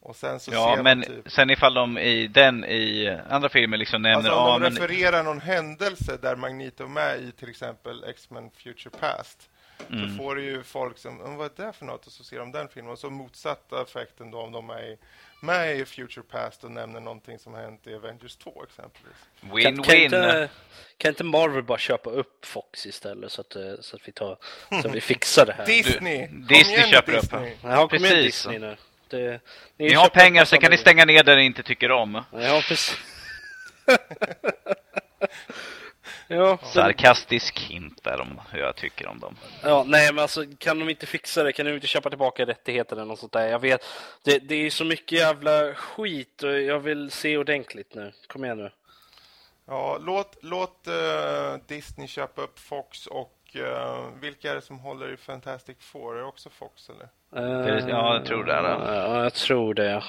Och 0.00 0.16
sen 0.16 0.40
så 0.40 0.50
Ja, 0.52 0.80
men 0.82 1.02
typ... 1.02 1.30
sen 1.32 1.50
ifall 1.50 1.74
de 1.74 1.98
i 1.98 2.26
den 2.26 2.64
i 2.64 3.18
andra 3.28 3.48
filmer 3.48 3.76
liksom 3.76 4.02
nämner... 4.02 4.16
Alltså 4.16 4.32
om 4.34 4.60
de 4.62 4.72
men, 4.72 4.72
refererar 4.82 5.22
någon 5.24 5.40
händelse 5.40 6.16
där 6.22 6.36
Magneto 6.36 6.84
är 6.84 6.88
med 6.88 7.20
i 7.20 7.32
till 7.32 7.48
exempel 7.50 8.04
X-Men 8.04 8.50
Future 8.50 8.90
Past 9.00 9.50
Mm. 9.90 10.08
så 10.10 10.16
får 10.22 10.36
det 10.36 10.42
ju 10.42 10.62
folk 10.62 10.98
som, 10.98 11.16
"Men 11.16 11.36
vad 11.36 11.60
är 11.60 11.66
det 11.66 11.72
för 11.72 11.86
något? 11.86 12.06
Och 12.06 12.12
så 12.12 12.24
ser 12.24 12.38
de 12.38 12.52
den 12.52 12.68
filmen. 12.68 12.92
Och 12.92 12.98
så 12.98 13.10
motsatta 13.10 13.82
effekten 13.82 14.30
då 14.30 14.40
om 14.40 14.52
de 14.52 14.70
är 14.70 14.82
i- 14.82 14.98
med 15.40 15.76
i 15.78 15.84
Future 15.84 16.22
Past 16.30 16.64
och 16.64 16.70
nämner 16.70 17.00
någonting 17.00 17.38
som 17.38 17.54
hänt 17.54 17.86
i 17.86 17.94
Avengers 17.94 18.36
2 18.36 18.64
exempelvis. 18.64 19.16
Kan, 19.40 19.50
Win-win. 19.50 19.82
kan, 19.82 19.96
inte, 19.96 20.48
kan 20.96 21.08
inte 21.08 21.24
Marvel 21.24 21.62
bara 21.62 21.78
köpa 21.78 22.10
upp 22.10 22.44
Fox 22.44 22.86
istället 22.86 23.32
så 23.32 23.40
att, 23.40 23.56
eh, 23.56 23.62
så 23.80 23.96
att, 23.96 24.08
vi, 24.08 24.12
tar, 24.12 24.36
så 24.82 24.88
att 24.88 24.94
vi 24.94 25.00
fixar 25.00 25.46
det 25.46 25.52
här? 25.52 25.66
Disney! 25.66 26.26
Kom 26.26 26.46
Disney 26.46 26.76
igen 26.76 26.88
köper 26.88 27.12
upp. 27.12 27.20
Disney. 27.20 27.56
Ja, 27.62 27.88
kom 27.88 28.04
igen 28.04 28.14
Precis. 28.14 28.24
Disney 28.24 28.58
nu. 28.58 28.76
Det, 29.08 29.40
Ni 29.76 29.94
har 29.94 30.04
köper 30.04 30.20
pengar 30.20 30.42
upp 30.42 30.48
så 30.48 30.56
kan 30.56 30.70
ni 30.70 30.76
stänga 30.78 31.04
ner 31.04 31.22
det 31.22 31.36
ni 31.36 31.44
inte 31.44 31.62
tycker 31.62 31.90
om. 31.90 32.24
Ja, 32.32 32.62
precis. 32.68 32.96
ja, 36.28 36.58
Sarkastisk 36.62 37.58
hint 37.58 38.04
där 38.04 38.20
om 38.20 38.40
hur 38.50 38.58
jag 38.58 38.76
tycker 38.76 39.06
om 39.06 39.20
dem. 39.20 39.36
ja, 39.62 39.84
nej 39.86 40.12
men 40.12 40.22
alltså 40.22 40.44
kan 40.58 40.78
de 40.78 40.88
inte 40.88 41.06
fixa 41.06 41.42
det? 41.42 41.52
Kan 41.52 41.66
de 41.66 41.74
inte 41.74 41.86
köpa 41.86 42.08
tillbaka 42.08 42.46
rättigheter 42.46 42.96
eller 42.96 43.04
något 43.04 43.18
sånt 43.18 43.32
där? 43.32 43.46
Jag 43.48 43.58
vet, 43.58 43.84
det, 44.24 44.38
det 44.38 44.54
är 44.54 44.70
så 44.70 44.84
mycket 44.84 45.18
jävla 45.18 45.74
skit 45.74 46.42
och 46.42 46.60
jag 46.60 46.80
vill 46.80 47.10
se 47.10 47.36
ordentligt 47.38 47.94
nu. 47.94 48.12
Kom 48.26 48.44
igen 48.44 48.58
nu. 48.58 48.70
Ja, 49.66 49.98
låt, 50.00 50.36
låt 50.42 50.86
eh, 50.86 51.56
Disney 51.66 52.06
köpa 52.06 52.42
upp 52.42 52.58
Fox 52.58 53.06
och 53.06 53.56
eh, 53.56 54.06
vilka 54.20 54.50
är 54.50 54.54
det 54.54 54.60
som 54.60 54.78
håller 54.78 55.12
i 55.12 55.16
Fantastic 55.16 55.76
Four? 55.80 56.14
Är 56.16 56.20
det 56.20 56.26
också 56.26 56.50
Fox 56.50 56.90
eller? 56.90 57.08
Precis, 57.64 57.90
ja, 57.90 58.14
jag 58.14 58.24
tror 58.26 58.44
det 58.44 58.52
är 58.52 58.62
det. 58.62 58.68
Ja, 58.68 59.22
jag 59.22 59.34
tror 59.34 59.74
det. 59.74 60.02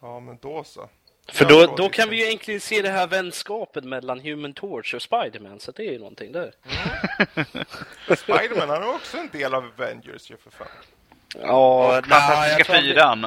Ja, 0.00 0.20
men 0.20 0.38
då 0.42 0.64
så. 0.64 0.88
För 1.28 1.44
då, 1.44 1.74
då 1.76 1.88
kan 1.88 2.10
vi 2.10 2.16
ju 2.16 2.24
egentligen 2.24 2.60
se 2.60 2.82
det 2.82 2.88
här 2.88 3.06
vänskapet 3.06 3.84
mellan 3.84 4.20
Human 4.20 4.52
Torch 4.52 4.94
och 4.94 5.02
Spiderman, 5.02 5.60
så 5.60 5.72
det 5.72 5.88
är 5.88 5.92
ju 5.92 5.98
någonting 5.98 6.32
där. 6.32 6.52
Spiderman, 8.16 8.68
han 8.68 8.82
är 8.82 8.94
också 8.94 9.16
en 9.16 9.28
del 9.32 9.54
av 9.54 9.64
Avengers 9.64 10.30
ju 10.30 10.36
för 10.36 10.50
fan. 10.50 10.68
Ja, 11.42 12.02
Fantastiska 12.08 12.64
fyran. 12.64 13.26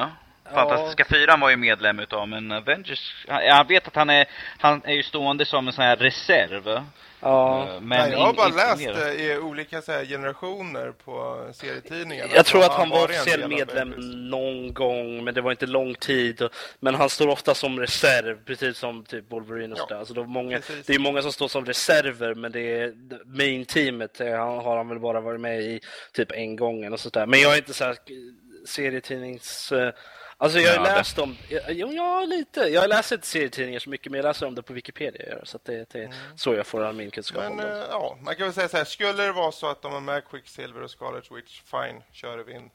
Fantastiska 0.53 1.05
fyran 1.05 1.39
var 1.39 1.49
ju 1.49 1.55
medlem 1.57 1.99
utav 1.99 2.27
men 2.27 2.51
Avengers, 2.51 3.25
jag 3.27 3.67
vet 3.67 3.87
att 3.87 3.95
han 3.95 4.09
är, 4.09 4.25
han 4.57 4.81
är 4.85 4.93
ju 4.93 5.03
stående 5.03 5.45
som 5.45 5.67
en 5.67 5.73
sån 5.73 5.83
här 5.83 5.95
reserv. 5.95 6.83
Ja. 7.19 7.67
Eh, 7.67 7.81
Men 7.81 7.99
Nej, 7.99 8.11
jag 8.11 8.19
har 8.19 8.33
bara 8.33 8.47
läst 8.47 8.85
mer. 8.85 8.93
det 8.93 9.13
i 9.13 9.37
olika 9.37 9.81
så 9.81 9.91
här, 9.91 10.05
generationer 10.05 10.91
på 10.91 11.47
serietidningarna. 11.53 12.31
Jag 12.35 12.45
tror 12.45 12.63
att 12.63 12.71
han 12.71 12.89
var 12.89 12.99
varit 12.99 13.09
en 13.15 13.21
officiell 13.21 13.49
medlem 13.49 13.89
någon 14.29 14.73
gång, 14.73 15.23
men 15.23 15.33
det 15.33 15.41
var 15.41 15.51
inte 15.51 15.65
long 15.65 15.95
tid. 15.95 16.41
Men 16.79 16.95
han 16.95 17.09
står 17.09 17.27
ofta 17.27 17.55
som 17.55 17.79
reserv, 17.79 18.45
precis 18.45 18.77
som 18.77 19.03
typ 19.03 19.31
Wolverine 19.31 19.73
och 19.73 19.79
Ja, 19.79 19.83
sådär. 19.83 19.99
Alltså 19.99 20.13
det, 20.13 20.21
är 20.21 20.25
många, 20.25 20.57
precis. 20.57 20.85
det 20.85 20.93
är 20.93 20.99
många 20.99 21.21
som 21.21 21.31
står 21.31 21.47
som 21.47 21.65
reserver, 21.65 22.33
men 22.33 22.51
det 22.51 22.59
är 22.79 22.93
main-teamet 23.25 24.21
eh, 24.21 24.37
han, 24.37 24.57
har 24.57 24.77
han 24.77 24.89
väl 24.89 24.99
bara 24.99 25.21
varit 25.21 25.41
med 25.41 25.61
i 25.61 25.79
typ 26.13 26.31
en 26.31 26.55
gång 26.55 26.83
eller 26.83 26.97
sånt 26.97 27.13
där. 27.13 27.25
Men 27.25 27.39
jag 27.39 27.53
är 27.53 27.57
inte 27.57 27.73
så 27.73 27.83
här 27.83 27.95
serietidnings... 28.65 29.71
eh, 29.71 29.91
Alltså 30.37 30.59
jag 30.59 30.69
har 30.71 30.85
Ja, 30.85 30.91
det- 30.91 30.97
läst 30.97 31.19
om, 31.19 31.37
jo, 31.69 31.91
ja 31.91 32.25
lite. 32.25 32.59
Jag 32.59 32.89
läser 32.89 33.15
inte 33.15 33.27
serietidningar 33.27 33.79
så 33.79 33.89
mycket 33.89 34.11
men 34.11 34.17
jag 34.17 34.23
läser 34.27 34.45
om 34.47 34.55
det 34.55 34.61
på 34.61 34.73
Wikipedia. 34.73 35.45
Så 35.45 35.59
det, 35.63 35.89
det 35.89 36.03
är 36.03 36.13
så 36.35 36.53
jag 36.53 36.67
får 36.67 36.83
all 36.83 36.95
min 36.95 37.11
kunskap 37.11 37.43
om 37.49 37.55
Men 37.55 37.71
eh, 37.71 37.85
ja, 37.89 38.17
man 38.21 38.35
kan 38.35 38.45
väl 38.45 38.53
säga 38.53 38.67
så 38.69 38.77
här. 38.77 38.83
Skulle 38.85 39.23
det 39.23 39.31
vara 39.31 39.51
så 39.51 39.67
att 39.67 39.81
de 39.81 39.95
är 39.95 39.99
med 39.99 40.25
Quicksilver 40.29 40.81
och 40.81 40.91
Scarlet 40.91 41.31
Witch, 41.31 41.61
fine, 41.61 42.03
kör 42.11 42.37
vi 42.37 42.53
in. 42.53 42.69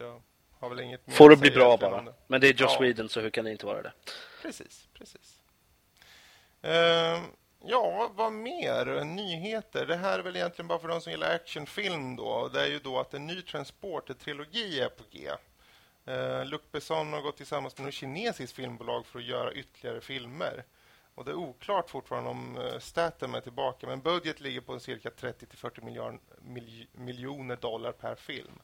Jag 0.00 0.22
har 0.60 0.68
väl 0.68 0.80
inget 0.80 1.06
mer 1.06 1.14
Får 1.14 1.30
det 1.30 1.36
bli 1.36 1.50
bra 1.50 1.76
bara. 1.76 2.02
det. 2.02 2.14
Men 2.26 2.40
det 2.40 2.48
är 2.48 2.52
Joss 2.52 2.76
Ja. 2.78 2.80
Whedon 2.86 3.08
så 3.08 3.20
hur 3.20 3.30
kan 3.30 3.44
det 3.44 3.50
inte 3.50 3.66
vara 3.66 3.82
det? 3.82 3.92
Precis, 4.42 4.88
precis. 4.98 5.38
Ehm, 6.62 7.20
ja, 7.64 8.10
vad 8.14 8.32
mer? 8.32 9.04
Nyheter. 9.04 9.86
Det 9.86 9.96
här 9.96 10.18
är 10.18 10.22
väl 10.22 10.36
egentligen 10.36 10.68
bara 10.68 10.78
för 10.78 10.88
de 10.88 11.00
som 11.00 11.12
gillar 11.12 11.34
actionfilm 11.34 12.16
då. 12.16 12.48
Det 12.48 12.60
är 12.60 12.66
ju 12.66 12.78
då 12.78 13.00
att 13.00 13.14
en 13.14 13.26
ny 13.26 13.42
Transporter-trilogi 13.42 14.80
är 14.80 14.88
på 14.88 15.02
G. 15.10 15.30
Eh, 16.04 16.44
Luc 16.44 16.60
Besson 16.72 17.12
har 17.12 17.20
gått 17.20 17.36
tillsammans 17.36 17.78
med 17.78 17.84
något 17.84 17.94
kinesiskt 17.94 18.56
filmbolag 18.56 19.06
för 19.06 19.18
att 19.18 19.24
göra 19.24 19.52
ytterligare 19.52 20.00
filmer. 20.00 20.64
Och 21.14 21.24
det 21.24 21.30
är 21.30 21.34
oklart 21.34 21.90
fortfarande 21.90 22.30
om 22.30 22.56
eh, 22.56 22.78
Statham 22.78 23.34
är 23.34 23.40
tillbaka, 23.40 23.86
men 23.86 24.00
budget 24.00 24.40
ligger 24.40 24.60
på 24.60 24.80
cirka 24.80 25.10
30-40 25.10 25.84
miljard, 25.84 26.18
mil, 26.38 26.86
miljoner 26.92 27.56
dollar 27.56 27.92
per 27.92 28.14
film. 28.14 28.58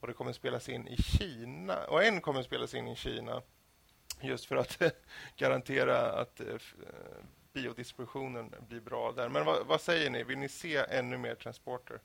Och 0.00 0.06
det 0.06 0.12
kommer 0.12 0.32
spelas 0.32 0.68
in 0.68 0.88
i 0.88 0.96
Kina, 1.02 1.84
och 1.84 2.04
en 2.04 2.20
kommer 2.20 2.42
spelas 2.42 2.74
in 2.74 2.88
i 2.88 2.96
Kina 2.96 3.42
just 4.20 4.44
för 4.44 4.56
att 4.56 4.82
garantera 5.36 6.12
att 6.12 6.40
eh, 6.40 6.46
eh, 6.48 6.58
biodistributionen 7.52 8.54
blir 8.68 8.80
bra 8.80 9.12
där. 9.12 9.28
Men 9.28 9.44
vad, 9.44 9.66
vad 9.66 9.80
säger 9.80 10.10
ni? 10.10 10.22
Vill 10.22 10.38
ni 10.38 10.48
se 10.48 10.76
ännu 10.76 11.18
mer 11.18 11.34
transporter? 11.34 12.00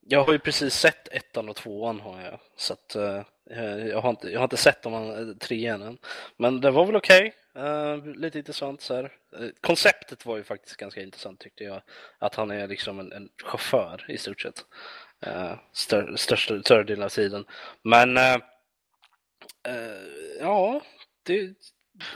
Jag 0.00 0.24
har 0.24 0.32
ju 0.32 0.38
precis 0.38 0.74
sett 0.74 1.08
ettan 1.08 1.48
och 1.48 1.56
tvåan 1.56 2.00
har 2.00 2.20
jag. 2.20 2.40
Så 2.56 2.72
att, 2.72 2.94
eh, 2.94 3.22
Eh, 3.50 3.86
jag, 3.86 4.00
har 4.00 4.10
inte, 4.10 4.30
jag 4.30 4.40
har 4.40 4.44
inte 4.44 4.56
sett 4.56 4.82
de 4.82 4.94
eh, 4.94 5.26
tre 5.26 5.34
trean 5.34 5.82
än. 5.82 5.98
Men 6.36 6.60
det 6.60 6.70
var 6.70 6.86
väl 6.86 6.96
okej. 6.96 7.34
Eh, 7.54 8.04
lite 8.04 8.38
intressant 8.38 8.80
så 8.80 8.94
här. 8.94 9.12
Uh, 9.40 9.50
konceptet 9.60 10.26
var 10.26 10.36
ju 10.36 10.44
faktiskt 10.44 10.76
ganska 10.76 11.02
intressant 11.02 11.40
tyckte 11.40 11.64
jag. 11.64 11.82
Att 12.18 12.34
han 12.34 12.50
är 12.50 12.68
liksom 12.68 13.00
en, 13.00 13.12
en 13.12 13.28
chaufför 13.44 14.06
i 14.08 14.18
stort 14.18 14.40
sett. 14.40 14.64
Uh, 15.26 15.54
stör, 15.72 16.16
största, 16.16 16.62
större 16.62 16.84
delen 16.84 17.04
av 17.04 17.08
tiden. 17.08 17.44
Men 17.82 18.18
ja, 20.40 20.80
det, 21.22 21.54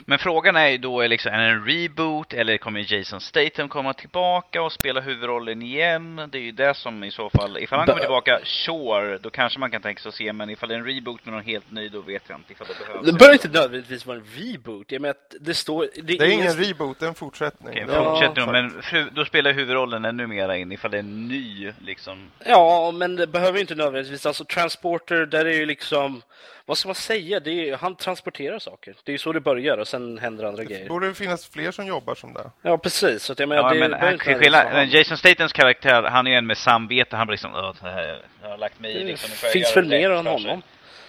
men 0.07 0.19
frågan 0.19 0.57
är 0.57 0.69
ju 0.69 0.79
då, 0.79 1.01
är, 1.01 1.09
liksom, 1.09 1.33
är 1.33 1.39
det 1.39 1.45
en 1.45 1.65
reboot 1.67 2.33
eller 2.33 2.57
kommer 2.59 2.93
Jason 2.95 3.21
Statham 3.21 3.69
komma 3.69 3.93
tillbaka 3.95 4.63
och 4.63 4.73
spela 4.73 5.01
huvudrollen 5.01 5.63
igen? 5.63 6.29
Det 6.33 6.39
är 6.39 6.43
ju 6.43 6.53
det 6.53 6.75
som 6.75 7.05
i 7.05 7.11
så 7.11 7.31
fall, 7.31 7.59
ifall 7.59 7.79
han 7.79 7.87
kommer 7.89 8.01
tillbaka, 8.01 8.41
sure, 8.45 9.19
då 9.19 9.31
kanske 9.31 9.59
man 9.59 9.71
kan 9.71 9.83
tänka 9.83 10.03
sig 10.03 10.09
att 10.09 10.15
se, 10.15 10.33
men 10.33 10.51
ifall 10.51 10.69
det 10.69 10.75
är 10.75 10.79
en 10.79 10.87
reboot 10.87 11.25
med 11.27 11.35
någon 11.35 11.43
helt 11.45 11.71
ny, 11.71 11.89
då 11.89 12.01
vet 12.01 12.23
jag 12.29 12.39
inte 12.39 12.53
ifall 12.53 12.67
det 12.67 12.87
behövs. 12.87 13.07
det 13.07 13.13
behöver 13.13 13.33
inte 13.35 13.49
nödvändigtvis 13.61 14.07
vara 14.07 14.17
en 14.17 14.25
reboot. 14.37 14.93
Jag 14.93 15.03
menar 15.03 15.11
att 15.11 15.35
det 15.41 15.55
står... 15.55 15.89
Det 16.03 16.13
är 16.13 16.25
ingen 16.31 16.53
reboot, 16.57 16.99
det 16.99 17.07
är 17.07 17.09
en 17.09 17.15
fortsättning. 17.15 17.69
Okej, 17.73 17.85
Det 17.87 17.93
är- 17.93 17.97
Ja, 17.97 18.15
fortsätt 18.15 18.37
nu, 18.37 18.43
faktiskt. 18.43 18.75
men 18.75 18.83
fru, 18.83 19.11
då 19.15 19.25
spelar 19.25 19.53
huvudrollen 19.53 20.05
ännu 20.05 20.27
mera 20.27 20.57
in 20.57 20.73
ifall 20.73 20.91
det 20.91 20.97
är 20.97 21.01
en 21.01 21.29
ny, 21.29 21.73
liksom. 21.79 22.31
Ja, 22.47 22.91
men 22.91 23.17
det 23.17 23.27
behöver 23.27 23.61
inte 23.61 23.75
nödvändigtvis. 23.75 24.27
Alltså 24.27 24.45
Transporter, 24.45 25.27
där 25.27 25.45
är 25.45 25.53
ju 25.55 25.67
liksom... 25.67 26.23
Vad 26.67 26.79
ska 26.79 26.89
man 26.89 26.95
säga? 26.95 27.41
Det 27.41 27.71
är, 27.71 27.77
han 27.77 27.97
transporterar 27.97 28.59
saker. 28.59 28.97
Det 29.05 29.11
är 29.11 29.15
ju 29.15 29.19
så 29.19 29.33
det 29.33 29.41
börjar 29.41 29.79
och 29.79 29.89
sen 29.89 30.19
händer 30.19 30.45
andra 30.45 30.63
Det 30.63 30.69
grejer. 30.69 30.89
borde 30.89 31.09
det 31.09 31.15
finnas 31.15 31.47
fler 31.49 31.71
som 31.71 31.87
jobbar 31.87 32.15
som 32.15 32.33
det. 32.33 32.51
Ja, 32.63 32.79
precis. 32.79 33.23
Så 33.23 33.33
att 33.33 33.39
jag 33.39 33.49
menar, 33.49 33.63
Ja, 33.63 33.75
det 33.75 33.89
men 33.89 34.01
han, 34.01 34.13
inte 34.13 34.35
skillnad, 34.35 34.67
han. 34.67 34.89
Jason 34.91 35.17
Stathams 35.17 35.53
karaktär, 35.53 36.03
han 36.03 36.27
är 36.27 36.31
ju 36.31 36.37
en 36.37 36.47
med 36.47 36.59
samvete, 36.59 37.17
han 37.17 37.27
blir 37.27 37.33
liksom, 37.35 37.55
"Åh, 37.55 37.75
det 37.83 37.91
här, 37.91 38.23
jag 38.43 38.49
har 38.49 38.59
lagt 38.59 38.81
mig 38.81 38.93
i 38.93 38.99
Det 38.99 39.05
liksom. 39.05 39.31
finns 39.31 39.77
väl 39.77 39.89
mer 39.89 40.11
än 40.11 40.25
för 40.25 40.33
sig." 40.39 40.43
honom? 40.49 40.63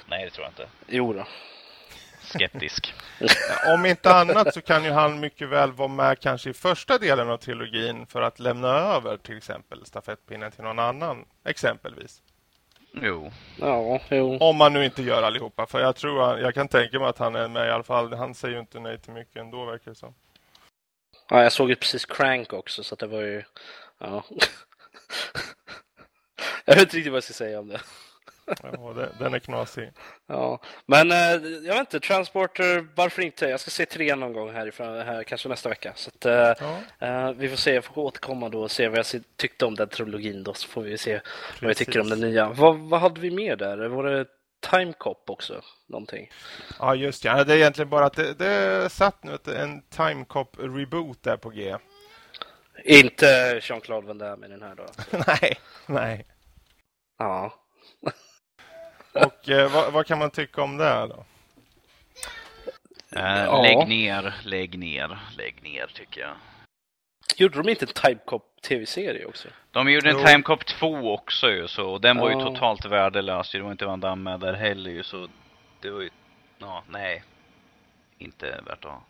Nej, 0.07 0.25
det 0.25 0.29
tror 0.31 0.43
jag 0.45 0.51
inte. 0.51 0.67
Jo 0.87 1.13
då. 1.13 1.25
Skeptisk. 2.21 2.93
Om 3.75 3.85
inte 3.85 4.13
annat 4.15 4.53
så 4.53 4.61
kan 4.61 4.83
ju 4.83 4.91
han 4.91 5.19
mycket 5.19 5.49
väl 5.49 5.71
vara 5.71 5.87
med 5.87 6.19
kanske 6.19 6.49
i 6.49 6.53
första 6.53 6.97
delen 6.97 7.29
av 7.29 7.37
trilogin 7.37 8.05
för 8.07 8.21
att 8.21 8.39
lämna 8.39 8.67
över 8.67 9.17
till 9.17 9.37
exempel 9.37 9.85
stafettpinnen 9.85 10.51
till 10.51 10.63
någon 10.63 10.79
annan, 10.79 11.25
exempelvis. 11.45 12.21
Jo. 13.01 13.31
Ja, 13.59 13.99
jo. 14.09 14.37
Om 14.39 14.57
man 14.57 14.73
nu 14.73 14.85
inte 14.85 15.03
gör 15.03 15.23
allihopa. 15.23 15.65
För 15.65 15.79
jag 15.79 15.95
tror, 15.95 16.39
jag 16.39 16.53
kan 16.53 16.67
tänka 16.67 16.99
mig 16.99 17.09
att 17.09 17.17
han 17.17 17.35
är 17.35 17.47
med 17.47 17.67
i 17.67 17.71
alla 17.71 17.83
fall. 17.83 18.13
Han 18.13 18.35
säger 18.35 18.53
ju 18.53 18.59
inte 18.59 18.79
nej 18.79 18.97
till 18.97 19.13
mycket 19.13 19.35
ändå 19.35 19.65
verkar 19.65 19.91
det 19.91 19.95
som. 19.95 20.13
Ja, 21.29 21.43
jag 21.43 21.53
såg 21.53 21.69
ju 21.69 21.75
precis 21.75 22.05
Crank 22.05 22.53
också 22.53 22.83
så 22.83 22.95
att 22.95 22.99
det 22.99 23.07
var 23.07 23.21
ju... 23.21 23.43
Ja. 23.97 24.23
jag 26.65 26.75
vet 26.75 26.83
inte 26.83 26.97
riktigt 26.97 27.11
vad 27.11 27.17
jag 27.17 27.23
ska 27.23 27.33
säga 27.33 27.59
om 27.59 27.67
det. 27.67 27.81
Ja, 28.45 28.93
det, 28.95 29.09
den 29.19 29.33
är 29.33 29.39
knasig. 29.39 29.91
Ja, 30.27 30.61
men 30.85 31.11
eh, 31.11 31.17
jag 31.65 31.73
vet 31.73 31.79
inte, 31.79 31.99
Transporter, 31.99 32.87
varför 32.95 33.21
inte? 33.21 33.45
Jag 33.45 33.59
ska 33.59 33.71
se 33.71 33.85
tre 33.85 34.15
någon 34.15 34.33
gång 34.33 34.53
härifrån, 34.53 34.87
här, 35.01 35.23
kanske 35.23 35.49
nästa 35.49 35.69
vecka. 35.69 35.93
Så 35.95 36.09
att, 36.09 36.25
eh, 36.25 36.65
Ja. 36.99 37.07
eh, 37.07 37.31
vi 37.31 37.49
får 37.49 37.57
se, 37.57 37.73
jag 37.73 37.83
får 37.83 37.97
återkomma 38.01 38.49
då 38.49 38.61
och 38.61 38.71
se 38.71 38.87
vad 38.87 38.97
jag 38.97 39.05
tyckte 39.37 39.65
om 39.65 39.75
den 39.75 39.89
trilogin 39.89 40.43
då, 40.43 40.53
så 40.53 40.67
får 40.67 40.81
vi 40.81 40.97
se 40.97 41.19
vad 41.61 41.67
vi 41.69 41.75
tycker 41.75 42.01
om 42.01 42.09
den 42.09 42.19
nya. 42.21 42.49
Vad, 42.49 42.77
vad 42.79 42.99
hade 42.99 43.21
vi 43.21 43.31
mer 43.31 43.55
där? 43.55 43.77
Var 43.87 44.03
det 44.03 44.25
Timecop 44.71 45.29
också? 45.29 45.61
Någonting? 45.87 46.31
Ja, 46.79 46.95
just 46.95 47.25
ja. 47.25 47.43
Det 47.43 47.53
är 47.53 47.57
egentligen 47.57 47.89
bara 47.89 48.05
att 48.05 48.13
det, 48.15 48.33
det 48.33 48.89
satt 48.89 49.23
nu 49.23 49.37
en 49.57 49.81
Timecop 49.81 50.57
reboot 50.59 51.23
där 51.23 51.37
på 51.37 51.49
G. 51.49 51.75
Inte 52.85 53.59
Jean-Claude 53.63 54.07
Van 54.07 54.17
Damme 54.17 54.45
i 54.45 54.49
den 54.49 54.61
här 54.61 54.75
då? 54.75 54.85
nej, 55.27 55.57
nej. 55.85 56.25
Ja. 57.19 57.53
Och 59.13 59.49
eh, 59.49 59.71
vad, 59.71 59.93
vad 59.93 60.05
kan 60.05 60.19
man 60.19 60.31
tycka 60.31 60.61
om 60.61 60.77
det 60.77 61.07
då? 61.07 61.25
Eh, 63.15 63.43
Ja. 63.43 63.61
Lägg 63.61 63.87
ner, 63.87 64.33
lägg 64.43 64.79
ner, 64.79 65.19
lägg 65.37 65.63
ner 65.63 65.87
tycker 65.93 66.21
jag. 66.21 66.33
Gjorde 67.35 67.57
de 67.63 67.69
inte 67.69 67.85
en 67.85 67.91
Timecop 67.93 68.61
tv-serie 68.67 69.25
också? 69.25 69.47
De 69.71 69.91
gjorde 69.91 70.09
en 70.09 70.17
Jo. 70.19 70.25
Timecop 70.25 70.65
2 70.65 71.13
också 71.13 71.51
ju, 71.51 71.67
så 71.67 71.89
och 71.89 72.01
den 72.01 72.17
var 72.17 72.29
ju 72.29 72.35
totalt 72.35 72.85
värdelös. 72.85 73.51
Det 73.51 73.59
var 73.61 73.71
inte 73.71 73.85
Van 73.85 73.99
Damme 73.99 74.29
med 74.31 74.39
där 74.39 74.53
heller 74.53 74.91
ju, 74.91 75.03
så 75.03 75.27
det 75.81 75.89
var 75.89 76.01
ju... 76.01 76.09
Ja, 76.59 76.83
nej. 76.89 77.23
Inte 78.17 78.45
värt 78.65 78.85
att 78.85 78.91
ha. 78.91 79.03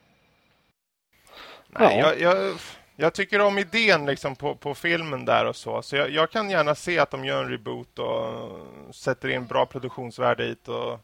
Nej, 1.67 1.99
Ja. 1.99 2.13
jag, 2.17 2.19
jag, 2.19 2.53
jag 2.95 3.14
tycker 3.14 3.40
om 3.40 3.57
idén 3.57 4.06
liksom 4.06 4.36
på, 4.36 4.56
på 4.56 4.76
filmen 4.76 5.26
där 5.26 5.45
och 5.45 5.56
så. 5.56 5.82
Så 5.82 5.95
jag, 5.95 6.10
jag 6.10 6.32
kan 6.32 6.49
gärna 6.49 6.76
se 6.76 6.99
att 6.99 7.11
de 7.11 7.26
gör 7.26 7.44
en 7.44 7.49
reboot 7.49 7.99
och 7.99 8.95
sätter 8.95 9.30
in 9.30 9.45
bra 9.45 9.65
produktionsvärde 9.65 10.44
hit 10.44 10.68
och 10.68 10.99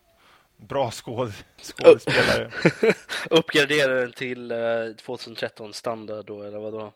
bra 0.58 0.92
skåd, 0.92 1.34
skådespelare. 1.62 2.52
Uppgradera 3.30 3.94
den 3.94 4.12
till 4.12 4.52
eh, 4.52 4.58
2013 5.06 5.74
standard 5.74 6.26
då, 6.26 6.44
eller 6.44 6.60
vad 6.60 6.74
då? 6.74 6.94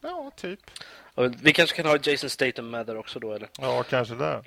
Ja, 0.00 0.30
typ. 0.36 0.60
Vi 1.42 1.52
kanske 1.52 1.76
kan 1.76 1.86
ha 1.86 1.98
Jason 2.02 2.30
Statham 2.30 2.70
med 2.70 2.86
där 2.86 2.96
också 2.96 3.18
då, 3.18 3.32
eller? 3.32 3.48
Ja, 3.58 3.82
kanske 3.82 4.14
det. 4.14 4.42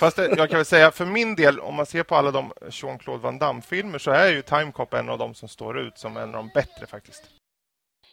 Fast 0.00 0.16
det, 0.16 0.34
jag 0.36 0.50
kan 0.50 0.58
väl 0.58 0.66
säga 0.66 0.90
för 0.90 1.06
min 1.06 1.34
del, 1.34 1.60
om 1.60 1.74
man 1.74 1.86
ser 1.86 2.02
på 2.02 2.14
alla 2.14 2.30
de 2.30 2.52
Jean-Claude 2.70 3.22
Van 3.22 3.38
Damme-filmer 3.38 3.98
så 3.98 4.10
är 4.10 4.28
ju 4.28 4.42
Timecop 4.42 4.94
en 4.94 5.08
av 5.08 5.18
de 5.18 5.34
som 5.34 5.48
står 5.48 5.78
ut 5.78 5.98
som 5.98 6.16
en 6.16 6.22
av 6.22 6.32
de 6.32 6.50
bättre 6.54 6.86
faktiskt. 6.86 7.22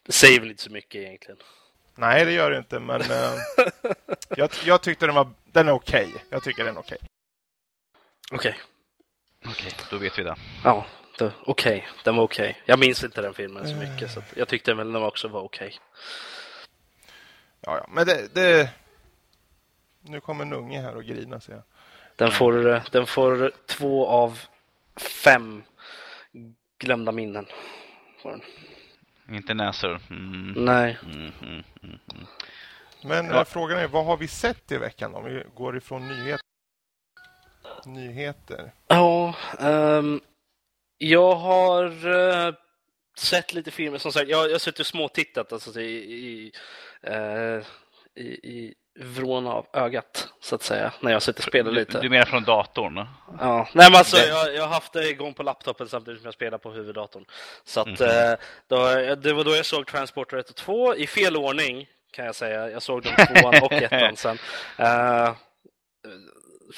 Det 0.04 0.12
säger 0.12 0.40
väl 0.40 0.50
inte 0.52 0.64
så 0.64 0.72
mycket 0.72 0.96
egentligen. 1.02 1.38
Nej, 1.96 2.26
det 2.26 2.32
gör 2.32 2.52
det 2.52 2.58
inte, 2.58 2.80
men 2.80 3.02
eh, 3.02 3.34
jag, 4.38 4.50
jag 4.66 4.82
tyckte 4.82 5.06
den 5.06 5.16
var 5.16 5.30
den 5.46 5.68
är 5.68 5.72
okej. 5.72 6.14
Jag 6.30 6.44
tycker 6.44 6.64
den 6.64 6.76
är 6.76 6.80
okej. 6.80 6.98
Okej. 8.32 8.58
Okej, 9.46 9.72
då 9.90 9.98
vet 9.98 10.20
vi 10.20 10.24
det. 10.24 10.36
Ja, 10.64 10.86
då- 11.18 11.32
okej. 11.46 11.88
Den 12.04 12.16
var 12.16 12.24
okej. 12.24 12.62
Jag 12.66 12.80
minns 12.80 13.04
inte 13.04 13.22
den 13.22 13.34
filmen 13.34 13.68
så 13.68 13.76
mycket, 13.76 14.12
så 14.12 14.20
att 14.20 14.38
jag 14.38 14.48
tyckte 14.48 14.74
väl 14.74 14.94
den 14.94 15.04
också 15.04 15.28
var 15.28 15.42
okej. 15.42 15.76
Ja, 17.62 17.78
ja, 17.78 17.86
men 17.90 18.06
det, 18.08 18.36
det... 18.36 18.70
Nu 20.02 20.20
kommer 20.22 20.46
en 20.46 20.54
unge 20.54 20.82
här 20.82 20.96
och 20.96 21.04
grina, 21.04 21.40
ser 21.40 21.54
jag. 21.54 21.64
Den 22.16 22.32
får, 22.32 22.72
eh, 22.74 22.84
den 22.92 23.08
får 23.08 23.52
två 23.66 24.08
av 24.08 24.40
fem 24.96 25.64
glömda 26.78 27.12
minnen. 27.12 27.46
Får 28.22 28.32
den. 28.32 28.42
Inte 29.30 29.54
näsor. 29.54 30.00
Mm. 30.10 30.66
Nej. 30.66 30.98
Mm, 31.04 31.32
mm, 31.42 31.64
mm, 31.84 32.00
mm. 32.14 32.26
Men 33.04 33.26
Ja. 33.26 33.40
eh, 33.40 33.44
frågan 33.46 33.80
är, 33.80 33.88
vad 33.88 34.06
har 34.06 34.18
vi 34.18 34.28
sett 34.28 34.72
i 34.72 34.78
veckan 34.78 35.16
om 35.16 35.24
vi 35.26 35.44
går 35.56 35.78
ifrån 35.78 36.08
nyhet... 36.08 36.42
nyheter? 37.86 38.72
Ja, 38.88 39.36
ehm, 39.60 40.22
jag 40.98 41.36
har 41.36 41.86
eh, 42.48 42.54
sett 43.18 43.54
lite 43.54 43.72
filmer. 43.72 43.98
Som 43.98 44.12
sagt, 44.12 44.30
jag, 44.30 44.46
jag 44.48 44.52
har 44.52 44.60
suttit 44.60 44.80
och 44.80 44.86
småtittat 44.86 45.54
alltså, 45.54 45.82
i, 45.82 45.96
i, 46.14 46.52
eh, 47.02 47.62
i, 48.16 48.28
i 48.44 48.74
vrån 49.00 49.48
av 49.48 49.66
ögat, 49.74 50.28
så 50.42 50.56
att 50.56 50.64
säga, 50.64 50.94
när 51.00 51.12
jag 51.12 51.22
suttit 51.22 51.40
och 51.40 51.48
spelat 51.52 51.74
Du, 51.74 51.80
lite. 51.80 52.00
du 52.02 52.10
menar 52.10 52.26
från 52.26 52.44
datorn? 52.44 53.08
Ja. 53.40 53.68
Nej, 53.74 53.90
men 53.92 53.96
alltså, 53.98 54.18
jag, 54.18 54.56
jag 54.56 54.62
har 54.62 54.70
haft 54.74 54.94
det 54.94 55.10
igång 55.10 55.34
på 55.34 55.44
laptopen 55.44 55.88
samtidigt 55.88 56.20
som 56.22 56.26
jag 56.28 56.34
spelar 56.34 56.58
på 56.58 56.72
huvuddatorn. 56.72 57.26
Så 57.66 57.80
att, 57.82 58.02
eh, 58.02 58.34
då, 58.68 58.86
det 59.16 59.34
var 59.34 59.44
då 59.44 59.56
jag 59.56 59.66
såg 59.66 59.88
Transporter 59.88 60.38
1 60.38 60.50
och 60.50 60.56
2 60.56 60.96
i 60.96 61.08
fel 61.08 61.38
ordning, 61.38 61.88
kan 62.12 62.26
jag 62.26 62.36
säga. 62.36 62.70
Jag 62.70 62.82
såg 62.82 63.04
dem 63.04 63.14
tvåan 63.28 63.64
och 63.64 63.72
ettan 63.82 64.16
sen. 64.16 64.38
Eh, 64.78 65.34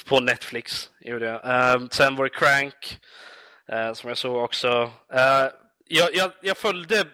på 0.08 0.20
Netflix 0.20 0.90
gjorde 1.00 1.26
jag. 1.26 1.74
Eh, 1.74 1.86
sen 1.90 2.16
var 2.16 2.24
det 2.24 2.30
Crank, 2.30 2.98
eh, 3.68 3.92
som 3.92 4.08
jag 4.08 4.18
såg 4.18 4.36
också. 4.36 4.90
Jag, 5.88 6.14
jag, 6.14 6.30
jag 6.42 6.56
följde 6.56 7.04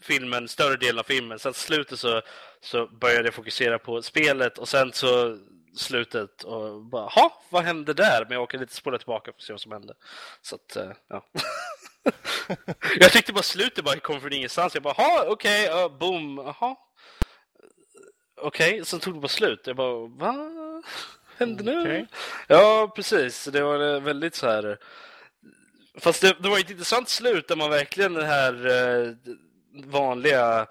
filmen, 0.00 0.48
större 0.48 0.76
delen 0.76 0.98
av 0.98 1.02
filmen. 1.02 1.38
Sen 1.38 1.54
slutet 1.54 1.98
så, 1.98 2.22
så 2.60 2.86
började 2.86 3.24
jag 3.24 3.34
fokusera 3.34 3.78
på 3.78 4.02
spelet 4.02 4.58
och 4.58 4.68
sen 4.68 4.92
så 4.92 5.38
slutet 5.76 6.42
och 6.42 6.82
bara, 6.82 7.08
ha, 7.08 7.42
vad 7.50 7.64
hände 7.64 7.94
där? 7.94 8.24
Men 8.24 8.32
jag 8.32 8.42
åker 8.42 8.58
lite 8.58 8.74
spola 8.74 8.98
tillbaka 8.98 9.32
för 9.32 9.38
att 9.38 9.42
se 9.42 9.52
vad 9.52 9.60
som 9.60 9.72
hände. 9.72 9.94
Så 10.42 10.54
att, 10.54 10.76
eh, 10.76 10.90
ja. 11.08 11.26
jag 13.00 13.12
tyckte 13.12 13.32
bara 13.32 13.42
slutet 13.42 13.84
bara 13.84 13.96
kom 13.96 14.20
från 14.20 14.32
ingenstans. 14.32 14.74
Jag 14.74 14.82
bara, 14.82 14.94
ha, 14.94 15.24
okej, 15.28 15.70
okay, 15.70 15.98
boom, 15.98 16.36
jaha. 16.36 16.76
Okej, 18.36 18.84
sen 18.84 19.00
tog 19.00 19.14
det 19.14 19.20
bara 19.20 19.28
slut. 19.28 19.62
Jag 19.64 19.76
bara, 19.76 19.94
vad 20.06 20.84
hände 21.38 21.64
nu? 21.64 21.80
Okej. 21.80 22.06
Ja, 22.46 22.92
precis. 22.96 23.44
Det 23.44 23.62
var 23.62 23.94
eh, 23.94 24.00
väldigt 24.00 24.34
så 24.34 24.46
här... 24.46 24.78
Fast 25.98 26.20
det, 26.20 26.36
det 26.40 26.48
var 26.48 26.58
ett 26.58 26.70
intressant 26.70 27.08
slut 27.08 27.48
där 27.48 27.56
man 27.56 27.70
verkligen 27.70 28.14
den 28.14 28.26
här 28.26 28.66
eh, 28.66 29.12
vanliga 29.74 30.66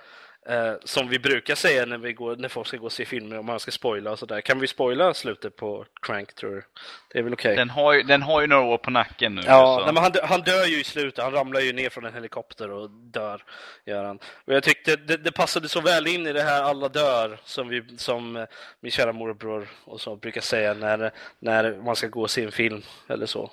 eh, 0.50 0.74
som 0.84 1.10
vi 1.10 1.20
brukar 1.20 1.56
säga 1.56 1.86
när, 1.86 1.98
vi 1.98 2.14
går, 2.14 2.36
när 2.36 2.50
folk 2.50 2.68
ska 2.68 2.78
gå 2.78 2.86
och 2.86 2.92
se 2.92 3.06
filmer 3.06 3.38
och 3.38 3.46
man 3.46 3.60
ska 3.60 3.72
spoila 3.72 4.12
och 4.12 4.20
sådär. 4.20 4.42
Kan 4.42 4.60
vi 4.60 4.68
spoila 4.68 5.14
slutet 5.14 5.56
på 5.56 5.86
Crank 6.02 6.34
tror 6.36 6.52
du? 6.52 6.62
Det 7.14 7.20
är 7.20 7.24
väl 7.24 7.34
okej? 7.34 7.56
Den, 7.56 7.70
har 7.70 8.04
den 8.04 8.22
har 8.22 8.42
ju 8.42 8.48
några 8.48 8.62
år 8.64 8.78
på 8.78 8.92
nacken 8.92 9.36
nu. 9.36 9.42
Ja, 9.46 9.78
så. 9.80 9.86
nej, 9.86 9.94
men 9.94 10.04
han, 10.04 10.12
han 10.24 10.42
dör 10.42 10.66
ju 10.66 10.80
i 10.80 10.84
slutet. 10.84 11.24
Han 11.24 11.34
ramlar 11.34 11.60
ju 11.60 11.74
ner 11.74 11.90
från 11.90 12.06
en 12.06 12.14
helikopter 12.14 12.72
och 12.72 12.90
dör. 12.90 13.44
Gör 13.86 14.04
han. 14.04 14.20
Och 14.46 14.54
jag 14.54 14.64
tyckte 14.64 14.96
det, 14.96 15.18
det 15.18 15.32
passade 15.32 15.70
så 15.70 15.82
väl 15.82 16.08
in 16.08 16.28
i 16.28 16.34
det 16.34 16.42
här 16.42 16.64
alla 16.64 16.90
dör 16.90 17.38
som, 17.44 17.68
vi, 17.68 17.84
som 17.98 18.36
eh, 18.36 18.46
min 18.80 18.92
kära 18.92 19.14
morbror 19.14 19.68
och 19.86 20.02
så 20.02 20.16
brukar 20.16 20.42
säga 20.42 20.74
när, 20.74 21.12
när 21.40 21.74
man 21.86 21.96
ska 21.96 22.08
gå 22.08 22.22
och 22.22 22.32
se 22.32 22.44
en 22.44 22.52
film 22.52 22.82
eller 23.08 23.26
så. 23.26 23.52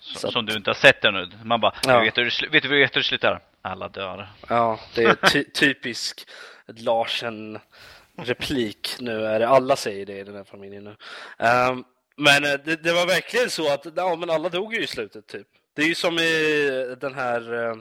som, 0.00 0.20
så- 0.20 0.30
som 0.32 0.46
du 0.46 0.52
inte 0.56 0.70
har 0.70 0.74
sett 0.74 1.04
ännu. 1.04 1.28
Man 1.44 1.60
bara, 1.60 1.74
Ja. 1.86 2.00
vet, 2.00 2.14
du, 2.14 2.20
hur 2.20 2.24
det 2.24 2.30
slu- 2.46 2.50
vet 2.52 2.62
du 2.62 2.68
vet 2.68 2.92
du 2.92 2.98
hur 2.98 3.02
det 3.02 3.08
slutar? 3.08 3.40
Alla 3.62 3.88
dör. 3.88 4.28
Ja, 4.48 4.80
det 4.94 5.04
är 5.04 5.14
ty 5.14 5.44
typisk 5.54 6.28
Larsen-replik 6.66 8.96
nu. 9.00 9.24
Är 9.26 9.40
det. 9.40 9.48
Alla 9.48 9.76
säger 9.76 10.06
det 10.06 10.18
i 10.18 10.24
den 10.24 10.36
här 10.36 10.44
familjen 10.44 10.84
nu. 10.84 10.96
Ehm, 11.38 11.84
men 12.16 12.44
eh, 12.44 12.54
det, 12.64 12.76
det 12.82 12.92
var 12.92 13.06
verkligen 13.06 13.50
så 13.50 13.72
att 13.72 13.86
ja, 13.96 14.16
men 14.16 14.30
alla 14.30 14.48
dog 14.48 14.74
ju 14.74 14.82
i 14.82 14.86
slutet 14.86 15.26
typ. 15.26 15.46
Det 15.74 15.82
är 15.82 15.86
ju 15.86 15.94
som 15.94 16.18
i 16.18 16.96
den 17.00 17.14
här, 17.14 17.54
eh, 17.54 17.76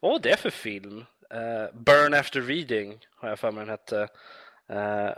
vad 0.00 0.12
var 0.12 0.18
det 0.18 0.40
för 0.40 0.50
film? 0.50 1.04
Eh, 1.30 1.74
Burn 1.78 2.14
After 2.14 2.40
Reading 2.40 2.98
har 3.16 3.28
jag 3.28 3.38
för 3.38 3.50
mig 3.50 3.60
den 3.60 3.70
hette. 3.70 4.08
Eh, 4.70 5.10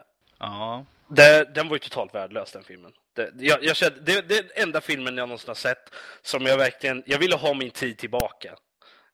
Ja. 0.43 0.85
det, 1.09 1.55
den 1.55 1.69
var 1.69 1.75
ju 1.75 1.79
totalt 1.79 2.15
värdelös 2.15 2.53
den 2.53 2.65
filmen. 2.65 2.93
Det, 3.17 3.31
jag, 3.39 3.65
jag 3.65 3.77
kände, 3.77 4.01
det, 4.01 4.29
det 4.29 4.39
är 4.39 4.43
den 4.43 4.51
enda 4.55 4.81
filmen 4.81 5.17
jag 5.17 5.29
någonsin 5.29 5.49
har 5.49 5.55
sett 5.55 5.95
som 6.23 6.47
jag 6.47 6.57
verkligen, 6.57 7.03
jag 7.07 7.19
ville 7.19 7.37
ha 7.37 7.55
min 7.55 7.71
tid 7.71 7.99
tillbaka. 7.99 8.55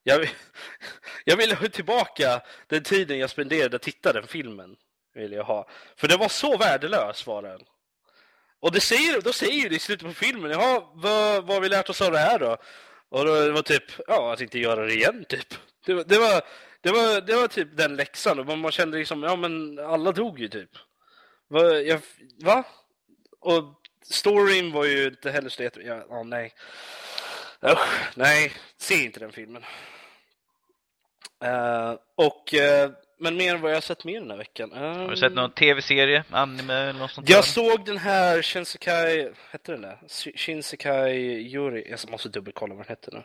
Jag, 0.08 0.18
vill- 0.18 0.28
jag 1.24 1.36
ville 1.36 1.54
ha 1.54 1.68
tillbaka 1.68 2.40
den 2.66 2.82
tiden 2.82 3.18
jag 3.18 3.30
spenderade 3.30 3.76
att 3.76 3.82
titta 3.82 4.12
den 4.12 4.26
filmen. 4.26 4.76
Vill 5.14 5.32
jag 5.32 5.44
ha. 5.44 5.68
För 5.96 6.08
den 6.08 6.18
var 6.18 6.28
så 6.28 6.56
värdelös 6.56 7.26
var 7.26 7.42
den. 7.42 7.60
Och 8.60 8.72
det 8.72 8.80
säger, 8.80 9.20
då 9.20 9.32
säger 9.32 9.52
ju 9.62 9.68
det 9.68 9.74
i 9.76 9.78
slutet 9.78 10.06
på 10.06 10.14
filmen, 10.14 10.50
jaha, 10.50 10.82
vad, 10.94 11.44
vad 11.46 11.54
har 11.56 11.60
vi 11.60 11.68
lärt 11.68 11.90
oss 11.90 12.00
av 12.02 12.12
det 12.12 12.18
här 12.18 12.38
då? 12.38 12.56
Och 13.08 13.24
då 13.24 13.40
det 13.40 13.52
var 13.52 13.62
typ, 13.62 13.84
ja, 14.06 14.32
att 14.32 14.40
inte 14.40 14.58
göra 14.58 14.86
det 14.86 14.94
igen 14.94 15.24
typ. 15.28 15.54
Det, 15.86 15.94
var- 15.94 16.04
det, 16.04 16.18
var, 16.18 16.42
det, 16.80 16.90
var, 16.90 17.20
det 17.20 17.34
var 17.36 17.48
typ 17.48 17.68
den 17.76 17.96
läxan 17.96 18.38
och 18.38 18.46
man, 18.46 18.58
man 18.58 18.72
kände 18.72 18.98
liksom, 18.98 19.22
ja 19.22 19.36
men 19.36 19.78
alla 19.78 20.12
dog 20.12 20.40
ju 20.40 20.48
typ. 20.48 20.70
Va? 21.48 21.62
Jag, 21.74 22.00
va? 22.42 22.64
Och 23.40 23.64
storyn 24.02 24.72
var 24.72 24.84
ju 24.84 25.06
inte 25.06 25.30
heller 25.30 25.48
så 25.48 25.62
jätte... 25.62 25.80
Ja, 25.80 25.94
oh, 26.08 26.24
nej. 26.24 26.54
Usch, 27.62 28.16
nej, 28.16 28.52
se 28.78 29.04
inte 29.04 29.20
den 29.20 29.32
filmen. 29.32 29.64
Eh, 31.44 31.94
och 32.14 32.54
eh, 32.54 32.90
men 33.18 33.36
mer 33.36 33.56
vad 33.56 33.70
jag 33.70 33.76
har 33.76 33.80
sett 33.80 34.04
mer 34.04 34.20
den 34.20 34.30
här 34.30 34.38
veckan. 34.38 34.72
Har 34.72 35.08
du 35.10 35.16
sett 35.16 35.32
någon 35.34 35.50
tv-serie, 35.50 36.24
anime 36.30 36.74
eller 36.74 36.92
något 36.92 37.10
sånt 37.10 37.28
Jag 37.28 37.38
där? 37.38 37.42
såg 37.42 37.84
den 37.84 37.98
här 37.98 38.42
Shinsekai, 38.42 39.32
hette 39.50 39.72
den 39.72 39.80
det? 39.82 39.98
Sh- 40.08 40.36
Shinsekai 40.36 41.16
Yuri, 41.52 41.90
jag 41.90 42.10
måste 42.10 42.28
dubbelkolla 42.28 42.74
vad 42.74 42.86
den 42.86 42.88
hette 42.96 43.10
nu. 43.12 43.22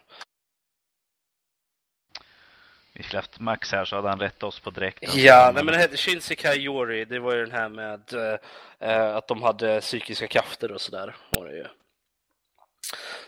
Vi 2.94 3.04
skulle 3.04 3.18
haft 3.18 3.40
Max 3.40 3.72
här 3.72 3.86
så 3.86 3.96
hade 3.96 4.10
han 4.10 4.20
rättat 4.20 4.44
oss 4.44 4.60
på 4.60 4.70
direkt. 4.70 5.16
Ja, 5.16 5.52
nej, 5.54 5.64
men 5.64 5.66
den 5.74 5.82
hette 5.82 5.98
Shinsekai 5.98 6.58
Yori, 6.58 7.06
det 7.06 7.20
var 7.20 7.36
ju 7.36 7.42
den 7.46 7.52
här 7.52 7.70
med 7.70 8.14
eh, 8.14 8.38
eh, 8.90 9.16
att 9.16 9.28
de 9.28 9.42
hade 9.44 9.82
psykiska 9.82 10.28
krafter 10.28 10.72
och 10.72 10.82
sådär. 10.82 11.16
Var 11.30 11.46
det 11.46 11.56
ju. 11.56 11.66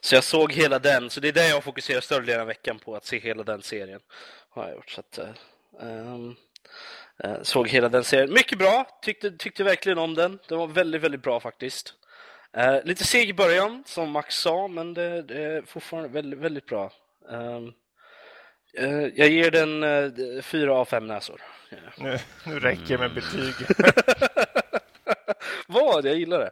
Så 0.02 0.16
jag 0.16 0.24
såg 0.24 0.52
hela 0.52 0.80
den, 0.80 1.10
så 1.10 1.20
det 1.20 1.28
är 1.28 1.34
det 1.34 1.48
jag 1.50 1.64
fokuserar 1.64 2.02
större 2.02 2.26
delen 2.26 2.42
av 2.42 2.48
veckan 2.48 2.80
på, 2.80 2.96
att 2.96 3.06
se 3.06 3.20
hela 3.20 3.44
den 3.44 3.62
serien. 3.62 4.00
Har 4.50 4.64
jag 4.64 4.76
gjort. 4.76 4.90
Så 4.90 5.00
att, 5.00 5.18
eh, 7.24 7.42
såg 7.42 7.68
hela 7.68 7.90
den 7.90 8.04
serien. 8.04 8.34
Mycket 8.34 8.58
bra, 8.58 9.00
tyckte, 9.02 9.32
tyckte 9.32 9.64
verkligen 9.64 9.98
om 9.98 10.16
den. 10.16 10.40
Den 10.48 10.58
var 10.58 10.68
väldigt, 10.68 11.02
väldigt 11.02 11.24
bra 11.24 11.40
faktiskt. 11.40 11.94
Eh, 12.58 12.84
lite 12.84 13.04
seg 13.04 13.30
i 13.30 13.34
början, 13.34 13.84
som 13.86 14.12
Max 14.12 14.36
sa, 14.36 14.68
men 14.68 14.94
det, 14.94 15.22
det 15.22 15.44
är 15.44 15.62
fortfarande 15.62 16.10
väldigt, 16.10 16.40
väldigt 16.40 16.66
bra. 16.66 16.92
Ehm, 17.32 17.74
eh, 18.78 19.08
jag 19.16 19.30
ger 19.30 19.52
den 19.52 19.84
uh, 19.84 20.42
fyra 20.42 20.76
av 20.76 20.86
fem 20.86 21.08
näsor. 21.08 21.42
Ja. 21.70 21.78
Nu, 21.98 22.20
nu 22.46 22.60
räcker 22.60 22.98
med 22.98 23.14
betyg. 23.14 23.54
Vad? 25.68 26.06
Jag 26.06 26.18
gillar 26.18 26.40
det. 26.40 26.52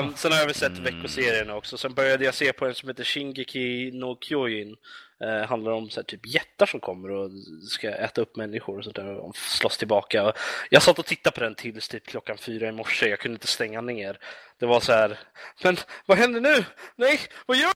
Um, 0.00 0.14
sen 0.16 0.32
har 0.32 0.38
jag 0.38 0.46
väl 0.46 0.54
sett 0.54 0.78
veckoserierna 0.78 1.54
också. 1.54 1.78
Sen 1.78 1.94
började 1.94 2.24
jag 2.24 2.34
se 2.34 2.52
på 2.52 2.66
en 2.66 2.74
som 2.74 2.88
heter 2.88 3.04
Shingeki 3.04 3.90
no 3.94 4.18
Kyojin. 4.20 4.76
Uh, 5.24 5.46
handlar 5.46 5.72
om 5.72 5.90
så 5.90 6.00
här, 6.00 6.04
typ 6.04 6.26
jättar 6.26 6.66
som 6.66 6.80
kommer 6.80 7.10
och 7.10 7.30
ska 7.70 7.90
äta 7.90 8.20
upp 8.20 8.36
människor 8.36 8.78
och 8.78 8.84
sånt 8.84 8.96
där 8.96 9.14
och 9.14 9.36
slåss 9.36 9.78
tillbaka. 9.78 10.24
Och 10.24 10.32
jag 10.70 10.82
satt 10.82 10.98
och 10.98 11.06
tittade 11.06 11.34
på 11.34 11.40
den 11.40 11.54
tills 11.54 11.88
typ 11.88 12.06
klockan 12.06 12.38
fyra 12.38 12.68
i 12.68 12.72
morse. 12.72 13.08
Jag 13.08 13.18
kunde 13.18 13.34
inte 13.34 13.46
stänga 13.46 13.80
ner. 13.80 14.18
Det 14.58 14.66
var 14.66 14.80
så 14.80 14.92
här, 14.92 15.18
men 15.62 15.76
vad 16.06 16.18
händer 16.18 16.40
nu? 16.40 16.64
Nej, 16.96 17.20
vad 17.46 17.56
gör 17.56 17.72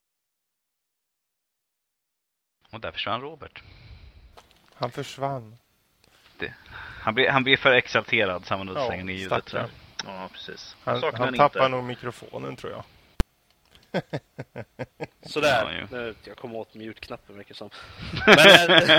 Och 2.73 2.81
där 2.81 2.93
försvann 2.93 3.21
Robert. 3.21 3.63
Han 4.75 4.91
försvann. 4.91 5.57
Han 7.01 7.15
blir, 7.15 7.29
han 7.29 7.45
blir 7.45 7.57
för 7.57 7.73
exalterad 7.73 8.47
så 8.47 8.55
han 8.55 8.59
var 8.59 8.65
nog 8.65 8.77
Ja, 8.77 8.87
slänga 8.87 9.05
ner 9.05 9.15
ljudet. 9.15 9.55
Ja, 10.05 10.29
precis. 10.33 10.77
Han, 10.85 11.03
han 11.03 11.13
den 11.15 11.37
tappar 11.37 11.61
inte. 11.61 11.69
nog 11.69 11.85
mikrofonen 11.85 12.57
tror 12.57 12.73
jag. 12.73 12.85
Sådär, 15.27 15.89
Ja, 15.91 15.97
nu, 15.99 16.15
jag 16.25 16.37
kom 16.37 16.57
åt 16.57 16.75
mute-knappen 16.75 17.37
verkar 17.37 17.55
som. 17.55 17.71
Men, 18.27 18.71
eh, 18.71 18.99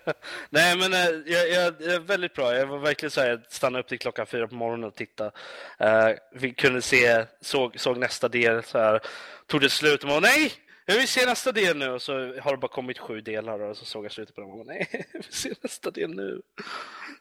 nej 0.50 0.76
men 0.76 0.92
eh, 0.92 1.32
jag, 1.32 1.48
jag, 1.50 1.74
jag 1.80 1.94
är 1.94 2.00
väldigt 2.00 2.34
bra. 2.34 2.54
Jag 2.54 2.66
var 2.66 2.78
verkligen 2.78 3.10
så 3.10 3.20
här, 3.20 3.28
jag 3.28 3.40
stannade 3.48 3.80
upp 3.82 3.88
till 3.88 3.98
klockan 3.98 4.26
fyra 4.26 4.48
på 4.48 4.54
morgonen 4.54 4.84
och 4.84 4.94
tittade. 4.94 5.30
Eh, 5.78 6.10
vi 6.32 6.54
kunde 6.54 6.82
se, 6.82 7.24
såg, 7.40 7.80
såg 7.80 7.98
nästa 7.98 8.28
del 8.28 8.62
så 8.62 8.78
här, 8.78 9.00
tog 9.46 9.60
det 9.60 9.70
slut 9.70 10.02
och 10.02 10.08
man 10.08 10.22
nej! 10.22 10.52
Jag 10.88 10.96
vill 10.96 11.08
se 11.08 11.26
nästa 11.26 11.52
del 11.52 11.76
nu 11.76 11.88
och 11.88 12.02
så 12.02 12.12
har 12.40 12.50
det 12.50 12.56
bara 12.56 12.68
kommit 12.68 12.98
sju 12.98 13.20
delar 13.20 13.60
och 13.60 13.76
så 13.76 13.84
såg 13.84 14.04
jag 14.04 14.12
slutet 14.12 14.34
på 14.34 14.40
den 14.40 14.50
och 14.50 14.66
nej, 14.66 14.88
jag 15.12 15.20
vill 15.20 15.32
se 15.32 15.54
nästa 15.62 15.90
del 15.90 16.14
nu. 16.14 16.42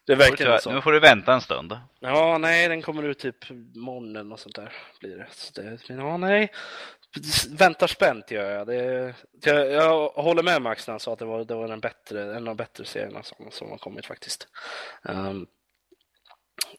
Det 0.06 0.32
Tyvärr, 0.38 0.58
så. 0.58 0.72
Nu 0.72 0.82
får 0.82 0.92
du 0.92 1.00
vänta 1.00 1.34
en 1.34 1.42
stund. 1.42 1.78
Ja, 2.00 2.38
nej, 2.38 2.68
den 2.68 2.82
kommer 2.82 3.04
ut 3.04 3.20
typ 3.20 3.52
imorgon 3.52 4.32
och 4.32 4.40
sånt 4.40 4.56
där 4.56 4.74
blir 5.00 5.18
det. 5.18 5.28
Så 5.32 5.62
det 5.62 5.80
men 5.90 5.98
ja, 5.98 6.18
nej. 6.18 6.52
Väntar 7.50 7.88
spänt 7.88 8.32
gör 8.32 8.52
jag. 8.52 8.68
Det, 8.68 9.14
jag. 9.44 9.72
Jag 9.72 10.10
håller 10.10 10.44
med 10.44 10.62
Max 10.62 10.88
när 10.88 10.94
han 10.94 11.00
sa 11.00 11.14
att 11.14 11.20
det 11.20 11.26
var, 11.26 11.46
det 11.46 11.56
var 11.56 11.70
en, 11.70 11.80
bättre, 11.80 12.24
en 12.24 12.38
av 12.38 12.44
de 12.44 12.58
bättre 12.58 12.86
serierna 12.86 13.24
som, 13.24 13.52
som 13.52 13.70
har 13.70 13.78
kommit 13.78 14.06
faktiskt. 14.06 14.48
Ehm, 15.04 15.48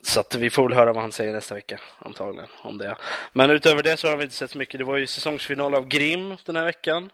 så 0.03 0.21
att 0.21 0.35
vi 0.35 0.51
får 0.51 0.69
väl 0.69 0.79
höra 0.79 0.93
vad 0.93 1.03
han 1.03 1.13
säger 1.13 1.33
nästa 1.33 1.55
vecka 1.55 1.81
antagligen 1.99 2.49
om 2.63 2.79
det. 2.79 2.97
Men 3.33 3.51
utöver 3.51 3.83
det 3.83 3.97
så 3.97 4.09
har 4.09 4.17
vi 4.17 4.25
inte 4.25 4.37
sett 4.37 4.51
så 4.51 4.59
mycket. 4.59 4.79
Det 4.79 4.85
var 4.85 4.97
ju 4.97 5.07
säsongsfinal 5.07 5.75
av 5.75 5.89
Grim 5.89 6.37
den 6.45 6.57
här 6.57 6.65
veckan. 6.65 7.11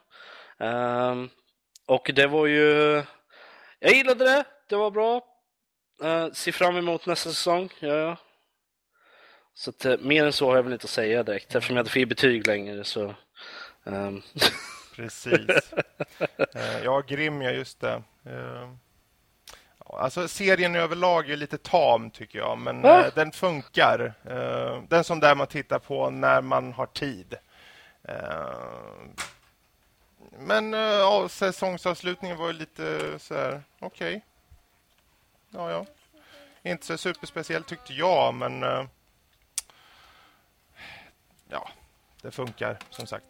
Ehm, 0.59 1.31
och 1.87 2.11
det 2.15 2.27
var 2.27 2.47
ju... 2.47 3.03
Jag 3.79 3.93
gillade 3.93 4.25
det. 4.25 4.45
Det 4.69 4.77
var 4.77 4.91
bra. 4.91 5.21
Uh, 6.05 6.33
ser 6.33 6.53
fram 6.53 6.77
emot 6.77 7.07
nästa 7.07 7.31
säsong. 7.31 7.69
Ja, 7.81 7.95
ja. 7.95 8.17
Så 9.55 9.71
att, 9.71 9.85
eh, 9.85 9.99
mer 9.99 10.25
än 10.25 10.33
så 10.33 10.47
har 10.49 10.57
jag 10.57 10.63
väl 10.63 10.73
inte 10.73 10.85
att 10.85 10.91
säga 10.91 11.23
direkt. 11.23 11.55
Eftersom 11.55 11.77
jag 11.77 11.83
inte 11.83 11.93
får 11.93 11.99
ge 12.01 12.07
betyg 12.07 12.47
längre 12.47 12.85
så... 12.85 13.15
ehm, 13.87 14.23
Precis. 14.97 15.47
Eh, 16.55 16.85
ja, 16.85 17.01
Grim, 17.01 17.43
ja 17.43 17.51
just 17.51 17.81
det. 17.81 18.03
Ja, 18.25 18.79
alltså 19.93 20.29
serien 20.29 20.75
överlag 20.77 21.31
är 21.31 21.37
lite 21.37 21.59
tam 21.59 22.11
tycker 22.11 22.39
jag, 22.39 22.59
men 22.59 22.83
Va? 22.83 23.07
eh, 23.07 23.15
den 23.15 23.33
funkar. 23.33 24.15
Eh, 24.25 24.83
den 24.89 25.05
som 25.05 25.21
där 25.21 25.35
man 25.35 25.47
tittar 25.47 25.79
på 25.79 26.11
när 26.11 26.41
man 26.41 26.73
har 26.73 26.87
tid. 26.87 27.35
Eh, 28.05 28.55
men 30.39 30.73
ja, 30.73 31.29
säsongsavslutningen 31.29 32.37
var 32.37 32.47
ju 32.47 32.53
lite 32.53 33.19
så 33.19 33.35
här, 33.35 33.63
okej. 33.81 34.25
Ja, 35.51 35.71
ja. 35.71 35.87
Inte 36.63 36.87
så 36.87 36.99
superspeciellt 36.99 37.67
tyckte 37.69 37.93
jag, 37.93 38.35
men 38.35 38.63
ja, 41.49 41.69
det 42.23 42.31
funkar 42.31 42.79
som 42.91 43.07
sagt. 43.07 43.27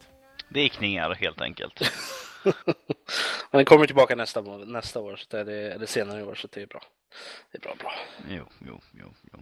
Det 0.48 0.60
är 0.60 0.68
kningar 0.68 1.14
helt 1.14 1.40
enkelt. 1.40 1.80
Men 3.51 3.59
den 3.59 3.64
kommer 3.64 3.86
tillbaka 3.86 4.16
nästa, 4.16 4.40
nästa 4.40 5.01
år, 5.01 5.16
så 5.16 5.44
det 5.44 5.55
är, 5.55 5.70
eller 5.70 5.86
senare 5.86 6.20
i 6.20 6.23
år, 6.23 6.35
så 6.35 6.48
det 6.52 6.62
är 6.62 6.66
bra. 6.66 6.82
Det 7.52 7.59
är 7.59 7.62
bra, 7.62 7.74
bra. 7.78 7.93
Jo, 8.28 8.44
jo, 8.66 8.81
jo, 8.93 9.14
jo. 9.32 9.39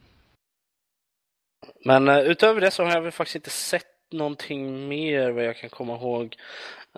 Men 1.85 2.09
eh, 2.09 2.19
utöver 2.19 2.61
det 2.61 2.71
så 2.71 2.85
har 2.85 2.93
jag 2.93 3.01
väl 3.01 3.13
faktiskt 3.13 3.37
inte 3.37 3.51
sett 3.51 3.87
någonting 4.13 4.89
mer 4.89 5.31
vad 5.31 5.45
jag 5.45 5.57
kan 5.57 5.71
komma 5.71 5.95
ihåg. 5.95 6.37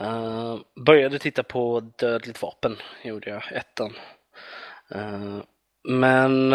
Uh, 0.01 0.59
började 0.75 1.19
titta 1.19 1.43
på 1.43 1.81
Dödligt 1.81 2.43
vapen, 2.43 2.77
gjorde 3.03 3.31
jag, 3.31 3.53
ettan. 3.53 3.95
Eh, 4.91 5.39
men 5.89 6.53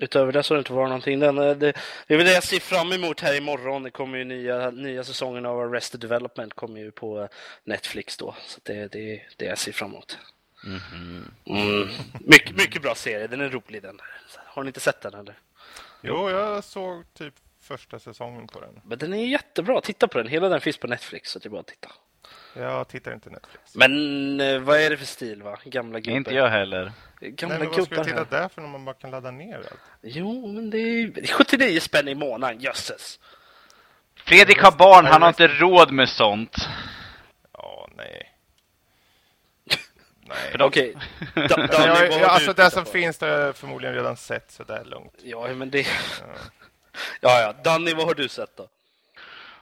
utöver 0.00 0.32
det 0.32 0.42
så 0.42 0.54
har 0.54 0.56
det 0.56 0.60
inte 0.60 0.72
varit 0.72 0.88
någonting. 0.88 1.20
Den, 1.20 1.38
eh, 1.38 1.56
det, 1.56 1.72
det 2.06 2.14
är 2.14 2.16
väl 2.16 2.26
det 2.26 2.32
jag 2.32 2.44
ser 2.44 2.60
fram 2.60 2.92
emot 2.92 3.20
här 3.20 3.36
imorgon. 3.36 3.82
Det 3.82 3.90
kommer 3.90 4.18
ju 4.18 4.24
nya, 4.24 4.70
nya 4.70 5.04
säsongen 5.04 5.46
av 5.46 5.60
Arrested 5.60 6.00
Development 6.00 6.54
kommer 6.54 6.80
ju 6.80 6.90
på 6.90 7.20
eh, 7.20 7.28
Netflix 7.64 8.16
då. 8.16 8.34
Så 8.46 8.60
det, 8.62 8.92
det 8.92 9.14
är 9.14 9.28
det 9.36 9.44
jag 9.44 9.58
ser 9.58 9.72
fram 9.72 9.90
emot. 9.90 10.18
Mhm. 10.64 11.30
Mm. 11.46 11.88
Mycket, 12.20 12.56
mycket 12.56 12.82
bra 12.82 12.94
serie, 12.94 13.26
den 13.26 13.40
är 13.40 13.48
rolig 13.48 13.82
den. 13.82 14.00
Har 14.36 14.62
ni 14.62 14.66
inte 14.68 14.80
sett 14.80 15.00
den 15.00 15.14
eller? 15.14 15.38
Jo, 16.00 16.30
jag 16.30 16.64
såg 16.64 17.14
typ 17.14 17.34
första 17.60 17.98
säsongen 17.98 18.46
på 18.46 18.60
den. 18.60 18.80
Men 18.84 18.98
den 18.98 19.14
är 19.14 19.26
jättebra, 19.26 19.80
titta 19.80 20.08
på 20.08 20.18
den. 20.18 20.26
Hela 20.26 20.48
den 20.48 20.60
finns 20.60 20.78
på 20.78 20.86
Netflix, 20.86 21.30
så 21.30 21.38
det 21.38 21.46
är 21.46 21.50
bara 21.50 21.60
att 21.60 21.66
titta. 21.66 21.88
Jag 22.54 22.88
tittar 22.88 23.14
inte 23.14 23.30
Netflix. 23.30 23.74
Men 23.74 24.40
eh, 24.40 24.58
vad 24.58 24.80
är 24.80 24.90
det 24.90 24.96
för 24.96 25.06
stil 25.06 25.42
va? 25.42 25.58
Gamla 25.64 26.00
gubbar. 26.00 26.16
Inte 26.16 26.34
jag 26.34 26.48
heller. 26.48 26.92
Gamla 27.20 27.58
Nej, 27.58 27.68
men 27.68 27.76
vad 27.76 27.86
ska 27.86 27.94
jag 27.94 28.04
titta 28.04 28.16
här. 28.16 28.26
där 28.30 28.48
för 28.48 28.60
när 28.62 28.68
man 28.68 28.84
bara 28.84 28.94
kan 28.94 29.10
ladda 29.10 29.30
ner 29.30 29.56
allt? 29.56 29.80
Jo, 30.02 30.46
men 30.46 30.70
det 30.70 30.78
är 30.78 31.26
79 31.26 31.80
spänn 31.80 32.08
i 32.08 32.14
månaden, 32.14 32.60
jösses. 32.60 33.20
Fredrik 34.16 34.62
har 34.62 34.72
barn, 34.72 35.06
han 35.06 35.22
har 35.22 35.28
inte 35.28 35.48
råd 35.48 35.92
med 35.92 36.08
sånt. 36.08 36.56
Ja, 37.52 37.88
nej. 37.96 38.30
Nej. 40.26 40.56
Okej. 40.60 40.96
Har 41.34 41.86
jag, 41.86 42.10
du 42.10 42.24
alltså 42.24 42.52
det 42.52 42.70
som 42.70 42.84
på? 42.84 42.90
finns 42.90 43.18
där 43.18 43.30
har 43.30 43.38
jag 43.38 43.56
förmodligen 43.56 43.94
redan 43.94 44.16
sett, 44.16 44.50
så 44.50 44.64
det 44.64 44.76
är 44.76 44.84
lugnt. 44.84 45.14
Ja, 45.22 45.48
men 45.54 45.70
det... 45.70 45.80
Ja. 45.80 45.86
Ja, 47.20 47.40
ja. 47.40 47.54
Danny, 47.64 47.94
vad 47.94 48.06
har 48.06 48.14
du 48.14 48.28
sett 48.28 48.56
då? 48.56 48.68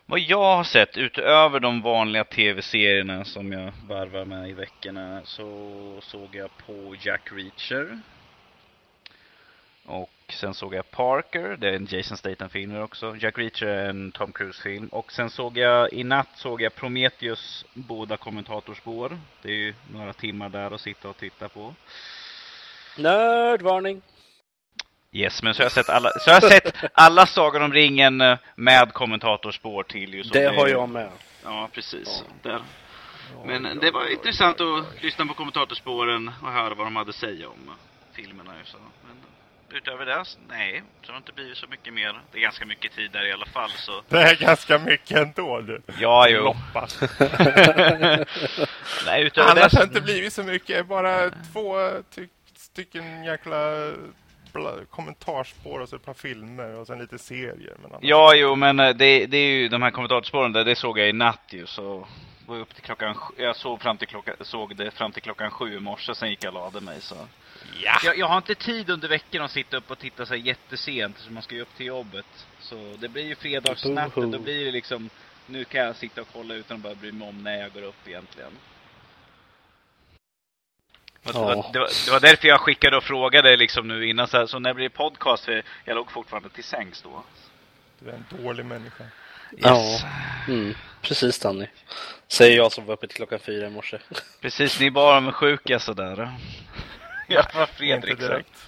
Vad 0.06 0.20
jag 0.20 0.56
har 0.56 0.64
sett 0.64 0.96
utöver 0.96 1.60
de 1.60 1.82
vanliga 1.82 2.24
tv-serierna 2.24 3.24
som 3.24 3.52
jag 3.52 3.72
varvar 3.88 4.24
med 4.24 4.48
i 4.48 4.52
veckorna 4.52 5.20
så 5.24 5.98
såg 6.02 6.34
jag 6.34 6.50
på 6.66 6.96
Jack 7.00 7.32
Reacher. 7.32 8.00
Och 9.86 10.10
sen 10.28 10.54
såg 10.54 10.74
jag 10.74 10.90
Parker, 10.90 11.56
det 11.56 11.68
är 11.68 11.72
en 11.72 11.86
Jason 11.90 12.16
Statham-film 12.16 12.76
också. 12.82 13.16
Jack 13.16 13.38
Reacher 13.38 13.66
är 13.66 13.90
en 13.90 14.12
Tom 14.12 14.32
Cruise-film. 14.32 14.88
Och 14.88 15.12
sen 15.12 15.30
såg 15.30 15.58
jag, 15.58 15.92
i 15.92 16.04
natt 16.04 16.28
såg 16.34 16.62
jag 16.62 16.74
Prometheus 16.74 17.64
båda 17.74 18.16
kommentatorspår. 18.16 19.18
Det 19.42 19.48
är 19.48 19.56
ju 19.56 19.74
några 19.92 20.12
timmar 20.12 20.48
där 20.48 20.74
att 20.74 20.80
sitta 20.80 21.08
och 21.08 21.16
titta 21.16 21.48
på. 21.48 21.74
Nördvarning. 22.98 24.02
Yes, 25.14 25.42
men 25.42 25.54
så 25.54 25.60
har 25.60 25.64
jag 25.64 25.72
sett 25.72 25.88
alla, 25.88 26.10
så 26.10 26.30
har 26.30 26.34
jag 26.34 26.52
sett 26.52 26.74
alla 26.94 27.26
Sagan 27.26 27.62
om 27.62 27.72
ringen 27.72 28.20
eh, 28.20 28.38
med 28.54 28.92
kommentatorspår 28.92 29.82
till 29.82 30.14
ju. 30.14 30.22
Det 30.22 30.56
har 30.56 30.68
jag 30.68 30.88
med. 30.88 31.08
Ja, 31.44 31.68
precis. 31.72 32.24
Där. 32.42 32.62
Men 33.44 33.78
det 33.78 33.90
var 33.90 34.12
intressant 34.12 34.60
att 34.60 35.02
lyssna 35.02 35.26
på 35.26 35.34
kommentatorspåren 35.34 36.30
och 36.42 36.52
höra 36.52 36.74
vad 36.74 36.86
de 36.86 36.96
hade 36.96 37.10
att 37.10 37.16
säga 37.16 37.48
om 37.48 37.70
filmerna. 38.12 38.52
ju 38.58 38.64
Så. 38.64 38.76
Men 39.06 39.16
utöver 39.78 40.06
det, 40.06 40.24
nej, 40.48 40.82
så 41.02 41.08
har 41.08 41.12
det 41.12 41.18
inte 41.18 41.32
blivit 41.32 41.56
så 41.58 41.66
mycket 41.66 41.94
mer. 41.94 42.20
Det 42.32 42.38
är 42.38 42.42
ganska 42.42 42.66
mycket 42.66 42.92
tid 42.92 43.10
där 43.10 43.26
i 43.28 43.32
alla 43.32 43.46
fall. 43.46 43.70
Så. 43.70 44.02
Det 44.08 44.18
är 44.22 44.36
ganska 44.36 44.78
mycket 44.78 45.18
ändå 45.18 45.60
du. 45.60 45.82
Ja, 46.00 46.28
jo. 46.28 46.44
Loppa. 46.44 46.88
nej, 49.06 49.22
utöver 49.22 49.50
Annars 49.50 49.72
det, 49.72 49.78
har 49.78 49.86
det 49.86 49.88
inte 49.88 50.00
blivit 50.00 50.32
så 50.32 50.42
mycket. 50.42 50.86
Bara 50.86 51.30
två 51.52 51.90
ty- 52.14 52.28
stycken 52.56 53.24
jäkla 53.24 53.92
kommentarsspår 54.90 55.80
och 55.80 55.88
så 55.88 55.96
ett 55.96 56.04
par 56.04 56.14
filmer 56.14 56.74
och 56.78 56.86
sen 56.86 56.98
lite 56.98 57.18
serier. 57.18 57.76
Men 57.82 57.90
annars- 57.90 58.00
Ja, 58.02 58.34
jo, 58.34 58.54
men 58.54 58.80
eh, 58.80 58.90
det, 58.96 59.26
det 59.26 59.36
är 59.36 59.46
ju 59.56 59.68
de 59.68 59.82
här 59.82 59.90
kommentatorspåren 59.90 60.52
där, 60.52 60.64
det 60.64 60.76
såg 60.76 60.98
jag 60.98 61.08
i 61.08 61.12
natt 61.12 61.48
ju, 61.50 61.66
så 61.66 62.06
var 62.46 62.56
jag 62.56 62.62
upp 62.62 62.74
till 62.74 62.82
klockan, 62.84 63.16
jag 63.38 63.56
såg 63.56 63.80
fram 63.82 63.96
till 63.98 64.08
klockan, 64.08 64.34
såg 64.40 64.76
det 64.76 64.90
fram 64.90 65.12
till 65.12 65.22
klockan 65.22 65.50
sju 65.50 65.76
i 65.76 65.80
morse, 65.80 66.14
sen 66.14 66.30
gick 66.30 66.44
jag 66.44 66.54
och 66.56 66.60
lade 66.72 66.80
mig 66.84 67.00
så. 67.00 67.16
Ja! 67.82 67.92
Jag, 68.04 68.18
jag 68.18 68.26
har 68.26 68.36
inte 68.36 68.54
tid 68.54 68.90
under 68.90 69.08
veckan 69.08 69.42
att 69.42 69.50
sitta 69.50 69.76
upp 69.76 69.90
och 69.90 69.98
titta 69.98 70.26
så 70.26 70.34
här 70.34 70.40
jättesent, 70.40 71.18
så 71.18 71.32
man 71.32 71.42
ska 71.42 71.54
ju 71.54 71.60
upp 71.62 71.76
till 71.76 71.86
jobbet. 71.86 72.46
Så 72.60 72.94
det 72.98 73.08
blir 73.08 73.24
ju 73.26 73.34
fredagsnatten, 73.34 74.30
då 74.30 74.38
blir 74.38 74.64
det 74.64 74.70
liksom, 74.72 75.10
nu 75.46 75.64
kan 75.64 75.80
jag 75.80 75.96
sitta 75.96 76.20
och 76.20 76.28
kolla 76.32 76.54
utan 76.54 76.76
att 76.76 76.82
bara 76.82 76.94
bry 76.94 77.12
mig 77.12 77.28
om 77.28 77.42
när 77.42 77.60
jag 77.60 77.72
går 77.72 77.82
upp 77.82 78.08
egentligen. 78.08 78.50
Fast 81.22 81.34
Det, 81.34 81.40
Ja. 81.40 81.46
var, 81.46 81.72
det, 81.72 81.78
var, 81.78 81.88
det 82.06 82.10
var 82.10 82.20
därför 82.20 82.48
jag 82.48 82.60
skickade 82.60 82.96
och 82.96 83.04
frågade 83.04 83.56
liksom 83.56 83.88
nu 83.88 84.08
innan 84.08 84.28
så, 84.28 84.36
här, 84.36 84.46
så 84.46 84.58
när 84.58 84.74
blir 84.74 84.84
det 84.84 84.90
podcast? 84.94 85.44
För 85.44 85.62
jag 85.84 85.94
låg 85.94 86.10
fortfarande 86.10 86.48
till 86.48 86.64
sängs 86.64 87.02
då. 87.02 87.22
Du 87.98 88.10
är 88.10 88.14
en 88.14 88.24
dålig 88.42 88.66
människa. 88.66 89.04
Ja. 89.58 89.98
Mm, 90.48 90.74
precis 91.02 91.38
Danny. 91.38 91.66
Säger 92.28 92.56
jag 92.56 92.72
som 92.72 92.84
var 92.86 92.94
uppe 92.94 93.06
till 93.06 93.16
klockan 93.16 93.38
fyra 93.38 93.66
i 93.66 93.70
morse. 93.70 93.98
Precis, 94.40 94.80
ni 94.80 94.86
är 94.86 94.90
bara 94.90 95.20
med 95.20 95.34
sjuka 95.34 95.78
sådär. 95.78 96.30
Jag 97.28 97.46
var 97.54 97.66
Fredrik. 97.66 98.10
Inte 98.10 98.22
så. 98.22 98.28
direkt. 98.28 98.66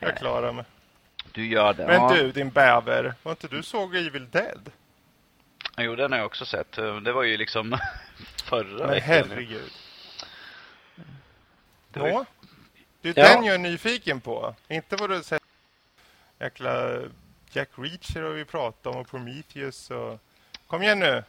Jag 0.00 0.16
klarar 0.18 0.52
mig. 0.52 0.64
Du 1.32 1.46
gör 1.46 1.72
det. 1.72 1.86
Men 1.86 1.94
ja. 2.02 2.14
du, 2.14 2.32
din 2.32 2.50
bäver. 2.50 3.14
Var 3.22 3.32
inte 3.32 3.48
du 3.48 3.62
såg 3.62 3.96
Evil 3.96 4.30
Dead? 4.30 4.70
Jo, 5.78 5.96
den 5.96 6.12
har 6.12 6.18
jag 6.18 6.26
också 6.26 6.44
sett. 6.46 6.72
Det 7.02 7.12
var 7.12 7.22
ju 7.22 7.36
liksom 7.36 7.78
förra 8.44 8.64
Men 8.78 8.90
veckan. 8.90 9.06
herregud. 9.30 9.70
Det 11.92 12.00
Nå? 12.00 12.24
Det 13.02 13.08
är 13.08 13.14
Ja. 13.16 13.34
den 13.34 13.44
jag 13.44 13.54
är 13.54 13.58
nyfiken 13.58 14.20
på. 14.20 14.54
Inte 14.68 14.96
vad 14.96 15.10
du 15.10 15.22
sett. 15.22 15.42
Jäkla 16.40 16.98
Jack 17.52 17.68
Reacher 17.76 18.22
har 18.22 18.30
vi 18.30 18.44
pratat 18.44 18.86
om 18.94 19.00
och 19.00 19.08
Prometheus 19.10 19.90
och... 19.90 20.18
Kom 20.66 20.82
igen 20.82 20.98
nu. 20.98 21.24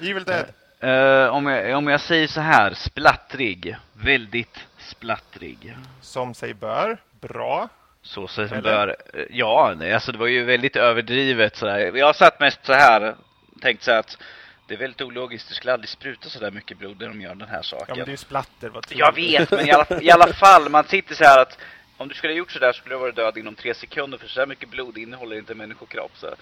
Evil 0.00 0.24
Dead. 0.24 0.46
Eh, 0.80 1.34
om, 1.34 1.46
jag, 1.46 1.78
om 1.78 1.88
jag 1.88 2.00
säger 2.00 2.26
så 2.28 2.40
här, 2.40 2.74
splattrig. 2.74 3.76
Väldigt 3.92 4.58
splattrig. 4.78 5.76
Som 6.00 6.34
sig 6.34 6.54
bör. 6.54 6.98
Bra. 7.20 7.68
Så 8.02 8.28
som 8.28 8.44
Eller? 8.44 8.60
bör. 8.62 8.96
Ja, 9.30 9.74
nej, 9.76 9.92
alltså 9.92 10.12
det 10.12 10.18
var 10.18 10.26
ju 10.26 10.44
väldigt 10.44 10.76
överdrivet 10.76 11.56
sådär. 11.56 11.96
Jag 11.96 12.06
har 12.06 12.12
satt 12.12 12.40
mest 12.40 12.66
så 12.66 12.72
här, 12.72 13.14
tänkt 13.60 13.82
så 13.82 13.90
här 13.90 13.98
att 13.98 14.18
det 14.72 14.76
är 14.76 14.78
väldigt 14.78 15.00
ologiskt. 15.00 15.48
Det 15.48 15.54
skulle 15.54 15.72
aldrig 15.72 15.88
spruta 15.88 16.28
så 16.28 16.38
där 16.38 16.50
mycket 16.50 16.78
blod 16.78 17.00
när 17.00 17.08
de 17.08 17.20
gör 17.20 17.34
den 17.34 17.48
här 17.48 17.56
Ja, 17.56 17.62
saken. 17.62 17.86
men 17.88 17.98
det 18.04 18.08
är 18.08 18.10
ju 18.10 18.16
splatter. 18.16 18.68
Vad 18.68 18.86
tror 18.86 19.00
Jag 19.00 19.14
du? 19.14 19.20
vet, 19.22 19.50
men 19.50 19.66
i 19.68 19.70
alla, 19.72 19.86
i 20.02 20.10
alla 20.10 20.32
fall, 20.32 20.68
man 20.68 20.84
sitter 20.84 21.14
så 21.14 21.24
här 21.24 21.42
att 21.42 21.58
om 21.96 22.08
du 22.08 22.14
skulle 22.14 22.32
ha 22.32 22.38
gjort 22.38 22.50
så 22.50 22.58
där 22.58 22.72
skulle 22.72 22.92
du 22.94 22.96
ha 22.96 23.02
varit 23.02 23.16
död 23.16 23.38
inom 23.38 23.54
tre 23.54 23.74
sekunder 23.74 24.18
för 24.18 24.28
så 24.28 24.40
här 24.40 24.46
mycket 24.46 24.68
blod 24.68 24.98
innehåller 24.98 25.36
inte 25.36 25.54
människokropp. 25.54 26.12
Så. 26.14 26.34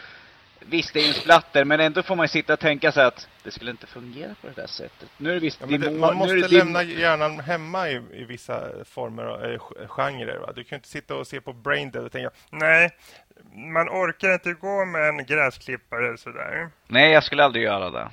Visst, 0.61 0.93
det 0.95 1.01
är 1.01 1.03
ju 1.03 1.09
en 1.09 1.15
splatter, 1.15 1.65
men 1.65 1.81
ändå 1.81 2.03
får 2.03 2.17
man 2.17 2.29
sitta 2.29 2.53
och 2.53 2.61
tänka 2.61 2.93
sig 2.93 3.05
att 3.05 3.29
det 3.43 3.51
skulle 3.51 3.71
inte 3.71 3.87
fungera 3.87 4.35
på 4.41 4.47
det 4.47 4.53
där 4.61 4.67
sättet. 4.67 5.09
Nu 5.17 5.31
är 5.31 5.35
det 5.35 5.41
visst 5.41 5.59
Ja, 5.61 5.67
men 5.67 5.81
det, 5.81 5.91
man 5.91 6.11
nu 6.13 6.19
måste 6.19 6.33
är 6.33 6.37
det 6.37 6.43
dem- 6.43 6.51
lämna 6.59 6.83
hjärnan 6.83 7.41
hemma 7.41 7.89
i, 7.89 7.95
i 8.13 8.25
vissa 8.25 8.63
former 8.85 9.23
av 9.23 9.45
äh, 9.45 9.61
genrer. 9.89 10.39
Va? 10.39 10.53
Du 10.55 10.65
kan 10.65 10.71
ju 10.71 10.77
inte 10.77 10.89
sitta 10.89 11.15
och 11.15 11.27
se 11.27 11.41
på 11.41 11.53
Brain 11.53 11.91
Dead 11.91 12.05
och 12.05 12.13
tänka 12.13 12.31
nej, 12.51 12.91
man 13.55 13.89
orkar 13.89 14.33
inte 14.35 14.53
gå 14.53 14.85
med 14.85 15.09
en 15.09 15.27
gräsklippare 15.27 16.19
sådär. 16.19 16.71
Nej, 16.89 17.13
jag 17.13 17.25
skulle 17.25 17.45
aldrig 17.45 17.65
göra 17.65 17.91
det. 17.91 18.11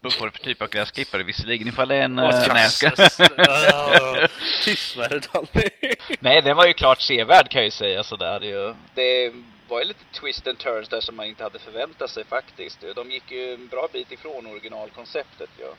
Beror 0.00 0.18
på 0.18 0.26
det 0.26 0.32
för 0.32 0.38
typ 0.38 0.62
av 0.62 0.68
gräsklippare 0.68 1.22
visserligen. 1.22 1.68
Ifall 1.68 1.88
det 1.88 1.96
är 1.96 2.02
en... 2.02 2.16
Jösses. 2.16 3.20
Ah, 3.20 4.28
Tyst 4.64 4.96
med 4.96 5.10
det 5.10 5.32
Danny. 5.32 5.94
nej, 6.20 6.42
den 6.42 6.56
var 6.56 6.66
ju 6.66 6.72
klart 6.72 7.00
sevärd 7.00 7.48
kan 7.50 7.58
jag 7.58 7.64
ju 7.64 7.70
säga 7.70 8.02
sådär 8.02 8.40
ju. 8.40 8.74
Det 8.94 9.32
var 9.68 9.78
ju 9.78 9.84
lite 9.84 10.04
twist 10.12 10.46
and 10.46 10.58
turns 10.58 10.88
där 10.88 11.00
som 11.00 11.16
man 11.16 11.26
inte 11.26 11.42
hade 11.42 11.58
förväntat 11.58 12.10
sig 12.10 12.24
faktiskt. 12.24 12.84
De 12.94 13.10
gick 13.10 13.30
ju 13.30 13.54
en 13.54 13.68
bra 13.68 13.88
bit 13.92 14.12
ifrån 14.12 14.46
originalkonceptet 14.46 15.50
ja. 15.58 15.74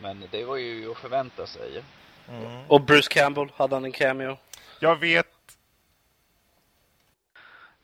Men 0.00 0.24
det 0.30 0.44
var 0.44 0.56
ju 0.56 0.90
att 0.90 0.98
förvänta 0.98 1.46
sig. 1.46 1.82
Mm. 2.28 2.60
Och 2.68 2.80
Bruce 2.80 3.08
Campbell, 3.10 3.48
hade 3.56 3.76
han 3.76 3.84
en 3.84 3.92
cameo? 3.92 4.38
Jag 4.80 4.96
vet, 5.00 5.26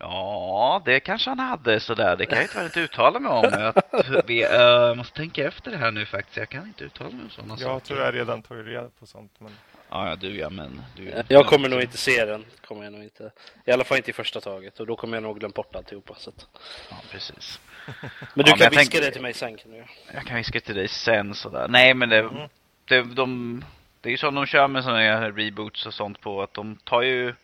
Ja, 0.05 0.82
det 0.85 1.01
kanske 1.01 1.31
han 1.31 1.39
hade 1.39 1.81
sådär. 1.81 2.16
Det 2.16 2.26
kan 2.26 2.39
jag 2.55 2.64
inte 2.64 2.81
uttala 2.81 3.18
mig 3.20 3.31
om. 3.32 3.44
Jag 3.52 3.74
vi, 4.26 4.43
eh, 4.44 4.94
måste 4.94 5.16
tänka 5.16 5.47
efter 5.48 5.70
det 5.70 5.76
här 5.76 5.90
nu 5.90 6.06
faktiskt. 6.06 6.36
Jag 6.36 6.48
kan 6.48 6.66
inte 6.66 6.85
uttala 6.85 7.10
mig 7.10 7.20
om 7.24 7.31
sådana 7.31 7.52
jag 7.55 7.60
saker. 7.60 7.86
tyvärr 7.86 8.12
redan 8.12 8.43
tagit 8.43 8.66
reda 8.66 8.89
på 9.01 9.06
sånt. 9.06 9.32
Men... 9.39 9.52
Ja, 9.90 10.09
ja, 10.09 10.16
du 10.16 10.36
ja, 10.39 10.51
men... 10.51 10.82
Du, 10.97 11.22
Jag 11.28 11.47
kommer 11.47 11.68
nog 11.68 11.81
inte 11.82 11.97
se 11.98 12.24
den. 12.24 12.44
Kommer 12.68 12.85
jag 12.85 12.93
nog 12.93 13.02
inte. 13.02 13.31
I 13.64 13.72
alla 13.72 13.85
fall 13.85 13.97
inte 13.97 14.10
i 14.10 14.14
första 14.14 14.40
taget. 14.40 14.81
Och 14.81 14.86
då 14.86 14.97
kommer 14.97 15.16
jag 15.16 15.22
nog 15.22 15.39
glömma 15.39 15.52
bort 15.52 15.76
alltihopa. 15.76 16.14
Så 16.18 16.31
att... 16.31 16.47
Ja, 16.90 16.97
precis. 17.10 17.60
Men 18.35 18.44
du 18.44 18.51
Ja, 18.51 18.56
men 18.56 18.56
kan 18.56 18.59
jag 18.59 18.70
viska 18.70 18.76
tänker- 18.76 19.01
det 19.01 19.10
till 19.10 19.22
mig 19.22 19.32
sen 19.35 19.56
kan 19.56 19.70
du. 19.70 19.85
Jag 20.14 20.24
kan 20.26 20.36
viska 20.36 20.60
till 20.60 20.74
dig 20.74 20.89
sen 20.89 21.35
sådär. 21.35 21.66
Nej, 21.68 21.94
men 21.94 22.09
det... 22.09 22.18
Mm. 22.18 22.48
det 22.85 23.02
de, 23.02 23.64
det 24.01 24.09
är 24.09 24.10
ju 24.10 24.16
så 24.16 24.31
de 24.31 24.47
kör 24.47 24.68
med 24.68 24.85
sådana 24.85 24.98
här 25.01 25.32
reboots 25.32 25.86
och 25.86 25.94
sånt 25.94 26.20
på. 26.20 26.43
Att 26.43 26.55
de 26.55 26.76
tar 26.76 27.02
ju 27.02 27.35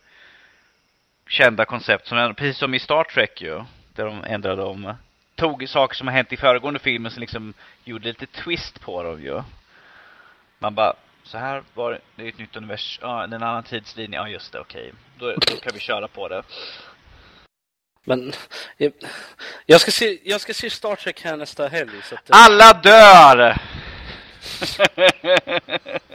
kända 1.31 1.65
koncept. 1.65 2.07
Som, 2.07 2.35
precis 2.35 2.57
som 2.57 2.73
i 2.73 2.79
Star 2.79 3.03
Trek 3.03 3.41
ju. 3.41 3.63
Där 3.95 4.05
de 4.05 4.23
ändrade 4.23 4.63
om. 4.63 4.93
Tog 5.35 5.69
saker 5.69 5.95
som 5.95 6.07
har 6.07 6.15
hänt 6.15 6.33
i 6.33 6.37
föregående 6.37 6.79
filmer 6.79 7.09
som 7.09 7.21
liksom 7.21 7.53
gjorde 7.83 8.07
lite 8.07 8.25
twist 8.25 8.81
på 8.81 9.03
dem 9.03 9.21
ju. 9.21 9.41
Man 10.59 10.75
bara, 10.75 10.93
så 11.23 11.37
här 11.37 11.63
var 11.73 11.91
det, 11.91 11.99
det 12.15 12.23
är 12.23 12.29
ett 12.29 12.37
nytt 12.37 12.55
universum, 12.55 13.09
ja, 13.09 13.23
en 13.23 13.33
annan 13.33 13.63
tidslinje, 13.63 14.19
ja 14.19 14.27
just 14.27 14.51
det, 14.51 14.59
okej. 14.59 14.93
Då, 15.19 15.33
då 15.33 15.55
kan 15.55 15.71
vi 15.73 15.79
köra 15.79 16.07
på 16.07 16.27
det. 16.27 16.43
Men 18.03 18.33
jag, 18.77 18.91
jag, 19.65 19.81
ska 19.81 19.91
se, 19.91 20.19
jag 20.23 20.41
ska 20.41 20.53
se 20.53 20.69
Star 20.69 20.95
Trek 20.95 21.21
här 21.21 21.37
nästa 21.37 21.67
helg. 21.67 22.01
Så 22.03 22.15
att, 22.15 22.29
Alla 22.29 22.73
dör! 22.73 23.57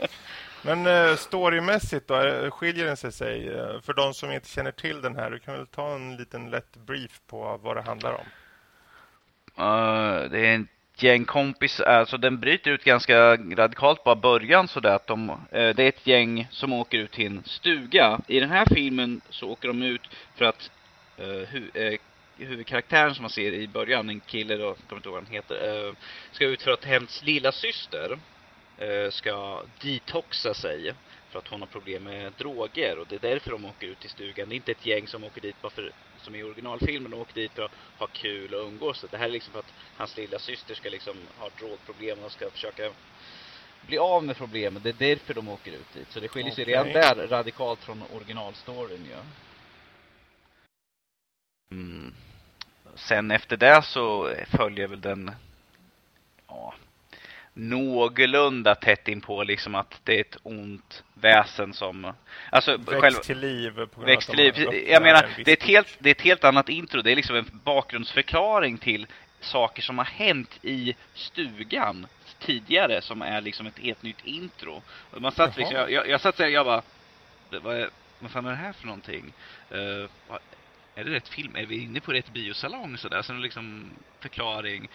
Men 0.61 0.87
eh, 0.87 1.15
storymässigt 1.15 2.07
då, 2.07 2.49
skiljer 2.51 2.85
den 2.85 2.97
sig, 2.97 3.11
sig 3.11 3.47
eh, 3.47 3.81
för 3.81 3.93
de 3.93 4.13
som 4.13 4.31
inte 4.31 4.49
känner 4.49 4.71
till 4.71 5.01
den 5.01 5.15
här? 5.15 5.31
Du 5.31 5.39
kan 5.39 5.53
väl 5.53 5.67
ta 5.67 5.95
en 5.95 6.15
liten 6.15 6.49
lätt 6.49 6.75
brief 6.75 7.21
på 7.27 7.59
vad 7.63 7.77
det 7.77 7.81
handlar 7.81 8.11
om? 8.13 8.25
Uh, 9.59 10.29
det 10.29 10.39
är 10.39 10.55
en 10.55 10.67
gäng 10.95 11.25
kompis, 11.25 11.79
alltså 11.79 12.17
den 12.17 12.39
bryter 12.39 12.71
ut 12.71 12.83
ganska 12.83 13.37
radikalt 13.37 14.03
bara 14.03 14.15
början 14.15 14.67
sådär 14.67 14.95
att 14.95 15.07
de, 15.07 15.29
eh, 15.29 15.75
det 15.75 15.83
är 15.83 15.89
ett 15.89 16.07
gäng 16.07 16.47
som 16.51 16.73
åker 16.73 16.97
ut 16.97 17.11
till 17.11 17.25
en 17.25 17.43
stuga. 17.45 18.19
I 18.27 18.39
den 18.39 18.49
här 18.49 18.65
filmen 18.73 19.21
så 19.29 19.49
åker 19.49 19.67
de 19.67 19.83
ut 19.83 20.09
för 20.35 20.45
att 20.45 20.71
uh, 21.19 21.25
hu, 21.25 21.69
eh, 21.73 21.99
huvudkaraktären 22.37 23.15
som 23.15 23.23
man 23.23 23.29
ser 23.29 23.53
i 23.53 23.67
början, 23.67 24.09
en 24.09 24.19
kille 24.19 24.55
då, 24.55 24.63
jag 24.63 24.75
kommer 24.87 24.99
inte 24.99 25.09
ihåg 25.09 25.15
vad 25.15 25.23
han 25.23 25.33
heter, 25.33 25.95
ska 26.31 26.45
ut 26.45 26.61
för 26.61 26.71
att 26.71 26.85
hämta 26.85 27.13
lilla 27.23 27.51
syster 27.51 28.17
ska 29.09 29.63
detoxa 29.81 30.53
sig 30.53 30.93
för 31.29 31.39
att 31.39 31.47
hon 31.47 31.59
har 31.59 31.67
problem 31.67 32.03
med 32.03 32.33
droger 32.37 32.99
och 32.99 33.07
det 33.07 33.15
är 33.15 33.19
därför 33.19 33.51
de 33.51 33.65
åker 33.65 33.87
ut 33.87 33.99
till 33.99 34.09
stugan. 34.09 34.49
Det 34.49 34.55
är 34.55 34.57
inte 34.57 34.71
ett 34.71 34.85
gäng 34.85 35.07
som 35.07 35.23
åker 35.23 35.41
dit 35.41 35.61
bara 35.61 35.69
för, 35.69 35.91
som 36.17 36.35
i 36.35 36.43
originalfilmen, 36.43 37.11
de 37.11 37.21
åker 37.21 37.33
dit 37.33 37.51
för 37.51 37.63
att 37.63 37.71
ha 37.97 38.07
kul 38.07 38.53
och 38.53 38.67
umgås. 38.67 39.05
Det 39.11 39.17
här 39.17 39.25
är 39.25 39.31
liksom 39.31 39.53
för 39.53 39.59
att 39.59 39.73
hans 39.97 40.17
lilla 40.17 40.39
syster 40.39 40.75
ska 40.75 40.89
liksom 40.89 41.17
ha 41.37 41.49
drogproblem 41.59 42.19
och 42.19 42.31
ska 42.31 42.49
försöka 42.49 42.91
bli 43.87 43.97
av 43.97 44.23
med 44.23 44.37
problemen. 44.37 44.81
Det 44.83 44.89
är 44.89 45.09
därför 45.09 45.33
de 45.33 45.49
åker 45.49 45.71
ut 45.71 45.93
dit. 45.93 46.11
Så 46.11 46.19
det 46.19 46.27
skiljer 46.27 46.51
sig 46.51 46.63
Okej. 46.63 46.73
redan 46.73 47.17
där 47.17 47.27
radikalt 47.27 47.79
från 47.79 48.03
originalstoryn 48.13 49.07
ja. 49.11 49.21
Mm. 51.71 52.13
Sen 52.95 53.31
efter 53.31 53.57
det 53.57 53.81
så 53.81 54.33
följer 54.47 54.87
väl 54.87 55.01
den 55.01 55.31
ja, 56.47 56.73
någorlunda 57.59 58.75
tätt 58.75 59.07
in 59.07 59.21
på 59.21 59.43
liksom 59.43 59.75
att 59.75 60.01
det 60.03 60.15
är 60.15 60.21
ett 60.21 60.37
ont 60.43 61.03
väsen 61.13 61.73
som 61.73 62.13
alltså 62.49 62.77
Växt 62.77 63.01
själva 63.01 63.19
till 63.19 63.39
liv. 63.39 63.71
På 63.71 63.85
grund 63.95 64.05
Växt 64.05 64.29
till 64.29 64.37
liv. 64.37 64.53
Jag 64.87 65.03
menar, 65.03 65.27
det 65.45 65.51
är, 65.51 65.53
ett 65.53 65.63
helt, 65.63 65.95
det 65.99 66.09
är 66.09 66.15
ett 66.15 66.21
helt 66.21 66.43
annat 66.43 66.69
intro. 66.69 67.01
Det 67.01 67.11
är 67.11 67.15
liksom 67.15 67.35
en 67.35 67.59
bakgrundsförklaring 67.63 68.77
till 68.77 69.07
saker 69.39 69.81
som 69.81 69.97
har 69.97 70.05
hänt 70.05 70.59
i 70.61 70.95
stugan 71.13 72.07
tidigare 72.39 73.01
som 73.01 73.21
är 73.21 73.41
liksom 73.41 73.67
ett 73.67 73.79
helt 73.79 74.03
nytt 74.03 74.25
intro. 74.25 74.81
Man 75.17 75.31
satt 75.31 75.57
liksom, 75.57 75.75
jag, 75.75 75.91
jag, 75.91 76.09
jag 76.09 76.21
satt 76.21 76.37
där 76.37 76.47
jag 76.47 76.65
bara, 76.65 76.81
"Det- 77.49 77.59
vad, 77.59 77.75
är, 77.75 77.89
vad 78.19 78.31
fan 78.31 78.45
är 78.45 78.49
det 78.49 78.55
här 78.55 78.73
för 78.73 78.85
någonting? 78.85 79.33
Eh, 79.71 80.09
vad- 80.27 80.39
är 80.95 81.03
det 81.03 81.11
rätt 81.11 81.27
film? 81.27 81.55
Är 81.55 81.65
vi 81.65 81.83
inne 81.83 81.99
på 81.99 82.13
rätt 82.13 82.33
biosalong 82.33 82.97
sådär? 82.97 83.21
Sen 83.21 83.41
liksom 83.41 83.89
förklaring 84.19 84.87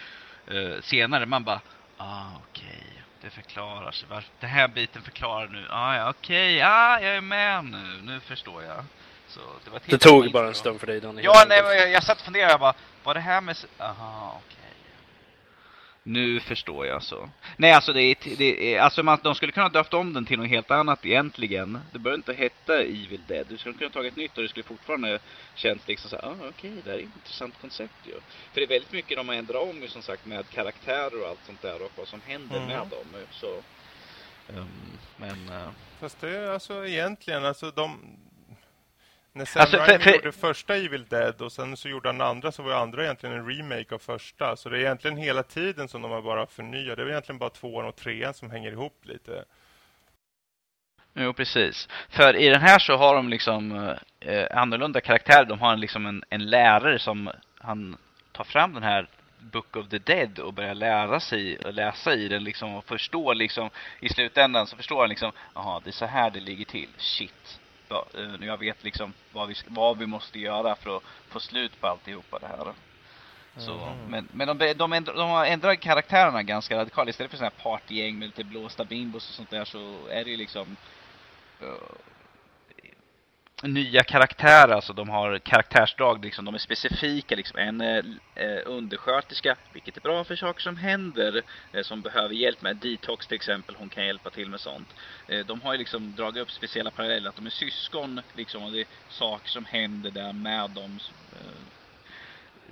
eh, 0.47 0.81
senare, 0.81 1.25
man 1.25 1.43
bara, 1.43 1.61
ah 1.97 2.25
okej, 2.49 3.03
det 3.21 3.29
förklarar 3.29 3.91
sig. 3.91 4.07
Varför, 4.09 4.29
den 4.39 4.49
här 4.49 4.67
biten 4.67 5.01
förklarar 5.01 5.47
nu, 5.47 5.67
ah 5.69 5.95
ja 5.95 6.09
okej, 6.09 6.61
ah 6.61 6.99
jag 6.99 7.15
är 7.15 7.21
med 7.21 7.65
nu, 7.65 8.01
nu 8.03 8.19
förstår 8.19 8.63
jag. 8.63 8.85
Så 9.27 9.39
det 9.63 9.69
var 9.69 9.81
det 9.85 9.97
tog 9.97 10.31
bara 10.31 10.47
en 10.47 10.53
stund 10.53 10.79
för 10.79 10.87
dig 10.87 10.99
Danny. 11.01 11.21
Ja, 11.21 11.45
nej, 11.47 11.57
jag, 11.57 11.91
jag 11.91 12.03
satt 12.03 12.17
och 12.17 12.25
funderade, 12.25 12.51
jag 12.51 12.59
bara, 12.59 12.73
var 13.03 13.13
det 13.13 13.19
här 13.19 13.41
med... 13.41 13.57
Aha, 13.79 14.41
okej. 14.45 14.62
Nu 16.03 16.39
förstår 16.39 16.85
jag 16.85 17.03
så. 17.03 17.29
Nej, 17.57 17.71
alltså 17.71 17.93
det 17.93 18.01
är, 18.01 18.37
det 18.37 18.75
är 18.75 18.79
alltså 18.79 19.03
man, 19.03 19.19
de 19.23 19.35
skulle 19.35 19.51
kunna 19.51 19.69
döpt 19.69 19.93
om 19.93 20.13
den 20.13 20.25
till 20.25 20.39
något 20.39 20.49
helt 20.49 20.71
annat 20.71 21.05
egentligen. 21.05 21.79
Det 21.91 21.99
behöver 21.99 22.17
inte 22.17 22.33
heta 22.33 22.79
Evil 22.81 23.21
Dead. 23.27 23.45
Du 23.49 23.57
skulle 23.57 23.75
kunna 23.75 23.89
ta 23.89 24.05
ett 24.05 24.15
nytt 24.15 24.37
och 24.37 24.43
det 24.43 24.49
skulle 24.49 24.63
fortfarande 24.63 25.19
känns 25.55 25.87
liksom 25.87 26.09
så 26.09 26.15
här, 26.15 26.25
ah, 26.25 26.35
okej, 26.39 26.49
okay, 26.49 26.71
det 26.83 26.91
här 26.91 26.97
är 26.97 27.03
ett 27.03 27.15
intressant 27.15 27.53
koncept 27.61 27.93
ju. 28.03 28.13
För 28.53 28.61
det 28.61 28.63
är 28.63 28.67
väldigt 28.67 28.91
mycket 28.91 29.17
de 29.17 29.29
ändrar 29.29 29.59
om 29.59 29.87
som 29.87 30.01
sagt 30.01 30.25
med 30.25 30.49
karaktärer 30.49 31.21
och 31.21 31.29
allt 31.29 31.45
sånt 31.45 31.61
där 31.61 31.81
och 31.81 31.91
vad 31.95 32.07
som 32.07 32.21
händer 32.25 32.57
mm. 32.57 32.67
med 32.67 32.87
dem. 32.87 33.25
Så, 33.31 33.55
um, 34.57 34.67
men... 35.17 35.49
Uh... 35.49 35.69
Fast 35.99 36.21
det 36.21 36.37
är 36.37 36.51
alltså 36.51 36.87
egentligen, 36.87 37.45
alltså 37.45 37.71
de, 37.71 37.99
när 39.33 39.45
Sam 39.45 39.61
alltså, 39.61 39.77
Raimi 39.77 39.93
för, 39.93 39.99
för... 39.99 40.15
gjorde 40.15 40.31
första 40.31 40.75
Evil 40.75 41.05
Dead 41.05 41.41
och 41.41 41.51
sen 41.51 41.77
så 41.77 41.89
gjorde 41.89 42.09
han 42.09 42.21
andra 42.21 42.51
så 42.51 42.63
var 42.63 42.73
andra 42.73 43.03
egentligen 43.03 43.35
en 43.35 43.49
remake 43.49 43.95
av 43.95 43.99
första. 43.99 44.55
Så 44.55 44.69
det 44.69 44.77
är 44.77 44.81
egentligen 44.81 45.17
hela 45.17 45.43
tiden 45.43 45.87
som 45.87 46.01
de 46.01 46.11
har 46.11 46.21
bara 46.21 46.45
förnyat. 46.45 46.97
Det 46.97 47.03
är 47.03 47.09
egentligen 47.09 47.39
bara 47.39 47.49
tvåan 47.49 47.85
och 47.85 47.95
trean 47.95 48.33
som 48.33 48.51
hänger 48.51 48.71
ihop 48.71 48.99
lite. 49.03 49.45
Jo, 51.13 51.33
precis. 51.33 51.89
För 52.09 52.35
i 52.35 52.49
den 52.49 52.61
här 52.61 52.79
så 52.79 52.97
har 52.97 53.15
de 53.15 53.29
liksom 53.29 53.95
eh, 54.19 54.57
annorlunda 54.57 55.01
karaktärer. 55.01 55.45
De 55.45 55.59
har 55.59 55.77
liksom 55.77 56.05
en, 56.05 56.23
en 56.29 56.49
lärare 56.49 56.99
som 56.99 57.29
han 57.57 57.97
tar 58.31 58.43
fram 58.43 58.73
den 58.73 58.83
här 58.83 59.07
Book 59.39 59.75
of 59.75 59.89
the 59.89 59.97
Dead 59.97 60.39
och 60.39 60.53
börjar 60.53 60.75
lära 60.75 61.19
sig 61.19 61.57
och 61.57 61.73
läsa 61.73 62.13
i 62.13 62.27
den 62.27 62.43
liksom 62.43 62.75
och 62.75 62.85
förstå 62.85 63.33
liksom 63.33 63.69
i 63.99 64.09
slutändan 64.09 64.67
så 64.67 64.75
förstår 64.75 64.99
han 64.99 65.09
liksom 65.09 65.31
jaha 65.55 65.81
det 65.83 65.89
är 65.89 65.91
så 65.91 66.05
här 66.05 66.31
det 66.31 66.39
ligger 66.39 66.65
till 66.65 66.89
shit 66.97 67.59
Eh, 67.95 68.47
jag 68.47 68.57
vet 68.57 68.83
liksom 68.83 69.13
vad 69.31 69.47
vi, 69.47 69.55
vad 69.67 69.97
vi 69.97 70.05
måste 70.05 70.39
göra 70.39 70.75
för 70.75 70.97
att 70.97 71.03
få 71.29 71.39
slut 71.39 71.81
på 71.81 71.87
alltihopa 71.87 72.39
det 72.39 72.47
här. 72.47 72.73
Så, 73.57 73.73
mm. 73.73 73.97
Men, 74.07 74.27
men 74.31 74.57
de, 74.57 74.73
de, 74.73 74.93
ändrar, 74.93 75.13
de 75.13 75.29
har 75.29 75.45
ändrat 75.45 75.79
karaktärerna 75.79 76.43
ganska 76.43 76.77
radikalt. 76.77 77.09
Istället 77.09 77.31
för 77.31 77.37
sådana 77.37 77.51
här 77.57 77.63
partygäng 77.63 78.19
med 78.19 78.25
lite 78.25 78.43
blåsta 78.43 78.85
bimbos 78.85 79.29
och 79.29 79.35
sånt 79.35 79.49
där 79.49 79.65
så 79.65 80.07
är 80.09 80.23
det 80.23 80.29
ju 80.29 80.37
liksom 80.37 80.77
uh, 81.61 81.67
nya 83.63 84.03
karaktärer, 84.03 84.73
alltså 84.73 84.93
de 84.93 85.09
har 85.09 85.39
karaktärsdrag, 85.39 86.25
liksom, 86.25 86.45
de 86.45 86.55
är 86.55 86.59
specifika. 86.59 87.35
Liksom. 87.35 87.59
En 87.59 87.81
eh, 87.81 88.03
eh, 88.35 88.59
undersköterska, 88.65 89.55
vilket 89.73 89.97
är 89.97 90.01
bra 90.01 90.23
för 90.23 90.35
saker 90.35 90.61
som 90.61 90.77
händer, 90.77 91.41
eh, 91.73 91.81
som 91.83 92.01
behöver 92.01 92.35
hjälp 92.35 92.61
med 92.61 92.77
detox 92.77 93.27
till 93.27 93.35
exempel, 93.35 93.75
hon 93.75 93.89
kan 93.89 94.05
hjälpa 94.05 94.29
till 94.29 94.49
med 94.49 94.59
sånt. 94.59 94.93
Eh, 95.27 95.45
de 95.45 95.61
har 95.61 95.73
ju 95.73 95.79
liksom 95.79 96.15
dragit 96.15 96.41
upp 96.41 96.51
speciella 96.51 96.91
paralleller, 96.91 97.29
att 97.29 97.35
de 97.35 97.45
är 97.45 97.49
syskon, 97.49 98.21
liksom, 98.33 98.63
och 98.63 98.71
det 98.71 98.81
är 98.81 98.87
saker 99.09 99.49
som 99.49 99.65
händer 99.65 100.11
där 100.11 100.33
med 100.33 100.69
dem 100.69 100.99
eh, 101.31 101.37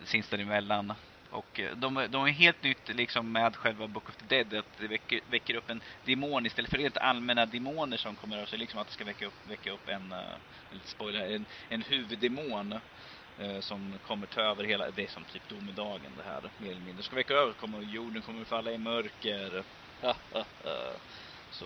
sinsemellan. 0.03 0.93
Och 1.31 1.59
eh, 1.59 1.75
de, 1.75 2.07
de 2.09 2.25
är 2.25 2.31
helt 2.31 2.63
nytt 2.63 2.95
liksom 2.95 3.31
med 3.31 3.55
själva 3.55 3.87
Book 3.87 4.09
of 4.09 4.15
the 4.15 4.25
Dead, 4.35 4.53
att 4.59 4.77
det 4.77 4.87
väcker, 4.87 5.19
väcker 5.29 5.55
upp 5.55 5.69
en 5.69 5.81
demon 6.05 6.45
istället 6.45 6.71
för 6.71 6.77
helt 6.77 6.97
allmänna 6.97 7.45
demoner 7.45 7.97
som 7.97 8.15
kommer 8.15 8.45
så 8.45 8.57
liksom 8.57 8.79
att 8.79 8.87
det 8.87 8.93
ska 8.93 9.03
väcka 9.03 9.25
upp, 9.25 9.49
väcka 9.49 9.71
upp 9.71 9.89
en, 9.89 10.13
uh, 10.13 10.79
spoiler, 10.85 11.35
en, 11.35 11.45
en 11.69 11.81
huvuddemon 11.81 12.73
uh, 13.41 13.59
som 13.59 13.93
kommer 14.07 14.27
ta 14.27 14.41
över 14.41 14.63
hela, 14.63 14.91
det 14.91 15.03
är 15.03 15.07
som 15.07 15.23
typ 15.23 15.49
domedagen 15.49 16.11
det 16.17 16.23
här, 16.23 16.41
mer 16.57 16.71
eller 16.71 16.81
mindre. 16.81 16.97
Det 16.97 17.03
ska 17.03 17.15
väcka 17.15 17.33
över, 17.33 17.53
kommer, 17.53 17.81
jorden 17.81 18.21
kommer 18.21 18.45
falla 18.45 18.71
i 18.71 18.77
mörker. 18.77 19.63
så. 21.51 21.65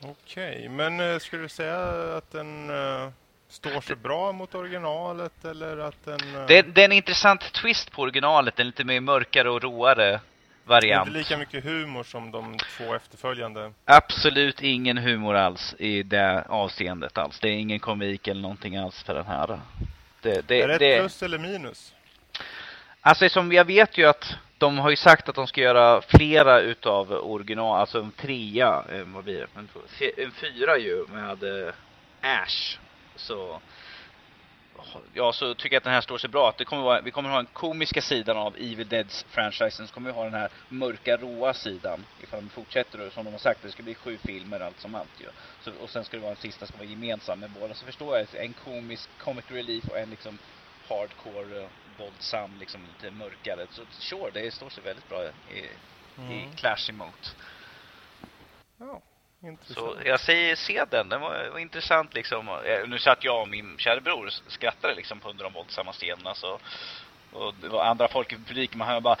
Okej, 0.00 0.56
okay, 0.56 0.68
men 0.68 1.00
uh, 1.00 1.18
skulle 1.18 1.42
du 1.42 1.48
säga 1.48 2.16
att 2.16 2.30
den 2.30 2.70
uh 2.70 3.10
står 3.48 3.80
sig 3.80 3.96
bra 3.96 4.32
mot 4.32 4.54
originalet 4.54 5.44
eller 5.44 5.78
att 5.78 6.04
den... 6.04 6.34
Eh, 6.34 6.46
det, 6.46 6.62
det 6.62 6.80
är 6.80 6.84
en 6.84 6.92
intressant 6.92 7.52
twist 7.52 7.92
på 7.92 8.02
originalet, 8.02 8.60
en 8.60 8.66
lite 8.66 8.84
mer 8.84 9.00
mörkare 9.00 9.50
och 9.50 9.62
roare 9.62 10.20
variant. 10.64 11.06
Inte 11.06 11.18
lika 11.18 11.38
mycket 11.38 11.64
humor 11.64 12.02
som 12.02 12.30
de 12.30 12.58
två 12.58 12.94
efterföljande. 12.94 13.72
Absolut 13.84 14.62
ingen 14.62 14.98
humor 14.98 15.34
alls 15.34 15.74
i 15.78 16.02
det 16.02 16.44
avseendet 16.48 17.18
alls. 17.18 17.40
Det 17.40 17.48
är 17.48 17.52
ingen 17.52 17.80
komik 17.80 18.28
eller 18.28 18.40
någonting 18.40 18.76
alls 18.76 19.02
för 19.02 19.14
den 19.14 19.26
här. 19.26 19.60
Det, 20.22 20.48
det, 20.48 20.62
är 20.62 20.68
det, 20.68 20.78
det 20.78 21.00
plus 21.00 21.22
eller 21.22 21.38
minus? 21.38 21.94
Alltså 23.00 23.28
som 23.28 23.52
jag 23.52 23.64
vet 23.64 23.98
ju 23.98 24.06
att 24.06 24.34
de 24.58 24.78
har 24.78 24.90
ju 24.90 24.96
sagt 24.96 25.28
att 25.28 25.34
de 25.34 25.46
ska 25.46 25.60
göra 25.60 26.02
flera 26.02 26.60
utav 26.60 27.12
original, 27.12 27.80
alltså 27.80 28.00
en 28.00 28.10
trea, 28.10 28.84
eh, 28.92 29.02
vad 29.04 29.24
blir 29.24 29.34
det? 29.34 29.46
En, 29.56 29.68
en 30.24 30.30
fyra 30.30 30.78
ju 30.78 31.06
med 31.08 31.66
äh, 31.66 31.74
Ash 32.20 32.78
så 33.18 33.60
ja, 35.14 35.32
så 35.32 35.54
tycker 35.54 35.74
jag 35.74 35.80
att 35.80 35.84
den 35.84 35.92
här 35.92 36.00
står 36.00 36.18
sig 36.18 36.30
bra. 36.30 36.48
Att 36.48 36.58
det 36.58 36.64
kommer 36.64 36.82
vara, 36.82 37.00
vi 37.00 37.10
kommer 37.10 37.30
ha 37.30 37.36
den 37.36 37.46
komiska 37.52 38.02
sidan 38.02 38.36
av 38.36 38.56
Evil 38.56 38.88
Deads-franchisen. 38.88 39.86
Så 39.86 39.94
kommer 39.94 40.10
vi 40.10 40.16
ha 40.16 40.24
den 40.24 40.34
här 40.34 40.50
mörka, 40.68 41.16
råa 41.16 41.54
sidan. 41.54 42.04
Ifall 42.22 42.40
de 42.40 42.48
fortsätter 42.48 43.10
som 43.10 43.24
de 43.24 43.30
har 43.30 43.38
sagt. 43.38 43.62
Det 43.62 43.70
ska 43.70 43.82
bli 43.82 43.94
sju 43.94 44.18
filmer 44.18 44.60
allt 44.60 44.80
som 44.80 44.94
allt 44.94 45.20
ju. 45.20 45.26
Så, 45.60 45.70
och 45.80 45.90
sen 45.90 46.04
ska 46.04 46.16
det 46.16 46.22
vara 46.22 46.30
en 46.30 46.36
sista 46.36 46.66
som 46.66 46.78
vara 46.78 46.88
gemensam 46.88 47.40
med 47.40 47.50
båda. 47.50 47.74
Så 47.74 47.84
förstår 47.84 48.18
jag 48.18 48.44
en 48.44 48.52
komisk 48.52 49.10
comic 49.18 49.44
relief 49.48 49.84
och 49.88 49.98
en 49.98 50.10
liksom 50.10 50.38
hardcore, 50.88 51.62
uh, 51.62 51.68
våldsam, 51.98 52.50
liksom 52.60 52.80
lite 52.86 53.14
mörkare. 53.14 53.66
Så 53.70 53.82
sure, 53.90 54.30
det 54.32 54.54
står 54.54 54.70
sig 54.70 54.84
väldigt 54.84 55.08
bra 55.08 55.24
i, 55.24 55.30
mm. 56.18 56.32
i 56.32 56.48
clash 56.56 56.90
emot. 56.90 57.36
Ja. 58.78 59.00
Så 59.66 59.96
jag 60.04 60.20
säger 60.20 60.56
se 60.56 60.84
den, 60.90 61.08
den 61.08 61.20
var, 61.20 61.48
var, 61.48 61.58
intressant 61.58 62.14
liksom. 62.14 62.48
Eh, 62.48 62.88
nu 62.88 62.98
satt 62.98 63.24
jag 63.24 63.42
och 63.42 63.48
min 63.48 63.78
kära 63.78 64.00
bror 64.00 64.30
skrattade 64.46 64.94
liksom 64.94 65.20
på 65.20 65.30
under 65.30 65.44
de 65.44 65.52
våldsamma 65.52 65.92
scenerna 65.92 66.34
så 66.34 66.60
och 67.32 67.54
det 67.60 67.68
var 67.68 67.84
andra 67.84 68.08
folk 68.08 68.32
i 68.32 68.36
publiken, 68.36 68.78
man 68.78 68.88
hör 68.88 69.00
bara 69.00 69.16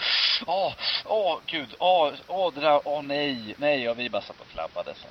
Åh, 0.46 0.74
åh 1.04 1.38
gud, 1.46 1.74
åh, 1.78 2.12
åh 2.26 2.54
det 2.54 2.60
där, 2.60 2.80
åh 2.84 3.02
nej, 3.02 3.54
nej 3.58 3.88
och 3.88 3.98
vi 3.98 4.10
bara 4.10 4.22
satt 4.22 4.40
och 4.40 4.46
flabbade 4.46 4.94
så. 4.94 5.06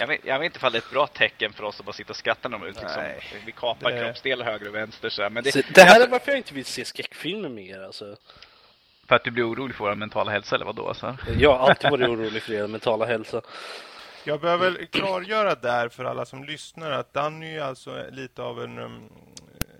Jag 0.00 0.06
vet, 0.06 0.24
jag 0.24 0.38
vet 0.38 0.46
inte 0.46 0.56
ifall 0.56 0.72
det 0.72 0.78
är 0.78 0.82
ett 0.82 0.90
bra 0.90 1.06
tecken 1.06 1.52
för 1.52 1.64
oss 1.64 1.80
att 1.80 1.86
bara 1.86 1.92
sitta 1.92 2.10
och 2.10 2.16
skratta 2.16 2.48
när 2.48 2.58
de 2.58 2.66
ut 2.66 2.80
liksom, 2.80 3.02
Vi 3.46 3.52
kapar 3.52 3.92
det... 3.92 4.00
kroppsdelar 4.00 4.44
höger 4.44 4.68
och 4.68 4.74
vänster 4.74 5.08
så 5.08 5.22
här. 5.22 5.30
Men 5.30 5.44
det, 5.44 5.52
så, 5.52 5.60
det 5.74 5.82
här 5.82 6.00
är 6.00 6.08
varför 6.08 6.30
jag 6.30 6.38
inte 6.38 6.54
vill 6.54 6.64
se 6.64 6.84
skräckfilmer 6.84 7.48
mer 7.48 7.82
alltså. 7.82 8.16
För 9.08 9.14
att 9.14 9.24
du 9.24 9.30
blir 9.30 9.50
orolig 9.50 9.76
för 9.76 9.84
vår 9.84 9.94
mentala 9.94 10.30
hälsa 10.30 10.54
eller 10.54 10.64
vad 10.64 10.76
då? 10.76 10.94
Så? 10.94 11.16
Jag 11.38 11.58
har 11.58 11.68
alltid 11.68 11.90
varit 11.90 12.08
orolig 12.08 12.42
för 12.42 12.52
er 12.52 12.66
mentala 12.66 13.06
hälsa. 13.06 13.42
Jag 14.24 14.40
behöver 14.40 14.84
klargöra 14.84 15.54
där 15.54 15.88
för 15.88 16.04
alla 16.04 16.24
som 16.24 16.44
lyssnar 16.44 16.90
att 16.90 17.12
Danny 17.12 17.56
är 17.56 17.62
alltså 17.62 18.04
lite 18.10 18.42
av 18.42 18.62
en, 18.62 18.78
um, 18.78 19.08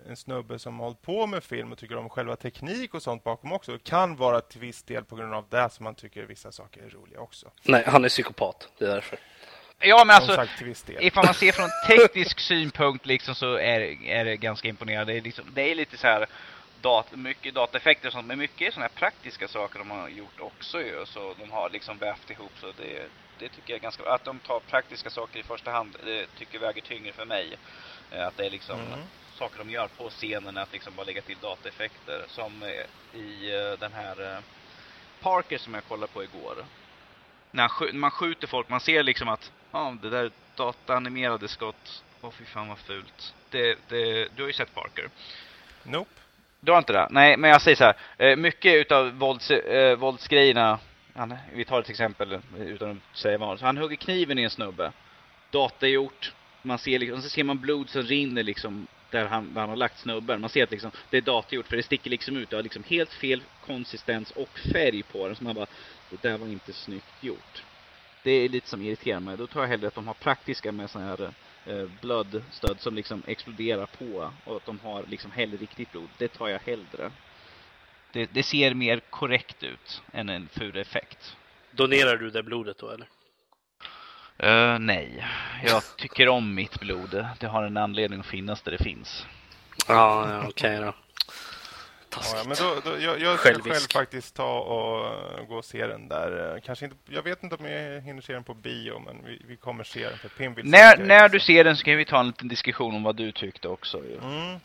en 0.09 0.15
snubbe 0.15 0.59
som 0.59 0.79
har 0.79 0.85
hållit 0.85 1.01
på 1.01 1.27
med 1.27 1.43
film 1.43 1.71
och 1.71 1.77
tycker 1.77 1.97
om 1.97 2.09
själva 2.09 2.35
teknik 2.35 2.93
och 2.93 3.03
sånt 3.03 3.23
bakom 3.23 3.51
också. 3.51 3.71
Det 3.71 3.83
kan 3.83 4.15
vara 4.15 4.41
till 4.41 4.59
viss 4.59 4.83
del 4.83 5.03
på 5.03 5.15
grund 5.15 5.33
av 5.33 5.45
det 5.49 5.69
som 5.71 5.83
man 5.83 5.95
tycker 5.95 6.23
vissa 6.23 6.51
saker 6.51 6.81
är 6.81 6.89
roliga 6.89 7.19
också. 7.19 7.51
Nej, 7.63 7.83
han 7.87 8.05
är 8.05 8.09
psykopat. 8.09 8.69
Det 8.77 8.85
är 8.85 8.89
därför. 8.89 9.19
Ja, 9.79 10.03
men 10.05 10.15
alltså, 10.15 10.45
ifall 10.99 11.25
man 11.25 11.33
ser 11.33 11.51
från 11.51 11.69
teknisk 11.87 12.39
synpunkt 12.39 13.05
liksom 13.05 13.35
så 13.35 13.53
är, 13.53 13.79
är 14.05 14.25
det 14.25 14.37
ganska 14.37 14.67
imponerande. 14.67 15.13
Det 15.13 15.19
är, 15.19 15.21
liksom, 15.21 15.45
det 15.53 15.71
är 15.71 15.75
lite 15.75 15.97
så 15.97 16.07
här 16.07 16.27
dat 16.87 17.15
mycket 17.15 17.53
dataeffekter 17.53 18.07
och 18.07 18.13
sånt, 18.13 18.27
men 18.27 18.37
mycket 18.37 18.73
sådana 18.73 18.89
här 18.89 18.99
praktiska 18.99 19.47
saker 19.47 19.79
de 19.79 19.91
har 19.91 20.09
gjort 20.09 20.39
också 20.39 20.81
ju. 20.81 21.05
Så 21.05 21.33
de 21.39 21.51
har 21.51 21.69
liksom 21.69 21.97
vävt 21.97 22.29
ihop 22.31 22.51
så 22.61 22.71
det, 22.77 23.09
det 23.39 23.49
tycker 23.49 23.73
jag 23.73 23.77
är 23.77 23.83
ganska 23.83 24.13
Att 24.13 24.23
de 24.23 24.39
tar 24.39 24.59
praktiska 24.59 25.09
saker 25.09 25.39
i 25.39 25.43
första 25.43 25.71
hand, 25.71 25.97
det 26.05 26.25
tycker 26.37 26.53
jag 26.53 26.61
väger 26.61 26.81
tyngre 26.81 27.13
för 27.13 27.25
mig. 27.25 27.57
Eh, 28.11 28.27
att 28.27 28.37
det 28.37 28.45
är 28.45 28.49
liksom 28.49 28.79
mm. 28.79 28.99
saker 29.35 29.57
de 29.57 29.69
gör 29.69 29.87
på 29.87 30.09
scenen, 30.09 30.57
att 30.57 30.73
liksom 30.73 30.95
bara 30.95 31.05
lägga 31.05 31.21
till 31.21 31.37
dataeffekter. 31.41 32.25
Som 32.27 32.63
i 33.13 33.53
eh, 33.55 33.79
den 33.79 33.93
här 33.93 34.33
eh, 34.33 34.39
Parker 35.21 35.57
som 35.57 35.73
jag 35.73 35.83
kollade 35.83 36.13
på 36.13 36.23
igår. 36.23 36.65
När 37.51 37.93
man 37.93 38.11
skjuter 38.11 38.47
folk, 38.47 38.69
man 38.69 38.79
ser 38.79 39.03
liksom 39.03 39.27
att 39.27 39.51
ja, 39.71 39.97
det 40.01 40.09
där 40.09 40.31
dataanimerade 40.55 41.47
skott, 41.47 42.03
åh 42.21 42.29
oh, 42.29 42.33
fy 42.33 42.45
fan 42.45 42.67
vad 42.67 42.79
fult. 42.79 43.33
Det, 43.49 43.77
det, 43.87 44.27
du 44.35 44.41
har 44.41 44.47
ju 44.47 44.53
sett 44.53 44.73
Parker. 44.73 45.09
Nope. 45.83 46.26
Du 46.59 46.71
har 46.71 46.77
inte 46.79 46.93
det? 46.93 47.07
Nej, 47.09 47.37
men 47.37 47.49
jag 47.49 47.61
säger 47.61 47.75
så 47.75 47.83
här. 47.83 47.95
Eh, 48.17 48.35
mycket 48.35 48.75
utav 48.75 49.11
vålds, 49.11 49.51
eh, 49.51 49.97
våldsgrejerna, 49.97 50.79
han, 51.13 51.35
vi 51.53 51.65
tar 51.65 51.79
ett 51.79 51.89
exempel 51.89 52.39
utan 52.59 52.91
att 52.91 53.17
säga 53.17 53.37
vad. 53.37 53.59
Så 53.59 53.65
han 53.65 53.77
hugger 53.77 53.95
kniven 53.95 54.39
i 54.39 54.43
en 54.43 54.49
snubbe. 54.49 54.91
Datagjort. 55.51 56.33
Man 56.61 56.77
ser 56.77 56.99
liksom, 56.99 57.21
så 57.21 57.29
ser 57.29 57.43
man 57.43 57.59
blod 57.59 57.89
som 57.89 58.01
rinner 58.01 58.43
liksom 58.43 58.87
där 59.11 59.25
han, 59.25 59.53
där 59.53 59.61
han 59.61 59.69
har 59.69 59.75
lagt 59.75 59.99
snubben. 59.99 60.41
Man 60.41 60.49
ser 60.49 60.63
att 60.63 60.71
liksom, 60.71 60.91
det 61.09 61.17
är 61.17 61.21
datagjort 61.21 61.67
för 61.67 61.77
det 61.77 61.83
sticker 61.83 62.09
liksom 62.09 62.37
ut. 62.37 62.49
Det 62.49 62.55
har 62.55 62.63
liksom 62.63 62.83
helt 62.83 63.13
fel 63.13 63.43
konsistens 63.65 64.31
och 64.31 64.59
färg 64.73 65.03
på 65.03 65.27
den. 65.27 65.35
Så 65.35 65.43
man 65.43 65.55
bara, 65.55 65.67
det 66.09 66.21
där 66.21 66.37
var 66.37 66.47
inte 66.47 66.73
snyggt 66.73 67.23
gjort. 67.23 67.63
Det 68.23 68.31
är 68.31 68.49
lite 68.49 68.69
som 68.69 68.81
irriterar 68.81 69.19
mig. 69.19 69.37
Då 69.37 69.47
tar 69.47 69.61
jag 69.61 69.67
hellre 69.67 69.87
att 69.87 69.95
de 69.95 70.07
har 70.07 70.13
praktiska 70.13 70.71
med 70.71 70.89
sådana 70.89 71.09
här 71.09 71.23
eh, 71.23 71.29
blödstöd 72.01 72.79
som 72.79 72.95
liksom 72.95 73.23
exploderar 73.27 73.85
på 73.85 74.31
och 74.43 74.55
att 74.55 74.65
de 74.65 74.79
har 74.79 75.03
liksom 75.07 75.31
riktigt 75.35 75.91
blod. 75.91 76.09
Det 76.17 76.27
tar 76.27 76.47
jag 76.47 76.59
hellre. 76.59 77.11
Det, 78.11 78.29
det 78.33 78.43
ser 78.43 78.73
mer 78.73 78.99
korrekt 79.09 79.63
ut 79.63 80.01
än 80.11 80.29
en 80.29 80.47
ful 80.47 80.77
effekt. 80.77 81.35
Donerar 81.71 82.17
du 82.17 82.29
det 82.29 82.43
blodet 82.43 82.77
då 82.77 82.89
eller? 82.89 83.07
Uh, 84.43 84.79
nej, 84.79 85.25
jag 85.63 85.83
tycker 85.97 86.29
om 86.29 86.55
mitt 86.55 86.79
blod. 86.79 87.25
Det 87.39 87.47
har 87.47 87.63
en 87.63 87.77
anledning 87.77 88.19
att 88.19 88.25
finnas 88.25 88.61
där 88.61 88.71
det 88.71 88.83
finns. 88.83 89.25
Ja, 89.87 90.31
ja 90.31 90.39
okej 90.39 90.49
okay 90.49 90.85
då. 90.85 90.93
Ja, 92.11 92.43
men 92.47 92.57
då, 92.59 92.81
då, 92.83 92.99
jag, 92.99 93.21
jag 93.21 93.39
ska 93.39 93.49
själv 93.49 93.73
faktiskt 93.93 94.35
ta 94.35 94.59
och 94.59 95.47
gå 95.47 95.55
och 95.55 95.65
se 95.65 95.87
den 95.87 96.07
där. 96.07 96.61
Kanske 96.65 96.85
inte, 96.85 96.97
jag 97.05 97.23
vet 97.23 97.43
inte 97.43 97.55
om 97.55 97.65
jag 97.65 98.01
hinner 98.01 98.21
se 98.21 98.33
den 98.33 98.43
på 98.43 98.53
bio, 98.53 98.99
men 98.99 99.25
vi, 99.25 99.41
vi 99.47 99.55
kommer 99.55 99.83
se 99.83 100.09
den. 100.09 100.17
För 100.17 100.29
Pim 100.29 100.53
vill 100.53 100.65
när 100.65 100.97
när 100.97 101.29
du 101.29 101.39
ser 101.39 101.63
den 101.63 101.77
så 101.77 101.83
kan 101.83 101.97
vi 101.97 102.05
ta 102.05 102.19
en 102.19 102.27
liten 102.27 102.47
diskussion 102.47 102.95
om 102.95 103.03
vad 103.03 103.15
du 103.15 103.31
tyckte 103.31 103.67
också. 103.67 103.97
Mm. 103.97 104.59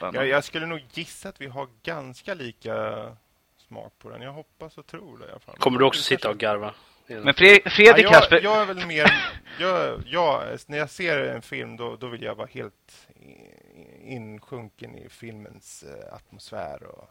Jag, 0.00 0.28
jag 0.28 0.44
skulle 0.44 0.66
nog 0.66 0.80
gissa 0.92 1.28
att 1.28 1.40
vi 1.40 1.46
har 1.46 1.68
ganska 1.82 2.34
lika 2.34 3.06
smak 3.68 3.92
på 3.98 4.10
den. 4.10 4.22
Jag 4.22 4.32
hoppas 4.32 4.78
och 4.78 4.86
tror 4.86 5.18
det 5.18 5.26
i 5.26 5.30
alla 5.30 5.40
fall. 5.40 5.56
Kommer 5.58 5.78
du 5.78 5.84
också 5.84 6.02
sitta 6.02 6.30
och 6.30 6.38
garva? 6.38 6.74
Men 7.06 7.34
Fredrik, 7.34 7.68
Fredrik 7.68 8.06
ja, 8.06 8.26
jag, 8.30 8.42
jag, 8.42 8.62
är 8.62 8.66
väl 8.66 8.86
mer... 8.86 9.12
Jag, 9.58 10.02
jag, 10.06 10.58
när 10.66 10.78
jag 10.78 10.90
ser 10.90 11.18
en 11.18 11.42
film 11.42 11.76
då, 11.76 11.96
då 11.96 12.06
vill 12.06 12.22
jag 12.22 12.34
vara 12.34 12.48
helt 12.52 13.08
insjunken 14.02 14.94
i 14.94 15.08
filmens 15.08 15.82
eh, 15.82 16.14
atmosfär 16.14 16.82
och 16.82 17.10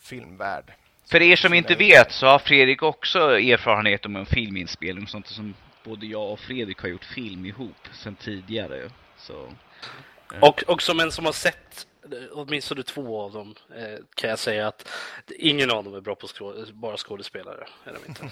filmvärld. 0.00 0.72
För 1.10 1.22
er 1.22 1.36
som 1.36 1.54
inte 1.54 1.74
vet 1.74 2.12
så 2.12 2.26
har 2.26 2.38
Fredrik 2.38 2.82
också 2.82 3.18
erfarenhet 3.18 4.06
om 4.06 4.16
en 4.16 4.26
filminspelning 4.26 5.06
sånt 5.06 5.26
som 5.26 5.54
både 5.84 6.06
jag 6.06 6.32
och 6.32 6.40
Fredrik 6.40 6.78
har 6.78 6.88
gjort 6.88 7.04
film 7.04 7.46
ihop 7.46 7.88
sen 7.92 8.16
tidigare. 8.16 8.90
Så, 9.16 9.48
och, 10.40 10.62
och 10.66 10.82
som 10.82 11.00
en 11.00 11.12
som 11.12 11.24
har 11.24 11.32
sett 11.32 11.86
åtminstone 12.32 12.82
två 12.82 13.20
av 13.20 13.32
dem 13.32 13.54
eh, 13.76 13.98
kan 14.14 14.30
jag 14.30 14.38
säga 14.38 14.68
att 14.68 14.88
ingen 15.28 15.70
av 15.70 15.84
dem 15.84 15.94
är 15.94 16.00
bra 16.00 16.14
på 16.14 16.26
skå 16.28 16.54
bara 16.72 16.96
skådespelare. 16.96 17.66
Är 17.84 17.92
de 17.92 18.08
inte. 18.08 18.30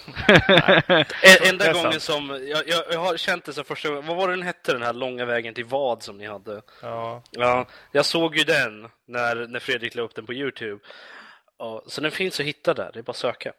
Enda 1.49 1.73
gången 1.73 1.99
som 1.99 2.29
jag, 2.29 2.67
jag, 2.67 2.83
jag, 2.91 2.99
har 2.99 3.17
känt 3.17 3.45
det 3.45 3.53
så 3.53 3.63
första 3.63 3.89
gången. 3.89 4.05
Vad 4.05 4.17
var 4.17 4.27
det 4.27 4.33
den 4.33 4.43
hette 4.43 4.73
den 4.73 4.83
här 4.83 4.93
långa 4.93 5.25
vägen 5.25 5.53
till 5.53 5.65
vad 5.65 6.03
som 6.03 6.17
ni 6.17 6.27
hade? 6.27 6.61
Ja. 6.81 7.23
ja 7.31 7.67
jag 7.91 8.05
såg 8.05 8.37
ju 8.37 8.43
den 8.43 8.89
när, 9.05 9.47
när 9.47 9.59
Fredrik 9.59 9.95
la 9.95 10.01
upp 10.01 10.15
den 10.15 10.25
på 10.25 10.33
Youtube. 10.33 10.79
Ja, 11.59 11.83
så 11.87 12.01
den 12.01 12.11
finns 12.11 12.39
att 12.39 12.45
hitta 12.45 12.73
där, 12.73 12.91
det 12.93 12.99
är 12.99 13.03
bara 13.03 13.11
att 13.11 13.17
söka. 13.17 13.53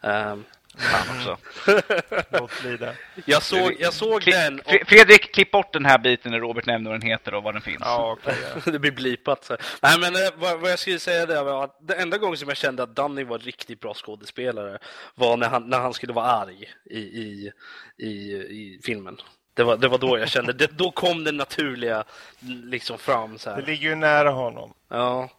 Um, 0.00 0.44
han 0.78 1.16
också. 1.16 1.36
Låt 2.30 2.64
lida. 2.64 2.94
Jag 3.24 3.42
såg, 3.42 3.76
jag 3.78 3.92
såg 3.92 4.22
Kli 4.22 4.32
den. 4.32 4.60
Och... 4.60 4.82
Fredrik, 4.86 5.34
klipp 5.34 5.50
bort 5.50 5.72
den 5.72 5.84
här 5.84 5.98
biten 5.98 6.32
när 6.32 6.40
Robert 6.40 6.66
nämner 6.66 6.90
vad 6.90 7.00
den 7.00 7.08
heter 7.08 7.34
och 7.34 7.42
var 7.42 7.52
den 7.52 7.62
finns. 7.62 7.80
Ja, 7.80 8.12
okay, 8.12 8.34
ja. 8.64 8.70
det 8.72 8.78
blir 8.78 8.92
blipat. 8.92 9.44
Så. 9.44 9.56
Nej, 9.82 9.98
men 9.98 10.16
eh, 10.16 10.30
vad, 10.36 10.60
vad, 10.60 10.70
jag 10.70 10.78
skulle 10.78 10.98
säga 10.98 11.26
det 11.26 11.42
var 11.42 11.64
att 11.64 11.78
det 11.80 11.94
enda 11.94 12.18
gången 12.18 12.36
som 12.36 12.48
jag 12.48 12.56
kände 12.56 12.82
att 12.82 12.96
Danny 12.96 13.24
var 13.24 13.38
riktigt 13.38 13.80
bra 13.80 13.94
skådespelare 13.94 14.78
var 15.14 15.36
när 15.36 15.48
han, 15.48 15.68
när 15.68 15.80
han 15.80 15.94
skulle 15.94 16.12
vara 16.12 16.26
arg 16.26 16.70
i, 16.90 16.98
i, 16.98 17.52
i, 17.98 18.08
i 18.34 18.80
filmen. 18.84 19.16
Det 19.54 19.62
var, 19.62 19.76
det 19.76 19.88
var 19.88 19.98
då 19.98 20.18
jag 20.18 20.28
kände, 20.28 20.52
det, 20.52 20.78
då 20.78 20.90
kom 20.90 21.24
det 21.24 21.32
naturliga 21.32 22.04
liksom 22.64 22.98
fram. 22.98 23.38
Så 23.38 23.50
här. 23.50 23.56
Det 23.56 23.66
ligger 23.66 23.88
ju 23.88 23.94
nära 23.94 24.30
honom. 24.30 24.74
Ja. 24.88 25.30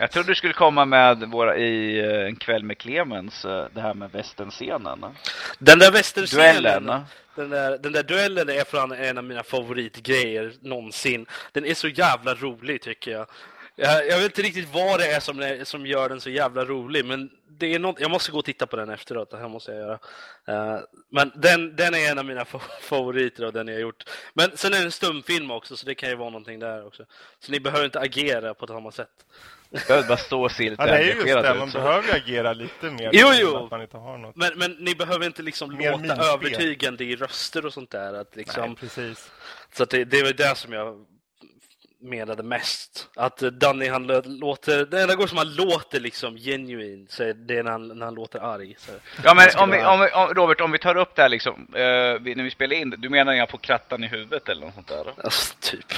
Jag 0.00 0.10
trodde 0.10 0.28
du 0.28 0.34
skulle 0.34 0.52
komma 0.52 0.84
med 0.84 1.30
våra 1.30 1.56
i 1.56 1.98
eh, 1.98 2.26
en 2.26 2.36
kväll 2.36 2.62
med 2.62 2.78
Clemens, 2.78 3.44
eh, 3.44 3.66
det 3.74 3.80
här 3.80 3.94
med 3.94 4.12
västernscenen. 4.12 5.04
Den 5.58 5.78
där 5.78 5.92
västernscenen, 5.92 7.04
den 7.34 7.50
där, 7.50 7.78
den 7.78 7.92
där 7.92 8.02
duellen 8.02 8.48
är 8.48 8.64
fan 8.64 8.92
en 8.92 9.18
av 9.18 9.24
mina 9.24 9.42
favoritgrejer 9.42 10.52
någonsin. 10.60 11.26
Den 11.52 11.64
är 11.64 11.74
så 11.74 11.88
jävla 11.88 12.34
rolig 12.34 12.82
tycker 12.82 13.10
jag. 13.10 13.26
Jag, 13.76 14.06
jag 14.06 14.16
vet 14.16 14.24
inte 14.24 14.42
riktigt 14.42 14.74
vad 14.74 15.00
det 15.00 15.06
är 15.06 15.20
som, 15.20 15.64
som 15.64 15.86
gör 15.86 16.08
den 16.08 16.20
så 16.20 16.30
jävla 16.30 16.64
rolig, 16.64 17.04
men 17.04 17.30
det 17.48 17.74
är 17.74 17.78
något, 17.78 18.00
jag 18.00 18.10
måste 18.10 18.32
gå 18.32 18.38
och 18.38 18.44
titta 18.44 18.66
på 18.66 18.76
den 18.76 18.90
efteråt. 18.90 19.30
Det 19.30 19.38
här 19.38 19.48
måste 19.48 19.72
jag 19.72 19.80
göra. 19.80 19.98
Uh, 20.48 20.80
men 21.10 21.32
den, 21.34 21.76
den 21.76 21.94
är 21.94 22.10
en 22.10 22.18
av 22.18 22.24
mina 22.24 22.44
favoriter 22.80 23.44
och 23.44 23.52
den 23.52 23.68
jag 23.68 23.74
har 23.74 23.80
gjort. 23.80 24.04
Men 24.34 24.56
sen 24.56 24.74
är 24.74 24.78
det 24.78 24.84
en 24.84 24.92
stumfilm 24.92 25.50
också, 25.50 25.76
så 25.76 25.86
det 25.86 25.94
kan 25.94 26.08
ju 26.08 26.14
vara 26.14 26.30
någonting 26.30 26.58
där 26.58 26.86
också. 26.86 27.04
Så 27.40 27.52
ni 27.52 27.60
behöver 27.60 27.84
inte 27.84 28.00
agera 28.00 28.54
på 28.54 28.66
samma 28.66 28.92
sätt. 28.92 29.24
Behöver 29.70 30.08
bara 30.08 30.18
stå 30.18 30.48
lite 30.48 30.76
ja, 30.78 30.86
det 30.86 30.98
är 30.98 31.02
just 31.02 31.26
det, 31.26 31.54
man 31.54 31.70
behöver 31.70 32.16
agera 32.16 32.52
lite 32.52 32.90
mer. 32.90 33.10
Jo, 33.12 33.28
jo. 33.34 33.56
Att 33.56 33.70
man 33.70 33.82
inte 33.82 33.96
har 33.96 34.18
något. 34.18 34.36
Men, 34.36 34.52
men 34.56 34.72
ni 34.72 34.94
behöver 34.94 35.26
inte 35.26 35.42
liksom 35.42 35.76
mer 35.76 35.90
låta 35.90 36.02
minspel. 36.02 36.26
övertygande 36.34 37.04
i 37.04 37.16
röster 37.16 37.66
och 37.66 37.72
sånt 37.72 37.90
där. 37.90 38.14
Att 38.14 38.36
liksom, 38.36 38.66
Nej, 38.66 38.76
precis. 38.76 39.30
Så 39.72 39.82
att 39.82 39.90
det, 39.90 40.04
det 40.04 40.18
är 40.18 40.24
väl 40.24 40.36
det 40.36 40.56
som 40.56 40.72
jag 40.72 41.06
menade 42.02 42.42
mest. 42.42 43.08
Att 43.16 43.38
Danny 43.38 43.88
han 43.88 44.06
låter, 44.24 44.86
det 44.86 45.02
enda 45.02 45.14
gången 45.14 45.28
som 45.28 45.38
han 45.38 45.54
låter 45.54 46.00
liksom 46.00 46.36
genuin 46.36 47.06
så 47.10 47.22
är 47.22 47.34
det 47.34 47.62
när 47.62 47.70
han, 47.70 47.88
när 47.88 48.04
han 48.04 48.14
låter 48.14 48.38
arg. 48.38 48.74
Så 48.78 48.92
ja 49.24 49.34
men 49.34 49.48
om 49.56 49.70
vi, 49.70 49.84
om 49.84 50.00
vi, 50.00 50.10
om, 50.10 50.34
Robert, 50.34 50.60
om 50.60 50.72
vi 50.72 50.78
tar 50.78 50.96
upp 50.96 51.14
det 51.14 51.22
här 51.22 51.28
liksom, 51.28 51.66
uh, 51.68 52.36
när 52.36 52.42
vi 52.42 52.50
spelar 52.50 52.76
in 52.76 52.90
det, 52.90 52.96
du 52.96 53.08
menar 53.08 53.32
jag 53.32 53.50
får 53.50 53.58
krattan 53.58 54.04
i 54.04 54.06
huvudet 54.06 54.48
eller 54.48 54.66
något 54.66 54.74
sånt 54.74 54.88
där? 54.88 55.12
Alltså, 55.24 55.54
typ. 55.60 55.92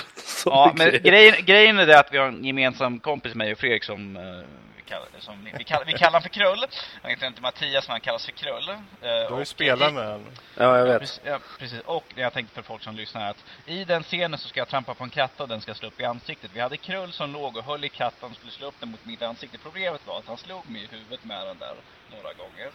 Ja, 0.45 0.73
men 0.77 0.91
grejen, 0.91 1.35
grejen 1.45 1.79
är 1.79 1.87
det 1.87 1.99
att 1.99 2.13
vi 2.13 2.19
har 2.19 2.27
en 2.27 2.45
gemensam 2.45 3.01
kompis, 3.01 3.35
mig 3.35 3.53
och 3.53 3.59
Fredrik, 3.59 3.85
som 3.85 4.17
uh, 4.17 4.45
kallar, 4.93 5.09
som, 5.19 5.49
vi, 5.59 5.65
kallar, 5.65 5.85
vi 5.85 5.93
kallar 5.93 6.21
för 6.21 6.29
Krull. 6.29 6.67
Han 7.03 7.11
heter 7.11 7.27
inte 7.27 7.43
Mattias, 7.43 7.89
men 7.89 7.93
han 7.93 8.01
kallas 8.01 8.25
för 8.25 8.33
Krull. 8.33 8.69
Eh, 8.69 8.77
du 9.01 9.33
har 9.33 9.39
ju 9.39 9.45
spelat 9.45 9.95
med 9.95 10.05
honom. 10.05 10.27
Ja, 10.57 10.79
jag 10.79 10.99
vet. 10.99 11.21
Ja, 11.25 11.39
precis. 11.59 11.81
Och 11.81 12.05
jag 12.15 12.33
tänkte 12.33 12.55
för 12.55 12.63
folk 12.63 12.83
som 12.83 12.97
lyssnar 12.97 13.31
att 13.31 13.45
i 13.67 13.85
den 13.85 14.03
scenen 14.03 14.39
så 14.39 14.49
ska 14.49 14.61
jag 14.61 14.69
trampa 14.69 14.95
på 14.95 15.05
en 15.05 15.11
katt 15.11 15.41
och 15.41 15.49
den 15.49 15.61
ska 15.61 15.75
slå 15.75 15.89
upp 15.89 16.01
i 16.01 16.05
ansiktet. 16.05 16.51
Vi 16.55 16.61
hade 16.61 16.77
Krull 16.77 17.13
som 17.13 17.33
låg 17.33 17.57
och 17.57 17.65
höll 17.65 17.85
i 17.85 17.89
katten 17.89 18.31
och 18.31 18.37
skulle 18.37 18.53
slå 18.53 18.67
upp 18.67 18.81
den 18.81 18.91
mot 18.91 19.05
mitt 19.05 19.23
ansikte. 19.23 19.59
Problemet 19.59 20.07
var 20.07 20.19
att 20.19 20.27
han 20.27 20.37
slog 20.37 20.71
mig 20.71 20.83
i 20.83 20.87
huvudet 20.87 21.25
med 21.25 21.47
den 21.47 21.59
där 21.59 21.75
några 22.17 22.33
gånger. 22.33 22.71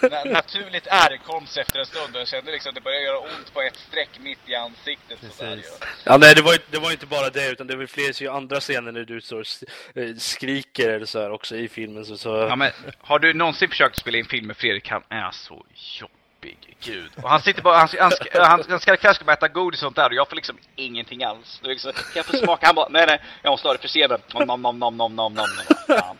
Så 0.00 0.28
naturligt 0.30 0.86
ärr 0.86 1.18
efter 1.60 1.78
en 1.78 1.86
stund 1.86 2.14
och 2.14 2.20
jag 2.20 2.28
kände 2.28 2.52
liksom 2.52 2.68
att 2.68 2.74
det 2.74 2.80
började 2.80 3.04
göra 3.04 3.18
ont 3.18 3.54
på 3.54 3.62
ett 3.62 3.76
streck 3.76 4.10
mitt 4.20 4.48
i 4.48 4.54
ansiktet. 4.54 5.20
Precis. 5.20 5.80
Ja, 6.04 6.16
nej, 6.16 6.34
det 6.34 6.42
var, 6.42 6.58
det 6.70 6.78
var 6.78 6.90
inte 6.90 7.06
bara 7.06 7.30
det 7.30 7.50
utan 7.50 7.66
det 7.66 7.76
var 7.76 7.86
fler 7.86 8.30
andra 8.30 8.60
scener 8.60 8.92
när 8.92 9.04
du 9.04 9.20
står 9.20 9.44
eh, 9.94 10.16
skriker 10.18 10.88
eller 10.88 11.06
så 11.06 11.20
här 11.20 11.30
också 11.30 11.56
i 11.56 11.68
filmen. 11.68 12.04
Så, 12.04 12.16
så... 12.16 12.28
Ja, 12.28 12.56
men 12.56 12.72
har 13.00 13.18
du 13.18 13.34
någonsin 13.34 13.68
försökt 13.68 13.96
spela 13.96 14.18
in 14.18 14.26
film 14.26 14.46
med 14.46 14.56
Fredrik? 14.56 14.88
Han 14.88 15.02
är 15.08 15.30
så 15.30 15.66
jobbig. 15.74 16.16
Gud. 16.80 17.10
Och 17.22 17.30
han 17.30 17.42
sitter 17.42 17.62
bara, 17.62 17.78
han, 17.78 17.88
han, 17.98 18.10
ska, 18.10 18.42
han, 18.42 18.64
han 18.68 18.80
ska 18.80 18.96
kanske 18.96 19.24
bara 19.24 19.32
äta 19.32 19.48
godis 19.48 19.80
och 19.80 19.86
sånt 19.86 19.96
där 19.96 20.08
och 20.08 20.14
jag 20.14 20.28
får 20.28 20.36
liksom 20.36 20.58
ingenting 20.76 21.24
alls. 21.24 21.60
Det 21.62 21.68
liksom, 21.68 21.92
kan 21.92 22.02
jag 22.14 22.26
få 22.26 22.36
smaka? 22.36 22.66
Han 22.66 22.74
bara, 22.74 22.88
nej 22.88 23.04
nej, 23.06 23.22
jag 23.42 23.50
måste 23.50 23.68
ha 23.68 23.72
det 23.72 23.80
för 23.80 23.88
scenen. 23.88 24.20
Nom 24.34 24.46
nom 24.46 24.62
nom 24.62 24.78
nom 24.78 25.16
nom 25.16 25.34
nom 25.34 25.46
nom. 25.88 26.16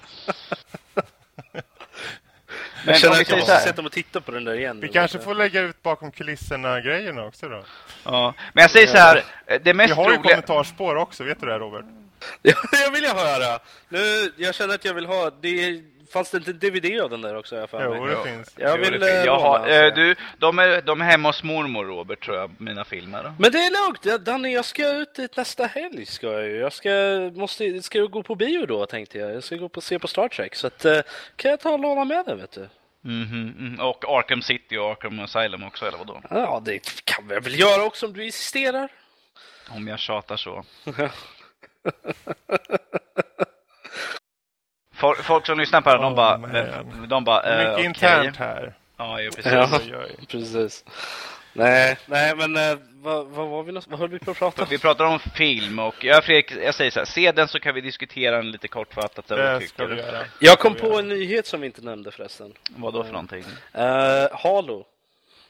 Men 2.87 2.93
jag 2.93 3.01
känner 3.01 3.21
att 3.21 3.29
jag 3.29 3.39
måste 3.39 3.61
sätta 3.61 3.83
mig 3.83 3.87
och 3.87 3.93
titta 3.93 4.21
på 4.21 4.33
den 4.33 4.45
där 4.45 4.55
igen. 4.55 4.81
Vi 4.81 4.89
kanske 4.89 5.19
får 5.19 5.35
lägga 5.35 5.61
ut 5.61 5.83
bakom 5.83 6.11
kulisserna-grejerna 6.11 7.25
också 7.25 7.49
då. 7.49 7.65
Ja, 8.05 8.35
men 8.53 8.63
jag 8.63 8.71
säger 8.71 8.87
så 8.87 8.97
här. 8.97 9.25
Det 9.63 9.75
mest 9.75 9.91
Vi 9.91 9.95
har 9.95 10.11
ju 10.11 10.17
roliga... 10.17 10.23
kommentarspår 10.23 10.97
också, 10.97 11.25
vet 11.25 11.41
du 11.41 11.47
det 11.47 11.59
Robert? 11.59 11.85
Ja, 12.43 12.55
jag 12.73 12.91
vill 12.91 13.03
jag 13.05 13.15
höra. 13.15 13.59
Nu, 13.89 14.33
jag 14.37 14.55
känner 14.55 14.75
att 14.75 14.85
jag 14.85 14.95
vill 14.95 15.07
ha... 15.07 15.31
Det 15.41 15.83
Fanns 16.11 16.31
det 16.31 16.37
inte 16.37 16.53
DVD 16.53 17.01
av 17.01 17.11
den 17.11 17.21
där 17.21 17.37
också? 17.37 17.57
Jag 17.57 17.69
jo, 17.73 18.07
det 18.07 18.31
finns. 18.31 18.55
Jag 18.57 18.79
vill 18.79 18.99
jo, 19.01 19.07
jag 19.07 19.39
har, 19.39 19.69
äh, 19.69 19.95
du, 19.95 20.17
de 20.39 20.59
är, 20.59 20.83
de 20.83 21.01
är 21.01 21.05
hemma 21.05 21.29
hos 21.29 21.43
mormor, 21.43 21.85
Robert, 21.85 22.25
tror 22.25 22.37
jag, 22.37 22.51
mina 22.59 22.85
filmer. 22.85 23.33
Men 23.39 23.53
det 23.53 23.59
är 23.59 23.87
lugnt. 23.87 24.25
Danny, 24.25 24.55
jag 24.55 24.65
ska 24.65 24.93
ut 24.93 25.37
nästa 25.37 25.67
helg. 25.67 26.07
Ska 26.07 26.27
jag, 26.27 26.51
jag 26.51 26.73
ska, 26.73 26.91
måste, 27.35 27.83
ska 27.83 27.99
jag 27.99 28.11
gå 28.11 28.23
på 28.23 28.35
bio 28.35 28.67
då, 28.67 28.87
tänkte 28.87 29.19
jag. 29.19 29.35
Jag 29.35 29.45
ska 29.45 29.57
gå 29.57 29.69
på 29.69 29.81
se 29.81 29.99
på 29.99 30.09
Star 30.09 30.29
Trek. 30.29 30.55
Så 30.55 30.67
att, 30.67 30.85
uh, 30.85 31.01
kan 31.37 31.51
jag 31.51 31.61
ta 31.61 31.73
och 31.73 31.81
låna 31.81 32.05
med 32.05 32.25
den, 32.27 32.39
vet 32.39 32.53
du? 32.53 32.69
Mm 33.05 33.25
-hmm. 33.25 33.81
Och 33.81 34.05
Arkham 34.09 34.43
City 34.43 34.77
och 34.77 34.91
Arkham 34.91 35.21
Asylum 35.21 35.63
också, 35.63 35.87
eller 35.87 35.99
vadå? 35.99 36.23
Ja, 36.31 36.63
det 36.65 37.05
kan 37.05 37.29
vi 37.29 37.35
väl 37.35 37.59
göra 37.59 37.85
också 37.85 38.07
om 38.07 38.13
du 38.13 38.25
insisterar. 38.25 38.89
Om 39.69 39.89
jag 39.89 39.99
tjatar 39.99 40.37
så. 40.37 40.65
Folk, 44.97 45.19
folk 45.19 45.47
som 45.47 45.59
lyssnar 45.59 45.81
på 45.81 45.91
det, 45.91 45.97
oh, 45.97 46.03
de 46.03 46.15
bara... 46.15 46.39
Man. 46.39 47.09
De 47.09 47.25
bara 47.25 47.59
Mycket 47.59 47.79
uh, 47.79 47.85
internt 47.85 48.37
här. 48.37 48.75
Ja, 48.97 49.21
ja 49.21 49.31
precis. 49.37 49.53
Ja, 49.53 49.81
precis. 50.29 50.85
Nej, 51.53 51.97
nej 52.07 52.37
men 52.37 52.57
uh, 52.57 52.79
vad, 52.93 53.27
vad 53.27 53.49
var 53.49 53.63
vi 53.63 53.73
Vad 53.73 53.99
höll 53.99 54.09
vi 54.09 54.19
på 54.19 54.31
att 54.31 54.39
prata 54.39 54.63
om? 54.63 54.69
Vi 54.71 54.79
pratar 54.79 55.05
om 55.05 55.19
film 55.19 55.79
och 55.79 56.05
jag, 56.05 56.25
Fredrik, 56.25 56.53
jag 56.65 56.75
säger 56.75 56.91
så 56.91 57.01
här, 57.01 57.07
se 57.07 57.33
den 57.33 57.49
så 57.49 57.61
kan 57.61 57.75
vi 57.75 57.81
diskutera 57.81 58.37
den 58.37 58.51
lite 58.51 58.69
kortfattat. 58.69 59.29
Det 59.29 59.69
ska 59.69 59.87
vi 59.87 59.97
göra. 59.97 60.19
Jag 60.41 60.59
kom 60.59 60.75
på 60.75 60.99
en 60.99 61.09
nyhet 61.09 61.47
som 61.47 61.61
vi 61.61 61.67
inte 61.67 61.85
nämnde 61.85 62.11
förresten. 62.11 62.53
Vad 62.71 62.95
då 62.95 63.05
för 63.05 63.13
någonting? 63.13 63.45
Uh, 63.79 63.83
Halo. 64.33 64.87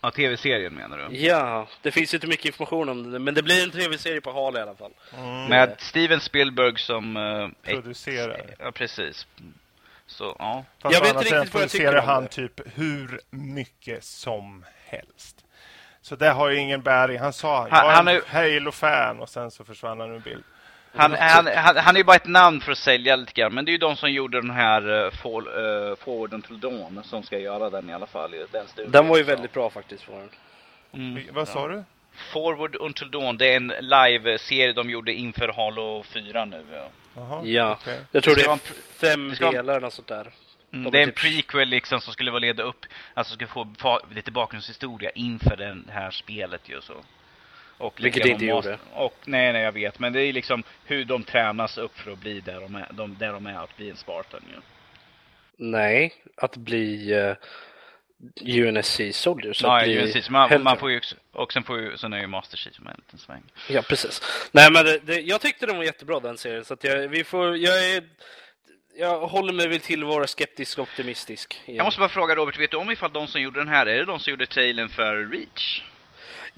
Ja, 0.00 0.10
tv-serien 0.10 0.74
menar 0.74 0.98
du? 0.98 1.16
Ja, 1.16 1.68
det 1.82 1.90
finns 1.90 2.14
inte 2.14 2.26
mycket 2.26 2.46
information 2.46 2.88
om 2.88 3.12
det, 3.12 3.18
men 3.18 3.34
det 3.34 3.42
blir 3.42 3.64
en 3.64 3.70
tv-serie 3.70 4.20
på 4.20 4.32
Halo 4.32 4.58
i 4.58 4.62
alla 4.62 4.74
fall. 4.74 4.92
Mm. 5.18 5.46
Med 5.46 5.74
Steven 5.78 6.20
Spielberg 6.20 6.78
som... 6.78 7.16
Uh, 7.16 7.48
producerar. 7.62 8.54
Ja, 8.58 8.72
precis. 8.72 9.26
Så, 10.06 10.36
ja. 10.38 10.64
Fast 10.82 10.94
jag 10.94 11.02
vet 11.02 11.10
inte 11.10 11.24
riktigt 11.24 11.54
vad 11.54 11.62
jag 11.62 11.70
tycker 11.70 11.92
han 11.92 12.22
det. 12.22 12.28
typ 12.28 12.60
hur 12.74 13.20
mycket 13.30 14.04
som 14.04 14.64
helst. 14.84 15.44
Så 16.00 16.16
det 16.16 16.30
har 16.30 16.50
ju 16.50 16.58
ingen 16.58 16.82
bäring. 16.82 17.18
Han 17.18 17.32
sa 17.32 17.68
han, 17.70 18.06
jag 18.06 18.14
är 18.14 18.16
en 18.16 18.22
Halo-fan 18.26 19.20
och 19.20 19.28
sen 19.28 19.50
så 19.50 19.64
försvann 19.64 20.00
han 20.00 20.14
ur 20.14 20.18
bild. 20.20 20.44
Han, 20.96 21.12
han, 21.12 21.46
han, 21.46 21.76
han, 21.76 21.96
är 21.96 22.00
ju 22.00 22.04
bara 22.04 22.16
ett 22.16 22.26
namn 22.26 22.60
för 22.60 22.72
att 22.72 22.78
sälja 22.78 23.16
lite 23.16 23.32
grann. 23.32 23.54
Men 23.54 23.64
det 23.64 23.70
är 23.70 23.72
ju 23.72 23.78
de 23.78 23.96
som 23.96 24.12
gjorde 24.12 24.40
den 24.40 24.50
här 24.50 24.90
uh, 24.90 25.10
Fall, 25.10 25.48
uh, 25.48 25.96
Forward 25.96 26.34
Until 26.34 26.60
Dawn 26.60 27.00
som 27.04 27.22
ska 27.22 27.38
göra 27.38 27.70
den 27.70 27.90
i 27.90 27.92
alla 27.92 28.06
fall. 28.06 28.34
Den, 28.52 28.90
den 28.90 29.08
var 29.08 29.16
ju 29.16 29.22
väldigt 29.22 29.52
bra 29.52 29.70
faktiskt. 29.70 30.02
För 30.02 30.28
mm, 30.92 31.22
vad 31.32 31.48
sa 31.48 31.68
du? 31.68 31.84
Forward 32.32 32.76
Until 32.76 33.10
Dawn, 33.10 33.36
det 33.36 33.52
är 33.52 33.56
en 33.56 33.72
live-serie 33.80 34.72
de 34.72 34.90
gjorde 34.90 35.12
inför 35.12 35.48
Halo 35.48 36.02
4 36.02 36.44
nu. 36.44 36.64
Ja. 36.72 36.88
Jaha, 37.16 37.42
Ja. 37.44 37.78
okej. 37.80 38.00
Jag 38.12 38.22
tror 38.22 38.34
Det 38.34 38.40
det 38.40 38.44
är 38.44 38.48
vara 38.48 38.58
fem 39.00 39.28
det 39.28 39.36
ska 39.36 39.50
delar 39.50 39.72
eller 39.74 39.80
något 39.80 39.92
sånt 39.92 40.08
där. 40.08 40.32
Mm, 40.72 40.84
De 40.84 40.90
det 40.90 40.98
är 40.98 41.02
en 41.02 41.08
typ- 41.08 41.16
prequel 41.18 41.68
liksom 41.68 42.00
som 42.00 42.12
skulle 42.12 42.30
vara 42.30 42.40
leda 42.40 42.62
upp, 42.62 42.86
alltså 43.14 43.34
skulle 43.34 43.48
få 43.78 44.00
lite 44.14 44.30
bakgrundshistoria 44.30 45.10
inför 45.10 45.56
det 45.56 45.92
här 45.92 46.10
spelet 46.10 46.68
ju 46.68 46.80
så. 46.80 46.94
Och 47.78 48.04
Vilket 48.04 48.22
det 48.22 48.28
inte 48.28 48.44
mas- 48.44 48.78
Och, 48.94 49.14
nej, 49.24 49.52
nej, 49.52 49.62
jag 49.62 49.72
vet. 49.72 49.98
Men 49.98 50.12
det 50.12 50.22
är 50.22 50.32
liksom 50.32 50.62
hur 50.84 51.04
de 51.04 51.24
tränas 51.24 51.78
upp 51.78 51.98
för 51.98 52.10
att 52.10 52.18
bli 52.18 52.40
där 52.40 52.60
de 52.60 52.74
är, 52.74 52.86
de, 52.90 53.16
där 53.18 53.32
de 53.32 53.46
är 53.46 53.54
att 53.64 53.76
bli 53.76 53.90
en 53.90 53.96
Spartan 53.96 54.40
ju. 54.54 54.60
Nej, 55.56 56.14
att 56.36 56.56
bli 56.56 57.14
uh, 57.14 57.34
UNSC 58.68 59.00
Soldiers. 59.12 59.64
att 59.64 59.68
Nej, 59.68 59.94
bli 59.94 60.00
precis. 60.02 60.30
Man, 60.30 60.62
man 60.62 60.76
får 60.78 60.90
ju, 60.90 60.96
också- 60.98 61.16
och 61.32 61.52
sen 61.52 61.62
får 61.62 61.80
ju, 61.80 61.96
sen 61.96 62.12
är 62.12 62.20
ju 62.20 62.26
Master 62.26 62.56
Chief 62.56 62.80
med 62.80 62.90
en 62.90 62.96
liten 63.06 63.18
sväng. 63.18 63.42
Ja, 63.68 63.82
precis. 63.82 64.22
Nej, 64.52 64.72
men 64.72 64.84
det, 64.84 64.98
det, 64.98 65.20
jag 65.20 65.40
tyckte 65.40 65.66
den 65.66 65.76
var 65.76 65.84
jättebra 65.84 66.20
den 66.20 66.38
serien. 66.38 66.64
Så 66.64 66.74
att 66.74 66.84
jag, 66.84 67.08
vi 67.08 67.24
får, 67.24 67.56
jag, 67.56 67.90
är, 67.94 68.02
jag 68.98 69.20
håller 69.26 69.52
mig 69.52 69.68
väl 69.68 69.80
till 69.80 70.02
att 70.02 70.08
vara 70.08 70.26
skeptisk 70.26 70.78
och 70.78 70.82
optimistisk. 70.82 71.60
igen. 71.64 71.76
Jag 71.76 71.84
måste 71.84 72.00
bara 72.00 72.08
fråga 72.08 72.34
Robert, 72.34 72.58
vet 72.58 72.70
du 72.70 72.76
om 72.76 72.90
ifall 72.90 73.12
de 73.12 73.26
som 73.26 73.40
gjorde 73.40 73.60
den 73.60 73.68
här, 73.68 73.86
är 73.86 73.98
det 73.98 74.04
de 74.04 74.18
som 74.20 74.30
gjorde 74.30 74.46
trailern 74.46 74.88
för 74.88 75.16
Reach? 75.32 75.82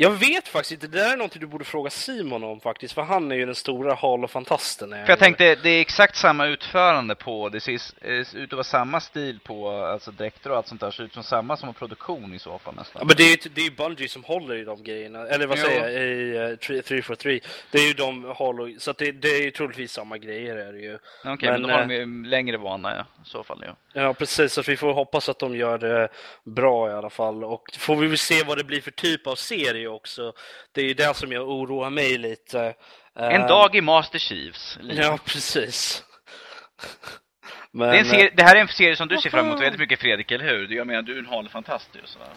Jag 0.00 0.10
vet 0.10 0.48
faktiskt 0.48 0.72
inte. 0.72 0.86
Det 0.86 0.98
där 1.04 1.12
är 1.12 1.16
någonting 1.16 1.40
du 1.40 1.46
borde 1.46 1.64
fråga 1.64 1.90
Simon 1.90 2.44
om 2.44 2.60
faktiskt. 2.60 2.94
För 2.94 3.02
han 3.02 3.32
är 3.32 3.36
ju 3.36 3.46
den 3.46 3.54
stora 3.54 3.94
Halo-fantasten. 3.94 4.90
För 4.90 5.08
jag 5.08 5.18
tänkte, 5.18 5.54
det 5.54 5.70
är 5.70 5.80
exakt 5.80 6.16
samma 6.16 6.46
utförande 6.46 7.14
på, 7.14 7.48
det 7.48 7.60
ser 7.60 7.80
eh, 8.00 8.12
ut 8.12 8.36
att 8.36 8.52
vara 8.52 8.64
samma 8.64 9.00
stil 9.00 9.40
på, 9.44 9.70
alltså 9.70 10.10
dräkter 10.10 10.50
och 10.50 10.56
allt 10.56 10.66
sånt 10.66 10.80
där, 10.80 10.90
ser 10.90 11.04
ut 11.04 11.14
som 11.14 11.22
samma 11.22 11.56
som 11.56 11.74
produktion 11.74 12.34
i 12.34 12.38
så 12.38 12.58
fall 12.58 12.74
Ja, 12.76 12.80
nästan. 12.80 13.06
men 13.06 13.16
det 13.16 13.22
är 13.22 13.28
ju 13.28 13.50
det 13.54 13.66
är 13.66 13.70
Bungie 13.70 14.08
som 14.08 14.24
håller 14.24 14.56
i 14.56 14.64
de 14.64 14.82
grejerna. 14.82 15.26
Eller 15.26 15.46
vad 15.46 15.58
Jo. 15.58 15.64
säger 15.64 15.80
jag? 15.80 15.92
I 15.92 16.52
uh, 16.52 16.56
343. 16.56 17.40
Det 17.70 17.78
är 17.78 17.86
ju 17.86 17.92
de 17.92 18.34
Halo... 18.38 18.74
Så 18.78 18.90
att 18.90 18.98
det, 18.98 19.12
det 19.12 19.28
är 19.28 19.42
ju 19.42 19.50
troligtvis 19.50 19.92
samma 19.92 20.18
grejer 20.18 20.56
är 20.56 20.72
det 20.72 20.80
ju. 20.80 20.98
Okej, 21.24 21.50
men, 21.50 21.60
men, 21.60 21.62
då 21.62 21.68
har 21.68 21.82
eh, 21.82 21.88
de 21.88 21.94
ju 21.94 22.24
längre 22.24 22.56
vana 22.56 22.96
ja, 22.96 23.22
i 23.24 23.28
så 23.28 23.44
fall 23.44 23.64
ja. 23.66 23.76
Ja, 24.02 24.14
precis. 24.14 24.52
Så 24.52 24.62
vi 24.62 24.76
får 24.76 24.92
hoppas 24.92 25.28
att 25.28 25.38
de 25.38 25.56
gör 25.56 25.78
det 25.78 26.08
bra 26.44 26.90
i 26.90 26.92
alla 26.92 27.10
fall. 27.10 27.44
Och 27.44 27.62
får 27.78 27.96
vi 27.96 28.06
väl 28.06 28.18
se 28.18 28.42
vad 28.44 28.58
det 28.58 28.64
blir 28.64 28.80
för 28.80 28.90
typ 28.90 29.26
av 29.26 29.34
serie 29.34 29.88
också. 29.88 30.32
Det 30.72 30.80
är 30.80 30.84
ju 30.84 30.94
det 30.94 31.16
som 31.16 31.32
jag 31.32 31.48
oroar 31.48 31.90
mig 31.90 32.18
lite. 32.18 32.74
En 33.14 33.42
Eh, 33.42 33.46
dag 33.48 33.76
i 33.76 33.80
Master 33.80 34.18
Chiefs 34.18 34.78
liv. 34.80 34.98
Ja, 35.02 35.18
precis. 35.24 36.04
Men, 37.70 37.90
det, 37.90 38.04
serie, 38.04 38.30
det 38.36 38.42
här 38.42 38.56
är 38.56 38.60
en 38.60 38.68
serie 38.68 38.96
som 38.96 39.08
du 39.08 39.18
ser 39.18 39.30
fram 39.30 39.46
emot 39.46 39.60
väldigt 39.60 39.80
mycket 39.80 40.00
Fredrik, 40.00 40.30
eller 40.30 40.44
hur? 40.44 40.68
Jag 40.74 40.86
menar, 40.86 41.02
du 41.02 41.14
är 41.14 41.18
en 41.18 41.26
Halo-fantast 41.26 41.88
ju, 41.94 42.00
sådär. 42.04 42.28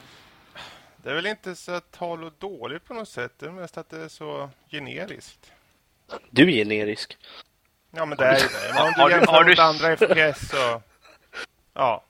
Det 1.03 1.09
är 1.09 1.13
väl 1.15 1.25
inte 1.25 1.55
så 1.55 1.81
Halo 1.97 2.27
är 2.27 2.31
dåligt 2.39 2.85
på 2.85 2.93
något 2.93 3.09
sätt. 3.09 3.31
Det 3.39 3.45
är 3.45 3.49
mest 3.51 3.77
att 3.77 3.89
det 3.89 4.01
är 4.03 4.07
så 4.07 4.49
generiskt. 4.71 5.51
eh, 6.11 6.17
Du 6.29 6.41
är 6.47 6.51
generisk. 6.51 7.17
Ja, 7.95 8.05
men 8.05 8.17
det 8.17 8.25
är 8.25 8.37
ju 8.37 8.47
det. 8.47 8.73
Men 8.73 8.83
om 8.83 8.93
Har 8.97 9.09
du 9.09 9.13
du- 9.13 9.17
jämför 9.17 9.31
har 9.33 9.43
du 9.43 9.49
mot 9.49 9.59
andra 9.59 9.97
FPS 9.97 10.49
så... 10.51 10.81
Ja. 11.73 12.05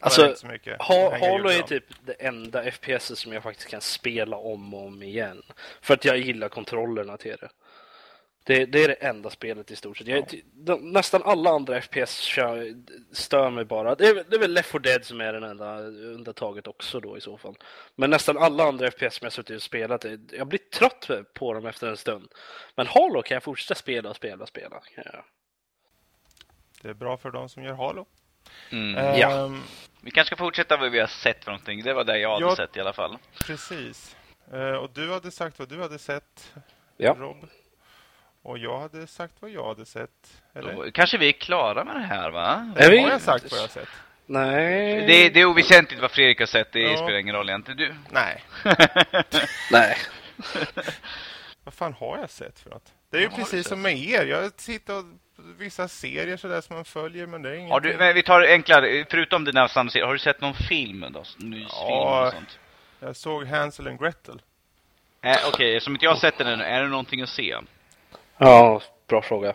Alltså, 0.00 0.22
det 0.22 0.44
mycket. 0.48 0.82
Ha, 0.82 1.10
Halo 1.18 1.48
är 1.48 1.62
typ 1.62 1.84
det 2.04 2.12
enda 2.12 2.70
FPS 2.72 3.18
som 3.20 3.32
jag 3.32 3.42
faktiskt 3.42 3.68
kan 3.68 3.80
spela 3.80 4.36
om 4.36 4.74
och 4.74 4.86
om 4.86 5.02
igen. 5.02 5.42
För 5.80 5.94
att 5.94 6.04
jag 6.04 6.18
gillar 6.18 6.48
kontrollerna 6.48 7.16
till 7.16 7.36
det. 7.40 7.48
Det, 8.44 8.66
det 8.66 8.84
är 8.84 8.88
det 8.88 8.94
enda 8.94 9.30
spelet 9.30 9.70
i 9.70 9.76
stort 9.76 9.98
sett. 9.98 10.06
Jag, 10.06 10.40
de, 10.52 10.92
nästan 10.92 11.22
alla 11.22 11.50
andra 11.50 11.80
FPS 11.80 12.18
kör, 12.20 12.74
stör 13.12 13.50
mig 13.50 13.64
bara. 13.64 13.94
Det 13.94 14.06
är, 14.06 14.14
det 14.28 14.36
är 14.36 14.40
väl 14.40 14.52
Left 14.52 14.70
4 14.70 14.78
Dead 14.80 15.04
som 15.04 15.20
är 15.20 15.32
den 15.32 15.42
enda 15.44 15.78
undantaget 15.88 16.66
också 16.66 17.00
då 17.00 17.16
i 17.16 17.20
så 17.20 17.38
fall. 17.38 17.56
Men 17.94 18.10
nästan 18.10 18.38
alla 18.38 18.64
andra 18.64 18.90
FPS 18.90 19.14
som 19.14 19.24
jag 19.24 19.32
suttit 19.32 19.56
och 19.56 19.62
spelat, 19.62 20.00
det- 20.00 20.32
jag 20.32 20.46
blir 20.46 20.58
trött 20.58 21.10
på 21.34 21.52
dem 21.54 21.66
efter 21.66 21.86
en 21.88 21.96
stund. 21.96 22.32
Men 22.76 22.86
Halo 22.86 23.22
kan 23.22 23.34
jag 23.34 23.42
fortsätta 23.42 23.74
spela 23.74 24.10
och 24.10 24.16
spela 24.16 24.42
och 24.42 24.48
spela. 24.48 24.82
Ja. 24.96 25.24
Det 26.82 26.88
är 26.88 26.94
bra 26.94 27.16
för 27.16 27.30
de 27.30 27.48
som 27.48 27.62
gör 27.64 27.74
Halo. 27.74 28.06
Mm. 28.70 29.18
Ja. 29.18 29.44
Ehm, 29.46 29.62
Vi 30.00 30.10
kanske 30.10 30.34
ska 30.34 30.44
fortsätta 30.44 30.76
vad 30.76 30.90
vi 30.90 31.00
har 31.00 31.06
sett 31.06 31.44
för 31.44 31.50
någonting. 31.50 31.82
Det 31.82 31.92
var 31.94 32.04
det 32.04 32.18
jag 32.18 32.32
hade 32.32 32.44
Ja. 32.46 32.56
sett 32.56 32.76
i 32.76 32.80
alla 32.80 32.92
fall. 32.92 33.18
Precis. 33.46 34.16
Eh, 34.52 34.60
och 34.74 34.90
du 34.94 35.12
hade 35.12 35.30
sagt 35.30 35.58
vad 35.58 35.68
du 35.68 35.82
hade 35.82 35.98
sett, 35.98 36.52
Ja. 36.96 37.16
Rob. 37.18 37.48
Och 38.42 38.58
jag 38.58 38.80
hade 38.80 39.06
sagt 39.06 39.34
vad 39.40 39.50
jag 39.50 39.68
hade 39.68 39.86
sett. 39.86 40.42
Eller? 40.54 40.72
Då 40.74 40.90
kanske 40.90 41.18
vi 41.18 41.28
är 41.28 41.32
klara 41.32 41.84
med 41.84 41.94
det 41.96 42.00
här 42.06 42.30
va? 42.30 42.72
Är 42.76 42.90
vi- 42.90 43.02
Har 43.02 43.10
jag 43.10 43.20
sagt 43.20 43.50
vad 43.50 43.58
jag 43.58 43.62
har 43.64 43.68
sett? 43.68 43.88
Nej. 44.26 45.06
Det, 45.06 45.28
det 45.28 45.40
är 45.40 45.44
oväsentligt 45.44 46.02
vad 46.02 46.10
Fredrik 46.10 46.38
har 46.38 46.46
sett, 46.46 46.72
det 46.72 46.80
Ja. 46.80 46.96
spelar 46.96 47.18
ingen 47.18 47.34
roll 47.34 47.48
egentligen. 47.48 47.76
Du, 47.78 47.94
Nej. 48.10 48.42
Nej. 49.70 49.96
Vad 51.64 51.74
fan 51.74 51.92
har 51.92 52.18
jag 52.18 52.30
sett 52.30 52.58
för 52.60 52.70
något? 52.70 52.92
Det 53.10 53.16
är 53.16 53.20
ju 53.20 53.28
precis 53.28 53.68
som 53.68 53.82
med 53.82 53.98
er. 53.98 54.26
Jag 54.26 54.56
tittar 54.56 54.94
och 54.94 55.04
vissa 55.58 55.88
serier 55.88 56.36
sådär 56.36 56.60
som 56.60 56.76
man 56.76 56.84
följer, 56.84 57.26
men 57.26 57.42
det 57.42 57.50
är 57.50 57.54
inget. 57.54 57.70
har 57.72 57.80
du, 57.80 57.96
men 57.96 58.14
vi 58.14 58.22
tar 58.22 58.40
enklare, 58.42 59.04
förutom 59.10 59.44
dina 59.44 59.68
samserier, 59.68 60.06
har 60.06 60.12
du 60.12 60.18
sett 60.18 60.40
någon 60.40 60.54
film 60.54 61.00
då? 61.10 61.18
Nysfilm 61.38 61.66
Ja. 61.88 62.30
sånt? 62.34 62.58
Jag 63.00 63.16
såg 63.16 63.46
Hansel 63.46 63.88
and 63.88 64.00
Gretel. 64.00 64.42
Eh, 65.22 65.36
Okej, 65.48 65.80
som 65.80 65.92
inte 65.92 66.04
jag 66.04 66.10
har 66.12 66.16
sett 66.18 66.38
den 66.38 66.46
ännu, 66.46 66.64
är 66.64 66.82
det 66.82 66.88
någonting 66.88 67.22
att 67.22 67.28
se? 67.28 67.56
Ja, 68.38 68.80
bra 69.06 69.22
fråga. 69.22 69.52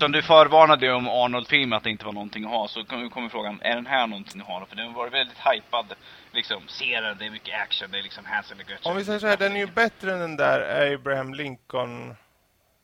Som 0.00 0.12
du 0.12 0.22
förvarnade 0.22 0.92
om 0.92 1.08
Arnold-film 1.08 1.72
att 1.72 1.82
det 1.82 1.90
inte 1.90 2.04
var 2.04 2.12
någonting 2.12 2.44
att 2.44 2.50
ha, 2.50 2.68
så 2.68 2.84
kommer 2.84 3.28
frågan, 3.28 3.60
är 3.62 3.74
den 3.74 3.86
här 3.86 4.06
någonting 4.06 4.40
att 4.40 4.46
ha? 4.46 4.66
För 4.66 4.76
den 4.76 4.92
var 4.92 5.08
väldigt 5.08 5.38
hypad. 5.38 5.86
Liksom, 6.32 6.62
se 6.68 7.00
den, 7.00 7.18
det 7.18 7.26
är 7.26 7.30
mycket 7.30 7.60
action, 7.60 7.90
det 7.90 7.98
är 7.98 8.02
liksom 8.02 8.24
Hansel 8.24 8.58
and 8.58 8.68
Gretel. 8.68 8.90
Om 8.90 8.96
vi 8.96 9.04
säger 9.04 9.18
så 9.18 9.26
här, 9.26 9.36
den 9.36 9.52
är 9.52 9.60
ju 9.60 9.66
bättre 9.66 10.12
än 10.12 10.18
den 10.20 10.36
där 10.36 10.92
Abraham 10.94 11.34
Lincoln 11.34 12.16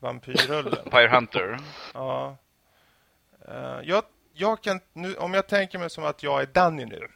vampyrrullen. 0.07 0.75
Empire 0.85 1.09
Hunter. 1.09 1.59
ja. 1.95 2.37
Eh, 3.49 3.79
jag, 3.83 4.03
jag 4.35 4.63
kan, 4.63 4.81
nu, 4.93 5.15
om 5.15 5.35
jag 5.35 5.47
tänker 5.47 5.79
mig 5.79 5.91
som 5.91 6.05
att 6.05 6.23
jag 6.23 6.43
är 6.43 6.47
Danny 6.47 6.85
nu. 6.85 7.09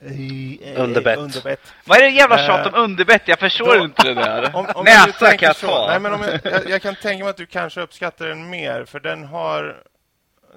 Eh, 0.00 0.80
Underbett. 0.82 1.18
Underbett. 1.18 1.60
Vad 1.86 1.98
är 1.98 2.02
det 2.02 2.08
jävla 2.08 2.38
tjat 2.38 2.66
Eh, 2.66 2.74
om 2.74 2.84
underbett? 2.84 3.22
Jag 3.28 3.38
förstår 3.38 3.78
då- 3.78 3.84
inte 3.84 4.02
det 4.02 4.14
där. 4.14 4.50
Om, 4.56 4.66
om 4.74 4.84
Näsa 4.84 5.36
kan 5.36 5.46
jag 5.46 5.56
så- 5.56 5.66
ta. 5.66 5.86
Nej, 5.88 6.00
men 6.00 6.12
om 6.14 6.20
jag, 6.22 6.40
jag, 6.52 6.68
jag 6.70 6.82
kan 6.82 6.94
tänka 6.94 7.24
mig 7.24 7.30
att 7.30 7.36
du 7.36 7.46
kanske 7.46 7.80
uppskattar 7.80 8.26
den 8.28 8.50
mer, 8.50 8.84
för 8.84 9.00
den 9.00 9.24
har... 9.24 9.82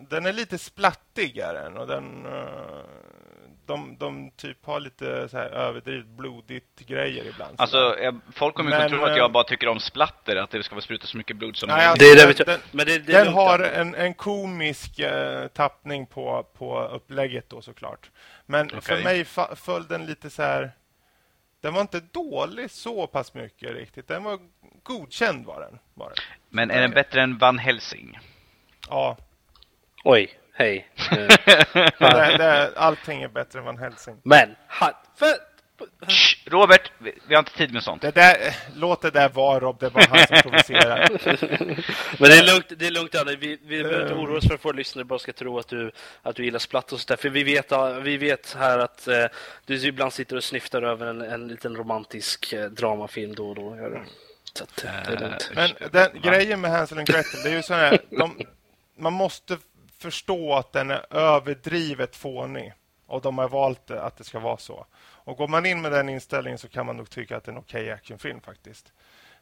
Den 0.09 0.25
är 0.25 0.33
lite 0.33 0.57
splattigare 0.57 1.65
än, 1.65 1.77
och 1.77 1.87
den... 1.87 2.25
eh, 2.25 2.41
de, 3.67 3.97
de 3.97 4.31
typ 4.31 4.65
har 4.65 4.79
lite 4.79 5.29
så 5.29 5.37
här 5.37 5.45
överdrivet 5.45 6.05
blodigt 6.05 6.79
grejer 6.79 7.25
ibland. 7.25 7.55
Alltså, 7.57 7.77
jag, 7.77 8.19
folk 8.33 8.55
kommer 8.55 8.83
ju 8.83 8.89
tro 8.89 9.03
att 9.03 9.09
eh, 9.11 9.17
jag 9.17 9.31
bara 9.31 9.43
tycker 9.43 9.67
om 9.67 9.79
splatter, 9.79 10.35
att 10.35 10.51
det 10.51 10.63
ska 10.63 10.75
vara 10.75 10.81
spruta 10.81 11.07
så 11.07 11.17
mycket 11.17 11.35
blod 11.37 11.57
som 11.57 11.67
Nej, 11.69 11.77
möjligt. 11.77 11.89
alltså, 11.89 12.05
Det 12.05 12.11
är 12.11 12.15
det 12.15 12.21
den, 12.21 12.27
vi 12.27 12.33
tror. 12.33 12.45
den, 12.45 12.59
Men 12.71 12.85
det, 12.85 12.99
det 12.99 13.23
den 13.23 13.33
har 13.33 13.59
en, 13.59 13.95
en 13.95 14.13
komisk 14.13 14.99
eh, 14.99 15.47
tappning 15.47 16.05
på, 16.05 16.43
på 16.57 16.83
upplägget 16.87 17.49
då 17.49 17.61
såklart. 17.61 18.11
Men 18.45 18.69
för 18.69 18.77
Okej. 18.77 19.03
mig 19.03 19.25
föll 19.55 19.87
den 19.87 20.05
lite 20.05 20.29
så 20.29 20.41
här... 20.43 20.71
Den 21.61 21.73
var 21.73 21.81
inte 21.81 21.99
dålig 21.99 22.71
så 22.71 23.07
pass 23.07 23.33
mycket 23.33 23.71
riktigt. 23.71 24.07
Den 24.07 24.23
var 24.23 24.39
godkänd 24.83 25.45
var 25.45 25.59
den. 25.61 25.79
Var 25.93 26.07
den. 26.09 26.15
Men 26.49 26.71
är 26.71 26.81
den 26.81 26.91
bättre 26.91 27.21
än 27.21 27.37
Van 27.37 27.59
Helsing? 27.59 28.19
Ja, 28.89 29.17
Oj, 30.03 30.29
hej. 30.55 30.87
Eh, 31.11 31.89
det, 31.99 32.37
det, 32.37 32.73
allting 32.75 33.23
är 33.23 33.27
bättre 33.27 33.59
än 33.59 33.65
Van 33.65 33.77
Helsing. 33.77 34.17
Men, 34.23 34.55
han, 34.67 34.91
för, 35.15 35.27
Shh, 36.07 36.37
Robert, 36.45 36.91
vi, 36.97 37.13
vi 37.27 37.35
har 37.35 37.39
inte 37.39 37.57
tid 37.57 37.73
med 37.73 37.83
sånt. 37.83 38.01
Det 38.01 38.11
där, 38.11 38.37
låt 38.75 39.01
det 39.01 39.11
där 39.11 39.29
vara 39.29 39.59
Rob, 39.59 39.79
det 39.79 39.89
bara 39.89 40.05
han 40.09 40.27
som 40.27 40.37
provocerar. 40.41 41.09
men 42.19 42.29
det 42.29 42.37
är 42.37 42.53
lugnt, 42.53 42.65
det 42.77 42.87
är 42.87 42.91
lugnt 42.91 43.15
Anne. 43.15 43.35
Vi, 43.35 43.59
vi 43.63 43.83
behöver 43.83 44.01
inte 44.01 44.13
Ehm. 44.13 44.19
oroa 44.19 44.37
oss 44.37 44.47
för 44.47 44.55
att 44.55 44.65
våra 44.65 44.75
lyssnare 44.75 45.05
bara 45.05 45.19
ska 45.19 45.33
tro 45.33 45.59
att 45.59 45.67
du, 45.67 45.91
att 46.21 46.35
du 46.35 46.45
gillar 46.45 46.59
splatt 46.59 46.91
och 46.91 46.99
sådär. 46.99 47.15
För 47.15 47.29
vi 47.29 47.43
vet, 47.43 47.71
vi 48.03 48.17
vet 48.17 48.53
här 48.59 48.79
att 48.79 49.07
eh, 49.07 49.25
du 49.65 49.87
ibland 49.87 50.13
sitter 50.13 50.35
och 50.35 50.43
snyftar 50.43 50.81
över 50.81 51.05
en, 51.05 51.21
en 51.21 51.47
liten 51.47 51.75
romantisk 51.75 52.53
eh, 52.53 52.65
dramafilm 52.65 53.35
då 53.35 53.49
och 53.49 53.55
då. 53.55 53.75
Gör 53.75 53.89
du. 53.89 54.01
Så 54.53 54.63
att, 54.63 54.83
eh, 54.83 54.91
det 55.07 55.13
är 55.13 55.19
lugnt. 55.19 55.51
Men 55.55 55.69
den 55.91 56.21
grejen 56.21 56.61
med 56.61 56.71
Hansel 56.71 56.97
and 56.97 57.07
Gretel, 57.07 57.39
det 57.43 57.49
är 57.49 57.55
ju 57.55 57.63
så 57.63 57.73
här, 57.73 57.99
de, 58.09 58.45
man 58.97 59.13
måste 59.13 59.57
förstå 60.05 60.53
att 60.53 60.71
den 60.71 60.91
är 60.91 61.05
överdrivet 61.09 62.15
fånig. 62.15 62.73
Och 63.07 63.21
de 63.21 63.37
har 63.37 63.49
valt 63.49 63.91
att 63.91 64.17
det 64.17 64.23
ska 64.23 64.39
vara 64.39 64.57
så. 64.57 64.85
Och 64.97 65.37
går 65.37 65.47
man 65.47 65.65
in 65.65 65.81
med 65.81 65.91
den 65.91 66.09
inställningen 66.09 66.57
så 66.57 66.67
kan 66.67 66.85
man 66.85 66.97
nog 66.97 67.09
tycka 67.09 67.37
att 67.37 67.43
det 67.43 67.49
är 67.49 67.53
en 67.53 67.59
okej 67.59 67.91
actionfilm 67.91 68.41
faktiskt. 68.41 68.93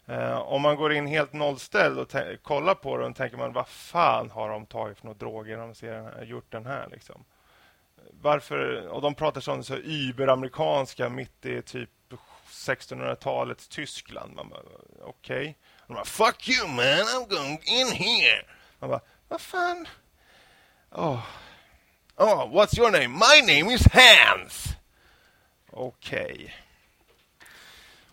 Eh, 0.06 0.38
om 0.38 0.62
man 0.62 0.76
går 0.76 0.94
in 0.94 1.08
helt 1.08 1.34
nollställd 1.34 2.00
och 2.00 2.12
kollar 2.42 2.76
på 2.76 2.98
den 2.98 3.14
tänker 3.14 3.38
man 3.38 3.54
vad 3.54 3.68
fan 3.68 4.32
har 4.32 4.50
de 4.50 4.66
tagit 4.66 4.98
för 4.98 5.06
några 5.06 5.18
droger 5.18 5.58
när 5.58 5.66
de 5.66 5.76
ser 5.76 5.94
den 5.94 6.06
här, 6.06 6.24
gjort 6.24 6.52
den 6.52 6.66
här 6.66 6.88
liksom. 6.92 7.26
Varför, 8.22 8.88
och 8.88 9.02
de 9.02 9.16
pratar 9.16 9.42
sånt 9.42 9.66
så 9.66 9.76
überamerikanska 9.76 11.10
mitt 11.10 11.46
i 11.46 11.62
typ 11.62 11.90
1600-talets 12.50 13.68
Tyskland. 13.68 14.36
Man 14.36 14.50
bara, 14.50 14.62
okej. 15.02 15.58
De 15.88 15.94
bara, 15.94 16.06
fuck 16.06 16.50
you 16.50 16.68
man, 16.68 16.84
I'm 16.86 17.30
going 17.30 17.60
in 17.66 17.92
here. 17.92 18.46
Man 18.80 18.90
bara, 18.90 19.02
vad 19.28 19.42
fan? 19.42 19.88
Oh. 20.96 21.26
oh, 22.18 22.46
what's 22.52 22.78
your 22.78 22.92
name? 22.92 23.08
My 23.08 23.42
name 23.42 23.74
is 23.74 23.88
Hans. 23.94 24.76
Okej. 25.72 26.54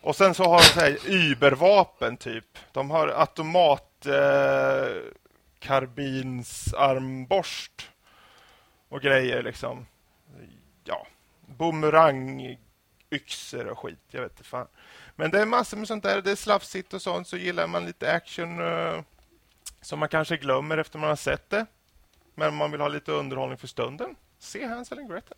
Och 0.01 0.17
sen 0.17 0.35
så 0.35 0.45
har 0.45 0.59
de 0.59 0.65
så 0.65 0.81
här 0.81 0.99
übervapen 1.07 2.17
typ. 2.17 2.59
De 2.73 2.91
har 2.91 3.09
automat 3.09 4.07
eh, 4.07 5.13
karbins 5.59 6.75
armborst 6.75 7.91
och 8.89 9.01
grejer 9.01 9.43
liksom. 9.43 9.87
Ja, 10.85 11.07
bumerang 11.47 12.59
yxor 13.11 13.67
och 13.67 13.79
skit. 13.79 13.99
Jag 14.11 14.23
vet 14.23 14.33
inte 14.33 14.45
fan. 14.45 14.67
Men 15.17 15.31
det 15.31 15.41
är 15.41 15.47
massor 15.47 15.77
med 15.77 15.89
sånt 15.89 16.03
där. 16.03 16.23
Det 16.23 16.31
är 16.31 16.37
slafsigt 16.37 16.95
och 16.95 17.03
sånt. 17.03 17.29
Så 17.29 17.37
gillar 17.37 17.67
man 17.67 17.87
lite 17.87 18.13
action 18.13 18.61
eh, 18.61 19.01
som 19.81 19.99
man 19.99 20.09
kanske 20.09 20.37
glömmer 20.37 20.79
efter 20.79 20.99
man 20.99 21.09
har 21.09 21.17
sett 21.17 21.51
det. 21.51 21.67
Men 22.41 22.55
man 22.55 22.71
vill 22.71 22.81
ha 22.81 22.89
lite 22.89 23.13
underhållning 23.13 23.59
för 23.59 23.67
stunden. 23.67 24.17
Se 24.39 24.65
Hansel 24.67 24.99
and 24.99 25.11
Gretel. 25.11 25.37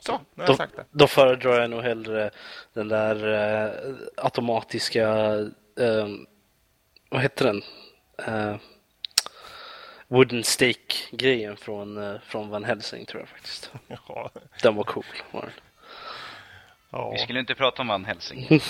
Så, 0.00 0.12
nu 0.12 0.18
har 0.18 0.24
jag 0.42 0.46
Då, 0.46 0.56
sagt 0.56 0.76
det. 0.76 0.84
då 0.90 1.06
föredrar 1.06 1.60
jag 1.60 1.70
nog 1.70 1.82
hellre 1.82 2.30
den 2.72 2.88
där 2.88 3.28
eh, 3.32 3.94
automatiska, 4.24 5.08
eh, 5.80 6.08
vad 7.10 7.22
heter 7.22 7.44
den? 7.44 7.62
Eh, 8.26 8.56
wooden 10.08 10.44
stake-grejen 10.44 11.56
från, 11.56 11.96
eh, 12.14 12.20
från 12.20 12.48
Van 12.48 12.64
Helsing 12.64 13.06
tror 13.06 13.20
jag 13.22 13.28
faktiskt. 13.28 13.72
Ja, 14.08 14.30
Den 14.62 14.74
var 14.74 14.84
cool. 14.84 15.04
Var 15.30 15.40
den. 15.40 15.50
ja. 16.90 17.10
Vi 17.10 17.18
skulle 17.18 17.40
inte 17.40 17.54
prata 17.54 17.82
om 17.82 17.88
Van 17.88 18.04
Helsing. 18.04 18.48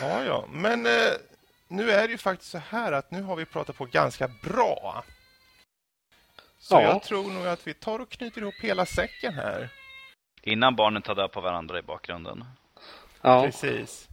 ja, 0.00 0.24
ja. 0.24 0.44
Men 0.52 0.86
eh, 0.86 1.12
nu 1.68 1.90
är 1.90 2.06
det 2.06 2.12
ju 2.12 2.18
faktiskt 2.18 2.50
så 2.50 2.58
här 2.58 2.92
att 2.92 3.10
nu 3.10 3.22
har 3.22 3.36
vi 3.36 3.44
pratat 3.44 3.76
på 3.76 3.84
ganska 3.84 4.28
bra. 4.42 5.04
Så 6.64 6.74
Ja. 6.74 6.82
jag 6.82 7.02
tror 7.02 7.30
nog 7.32 7.46
att 7.46 7.66
vi 7.66 7.74
tar 7.74 7.98
och 7.98 8.10
knyter 8.10 8.40
ihop 8.40 8.54
hela 8.60 8.86
säcken 8.86 9.34
här. 9.34 9.68
Innan 10.42 10.76
barnen 10.76 11.02
tar 11.02 11.14
död 11.14 11.32
på 11.32 11.40
varandra 11.40 11.78
i 11.78 11.82
bakgrunden. 11.82 12.44
Ja, 13.22 13.42
Precis. 13.44 14.08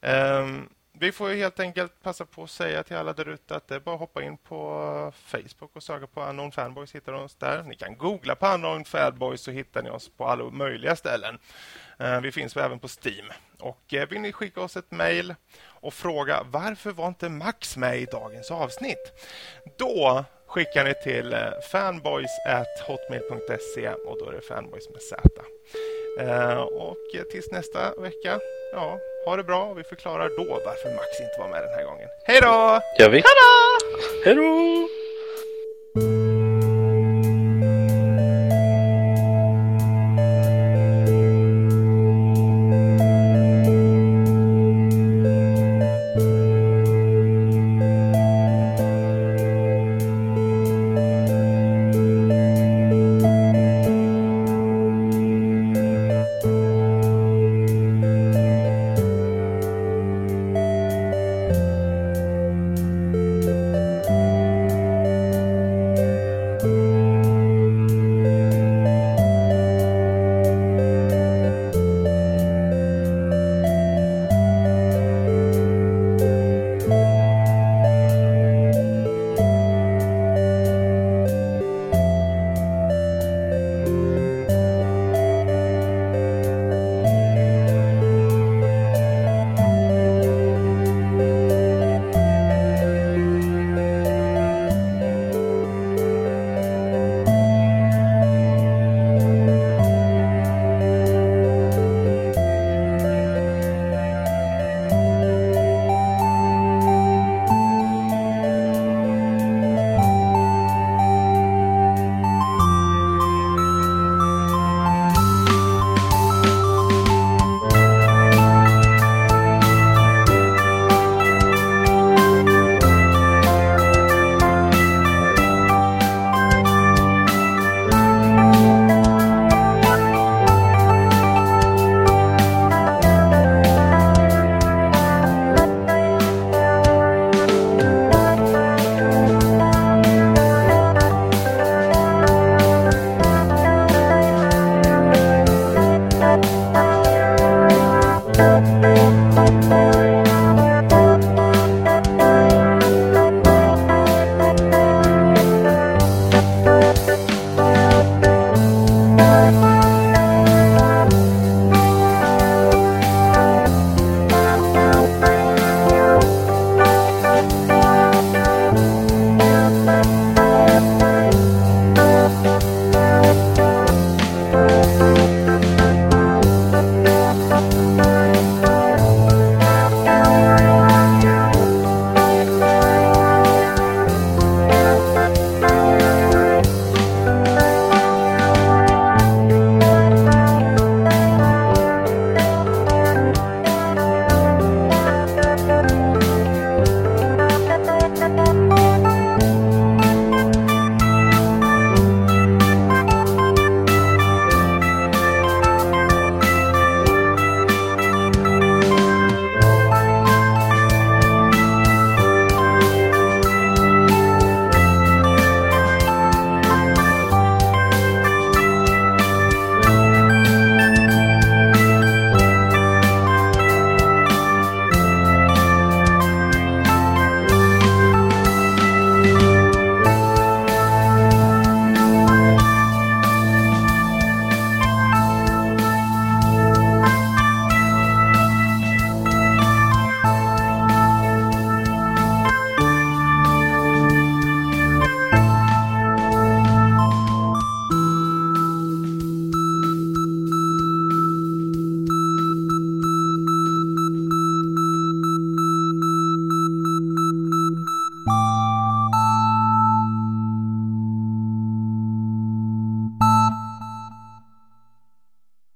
Ehm, 0.00 0.68
vi 0.92 1.12
får 1.12 1.30
ju 1.30 1.36
helt 1.36 1.60
enkelt 1.60 2.02
passa 2.02 2.26
på 2.26 2.42
att 2.44 2.50
säga 2.50 2.82
till 2.82 2.96
alla 2.96 3.12
där 3.12 3.28
ute 3.28 3.56
att 3.56 3.68
det 3.68 3.74
är 3.74 3.80
bara 3.80 3.94
att 3.94 4.00
hoppa 4.00 4.22
in 4.22 4.36
på 4.36 5.12
Facebook 5.26 5.76
och 5.76 5.82
söka 5.82 6.06
på 6.06 6.22
Unknown 6.22 6.52
Fanboys. 6.52 6.94
Hittar 6.94 7.12
oss 7.12 7.34
där. 7.34 7.62
Ni 7.62 7.74
kan 7.76 7.96
googla 7.98 8.34
på 8.34 8.46
Unknown 8.46 8.84
Fanboys 8.84 9.40
så 9.40 9.50
hittar 9.50 9.82
ni 9.82 9.90
oss 9.90 10.08
på 10.16 10.26
alla 10.26 10.44
möjliga 10.44 10.96
ställen. 10.96 11.38
Ehm, 11.98 12.22
vi 12.22 12.32
finns 12.32 12.56
även 12.56 12.78
på 12.78 12.88
Steam. 13.04 13.26
Och 13.58 13.94
eh, 13.94 14.08
vill 14.08 14.20
ni 14.20 14.32
skicka 14.32 14.60
oss 14.60 14.76
ett 14.76 14.90
mejl 14.90 15.34
och 15.64 15.94
fråga 15.94 16.42
varför 16.50 16.90
var 16.92 17.08
inte 17.08 17.28
Max 17.28 17.76
med 17.76 17.98
i 17.98 18.04
dagens 18.04 18.50
avsnitt? 18.50 19.12
Då 19.78 20.24
skickar 20.54 20.84
ni 20.84 20.94
till 20.94 21.32
eh, 21.32 21.38
fanboys@hotmail.se 21.72 23.88
och 23.88 24.18
då 24.18 24.28
är 24.28 24.32
det 24.32 24.40
fanboys 24.40 24.90
med 24.90 25.02
Z. 25.02 25.22
Eh, 26.20 26.58
och 26.58 26.96
tills 27.30 27.50
nästa 27.50 27.94
vecka, 27.94 28.40
ja, 28.72 28.98
ha 29.24 29.36
det 29.36 29.44
bra 29.44 29.74
vi 29.74 29.84
förklarar 29.84 30.28
då 30.28 30.60
varför 30.64 30.94
Max 30.94 31.20
inte 31.20 31.36
var 31.38 31.48
med 31.48 31.62
den 31.62 31.70
här 31.70 31.84
gången. 31.84 32.08
Hej 32.24 32.40
då! 32.40 32.80
gör 32.98 33.10
vi. 33.10 33.22
Hej 34.24 34.34
då! 34.34 34.88